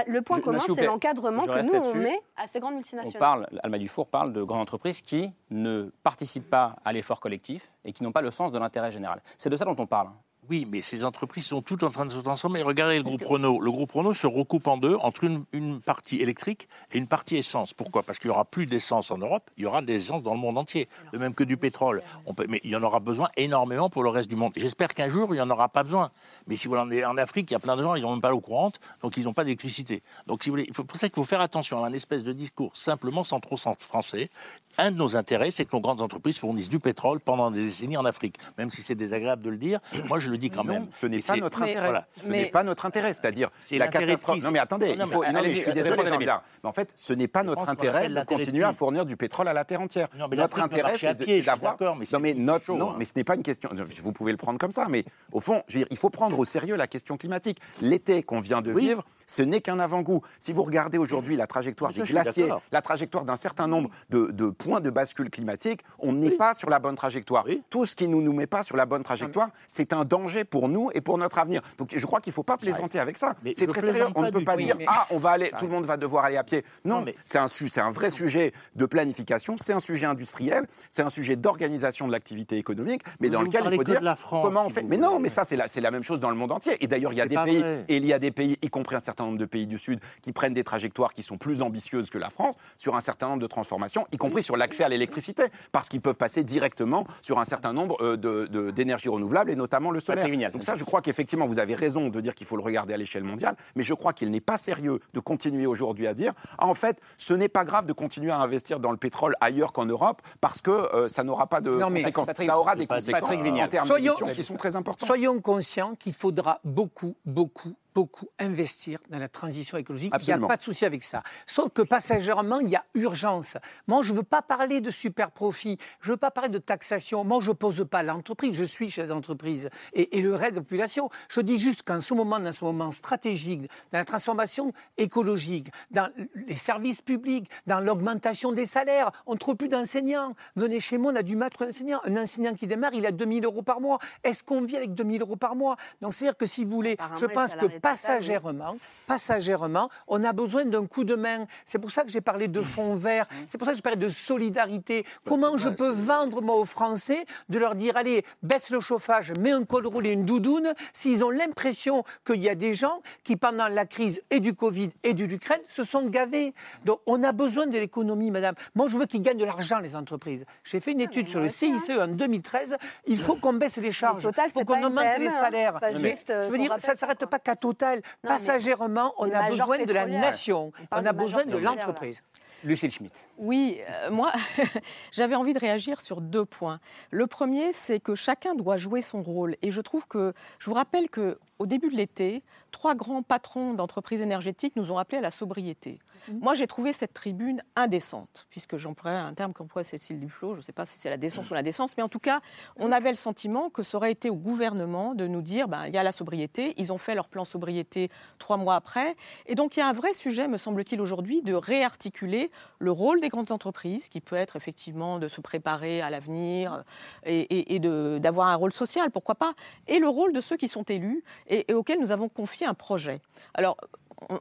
le 0.07 0.23
point 0.23 0.41
commun, 0.41 0.61
c'est 0.75 0.87
l'encadrement 0.87 1.45
que 1.45 1.67
nous, 1.67 1.75
on 1.75 1.95
met 1.95 2.21
à 2.37 2.47
ces 2.47 2.61
grandes 2.61 2.75
multinationales. 2.75 3.17
On 3.17 3.19
parle, 3.19 3.49
Alma 3.63 3.79
Dufour 3.79 4.07
parle 4.07 4.33
de 4.33 4.43
grandes 4.43 4.61
entreprises 4.61 5.03
qui 5.03 5.33
ne 5.51 5.91
participent 6.03 6.49
pas 6.49 6.77
à 6.85 6.93
l'effort 6.93 7.21
collectif 7.21 7.73
et 7.85 7.93
qui 7.93 8.03
n'ont 8.03 8.13
pas 8.13 8.23
le 8.23 8.31
sens 8.31 8.53
de 8.53 8.59
l'intérêt 8.59 8.91
général. 8.91 9.21
C'est 9.37 9.51
de 9.51 9.57
ça 9.57 9.65
dont 9.65 9.77
on 9.79 9.87
parle. 9.87 10.09
Oui, 10.49 10.67
mais 10.71 10.81
ces 10.81 11.05
entreprises 11.05 11.47
sont 11.47 11.61
toutes 11.61 11.83
en 11.83 11.91
train 11.91 12.07
de 12.07 12.13
se 12.13 12.19
transformer. 12.19 12.63
Regardez 12.63 12.97
le 12.97 13.03
groupe 13.03 13.25
Renault. 13.25 13.61
Le 13.61 13.71
groupe 13.71 13.91
Renault 13.91 14.15
se 14.15 14.27
recoupe 14.27 14.69
en 14.69 14.77
deux, 14.77 14.95
entre 14.97 15.25
une, 15.25 15.81
partie 15.81 16.21
électrique 16.21 16.69
et 16.93 16.99
une 16.99 17.09
partie 17.09 17.37
essence. 17.37 17.75
Pourquoi? 17.75 18.03
Parce 18.05 18.19
qu'il 18.19 18.31
n'y 18.31 18.35
aura 18.35 18.45
plus 18.45 18.67
d'essence 18.67 19.11
en 19.11 19.19
Europe, 19.19 19.51
il 19.57 19.65
y 19.65 19.67
aura 19.67 19.83
des 19.83 19.97
essences 19.97 20.23
dans 20.23 20.35
le 20.35 20.41
monde 20.41 20.57
entier, 20.59 20.89
de 21.13 21.19
même 21.19 21.35
que 21.35 21.45
du 21.45 21.57
pétrole. 21.57 22.03
On 22.27 22.35
peut, 22.35 22.47
mais 22.49 22.61
il 22.63 22.71
y 22.71 22.77
en 22.77 22.83
aura 22.83 23.01
besoin 23.01 23.29
énormément 23.37 23.91
pour 23.91 24.05
le 24.05 24.11
reste 24.11 24.29
du 24.29 24.37
monde. 24.37 24.53
J'espère 24.57 24.95
qu'un 24.95 25.11
jour, 25.11 25.29
il 25.31 25.35
n'y 25.35 25.41
en 25.41 25.51
aura 25.51 25.69
pas 25.69 25.83
besoin. 25.83 26.11
Mais 26.47 26.57
si 26.57 26.69
vous 26.69 26.77
en 26.77 26.91
êtes 26.91 27.05
en 27.05 27.17
Afrique, 27.17 27.51
il 27.51 27.55
y 27.55 27.57
a 27.57 27.61
plein 27.61 27.77
de 27.77 27.83
gens, 27.83 27.95
ils 27.97 28.03
n'ont 28.03 28.13
même 28.13 28.21
pas 28.21 28.31
l'eau 28.31 28.41
courante, 28.41 28.79
donc 29.03 29.17
ils 29.17 29.25
n'ont 29.25 29.35
pas 29.35 29.45
d'électricité. 29.45 30.03
Donc 30.27 30.45
si 30.45 30.51
vous 30.51 30.55
voulez, 30.55 30.67
pour 30.67 30.97
ça 30.97 31.09
qu'il 31.09 31.17
faut 31.17 31.25
faire 31.25 31.41
attention 31.41 31.83
à 31.83 31.89
un 31.89 31.93
espèce 31.93 32.23
de 32.23 32.33
discours 32.33 32.77
simplement 32.77 33.25
sans 33.25 33.41
trop 33.41 33.57
français. 33.57 34.31
Un 34.79 34.91
de 34.91 34.97
nos 34.97 35.17
intérêts, 35.17 35.51
c'est 35.51 35.65
que 35.65 35.75
nos 35.75 35.81
grandes 35.81 36.03
entreprises 36.03 36.39
fournissent 36.39 36.69
du 36.69 36.79
pétrole 36.79 37.19
pendant 37.21 37.51
des 37.51 37.63
décennies 37.63 37.97
en 37.97 38.05
Afrique. 38.05 38.37
Même 38.59 38.71
si 38.71 38.83
c'est 38.83 38.95
désagréable 38.95 39.43
de 39.43 39.51
le 39.51 39.57
dire, 39.57 39.81
moi 40.07 40.19
je 40.19 40.31
le 40.31 40.36
dis 40.37 40.51
quand 40.51 40.65
même 40.65 40.87
n'est 41.09 41.21
pas 41.21 41.37
notre 41.37 41.63
intérêt. 41.63 42.05
Ce 42.23 42.29
n'est 42.29 42.47
pas 42.47 42.63
notre 42.63 42.87
intérêt. 42.87 43.15
C'est-à-dire 43.15 43.51
la 43.73 43.89
catastrophe. 43.89 44.43
Non, 44.43 44.51
mais 44.51 44.59
attendez, 44.59 44.95
il 44.97 45.07
faut... 45.07 45.25
je 45.25 45.49
suis 45.49 45.73
désolé, 45.73 45.97
Mais 46.19 46.29
en 46.69 46.73
fait, 46.73 46.93
ce 46.95 47.13
n'est 47.13 47.29
pas 47.29 47.43
notre 47.43 47.69
intérêt 47.69 48.09
de 48.09 48.25
continuer 48.25 48.65
à 48.65 48.73
fournir 48.73 49.07
du 49.07 49.17
pétrole 49.17 49.49
à 49.49 49.53
la 49.53 49.65
terre 49.65 49.81
entière. 49.81 50.09
Notre 50.33 50.61
intérêt, 50.61 50.97
c'est 50.99 51.43
d'avoir. 51.43 51.77
Non, 51.81 52.21
mais 52.21 52.35
non, 52.35 52.59
hein. 52.59 52.95
mais 52.99 53.05
ce 53.05 53.13
n'est 53.17 53.25
pas 53.25 53.35
une 53.35 53.43
question. 53.43 53.71
Vous 54.03 54.13
pouvez 54.13 54.33
le 54.33 54.39
prendre 54.39 54.59
comme 54.59 54.73
ça, 54.73 54.87
mais 54.89 55.05
au 55.33 55.41
fond, 55.41 55.63
il 55.69 55.97
faut 55.97 56.11
prendre 56.11 56.39
au 56.39 56.45
sérieux 56.45 56.77
la 56.77 56.87
question 56.87 57.17
climatique. 57.17 57.59
L'été 57.81 58.23
qu'on 58.23 58.41
vient 58.41 58.63
de 58.63 58.73
vivre, 58.73 59.05
ce 59.27 59.43
n'est 59.43 59.61
qu'un 59.61 59.79
avant-goût. 59.79 60.23
Si 60.39 60.53
vous 60.53 60.63
regardez 60.63 60.99
aujourd'hui 60.99 61.37
la 61.37 61.47
trajectoire 61.47 61.93
des 61.93 62.03
glaciers, 62.03 62.49
la 62.73 62.83
trajectoire 62.83 63.25
d'un 63.25 63.37
certain 63.37 63.67
nombre 63.67 63.91
de, 64.11 64.51
points 64.51 64.81
de 64.81 64.91
bascule 64.91 65.31
climatique, 65.31 65.81
on 65.99 66.13
n'est 66.13 66.31
pas 66.31 66.55
sur 66.55 66.71
la 66.71 66.79
bonne 66.79 66.97
trajectoire. 66.97 67.45
Tout 67.71 67.85
ce 67.85 67.95
qui 67.95 68.07
ne 68.07 68.13
nous, 68.13 68.23
nous 68.23 68.33
met 68.33 68.47
pas 68.47 68.63
sur 68.63 68.77
la 68.77 68.87
bonne 68.87 69.03
trajectoire, 69.03 69.51
c'est 69.67 69.93
un 69.93 70.05
danger 70.05 70.45
pour 70.45 70.69
nous 70.69 70.91
et 70.95 71.01
pour 71.01 71.19
notre 71.19 71.39
avenir. 71.39 71.63
Donc 71.79 71.95
je 71.97 72.07
crois 72.07 72.21
qu'il 72.21 72.31
ne 72.31 72.35
faut 72.35 72.43
pas 72.43 72.57
plaisanter 72.57 72.99
avec 72.99 73.19
ça. 73.19 73.35
C'est 73.57 73.67
très 73.67 73.81
sérieux. 73.81 74.07
On 74.15 74.23
ne 74.23 74.31
peut 74.31 74.45
pas 74.45 74.57
dire 74.57 74.77
ah 74.87 75.07
on 75.11 75.19
va 75.19 75.31
aller, 75.31 75.51
tout 75.59 75.67
le 75.67 75.73
monde 75.73 75.87
va 75.87 75.97
devoir 75.97 76.25
aller 76.25 76.37
à 76.37 76.45
pied. 76.45 76.65
Non, 76.85 77.03
mais 77.03 77.15
c'est 77.25 77.39
un, 77.39 77.47
un 77.79 77.91
vrai 77.91 78.11
sujet 78.11 78.53
de 78.75 78.87
planification, 78.87 79.57
c'est 79.57 79.73
un 79.73 79.81
sujet 79.81 80.07
industriel, 80.07 80.67
c'est 80.89 81.03
un 81.03 81.11
sujet 81.11 81.37
d'organisation 81.37 82.07
de 82.07 82.13
l'activité 82.13 82.57
économique, 82.57 83.03
mais 83.21 83.31
dans 83.31 83.43
lequel 83.43 83.65
il 83.71 83.77
faut 83.77 83.85
dire 83.85 84.01
comment 84.31 84.67
on 84.67 84.71
fait. 84.71 84.83
Mais 84.83 84.97
non, 84.97 85.19
mais 85.19 85.29
ça 85.29 85.45
c'est 85.45 85.57
la, 85.57 85.67
la 85.75 85.91
même 85.91 86.03
chose 86.03 86.21
dans 86.21 86.31
le 86.31 86.37
monde 86.37 86.53
entier. 86.53 86.77
Et 86.81 86.87
d'ailleurs 86.87 87.13
il 87.13 87.17
y 87.17 87.21
a 87.21 87.27
des 87.27 87.37
pays 87.37 87.65
et 87.89 87.97
il 87.97 88.07
y 88.07 88.13
a 88.13 88.19
des 88.19 88.31
pays, 88.31 88.57
y 88.63 88.69
compris 88.69 88.97
un 88.97 89.01
certain 89.01 89.16
nombre 89.25 89.39
de 89.39 89.45
pays 89.45 89.67
du 89.67 89.79
Sud, 89.79 90.01
qui 90.23 90.33
prennent 90.33 90.55
des 90.55 90.65
trajectoires 90.65 91.15
qui 91.15 91.23
sont 91.23 91.39
plus 91.39 91.63
ambitieuses 91.63 92.11
que 92.11 92.19
la 92.19 92.31
France 92.31 92.55
sur 92.77 92.97
un 92.97 93.01
certain 93.01 93.29
nombre 93.29 93.43
de 93.43 93.47
transformations, 93.47 94.07
y 94.13 94.17
compris 94.17 94.43
sur 94.43 94.57
l'accès 94.57 94.85
à 94.85 94.89
l'électricité, 94.89 95.45
parce 95.73 95.89
qu'ils 95.89 96.01
peuvent 96.01 96.17
passer 96.17 96.45
directement 96.45 97.07
sur 97.23 97.39
un 97.39 97.45
certain 97.45 97.73
nombre 97.73 97.97
euh, 98.03 98.73
d'énergies 98.73 99.09
renouvelables 99.09 99.51
et 99.51 99.57
notamment 99.57 99.91
le 99.91 100.01
solaire. 100.01 100.27
Donc 100.51 100.65
ça, 100.65 100.75
je 100.75 100.85
crois 100.85 101.01
qu'effectivement, 101.01 101.47
vous 101.47 101.59
avez 101.59 101.75
raison 101.75 102.09
de 102.09 102.21
dire 102.21 102.35
qu'il 102.35 102.47
faut 102.47 102.57
le 102.57 102.63
regarder 102.63 102.95
à 102.95 102.97
l'échelle 102.97 103.25
mondiale, 103.25 103.57
mais 103.75 103.83
je 103.83 103.95
crois 103.95 104.13
qu'il 104.13 104.31
n'est 104.31 104.41
pas 104.41 104.57
sérieux 104.57 105.01
de 105.15 105.21
continuer 105.21 105.67
aujourd'hui 105.67 106.07
à 106.07 106.15
dire, 106.15 106.33
ah, 106.59 106.67
en 106.67 106.75
fait, 106.75 107.01
ce 107.17 107.35
n'est 107.35 107.49
pas 107.49 107.65
grave 107.65 107.87
de 107.87 107.93
continuer 107.93 108.31
à 108.31 108.39
investir 108.39 108.81
dans 108.81 108.91
le 108.91 108.97
pétrole 108.97 109.35
ailleurs 109.41 109.73
qu'en 109.73 109.87
Europe, 109.87 110.23
parce 110.41 110.61
que 110.61 110.71
euh, 110.71 111.09
ça 111.09 111.25
n'aura 111.25 111.47
pas 111.47 111.61
de 111.61 111.79
conséquences. 111.79 112.29
ça 112.37 112.59
aura 112.59 112.77
des 112.77 112.87
conséquences 112.87 113.23
en 113.23 113.69
termes 113.69 113.89
d'émissions 113.89 114.27
qui 114.27 114.43
sont 114.43 114.57
très 114.57 114.77
importantes. 114.77 115.07
Soyons 115.07 115.41
conscients 115.41 115.95
qu'il 115.95 116.13
faudra 116.13 116.61
beaucoup, 116.65 117.17
beaucoup, 117.25 117.75
beaucoup 117.97 118.29
investir 118.39 118.99
dans 119.09 119.19
la 119.19 119.27
transition 119.27 119.79
écologique. 119.79 120.13
Il 120.21 120.27
n'y 120.27 120.33
a 120.33 120.39
pas 120.39 120.59
de 120.59 120.63
souci 120.63 120.85
avec 120.85 121.03
ça. 121.03 121.23
Sauf 121.47 121.71
que 121.71 121.81
passagèrement, 121.81 122.61
il 122.61 122.69
y 122.69 122.77
a 122.77 122.85
urgence. 122.93 123.57
Moi, 123.87 124.03
je 124.03 124.13
ne 124.13 124.19
veux 124.19 124.23
pas 124.23 124.43
parler 124.43 124.83
de 124.83 124.91
super 124.91 125.31
profit. 125.31 125.79
Je 126.03 126.11
ne 126.11 126.13
veux 126.13 126.19
pas 126.19 126.31
parler 126.31 126.51
de 126.51 126.59
taxation. 126.59 127.25
Moi, 127.25 127.39
je 127.41 127.49
ne 127.49 127.55
pose 127.55 127.87
pas 127.91 128.03
l'entreprise. 128.03 128.55
Je 128.55 128.65
suis 128.65 128.91
chef 128.91 129.09
d'entreprise 129.09 129.71
et, 129.95 130.21
le 130.21 130.35
reste 130.35 130.53
de 130.53 130.57
la 130.57 130.63
population. 130.65 131.09
Je 131.31 131.41
dis 131.41 131.59
juste 131.59 131.85
qu'en 131.85 132.01
ce 132.03 132.13
moment, 132.13 132.39
dans 132.39 132.53
ce 132.53 132.67
moment 132.67 132.91
stratégique, 132.91 133.63
dans 133.93 133.99
la 133.99 134.05
transformation 134.05 134.75
écologique, 134.99 135.69
dans 135.91 136.11
les 136.47 136.55
services 136.55 137.01
publics, 137.01 137.49
dans 137.67 137.81
l'augmentation 137.81 138.53
des 138.53 138.67
salaires, 138.67 139.11
on 139.25 139.33
ne 139.33 139.39
trouve 139.39 139.57
plus 139.57 139.69
d'enseignants. 139.69 140.35
Venez 140.55 140.81
chez 140.81 140.99
moi, 140.99 141.13
on 141.13 141.17
a 141.17 141.23
du 141.23 141.35
maître 141.35 141.67
enseignant. 141.67 142.01
Un 142.05 142.19
enseignant 142.19 142.53
qui 142.53 142.67
démarre, 142.67 142.93
il 142.93 143.07
a 143.07 143.11
2000 143.11 143.47
euros 143.47 143.63
par 143.63 143.81
mois. 143.81 143.99
Est-ce 144.23 144.45
qu'on 144.45 144.61
vit 144.61 144.77
avec 144.77 144.93
2000 144.93 145.23
euros 145.23 145.37
par 145.37 145.57
mois? 145.57 145.77
Donc, 146.03 146.13
c'est-à-dire 146.13 146.37
que 146.37 146.45
si 146.45 146.67
vous 146.67 146.73
voulez, 146.73 146.99
je 147.19 147.25
pense 147.25 147.55
que 147.55 147.79
passagèrement, 147.91 148.77
passagèrement, 149.07 149.89
on 150.09 150.25
a 150.25 150.33
besoin 150.33 150.65
d'un 150.65 150.87
coup 150.87 151.05
de 151.05 151.15
main. 151.15 151.47
C'est 151.65 151.79
pour 151.79 151.91
ça 151.91 152.03
que 152.03 152.11
j'ai 152.11 152.21
parlé 152.21 152.49
de 152.49 152.63
fonds 152.63 152.97
verts, 152.97 153.27
c'est 153.47 153.59
pour 153.59 153.67
ça 153.67 153.73
que 153.73 153.77
j'ai 153.77 153.83
parlé 153.83 153.99
de 153.99 154.09
solidarité. 154.09 155.05
Comment 155.25 155.57
je 155.57 155.69
peux 155.69 155.91
vendre, 155.91 156.43
moi, 156.43 156.57
aux 156.57 156.65
Français, 156.65 157.25
de 157.49 157.59
leur 157.59 157.75
dire, 157.75 157.97
allez, 157.97 158.25
baisse 158.43 158.71
le 158.71 158.81
chauffage, 158.81 159.33
mets 159.39 159.53
un 159.53 159.65
col 159.65 159.87
roulé, 159.87 160.11
une 160.11 160.25
doudoune, 160.25 160.75
s'ils 160.93 161.25
ont 161.25 161.31
l'impression 161.31 162.05
qu'il 162.25 162.41
y 162.41 162.49
a 162.49 162.55
des 162.55 162.75
gens 162.75 163.03
qui, 163.23 163.37
pendant 163.37 163.69
la 163.69 163.87
crise 163.87 164.21
et 164.31 164.41
du 164.41 164.55
Covid 164.55 164.91
et 165.03 165.15
de 165.15 165.25
l'Ukraine, 165.25 165.61
se 165.69 165.85
sont 165.85 166.09
gavés. 166.09 166.55
Donc, 166.85 167.01
on 167.07 167.23
a 167.23 167.33
besoin 167.33 167.67
de 167.67 167.79
l'économie, 167.79 168.31
madame. 168.31 168.55
Moi, 168.75 168.89
je 168.89 168.97
veux 168.97 169.07
qu'ils 169.07 169.23
gagnent 169.23 169.39
de 169.39 169.45
l'argent, 169.45 169.79
les 169.79 169.95
entreprises. 169.95 170.45
J'ai 170.65 170.81
fait 170.81 170.93
une 170.93 171.01
étude 171.01 171.29
sur 171.29 171.41
le 171.41 171.49
CICE 171.49 171.91
en 171.91 172.09
2013. 172.09 172.77
Il 173.07 173.19
faut 173.19 173.37
qu'on 173.37 173.53
baisse 173.53 173.77
les 173.77 173.93
charges. 173.93 174.27
Il 174.27 174.51
faut 174.51 174.65
qu'on 174.65 174.85
augmente 174.85 175.19
les 175.19 175.29
hein. 175.29 175.41
salaires. 175.41 175.79
je 175.83 176.49
veux 176.49 176.59
dire, 176.59 176.75
ça 176.79 176.93
ne 176.93 176.99
s'arrête 176.99 177.25
pas 177.27 177.39
qu'à 177.39 177.57
Total. 177.77 178.01
Passagèrement, 178.23 179.13
on 179.19 179.31
a 179.31 179.51
besoin 179.51 179.85
de 179.85 179.93
la 179.93 180.07
nation, 180.07 180.73
on 180.91 181.05
a 181.05 181.13
besoin 181.13 181.45
de 181.45 181.59
l'entreprise. 181.59 182.23
Lucille 182.65 182.91
Schmitt. 182.91 183.29
Oui, 183.37 183.79
euh, 183.89 184.11
moi, 184.11 184.33
j'avais 185.13 185.35
envie 185.35 185.53
de 185.53 185.59
réagir 185.59 186.01
sur 186.01 186.23
deux 186.23 186.47
points. 186.47 186.81
Le 187.11 187.27
premier, 187.27 187.75
c'est 187.75 188.01
que 188.01 188.15
chacun 188.15 188.55
doit 188.55 188.79
jouer 188.79 189.03
son 189.03 189.23
rôle. 189.23 189.57
Et 189.61 189.71
je 189.71 189.81
trouve 189.83 190.09
que, 190.09 190.33
je 190.59 190.71
vous 190.71 190.75
rappelle 190.75 191.11
qu'au 191.11 191.67
début 191.67 191.91
de 191.91 191.97
l'été, 191.97 192.43
trois 192.73 192.95
grands 192.95 193.23
patrons 193.23 193.75
d'entreprises 193.75 194.23
énergétiques 194.23 194.75
nous 194.75 194.91
ont 194.91 194.97
appelés 194.97 195.19
à 195.19 195.23
la 195.23 195.31
sobriété. 195.31 195.99
Mhm. 196.29 196.39
Moi, 196.41 196.55
j'ai 196.55 196.67
trouvé 196.67 196.93
cette 196.93 197.15
tribune 197.15 197.63
indécente, 197.75 198.47
puisque 198.51 198.77
j'emploie 198.77 199.13
un 199.13 199.35
terme 199.35 199.53
qu'emploie 199.53 199.85
Cécile 199.85 200.19
Duflot, 200.19 200.55
je 200.55 200.59
ne 200.59 200.63
sais 200.63 200.73
pas 200.73 200.87
si 200.87 200.99
c'est 200.99 201.11
la 201.11 201.17
décence 201.17 201.51
ou 201.51 201.55
la 201.55 201.63
décence, 201.63 201.97
mais 201.97 202.03
en 202.03 202.09
tout 202.09 202.19
cas, 202.19 202.41
on 202.77 202.93
avait 202.93 203.11
le 203.11 203.17
sentiment 203.17 203.71
que 203.71 203.83
ça 203.83 203.97
aurait 203.97 204.13
été 204.13 204.31
au 204.31 204.37
gouvernement 204.37 205.15
de 205.15 205.27
nous 205.27 205.43
dire, 205.43 205.69
ben, 205.69 205.87
il 205.87 205.95
y 205.95 205.99
a 205.99 206.03
la 206.03 206.13
sobriété, 206.13 206.75
ils 206.77 206.93
ont 206.93 206.99
fait 206.99 207.15
leur 207.15 207.29
plan 207.29 207.45
sobriété 207.45 208.11
trois 208.39 208.57
mois 208.57 208.75
après, 208.77 209.17
et 209.47 209.55
donc 209.55 209.77
il 209.77 209.81
y 209.81 209.83
a 209.83 209.89
un 209.89 209.93
vrai 209.93 210.15
sujet, 210.15 210.49
me 210.49 210.59
semble-t-il, 210.59 211.01
aujourd'hui, 211.01 211.43
de 211.43 211.55
réarticuler 211.55 212.51
le 212.79 212.91
rôle 212.91 213.21
des 213.21 213.29
grandes 213.29 213.53
entreprises, 213.53 214.09
qui 214.09 214.21
peut 214.21 214.37
être 214.37 214.57
effectivement 214.57 215.19
de 215.19 215.29
se 215.29 215.41
préparer 215.41 216.01
à 216.01 216.11
l'avenir 216.11 216.85
et, 217.25 217.75
et, 217.75 217.79
d'avoir 217.79 218.49
un 218.49 218.55
rôle 218.55 218.73
social, 218.73 219.11
pourquoi 219.11 219.35
pas, 219.35 219.55
et 219.87 219.99
le 219.99 220.09
rôle 220.09 220.33
de 220.33 220.41
ceux 220.41 220.57
qui 220.57 220.69
sont 220.69 220.83
élus 220.85 221.23
et, 221.47 221.71
et 221.71 221.75
auxquels 221.75 222.01
nous 222.01 222.13
avons 222.13 222.29
confié 222.29 222.67
un 222.67 222.75
projet. 222.75 223.21
Alors, 223.55 223.77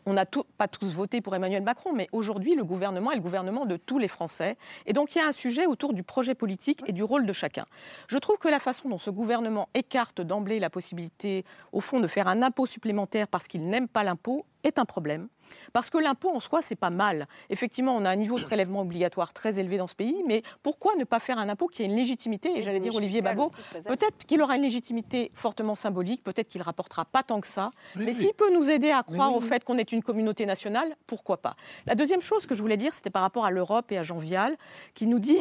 on 0.06 0.14
n'a 0.14 0.26
pas 0.58 0.68
tous 0.68 0.94
voté 0.94 1.22
pour 1.22 1.36
Emmanuel 1.36 1.64
Macron, 1.64 1.94
mais 1.94 2.08
aujourd'hui, 2.12 2.56
le 2.56 2.64
gouvernement 2.64 3.12
est 3.12 3.16
le 3.16 3.22
gouvernement 3.22 3.66
de 3.66 3.78
tous 3.78 4.00
les 4.00 4.08
Français. 4.08 4.58
Et 4.86 4.94
donc, 4.94 5.16
il 5.16 5.20
y 5.20 5.22
a 5.22 5.28
un 5.28 5.34
sujet 5.34 5.66
autour 5.66 5.94
du 5.94 6.04
projet 6.04 6.36
politique 6.36 6.82
et 6.88 6.92
du 6.92 7.04
rôle 7.04 7.26
de 7.26 7.34
chacun. 7.34 7.66
Je 8.08 8.18
trouve 8.18 8.38
que 8.38 8.48
la 8.48 8.60
façon 8.60 8.90
dont 8.90 8.98
ce 8.98 9.10
gouvernement 9.10 9.70
écarte 9.74 10.22
d'emblée 10.22 10.60
la 10.60 10.70
possibilité, 10.70 11.46
au 11.72 11.82
fond, 11.82 12.00
de 12.00 12.08
faire 12.08 12.28
un 12.28 12.42
impôt 12.42 12.66
supplémentaire 12.66 13.28
parce 13.28 13.48
qu'il 13.48 13.66
n'aime 13.66 13.88
pas 13.88 14.04
l'impôt 14.04 14.46
est 14.64 14.80
un 14.80 14.86
problème. 14.86 15.28
Parce 15.74 15.90
que 15.90 15.98
l'impôt 15.98 16.30
en 16.30 16.40
soi, 16.40 16.62
c'est 16.62 16.76
pas 16.76 16.90
mal. 16.90 17.28
Effectivement, 17.50 17.96
on 17.96 18.06
a 18.06 18.10
un 18.10 18.16
niveau 18.16 18.40
de 18.40 18.44
prélèvement 18.44 18.82
obligatoire 18.82 19.34
très 19.34 19.60
élevé 19.60 19.78
dans 19.78 19.88
ce 19.88 19.96
pays, 19.96 20.24
mais 20.28 20.44
pourquoi 20.64 20.96
ne 20.96 21.04
pas 21.04 21.20
faire 21.20 21.38
un 21.38 21.50
impôt 21.50 21.68
qui 21.68 21.82
a 21.82 21.86
une 21.86 21.96
légitimité? 21.96 22.58
Et 22.58 22.64
j'allais 22.64 22.80
dire, 22.80 22.96
Olivier 22.96 23.22
Babot, 23.22 23.52
peut-être 23.86 24.26
qu'il 24.26 24.42
aura 24.42 24.56
une 24.56 24.62
légitimité 24.62 25.30
fortement 25.36 25.76
symbolique, 25.76 26.24
peut-être 26.24 26.48
qu'il 26.48 26.62
rapportera 26.62 27.06
pas 27.06 27.24
tant 27.24 27.42
que 27.42 27.48
ça, 27.48 27.72
mais 27.96 28.14
s'il 28.14 28.34
peut 28.34 28.54
nous 28.54 28.70
aider 28.70 28.92
à 28.92 29.04
croire 29.04 29.36
au 29.36 29.42
fait 29.42 29.64
qu'on 29.64 29.78
est 29.78 29.92
une 29.92 30.04
communauté 30.04 30.46
nationale, 30.46 30.96
pourquoi 31.08 31.38
pas? 31.38 31.56
La 31.86 31.96
deuxième 31.96 32.22
chose 32.22 32.46
que 32.46 32.56
je 32.56 32.62
voulais 32.62 32.78
dire, 32.78 32.94
c'était 32.94 33.10
par 33.10 33.22
rapport 33.22 33.46
à 33.46 33.52
l'Europe 33.52 33.92
et 33.92 33.98
à 33.98 34.04
Jean 34.04 34.18
Vial, 34.18 34.56
qui 34.94 35.08
nous 35.08 35.20
dit, 35.20 35.38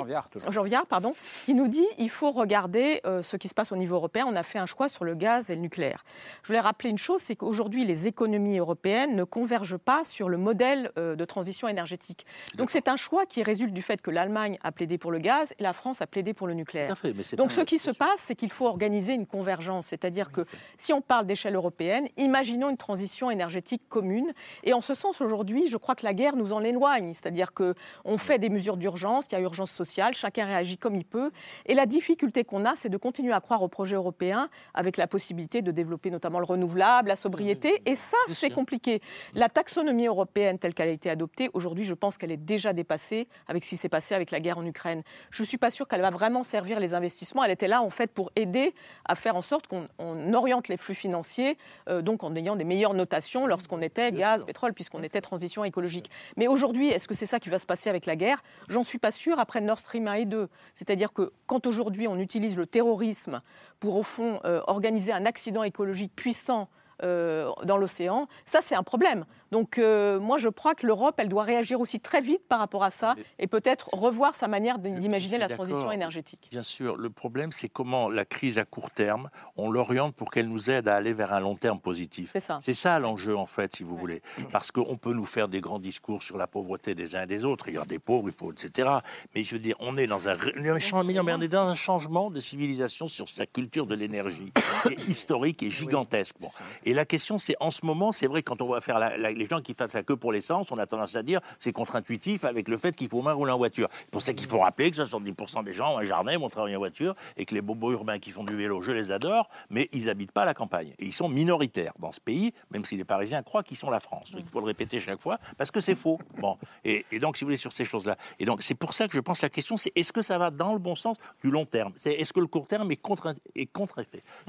Jean 0.49 0.63
Viard, 0.63 0.87
pardon, 0.87 1.15
qui 1.45 1.55
nous 1.55 1.69
dit, 1.69 1.87
il 1.99 2.11
faut 2.11 2.33
regarder 2.33 3.01
euh, 3.07 3.23
ce 3.23 3.37
qui 3.37 3.49
se 3.49 3.55
passe 3.55 3.71
au 3.73 3.77
niveau 3.77 3.95
européen. 3.97 4.27
On 4.29 4.37
a 4.37 4.43
fait 4.43 4.59
un 4.59 4.67
choix 4.67 4.89
sur 4.89 5.05
le 5.05 5.15
gaz 5.15 5.51
et 5.51 5.55
le 5.55 5.61
nucléaire. 5.61 6.05
Je 6.43 6.49
voulais 6.49 6.61
rappeler 6.61 6.91
une 6.91 6.99
chose, 6.99 7.21
c'est 7.21 7.37
qu'aujourd'hui, 7.37 7.85
les 7.85 8.07
économies 8.07 8.59
européennes 8.59 9.15
ne 9.15 9.25
convergent 9.25 9.79
pas 9.79 9.94
sur 10.03 10.29
le 10.29 10.37
modèle 10.37 10.91
euh, 10.99 11.15
de 11.15 11.25
transition 11.25 11.69
énergétique. 11.69 12.27
Donc 12.57 12.71
c'est 12.71 12.89
un 12.89 12.97
choix 12.97 13.27
qui 13.27 13.43
résulte 13.43 13.73
du 13.73 13.83
fait 13.83 14.03
que 14.03 14.11
l'Allemagne 14.11 14.59
a 14.63 14.73
plaidé 14.73 14.99
pour 14.99 15.13
le 15.13 15.19
gaz 15.19 15.55
et 15.59 15.63
la 15.63 15.73
France 15.73 16.03
a 16.03 16.07
plaidé 16.07 16.35
pour 16.35 16.47
le 16.47 16.55
nucléaire. 16.55 16.97
Donc 17.37 17.53
ce 17.53 17.61
qui 17.61 17.79
se 17.79 17.91
passe, 17.91 18.19
c'est 18.19 18.35
qu'il 18.35 18.51
faut 18.51 18.67
organiser 18.67 19.13
une 19.13 19.27
convergence, 19.27 19.87
c'est-à-dire 19.87 20.33
que 20.33 20.41
si 20.77 20.93
on 20.93 21.01
parle 21.01 21.27
d'échelle 21.27 21.55
européenne, 21.55 22.09
imaginons 22.17 22.71
une 22.71 22.77
transition 22.77 23.31
énergétique 23.31 23.83
commune. 23.89 24.33
Et 24.65 24.73
en 24.73 24.81
ce 24.81 24.95
sens, 24.95 25.21
aujourd'hui, 25.21 25.69
je 25.69 25.77
crois 25.77 25.95
que 25.95 26.05
la 26.05 26.15
guerre 26.15 26.37
nous 26.37 26.53
en 26.53 26.65
éloigne, 26.65 27.15
c'est-à-dire 27.15 27.53
que 27.53 27.75
on 28.05 28.19
fait 28.19 28.39
des 28.39 28.49
mesures 28.49 28.77
d'urgence, 28.77 29.27
il 29.31 29.35
y 29.35 29.37
a 29.37 29.41
urgence 29.41 29.71
sociale, 29.71 30.15
chacun 30.15 30.47
réagit 30.47 30.79
comme 30.79 30.97
il 30.97 31.05
peut. 31.05 31.31
Et 31.67 31.75
la 31.75 31.87
difficulté 31.87 32.45
qu'on 32.45 32.65
a, 32.65 32.75
c'est 32.77 32.89
de 32.89 32.97
continuer 32.97 33.33
à 33.33 33.41
croire 33.41 33.63
au 33.63 33.69
projet 33.69 33.97
européen 33.97 34.49
avec 34.73 34.97
la 34.97 35.07
possibilité 35.07 35.63
de 35.63 35.71
développer 35.71 36.11
notamment 36.11 36.39
le 36.39 36.47
renouvelable, 36.47 37.09
la 37.09 37.17
sobriété. 37.17 37.83
Et 37.87 37.97
ça, 37.97 38.17
c'est 38.29 38.51
compliqué. 38.51 39.01
La 39.35 39.49
taxonomie 39.49 39.84
européenne 39.87 40.59
telle 40.59 40.75
qu'elle 40.75 40.89
a 40.89 40.93
été 40.93 41.11
adoptée, 41.11 41.51
aujourd'hui, 41.53 41.85
je 41.85 41.95
pense 41.95 42.19
qu'elle 42.19 42.33
est 42.33 42.37
déjà 42.37 42.73
dépassée 42.73 43.29
avec 43.49 43.65
ce 43.65 43.71
qui 43.71 43.77
s'est 43.77 43.89
passé 43.89 44.15
avec 44.15 44.31
la 44.31 44.41
guerre 44.41 44.59
en 44.59 44.67
Ukraine. 44.67 45.03
Je 45.31 45.43
ne 45.43 45.47
suis 45.47 45.59
pas 45.59 45.71
sûre 45.71 45.89
qu'elle 45.89 46.01
va 46.01 46.11
vraiment 46.11 46.43
servir 46.43 46.81
les 46.81 46.95
investissements. 46.95 47.45
Elle 47.45 47.51
était 47.51 47.69
là, 47.69 47.83
en 47.83 47.91
fait, 47.91 48.11
pour 48.11 48.31
aider 48.37 48.75
à 49.05 49.15
faire 49.15 49.37
en 49.37 49.43
sorte 49.43 49.67
qu'on 49.67 50.33
oriente 50.33 50.69
les 50.69 50.77
flux 50.77 50.95
financiers, 50.95 51.57
euh, 51.89 52.03
donc 52.03 52.25
en 52.25 52.35
ayant 52.35 52.57
des 52.57 52.65
meilleures 52.65 52.95
notations 52.95 53.47
lorsqu'on 53.47 53.83
était 53.83 54.13
gaz, 54.13 54.45
pétrole, 54.45 54.73
puisqu'on 54.73 55.03
était 55.03 55.21
transition 55.21 55.65
écologique. 55.65 56.11
Mais 56.37 56.47
aujourd'hui, 56.47 56.89
est-ce 56.89 57.09
que 57.09 57.15
c'est 57.15 57.27
ça 57.27 57.41
qui 57.41 57.49
va 57.49 57.59
se 57.59 57.67
passer 57.67 57.91
avec 57.91 58.07
la 58.07 58.17
guerre? 58.17 58.43
J'en 58.69 58.85
suis 58.85 58.99
pas 58.99 59.13
sûre 59.13 59.39
après 59.39 59.61
Nord 59.61 59.79
Stream 59.79 60.09
1 60.09 60.15
et 60.15 60.25
2. 60.25 60.49
C'est-à-dire 60.75 61.13
que 61.13 61.33
quand 61.47 61.67
aujourd'hui 61.67 62.09
on 62.09 62.19
utilise 62.19 62.57
le 62.57 62.67
terrorisme 62.67 63.43
pour, 63.81 63.97
au 63.97 64.03
fond, 64.03 64.41
euh, 64.45 64.61
organiser 64.67 65.13
un 65.13 65.27
accident 65.27 65.63
écologique 65.63 66.13
puissant 66.15 66.69
euh, 67.03 67.51
dans 67.65 67.77
l'océan, 67.77 68.29
ça 68.45 68.61
c'est 68.63 68.77
un 68.77 68.83
problème. 68.83 69.25
Donc 69.55 69.79
euh, 69.79 70.19
moi 70.19 70.37
je 70.37 70.49
crois 70.49 70.75
que 70.75 70.85
l'Europe, 70.85 71.15
elle 71.19 71.29
doit 71.29 71.45
réagir 71.45 71.79
aussi 71.79 72.01
très 72.01 72.21
vite 72.21 72.43
par 72.49 72.59
rapport 72.59 72.83
à 72.83 72.91
ça 72.91 73.15
et 73.39 73.47
peut-être 73.47 73.89
revoir 73.93 74.35
sa 74.35 74.49
manière 74.49 74.81
d'imaginer 74.81 75.39
la 75.39 75.49
transition 75.49 75.93
énergétique. 75.93 76.49
Bien 76.51 76.65
sûr, 76.65 76.97
le 76.97 77.09
problème 77.09 77.53
c'est 77.53 77.69
comment 77.69 78.11
la 78.11 78.25
crise 78.25 78.59
à 78.59 78.65
court 78.65 78.91
terme, 78.91 79.31
on 79.57 79.71
l'oriente 79.71 80.17
pour 80.17 80.33
qu'elle 80.33 80.49
nous 80.49 80.71
aide 80.71 80.89
à 80.89 80.97
aller 80.97 81.13
vers 81.13 81.33
un 81.33 81.39
long 81.39 81.55
terme 81.55 81.79
positif. 81.79 82.31
C'est 82.33 82.41
ça. 82.41 82.59
C'est 82.61 82.75
ça 82.75 82.99
l'enjeu 82.99 83.37
en 83.37 83.47
fait, 83.47 83.77
si 83.77 83.85
vous 83.85 83.95
voulez. 83.95 84.23
Parce 84.51 84.73
qu'on 84.73 84.97
peut 84.97 85.13
nous 85.13 85.25
faire 85.25 85.47
des 85.47 85.61
grands 85.61 85.79
discours 85.79 86.25
sur 86.25 86.37
la 86.37 86.49
pauvreté 86.49 86.97
des 86.97 87.15
uns 87.15 87.23
et 87.23 87.27
des 87.29 87.45
autres, 87.45 87.69
il 87.69 87.75
y 87.75 87.79
a 87.79 87.85
des 87.85 88.01
pauvres, 88.01 88.29
il 88.29 88.35
faut, 88.35 88.51
etc. 88.51 88.89
Mais 89.37 89.45
je 89.45 89.55
veux 89.55 89.61
dire, 89.61 89.77
on 89.79 89.97
est 89.97 90.09
dans 90.09 90.27
un, 90.27 90.35
on 90.35 91.41
est 91.41 91.49
dans 91.49 91.69
un 91.69 91.77
changement 91.77 92.29
de 92.33 92.41
civilisation 92.41 93.07
sur 93.07 93.29
sa 93.29 93.47
culture 93.47 93.87
de 93.87 93.95
l'énergie, 93.95 94.53
qui 94.83 94.95
est 94.95 95.09
historique 95.09 95.63
et 95.63 95.71
gigantesque. 95.71 96.35
Bon. 96.41 96.51
Et 96.85 96.93
la 96.93 97.05
question 97.05 97.39
c'est, 97.39 97.55
en 97.61 97.71
ce 97.71 97.87
moment, 97.87 98.11
c'est 98.11 98.27
vrai, 98.27 98.43
quand 98.43 98.61
on 98.61 98.67
va 98.67 98.81
faire 98.81 98.99
la 98.99 99.15
les 99.45 99.49
gens 99.51 99.61
qui 99.61 99.75
fassent 99.75 99.93
la 99.93 100.03
queue 100.03 100.17
pour 100.17 100.33
l'essence, 100.33 100.73
on 100.73 100.79
a 100.79 100.87
tendance 100.87 101.17
à 101.17 101.23
dire 101.23 101.41
c'est 101.59 101.73
contre-intuitif 101.73 102.45
avec 102.45 102.67
le 102.67 102.79
fait 102.79 102.97
qu'il 102.97 103.09
faut 103.09 103.21
moins 103.21 103.35
rouler 103.35 103.53
en 103.53 103.59
voiture. 103.59 103.89
C'est 103.93 104.11
pour 104.11 104.23
ça 104.23 104.33
qu'il 104.33 104.49
faut 104.49 104.59
rappeler 104.59 104.91
que 104.91 104.97
70% 104.97 105.65
des 105.65 105.75
gens 105.75 105.95
ont 105.95 105.99
un 105.99 106.05
jardin, 106.05 106.39
vont 106.39 106.49
travailler 106.49 106.77
en 106.77 106.79
voiture, 106.79 107.15
et 107.37 107.45
que 107.45 107.55
les 107.55 107.61
bobos 107.61 107.93
urbains 107.93 108.19
qui 108.19 108.31
font 108.31 108.43
du 108.43 108.57
vélo, 108.57 108.81
je 108.81 108.91
les 108.91 109.13
adore, 109.13 109.51
mais 109.69 109.91
ils 109.93 110.07
n'habitent 110.07 110.33
pas 110.33 110.47
la 110.47 110.55
campagne. 110.55 110.95
Et 110.99 111.05
ils 111.05 111.13
sont 111.13 111.29
minoritaires 111.29 111.93
dans 111.99 112.11
ce 112.11 112.21
pays, 112.21 112.55
même 112.71 112.87
si 112.87 112.97
les 112.97 113.05
Parisiens 113.05 113.43
croient 113.43 113.63
qu'ils 113.63 113.77
sont 113.77 113.91
la 113.91 114.01
France. 114.01 114.33
il 114.35 114.45
faut 114.45 114.61
le 114.61 114.67
répéter 114.67 114.99
chaque 114.99 115.21
fois, 115.21 115.39
parce 115.59 115.71
que 115.71 115.81
c'est 115.81 115.95
faux. 115.95 116.19
Bon. 116.39 116.57
Et, 116.85 117.05
donc, 117.21 117.37
si 117.37 117.45
vous 117.45 117.49
voulez, 117.49 117.59
sur 117.59 117.73
ces 117.73 117.85
choses-là. 117.85 118.17
Et 118.39 118.47
donc, 118.47 118.63
c'est 118.63 118.75
pour 118.75 118.95
ça 118.95 119.09
que 119.09 119.15
je 119.15 119.21
pense 119.21 119.41
que 119.41 119.47
la 119.47 119.51
question, 119.51 119.77
c'est 119.77 119.93
est-ce 119.95 120.13
que 120.13 120.23
ça 120.23 120.39
va 120.39 120.51
dans 120.51 120.73
le 120.73 120.79
bon 120.79 120.95
sens 120.95 121.19
du 121.43 121.51
long 121.51 121.67
terme? 121.67 121.93
C'est 121.99 122.15
est-ce 122.15 122.33
que 122.33 122.41
le 122.41 122.47
court 122.47 122.67
terme 122.67 122.91
est 122.91 122.97
contre-effet? 122.97 123.43
Contre 123.75 124.03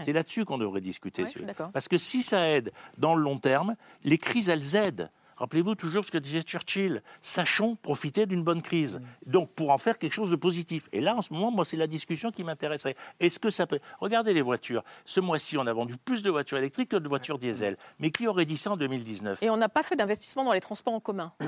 C'est 0.05 0.13
là-dessus 0.13 0.45
qu'on 0.45 0.57
devrait 0.57 0.79
discuter. 0.79 1.25
parce 1.73 1.89
que 1.89 1.97
si 1.97 2.23
ça 2.23 2.49
aide 2.49 2.71
dans 2.97 3.15
le 3.15 3.21
long 3.21 3.37
terme, 3.37 3.75
les 4.05 4.17
crises, 4.17 4.47
elles 4.47 4.74
aident. 4.75 5.11
Rappelez-vous 5.37 5.75
toujours 5.75 6.05
ce 6.05 6.11
que 6.11 6.17
disait 6.17 6.43
Churchill, 6.43 7.01
sachons 7.19 7.75
profiter 7.75 8.25
d'une 8.25 8.43
bonne 8.43 8.61
crise. 8.61 9.01
Donc 9.25 9.51
pour 9.51 9.71
en 9.71 9.77
faire 9.77 9.97
quelque 9.97 10.13
chose 10.13 10.31
de 10.31 10.35
positif. 10.35 10.87
Et 10.93 11.01
là, 11.01 11.15
en 11.15 11.21
ce 11.21 11.33
moment, 11.33 11.51
moi, 11.51 11.65
c'est 11.65 11.77
la 11.77 11.87
discussion 11.87 12.31
qui 12.31 12.43
m'intéresserait. 12.43 12.95
Est-ce 13.19 13.39
que 13.39 13.49
ça 13.49 13.67
peut... 13.67 13.79
Regardez 13.99 14.33
les 14.33 14.41
voitures. 14.41 14.83
Ce 15.05 15.19
mois-ci, 15.19 15.57
on 15.57 15.67
a 15.67 15.73
vendu 15.73 15.95
plus 15.97 16.23
de 16.23 16.29
voitures 16.29 16.57
électriques 16.57 16.89
que 16.89 16.95
de 16.95 17.09
voitures 17.09 17.37
diesel. 17.37 17.77
Mais 17.99 18.11
qui 18.11 18.27
aurait 18.27 18.45
dit 18.45 18.57
ça 18.57 18.71
en 18.71 18.77
2019 18.77 19.43
Et 19.43 19.49
on 19.49 19.57
n'a 19.57 19.69
pas 19.69 19.83
fait 19.83 19.95
d'investissement 19.95 20.45
dans 20.45 20.53
les 20.53 20.61
transports 20.61 20.93
en 20.93 20.99
commun. 20.99 21.33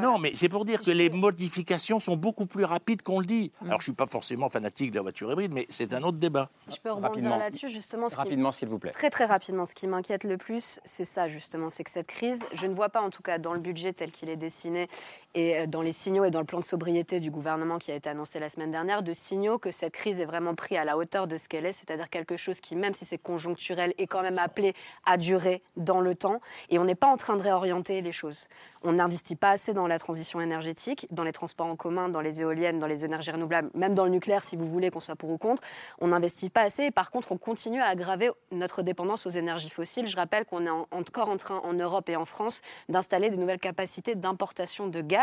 Non, 0.00 0.18
mais 0.18 0.32
c'est 0.36 0.48
pour 0.48 0.64
dire 0.64 0.80
que 0.80 0.90
les 0.90 1.10
modifications 1.10 2.00
sont 2.00 2.16
beaucoup 2.16 2.46
plus 2.46 2.64
rapides 2.64 3.02
qu'on 3.02 3.20
le 3.20 3.26
dit. 3.26 3.52
Mm. 3.60 3.66
Alors 3.66 3.80
je 3.80 3.82
ne 3.82 3.82
suis 3.82 3.92
pas 3.92 4.06
forcément 4.06 4.48
fanatique 4.48 4.90
de 4.90 4.96
la 4.96 5.02
voiture 5.02 5.30
hybride, 5.30 5.52
mais 5.52 5.66
c'est 5.68 5.92
un 5.92 6.02
autre 6.02 6.18
débat. 6.18 6.50
Si 6.54 6.70
je 6.74 6.80
peux 6.80 6.90
rebondir 6.90 7.36
là-dessus, 7.36 7.68
justement... 7.68 8.08
Ce 8.08 8.16
rapidement, 8.16 8.52
s'il 8.52 8.68
vous 8.68 8.78
plaît. 8.78 8.90
Très 8.90 9.10
très 9.10 9.24
rapidement, 9.24 9.64
ce 9.64 9.74
qui 9.74 9.86
m'inquiète 9.86 10.24
le 10.24 10.36
plus, 10.36 10.80
c'est 10.84 11.04
ça, 11.04 11.28
justement. 11.28 11.68
C'est 11.68 11.84
que 11.84 11.90
cette 11.90 12.06
crise, 12.06 12.46
je 12.52 12.66
ne 12.66 12.74
vois 12.74 12.88
pas 12.88 13.00
en 13.00 13.10
tout 13.10 13.21
cas 13.22 13.38
dans 13.38 13.54
le 13.54 13.60
budget 13.60 13.92
tel 13.92 14.10
qu'il 14.10 14.28
est 14.28 14.36
dessiné 14.36 14.88
et 15.34 15.58
euh, 15.58 15.66
dans 15.66 15.82
les 15.82 15.92
signaux 15.92 16.24
et 16.24 16.30
dans 16.30 16.40
le 16.40 16.46
plan 16.46 16.60
de 16.60 16.64
sobriété 16.64 17.20
du 17.20 17.30
gouvernement 17.30 17.78
qui 17.78 17.90
a 17.90 17.94
été 17.94 18.08
annoncé 18.08 18.38
la 18.38 18.48
semaine 18.48 18.70
dernière, 18.70 19.02
de 19.02 19.12
signaux 19.12 19.58
que 19.58 19.70
cette 19.70 19.92
crise 19.92 20.20
est 20.20 20.24
vraiment 20.24 20.54
prise 20.54 20.78
à 20.78 20.84
la 20.84 20.96
hauteur 20.96 21.26
de 21.26 21.36
ce 21.36 21.48
qu'elle 21.48 21.66
est, 21.66 21.72
c'est-à-dire 21.72 22.10
quelque 22.10 22.36
chose 22.36 22.60
qui, 22.60 22.76
même 22.76 22.94
si 22.94 23.04
c'est 23.04 23.18
conjoncturel, 23.18 23.94
est 23.98 24.06
quand 24.06 24.22
même 24.22 24.38
appelé 24.38 24.74
à 25.04 25.16
durer 25.16 25.62
dans 25.76 26.00
le 26.00 26.14
temps. 26.14 26.40
Et 26.70 26.78
on 26.78 26.84
n'est 26.84 26.94
pas 26.94 27.08
en 27.08 27.16
train 27.16 27.36
de 27.36 27.42
réorienter 27.42 28.00
les 28.00 28.12
choses. 28.12 28.46
On 28.84 28.92
n'investit 28.92 29.36
pas 29.36 29.50
assez 29.50 29.74
dans 29.74 29.86
la 29.86 29.98
transition 29.98 30.40
énergétique, 30.40 31.06
dans 31.10 31.22
les 31.22 31.32
transports 31.32 31.68
en 31.68 31.76
commun, 31.76 32.08
dans 32.08 32.20
les 32.20 32.40
éoliennes, 32.40 32.80
dans 32.80 32.88
les 32.88 33.04
énergies 33.04 33.30
renouvelables, 33.30 33.70
même 33.74 33.94
dans 33.94 34.04
le 34.04 34.10
nucléaire 34.10 34.42
si 34.42 34.56
vous 34.56 34.66
voulez 34.66 34.90
qu'on 34.90 35.00
soit 35.00 35.14
pour 35.14 35.30
ou 35.30 35.38
contre. 35.38 35.62
On 36.00 36.08
n'investit 36.08 36.50
pas 36.50 36.62
assez 36.62 36.84
et 36.84 36.90
par 36.90 37.10
contre 37.10 37.30
on 37.30 37.36
continue 37.36 37.80
à 37.80 37.86
aggraver 37.86 38.30
notre 38.50 38.82
dépendance 38.82 39.26
aux 39.26 39.30
énergies 39.30 39.70
fossiles. 39.70 40.08
Je 40.08 40.16
rappelle 40.16 40.44
qu'on 40.44 40.66
est 40.66 40.86
encore 40.90 41.28
en 41.28 41.36
train 41.36 41.60
en 41.62 41.74
Europe 41.74 42.08
et 42.08 42.16
en 42.16 42.24
France 42.24 42.60
d'installer 42.88 43.30
des 43.30 43.36
nouvelles 43.36 43.60
capacités 43.60 44.16
d'importation 44.16 44.88
de 44.88 45.00
gaz. 45.00 45.21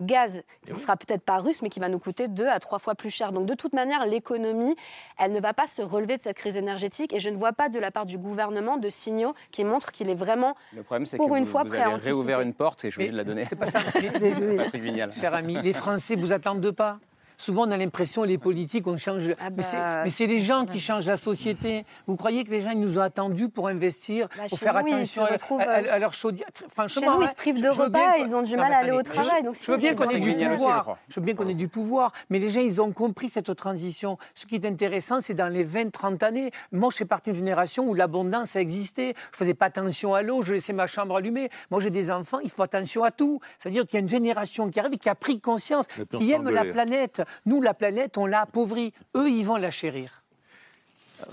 Gaz 0.00 0.42
qui 0.64 0.72
ne 0.72 0.78
sera 0.78 0.96
peut-être 0.96 1.22
pas 1.22 1.38
russe 1.38 1.62
mais 1.62 1.68
qui 1.68 1.80
va 1.80 1.88
nous 1.88 1.98
coûter 1.98 2.28
deux 2.28 2.46
à 2.46 2.58
trois 2.58 2.78
fois 2.78 2.94
plus 2.94 3.10
cher. 3.10 3.32
Donc 3.32 3.46
de 3.46 3.54
toute 3.54 3.72
manière 3.72 4.06
l'économie, 4.06 4.76
elle 5.18 5.32
ne 5.32 5.40
va 5.40 5.52
pas 5.52 5.66
se 5.66 5.82
relever 5.82 6.16
de 6.16 6.22
cette 6.22 6.36
crise 6.36 6.56
énergétique 6.56 7.12
et 7.12 7.20
je 7.20 7.28
ne 7.28 7.36
vois 7.36 7.52
pas 7.52 7.68
de 7.68 7.78
la 7.78 7.90
part 7.90 8.06
du 8.06 8.18
gouvernement 8.18 8.76
de 8.76 8.88
signaux 8.90 9.34
qui 9.50 9.64
montrent 9.64 9.92
qu'il 9.92 10.10
est 10.10 10.14
vraiment 10.14 10.54
Le 10.74 10.82
problème, 10.82 11.06
c'est 11.06 11.16
pour 11.16 11.30
que 11.30 11.36
une 11.36 11.44
vous, 11.44 11.50
fois 11.50 11.62
vous 11.62 11.70
prêt 11.70 11.80
à 11.80 11.88
avez 11.88 12.04
réouvert 12.04 12.40
une 12.40 12.54
porte 12.54 12.84
et 12.84 12.90
de 12.90 13.16
la 13.16 13.24
donner. 13.24 13.44
C'est 13.44 13.56
pas 13.56 13.66
ça. 13.66 13.80
Patrick 13.92 14.82
Vignal. 14.82 15.12
Cher 15.12 15.34
ami, 15.34 15.60
les 15.62 15.72
Français 15.72 16.16
vous 16.16 16.32
attendent 16.32 16.70
pas. 16.70 16.98
Souvent, 17.38 17.66
on 17.66 17.70
a 17.70 17.76
l'impression, 17.76 18.22
les 18.22 18.38
politiques, 18.38 18.86
on 18.86 18.96
change. 18.96 19.34
Ah 19.40 19.50
Mais 19.54 19.62
c'est- 19.62 19.76
bah, 19.76 20.02
Mais 20.04 20.10
c'est 20.10 20.26
les 20.26 20.40
gens 20.40 20.64
qui 20.66 20.80
changent 20.80 21.06
la 21.06 21.16
société. 21.16 21.84
Vous 22.06 22.16
croyez 22.16 22.44
que 22.44 22.50
les 22.50 22.60
gens 22.60 22.70
ils 22.70 22.80
nous 22.80 22.98
ont 22.98 23.02
attendus 23.02 23.48
pour 23.48 23.68
investir, 23.68 24.28
Bah, 24.36 24.44
pour 24.48 24.58
faire 24.58 24.74
nous, 24.80 24.86
ils 24.88 24.94
attention 24.94 25.24
se 25.24 25.28
à, 25.28 25.32
retrouvent, 25.32 25.60
à- 25.60 25.64
à- 25.64 25.80
euh, 25.82 25.92
à 25.92 25.98
leur 25.98 26.14
chaudière 26.14 26.48
Franchement, 26.72 27.00
Chez 27.02 27.06
nous, 27.06 27.20
ils 27.22 27.24
hein, 27.24 27.30
se 27.30 27.34
privent 27.34 27.60
de 27.62 27.68
repas, 27.68 28.16
ils 28.18 28.34
ont 28.34 28.42
du 28.42 28.56
mal 28.56 28.72
à 28.72 28.78
aller 28.78 28.90
au 28.92 29.02
travail, 29.02 29.40
Je, 29.40 29.44
donc 29.46 29.56
je 29.60 29.70
veux 29.70 29.76
bien 29.76 29.94
qu'on 29.94 30.08
ait 30.08 30.18
du 30.20 30.34
pouvoir. 30.34 30.98
Je 31.08 31.20
veux 31.20 31.24
bien 31.26 31.34
qu'on 31.34 31.48
ait 31.48 31.54
du 31.54 31.68
pouvoir. 31.68 32.12
Mais 32.30 32.38
les 32.38 32.48
gens, 32.48 32.60
ils 32.60 32.80
ont 32.80 32.92
compris 32.92 33.28
cette 33.28 33.54
transition. 33.54 34.18
Ce 34.34 34.46
qui 34.46 34.54
est 34.54 34.64
intéressant, 34.66 35.20
c'est 35.20 35.34
dans 35.34 35.48
les 35.52 35.64
20-30 35.64 36.22
années. 36.22 36.50
Moi, 36.72 36.88
je 36.92 36.96
fais 36.98 37.04
partie 37.04 37.30
d'une 37.30 37.36
génération 37.36 37.86
où 37.86 37.94
l'abondance 37.94 38.56
a 38.56 38.60
existé. 38.60 39.14
Je 39.32 39.36
faisais 39.38 39.54
pas 39.54 39.66
attention 39.66 40.14
à 40.14 40.22
l'eau, 40.22 40.42
je 40.42 40.54
laissais 40.54 40.72
ma 40.72 40.86
chambre 40.86 41.16
allumée. 41.16 41.50
Moi, 41.70 41.80
j'ai 41.80 41.90
des 41.90 42.10
enfants, 42.10 42.38
il 42.42 42.50
faut 42.50 42.62
attention 42.62 43.04
à 43.04 43.10
tout. 43.10 43.40
C'est-à-dire 43.58 43.84
qu'il 43.84 43.94
y 43.94 43.96
a 43.98 44.00
une 44.00 44.08
génération 44.08 44.70
qui 44.70 44.80
arrive 44.80 44.94
et 44.94 44.98
qui 44.98 45.08
a 45.08 45.14
pris 45.14 45.38
conscience, 45.40 45.86
qui 46.18 46.32
aime 46.32 46.48
la 46.48 46.64
planète. 46.64 47.22
Nous, 47.44 47.60
la 47.60 47.74
planète, 47.74 48.18
on 48.18 48.26
l'a 48.26 48.42
appauvrie. 48.42 48.92
Eux, 49.16 49.30
ils 49.30 49.44
vont 49.44 49.56
la 49.56 49.70
chérir. 49.70 50.22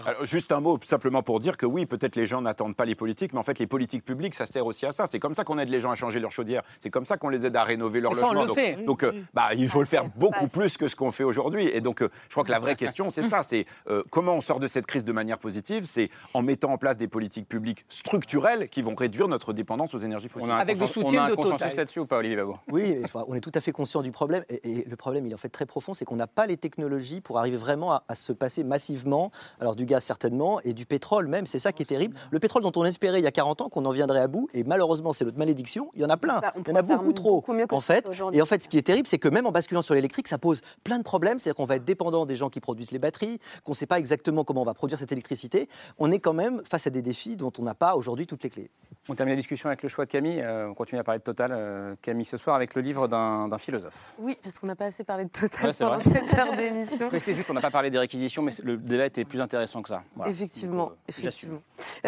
Alors, 0.06 0.26
juste 0.26 0.52
un 0.52 0.60
mot 0.60 0.78
simplement 0.86 1.24
pour 1.24 1.40
dire 1.40 1.58
que 1.58 1.66
oui, 1.66 1.86
peut-être 1.86 2.16
les 2.16 2.26
gens 2.26 2.42
n'attendent 2.42 2.76
pas 2.76 2.86
les 2.86 2.96
politiques, 2.96 3.34
mais 3.34 3.40
en 3.40 3.44
fait 3.44 3.60
les 3.60 3.68
politiques 3.68 4.06
publiques, 4.06 4.34
ça 4.36 4.46
sert 4.46 4.66
aussi 4.66 4.86
à 4.86 4.92
ça. 4.92 5.08
C'est 5.08 5.20
comme 5.20 5.36
ça 5.36 5.44
qu'on 5.44 5.58
aide 5.60 5.70
les 5.70 5.80
gens 5.80 5.92
à 5.92 5.96
changer 5.96 6.20
leur 6.20 6.32
chaudière. 6.32 6.64
C'est 6.80 6.90
comme 6.90 7.06
ça 7.06 7.18
qu'on 7.18 7.30
les 7.30 7.46
aide 7.46 7.56
à 7.56 7.64
rénover 7.64 8.00
leur 8.00 8.16
ça, 8.16 8.28
on 8.28 8.34
logement. 8.34 8.42
le 8.42 8.48
donc, 8.48 8.58
fait. 8.58 8.84
donc, 8.86 9.04
euh, 9.04 9.12
bah, 9.34 9.54
il 9.56 9.68
faut 9.70 9.80
le 9.80 9.86
faire 9.86 10.06
beaucoup 10.16 10.48
plus 10.48 10.78
que 10.78 10.88
ce 10.88 10.96
qu'on 10.96 11.12
fait 11.12 11.24
aujourd'hui. 11.24 11.68
Et 11.68 11.82
donc, 11.82 12.02
euh, 12.02 12.10
je 12.28 12.34
crois 12.34 12.44
que 12.44 12.52
la 12.52 12.60
vraie 12.60 12.76
question, 12.84 13.10
c'est 13.10 13.24
ça. 13.24 13.44
C'est 13.44 13.66
euh, 13.90 14.04
comment 14.10 14.34
on 14.36 14.42
sort 14.42 14.60
de 14.60 14.68
cette 14.68 14.86
crise 14.86 15.04
de 15.04 15.12
manière 15.12 15.38
positive? 15.40 15.84
C'est 15.86 16.10
en 16.34 16.42
mettant 16.42 16.72
en 16.74 16.78
place 16.78 16.98
des 16.98 17.08
politiques 17.08 17.48
publiques 17.48 17.86
structurelles 17.90 18.70
qui 18.70 18.82
vont 18.82 18.96
réduire 18.96 19.28
notre 19.28 19.54
dépendance 19.54 19.94
aux 19.94 20.00
énergies 20.00 20.30
fossiles. 20.30 20.50
On 20.50 20.54
a 20.54 20.62
un 20.64 20.66
consensus- 20.66 21.04
on 21.06 21.18
a 21.18 21.24
un 21.24 21.36
consensus 21.36 21.76
là-dessus 21.76 22.00
ou 22.00 22.06
pas, 22.06 22.18
Olivier 22.18 22.38
Babot 22.38 22.58
Oui, 22.72 22.98
on 23.28 23.36
est 23.36 23.42
tout 23.42 23.52
à 23.56 23.62
fait 23.62 23.72
conscient 23.72 24.02
du 24.02 24.12
problème. 24.12 24.44
Et, 24.50 24.80
et 24.82 24.86
le 24.90 24.96
problème, 24.96 25.26
il 25.26 25.32
est 25.32 25.36
en 25.36 25.38
fait 25.38 25.50
très 25.50 25.66
profond, 25.66 25.94
c'est 25.94 26.06
qu'on 26.06 26.16
n'a 26.16 26.28
pas 26.28 26.46
les 26.46 26.58
technologies 26.58 27.22
pour 27.22 27.40
arriver 27.40 27.58
vraiment 27.58 27.92
à, 27.94 28.04
à 28.08 28.16
se 28.16 28.34
passer 28.34 28.64
massivement. 28.64 29.32
Alors 29.60 29.73
Alors 29.74 29.78
du 29.78 29.88
gaz 29.88 30.04
certainement, 30.04 30.60
et 30.64 30.74
du 30.76 30.86
pétrole 30.86 31.26
même, 31.26 31.48
c'est 31.48 31.58
ça 31.58 31.72
qui 31.72 31.82
est 31.82 31.88
terrible. 31.88 32.16
Le 32.30 32.38
pétrole 32.38 32.62
dont 32.62 32.72
on 32.76 32.86
espérait 32.86 33.20
il 33.20 33.24
y 33.24 33.28
a 33.28 33.32
40 33.32 33.62
ans 33.62 33.70
qu'on 33.70 33.86
en 33.86 33.90
viendrait 33.90 34.20
à 34.20 34.28
bout, 34.28 34.48
et 34.54 34.64
malheureusement 34.64 35.14
c'est 35.14 35.26
notre 35.26 35.40
malédiction, 35.40 35.90
il 35.96 36.02
y 36.02 36.06
en 36.06 36.12
a 36.12 36.18
plein, 36.18 36.42
il 36.56 36.70
y 36.70 36.72
en 36.72 36.76
a 36.76 36.84
beaucoup 36.84 37.12
trop 37.12 37.44
en 37.72 37.80
fait. 37.80 38.08
Et 38.34 38.42
en 38.44 38.46
fait, 38.46 38.62
ce 38.62 38.70
qui 38.70 38.78
est 38.78 38.84
terrible, 38.84 39.08
c'est 39.08 39.18
que 39.18 39.30
même 39.30 39.48
en 39.48 39.52
basculant 39.52 39.82
sur 39.82 39.96
l'électrique, 39.96 40.28
ça 40.28 40.38
pose 40.38 40.62
plein 40.84 41.00
de 41.00 41.04
problèmes, 41.04 41.40
c'est-à-dire 41.40 41.56
qu'on 41.56 41.66
va 41.66 41.78
être 41.78 41.86
dépendant 41.86 42.28
des 42.28 42.36
gens 42.36 42.52
qui 42.52 42.60
produisent 42.60 42.92
les 42.92 43.00
batteries, 43.00 43.40
qu'on 43.64 43.72
ne 43.72 43.76
sait 43.76 43.88
pas 43.88 43.98
exactement 43.98 44.44
comment 44.44 44.62
on 44.62 44.66
va 44.66 44.76
produire 44.76 45.00
cette 45.00 45.12
électricité. 45.12 45.68
On 45.98 46.12
est 46.12 46.20
quand 46.20 46.34
même 46.34 46.62
face 46.70 46.86
à 46.86 46.92
des 46.92 47.02
défis 47.02 47.36
dont 47.36 47.52
on 47.58 47.64
n'a 47.64 47.74
pas 47.74 47.96
aujourd'hui 47.96 48.28
toutes 48.28 48.44
les 48.44 48.50
clés. 48.50 48.70
On 49.10 49.16
termine 49.16 49.34
la 49.34 49.42
discussion 49.42 49.70
avec 49.70 49.82
le 49.82 49.90
choix 49.90 50.06
de 50.06 50.12
Camille. 50.12 50.40
Euh, 50.40 50.70
on 50.70 50.76
continue 50.76 51.00
à 51.00 51.04
parler 51.04 51.20
de 51.20 51.24
Total, 51.24 51.52
euh, 51.52 51.96
Camille, 52.04 52.26
ce 52.26 52.38
soir, 52.38 52.56
avec 52.56 52.76
le 52.76 52.82
livre 52.84 53.08
d'un 53.08 53.58
philosophe. 53.58 54.14
Oui, 54.20 54.38
parce 54.44 54.60
qu'on 54.60 54.68
n'a 54.68 54.76
pas 54.76 54.86
assez 54.86 55.04
parlé 55.04 55.26
de 55.26 55.32
Total 55.32 55.72
pendant 55.76 56.00
cette 56.00 56.34
heure 56.38 56.56
d'émission. 56.56 57.10
C'est 57.18 57.34
juste 57.34 57.48
qu'on 57.48 57.54
n'a 57.54 57.62
pas 57.62 57.72
parlé 57.72 57.90
des 57.90 57.98
réquisitions, 57.98 58.44
mais 58.44 58.52
le 58.64 58.78
débat 58.78 59.08
était 59.08 59.26
plus 59.26 59.42
intéressant 59.42 59.63
que 59.82 59.90
ça. 59.90 60.04
Effectivement, 60.26 60.90
euh, 60.90 60.96
effectivement. 61.08 61.62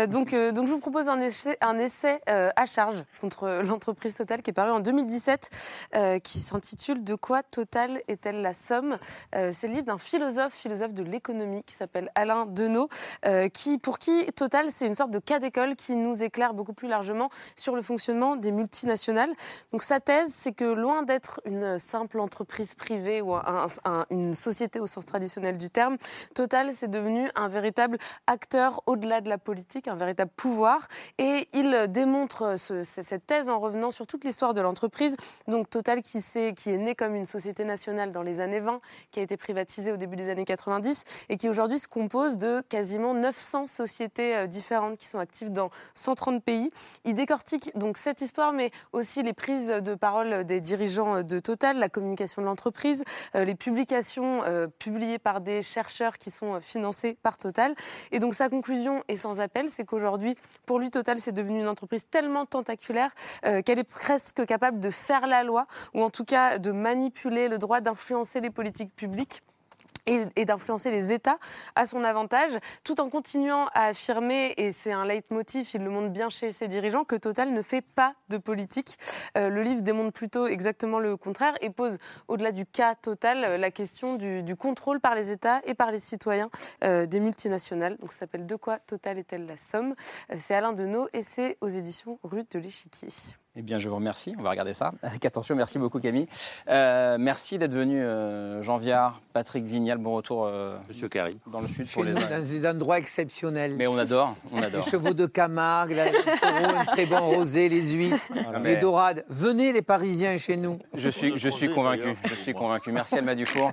donc, 0.08 0.36
donc, 0.36 0.68
je 0.68 0.74
vous 0.74 0.80
propose 0.80 1.10
un 1.10 1.20
essai, 1.22 1.58
un 1.62 1.78
essai 1.78 2.22
à 2.28 2.66
charge 2.66 3.04
contre 3.22 3.48
l'entreprise 3.64 4.16
Total 4.16 4.42
qui 4.42 4.52
est 4.52 4.54
paru 4.54 4.72
en 4.72 4.80
2017, 4.80 5.50
qui 6.24 6.40
s'intitule 6.40 7.04
De 7.04 7.16
quoi 7.16 7.44
Total 7.44 8.02
est-elle 8.08 8.42
la 8.42 8.54
somme? 8.54 8.98
C'est 9.34 9.68
le 9.68 9.74
livre 9.74 9.86
d'un 9.86 9.98
philosophe, 9.98 10.54
philosophe 10.54 10.94
de 10.94 11.04
l'économie, 11.04 11.64
qui 11.64 11.76
s'appelle 11.76 12.12
Alain 12.16 12.46
Deneau, 12.46 12.90
qui, 13.54 13.78
pour 13.78 14.00
qui 14.00 14.26
Total, 14.34 14.72
c'est 14.72 14.88
une 14.88 14.96
sorte 14.96 15.12
de 15.12 15.20
cas 15.20 15.40
d'école 15.40 15.76
qui 15.76 15.96
nous 15.96 16.24
éclaire 16.24 16.54
beaucoup 16.54 16.74
plus 16.74 16.88
largement 16.88 17.30
sur 17.56 17.76
le 17.76 17.82
fonctionnement 17.82 18.36
des 18.36 18.52
multinationales. 18.52 19.32
Donc 19.72 19.84
sa 19.84 20.00
thèse, 20.00 20.34
c'est 20.34 20.54
que 20.54 20.66
loin 20.66 21.04
d'être 21.04 21.42
une 21.46 21.80
simple 21.80 22.20
entreprise 22.20 22.76
privée 22.76 23.22
ou 23.22 23.36
une 24.10 24.34
société 24.34 24.80
au 24.80 24.86
sens 24.86 25.06
traditionnel 25.06 25.58
du 25.58 25.70
terme, 25.70 25.98
Total, 26.34 26.74
c'est 26.74 26.90
devenu 26.90 27.30
un 27.36 27.45
véritable 27.48 27.98
acteur 28.28 28.82
au-delà 28.86 29.22
de 29.22 29.30
la 29.30 29.38
politique, 29.38 29.88
un 29.88 29.96
véritable 29.96 30.32
pouvoir. 30.36 30.88
Et 31.18 31.48
il 31.54 31.88
démontre 31.90 32.56
cette 32.58 33.28
thèse 33.28 33.50
en 33.50 33.60
revenant 33.60 33.92
sur 33.92 34.08
toute 34.08 34.24
l'histoire 34.24 34.54
de 34.54 34.62
l'entreprise. 34.62 35.16
Donc 35.48 35.70
Total 35.70 36.02
qui, 36.02 36.20
qui 36.56 36.70
est 36.70 36.78
né 36.78 36.96
comme 36.96 37.16
une 37.16 37.26
société 37.26 37.64
nationale 37.64 38.12
dans 38.12 38.24
les 38.24 38.40
années 38.40 38.60
20, 38.60 38.80
qui 39.12 39.20
a 39.20 39.24
été 39.24 39.38
privatisée 39.38 39.92
au 39.92 39.98
début 39.98 40.16
des 40.16 40.30
années 40.30 40.46
90 40.46 41.04
et 41.30 41.38
qui 41.38 41.50
aujourd'hui 41.50 41.80
se 41.80 41.88
compose 41.88 42.38
de 42.38 42.62
quasiment 42.70 43.14
900 43.14 43.68
sociétés 43.68 44.36
euh, 44.36 44.48
différentes 44.48 44.98
qui 44.98 45.08
sont 45.08 45.20
actives 45.20 45.52
dans 45.52 45.70
130 45.94 46.44
pays. 46.44 46.72
Il 47.04 47.14
décortique 47.14 47.72
donc 47.78 47.98
cette 47.98 48.22
histoire, 48.22 48.54
mais 48.54 48.72
aussi 48.94 49.24
les 49.24 49.34
prises 49.34 49.68
de 49.68 49.96
parole 49.96 50.44
des 50.46 50.62
dirigeants 50.62 51.24
de 51.24 51.40
Total, 51.40 51.78
la 51.78 51.90
communication 51.90 52.42
de 52.42 52.48
l'entreprise, 52.48 53.04
euh, 53.36 53.44
les 53.44 53.56
publications 53.56 54.44
euh, 54.44 54.68
publiées 54.80 55.20
par 55.20 55.42
des 55.42 55.62
chercheurs 55.62 56.18
qui 56.18 56.32
sont 56.32 56.62
financés 56.62 57.18
par 57.22 57.35
Total. 57.38 57.76
Et 58.12 58.20
donc 58.20 58.34
sa 58.34 58.50
conclusion 58.50 59.04
est 59.08 59.18
sans 59.18 59.40
appel, 59.40 59.70
c'est 59.70 59.86
qu'aujourd'hui, 59.86 60.36
pour 60.66 60.80
lui, 60.80 60.90
Total, 60.90 61.20
c'est 61.20 61.32
devenu 61.32 61.62
une 61.62 61.68
entreprise 61.68 62.08
tellement 62.10 62.46
tentaculaire 62.46 63.12
euh, 63.46 63.62
qu'elle 63.62 63.80
est 63.80 63.84
presque 63.84 64.46
capable 64.46 64.80
de 64.80 64.90
faire 64.90 65.28
la 65.28 65.44
loi, 65.44 65.66
ou 65.94 66.02
en 66.02 66.10
tout 66.10 66.26
cas 66.26 66.58
de 66.58 66.72
manipuler 66.72 67.48
le 67.48 67.58
droit 67.58 67.82
d'influencer 67.82 68.42
les 68.42 68.50
politiques 68.50 68.96
publiques 68.96 69.42
et, 70.08 70.46
d'influencer 70.46 70.92
les 70.92 71.12
États 71.12 71.38
à 71.76 71.86
son 71.86 72.04
avantage, 72.04 72.52
tout 72.84 73.02
en 73.02 73.10
continuant 73.10 73.68
à 73.74 73.86
affirmer, 73.86 74.54
et 74.58 74.72
c'est 74.72 74.92
un 74.92 75.06
leitmotiv, 75.06 75.70
il 75.74 75.84
le 75.84 75.90
montre 75.90 76.10
bien 76.10 76.30
chez 76.30 76.52
ses 76.52 76.68
dirigeants, 76.68 77.04
que 77.04 77.16
Total 77.16 77.52
ne 77.52 77.62
fait 77.62 77.82
pas 77.82 78.14
de 78.30 78.38
politique. 78.38 78.98
Euh, 79.38 79.50
le 79.50 79.64
livre 79.64 79.82
démontre 79.82 80.14
plutôt 80.14 80.48
exactement 80.48 81.00
le 81.00 81.18
contraire 81.18 81.56
et 81.62 81.70
pose, 81.70 81.98
au-delà 82.28 82.52
du 82.52 82.66
cas 82.66 82.96
Total, 82.96 83.44
euh, 83.44 83.58
la 83.58 83.72
question 83.72 84.16
du, 84.16 84.56
contrôle 84.56 85.00
par 85.00 85.16
les 85.16 85.32
États 85.32 85.62
et 85.66 85.74
par 85.74 85.92
les 85.92 86.00
citoyens 86.00 86.50
euh, 86.84 87.06
des 87.06 87.20
multinationales. 87.20 87.98
Donc 87.98 88.14
ça 88.14 88.20
s'appelle 88.20 88.46
De 88.46 88.56
quoi 88.56 88.80
Total 88.80 89.18
est-elle 89.18 89.46
la 89.46 89.58
somme? 89.58 89.96
C'est 90.38 90.56
Alain 90.56 90.74
Deneau 90.74 91.10
et 91.14 91.22
c'est 91.22 91.58
aux 91.62 91.68
éditions 91.68 92.20
Rue 92.24 92.44
de 92.50 92.60
l'Échiquier. 92.60 93.10
Eh 93.58 93.62
bien, 93.62 93.80
je 93.80 93.88
vous 93.88 93.96
remercie. 93.96 94.36
On 94.38 94.42
va 94.44 94.50
regarder 94.50 94.74
ça. 94.74 94.92
Avec 95.02 95.24
attention, 95.24 95.56
merci 95.56 95.80
beaucoup, 95.80 96.02
Camille. 96.02 96.28
Euh, 96.68 97.16
merci 97.18 97.58
d'être 97.58 97.72
venu, 97.72 98.02
euh, 98.02 98.62
Jean 98.64 98.76
Viard, 98.76 99.22
Patrick 99.32 99.64
Vignal. 99.64 99.98
Bon 99.98 100.14
retour, 100.14 100.46
euh, 100.46 100.76
Monsieur 100.90 101.08
Karim, 101.08 101.38
dans 101.48 101.62
le 101.62 101.70
sud 101.70 101.90
pour 101.90 102.04
les. 102.04 102.12
Dans 102.12 102.42
des 102.42 102.68
endroits 102.68 102.98
exceptionnels. 102.98 103.76
Mais 103.78 103.88
on 103.88 103.98
adore, 103.98 104.36
on 104.52 104.62
adore. 104.62 104.82
Les 104.84 104.92
chevaux 104.92 105.14
de 105.14 105.26
Camargue, 105.26 105.94
la 105.94 106.06
un 106.06 106.86
très 106.86 107.06
bon 107.06 107.22
rosé, 107.22 107.70
les 107.70 107.94
huîtres, 107.94 108.28
les 108.62 108.76
dorades. 108.76 109.24
Venez, 109.30 109.72
les 109.72 109.82
Parisiens, 109.82 110.38
chez 110.38 110.58
nous. 110.58 110.78
Je 110.94 111.08
suis, 111.08 111.38
je 111.38 111.50
suis 111.50 111.70
convaincu. 111.70 112.18
Je 112.26 112.36
suis 112.36 112.54
convaincu. 112.54 112.92
Merci, 112.92 113.16
Alma 113.16 113.36
Dufour. 113.36 113.72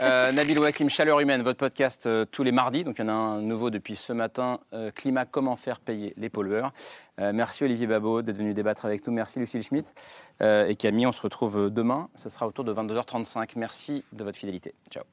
Nabil 0.00 0.58
Wakim, 0.58 0.90
Chaleur 0.90 1.20
humaine, 1.20 1.42
votre 1.42 1.58
podcast 1.58 2.08
tous 2.32 2.42
les 2.42 2.52
mardis. 2.52 2.82
Donc, 2.82 2.96
il 2.98 3.02
y 3.02 3.04
en 3.04 3.08
a 3.08 3.12
un 3.12 3.40
nouveau 3.40 3.70
depuis 3.70 3.94
ce 3.94 4.12
matin. 4.12 4.58
climat, 4.96 5.26
comment 5.26 5.54
faire 5.54 5.78
payer 5.78 6.12
les 6.16 6.28
pollueurs? 6.28 6.72
Euh, 7.20 7.32
merci 7.32 7.64
Olivier 7.64 7.86
Babot 7.86 8.22
d'être 8.22 8.36
venu 8.36 8.54
débattre 8.54 8.84
avec 8.84 9.06
nous. 9.06 9.12
Merci 9.12 9.38
Lucille 9.38 9.62
Schmitt. 9.62 9.92
Euh, 10.40 10.66
et 10.66 10.76
Camille, 10.76 11.06
on 11.06 11.12
se 11.12 11.20
retrouve 11.20 11.70
demain. 11.70 12.08
Ce 12.14 12.28
sera 12.28 12.46
autour 12.46 12.64
de 12.64 12.72
22h35. 12.72 13.52
Merci 13.56 14.04
de 14.12 14.24
votre 14.24 14.38
fidélité. 14.38 14.74
Ciao. 14.90 15.04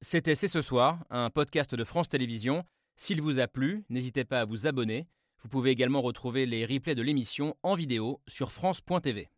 C'était 0.00 0.34
C'est 0.34 0.48
ce 0.48 0.62
soir, 0.62 1.04
un 1.10 1.28
podcast 1.28 1.74
de 1.74 1.84
France 1.84 2.08
Télévisions. 2.08 2.64
S'il 2.96 3.20
vous 3.20 3.40
a 3.40 3.46
plu, 3.46 3.84
n'hésitez 3.90 4.24
pas 4.24 4.40
à 4.40 4.44
vous 4.46 4.66
abonner. 4.66 5.06
Vous 5.42 5.48
pouvez 5.48 5.70
également 5.70 6.02
retrouver 6.02 6.46
les 6.46 6.66
replays 6.66 6.94
de 6.94 7.02
l'émission 7.02 7.56
en 7.62 7.74
vidéo 7.74 8.20
sur 8.26 8.50
France.tv. 8.50 9.28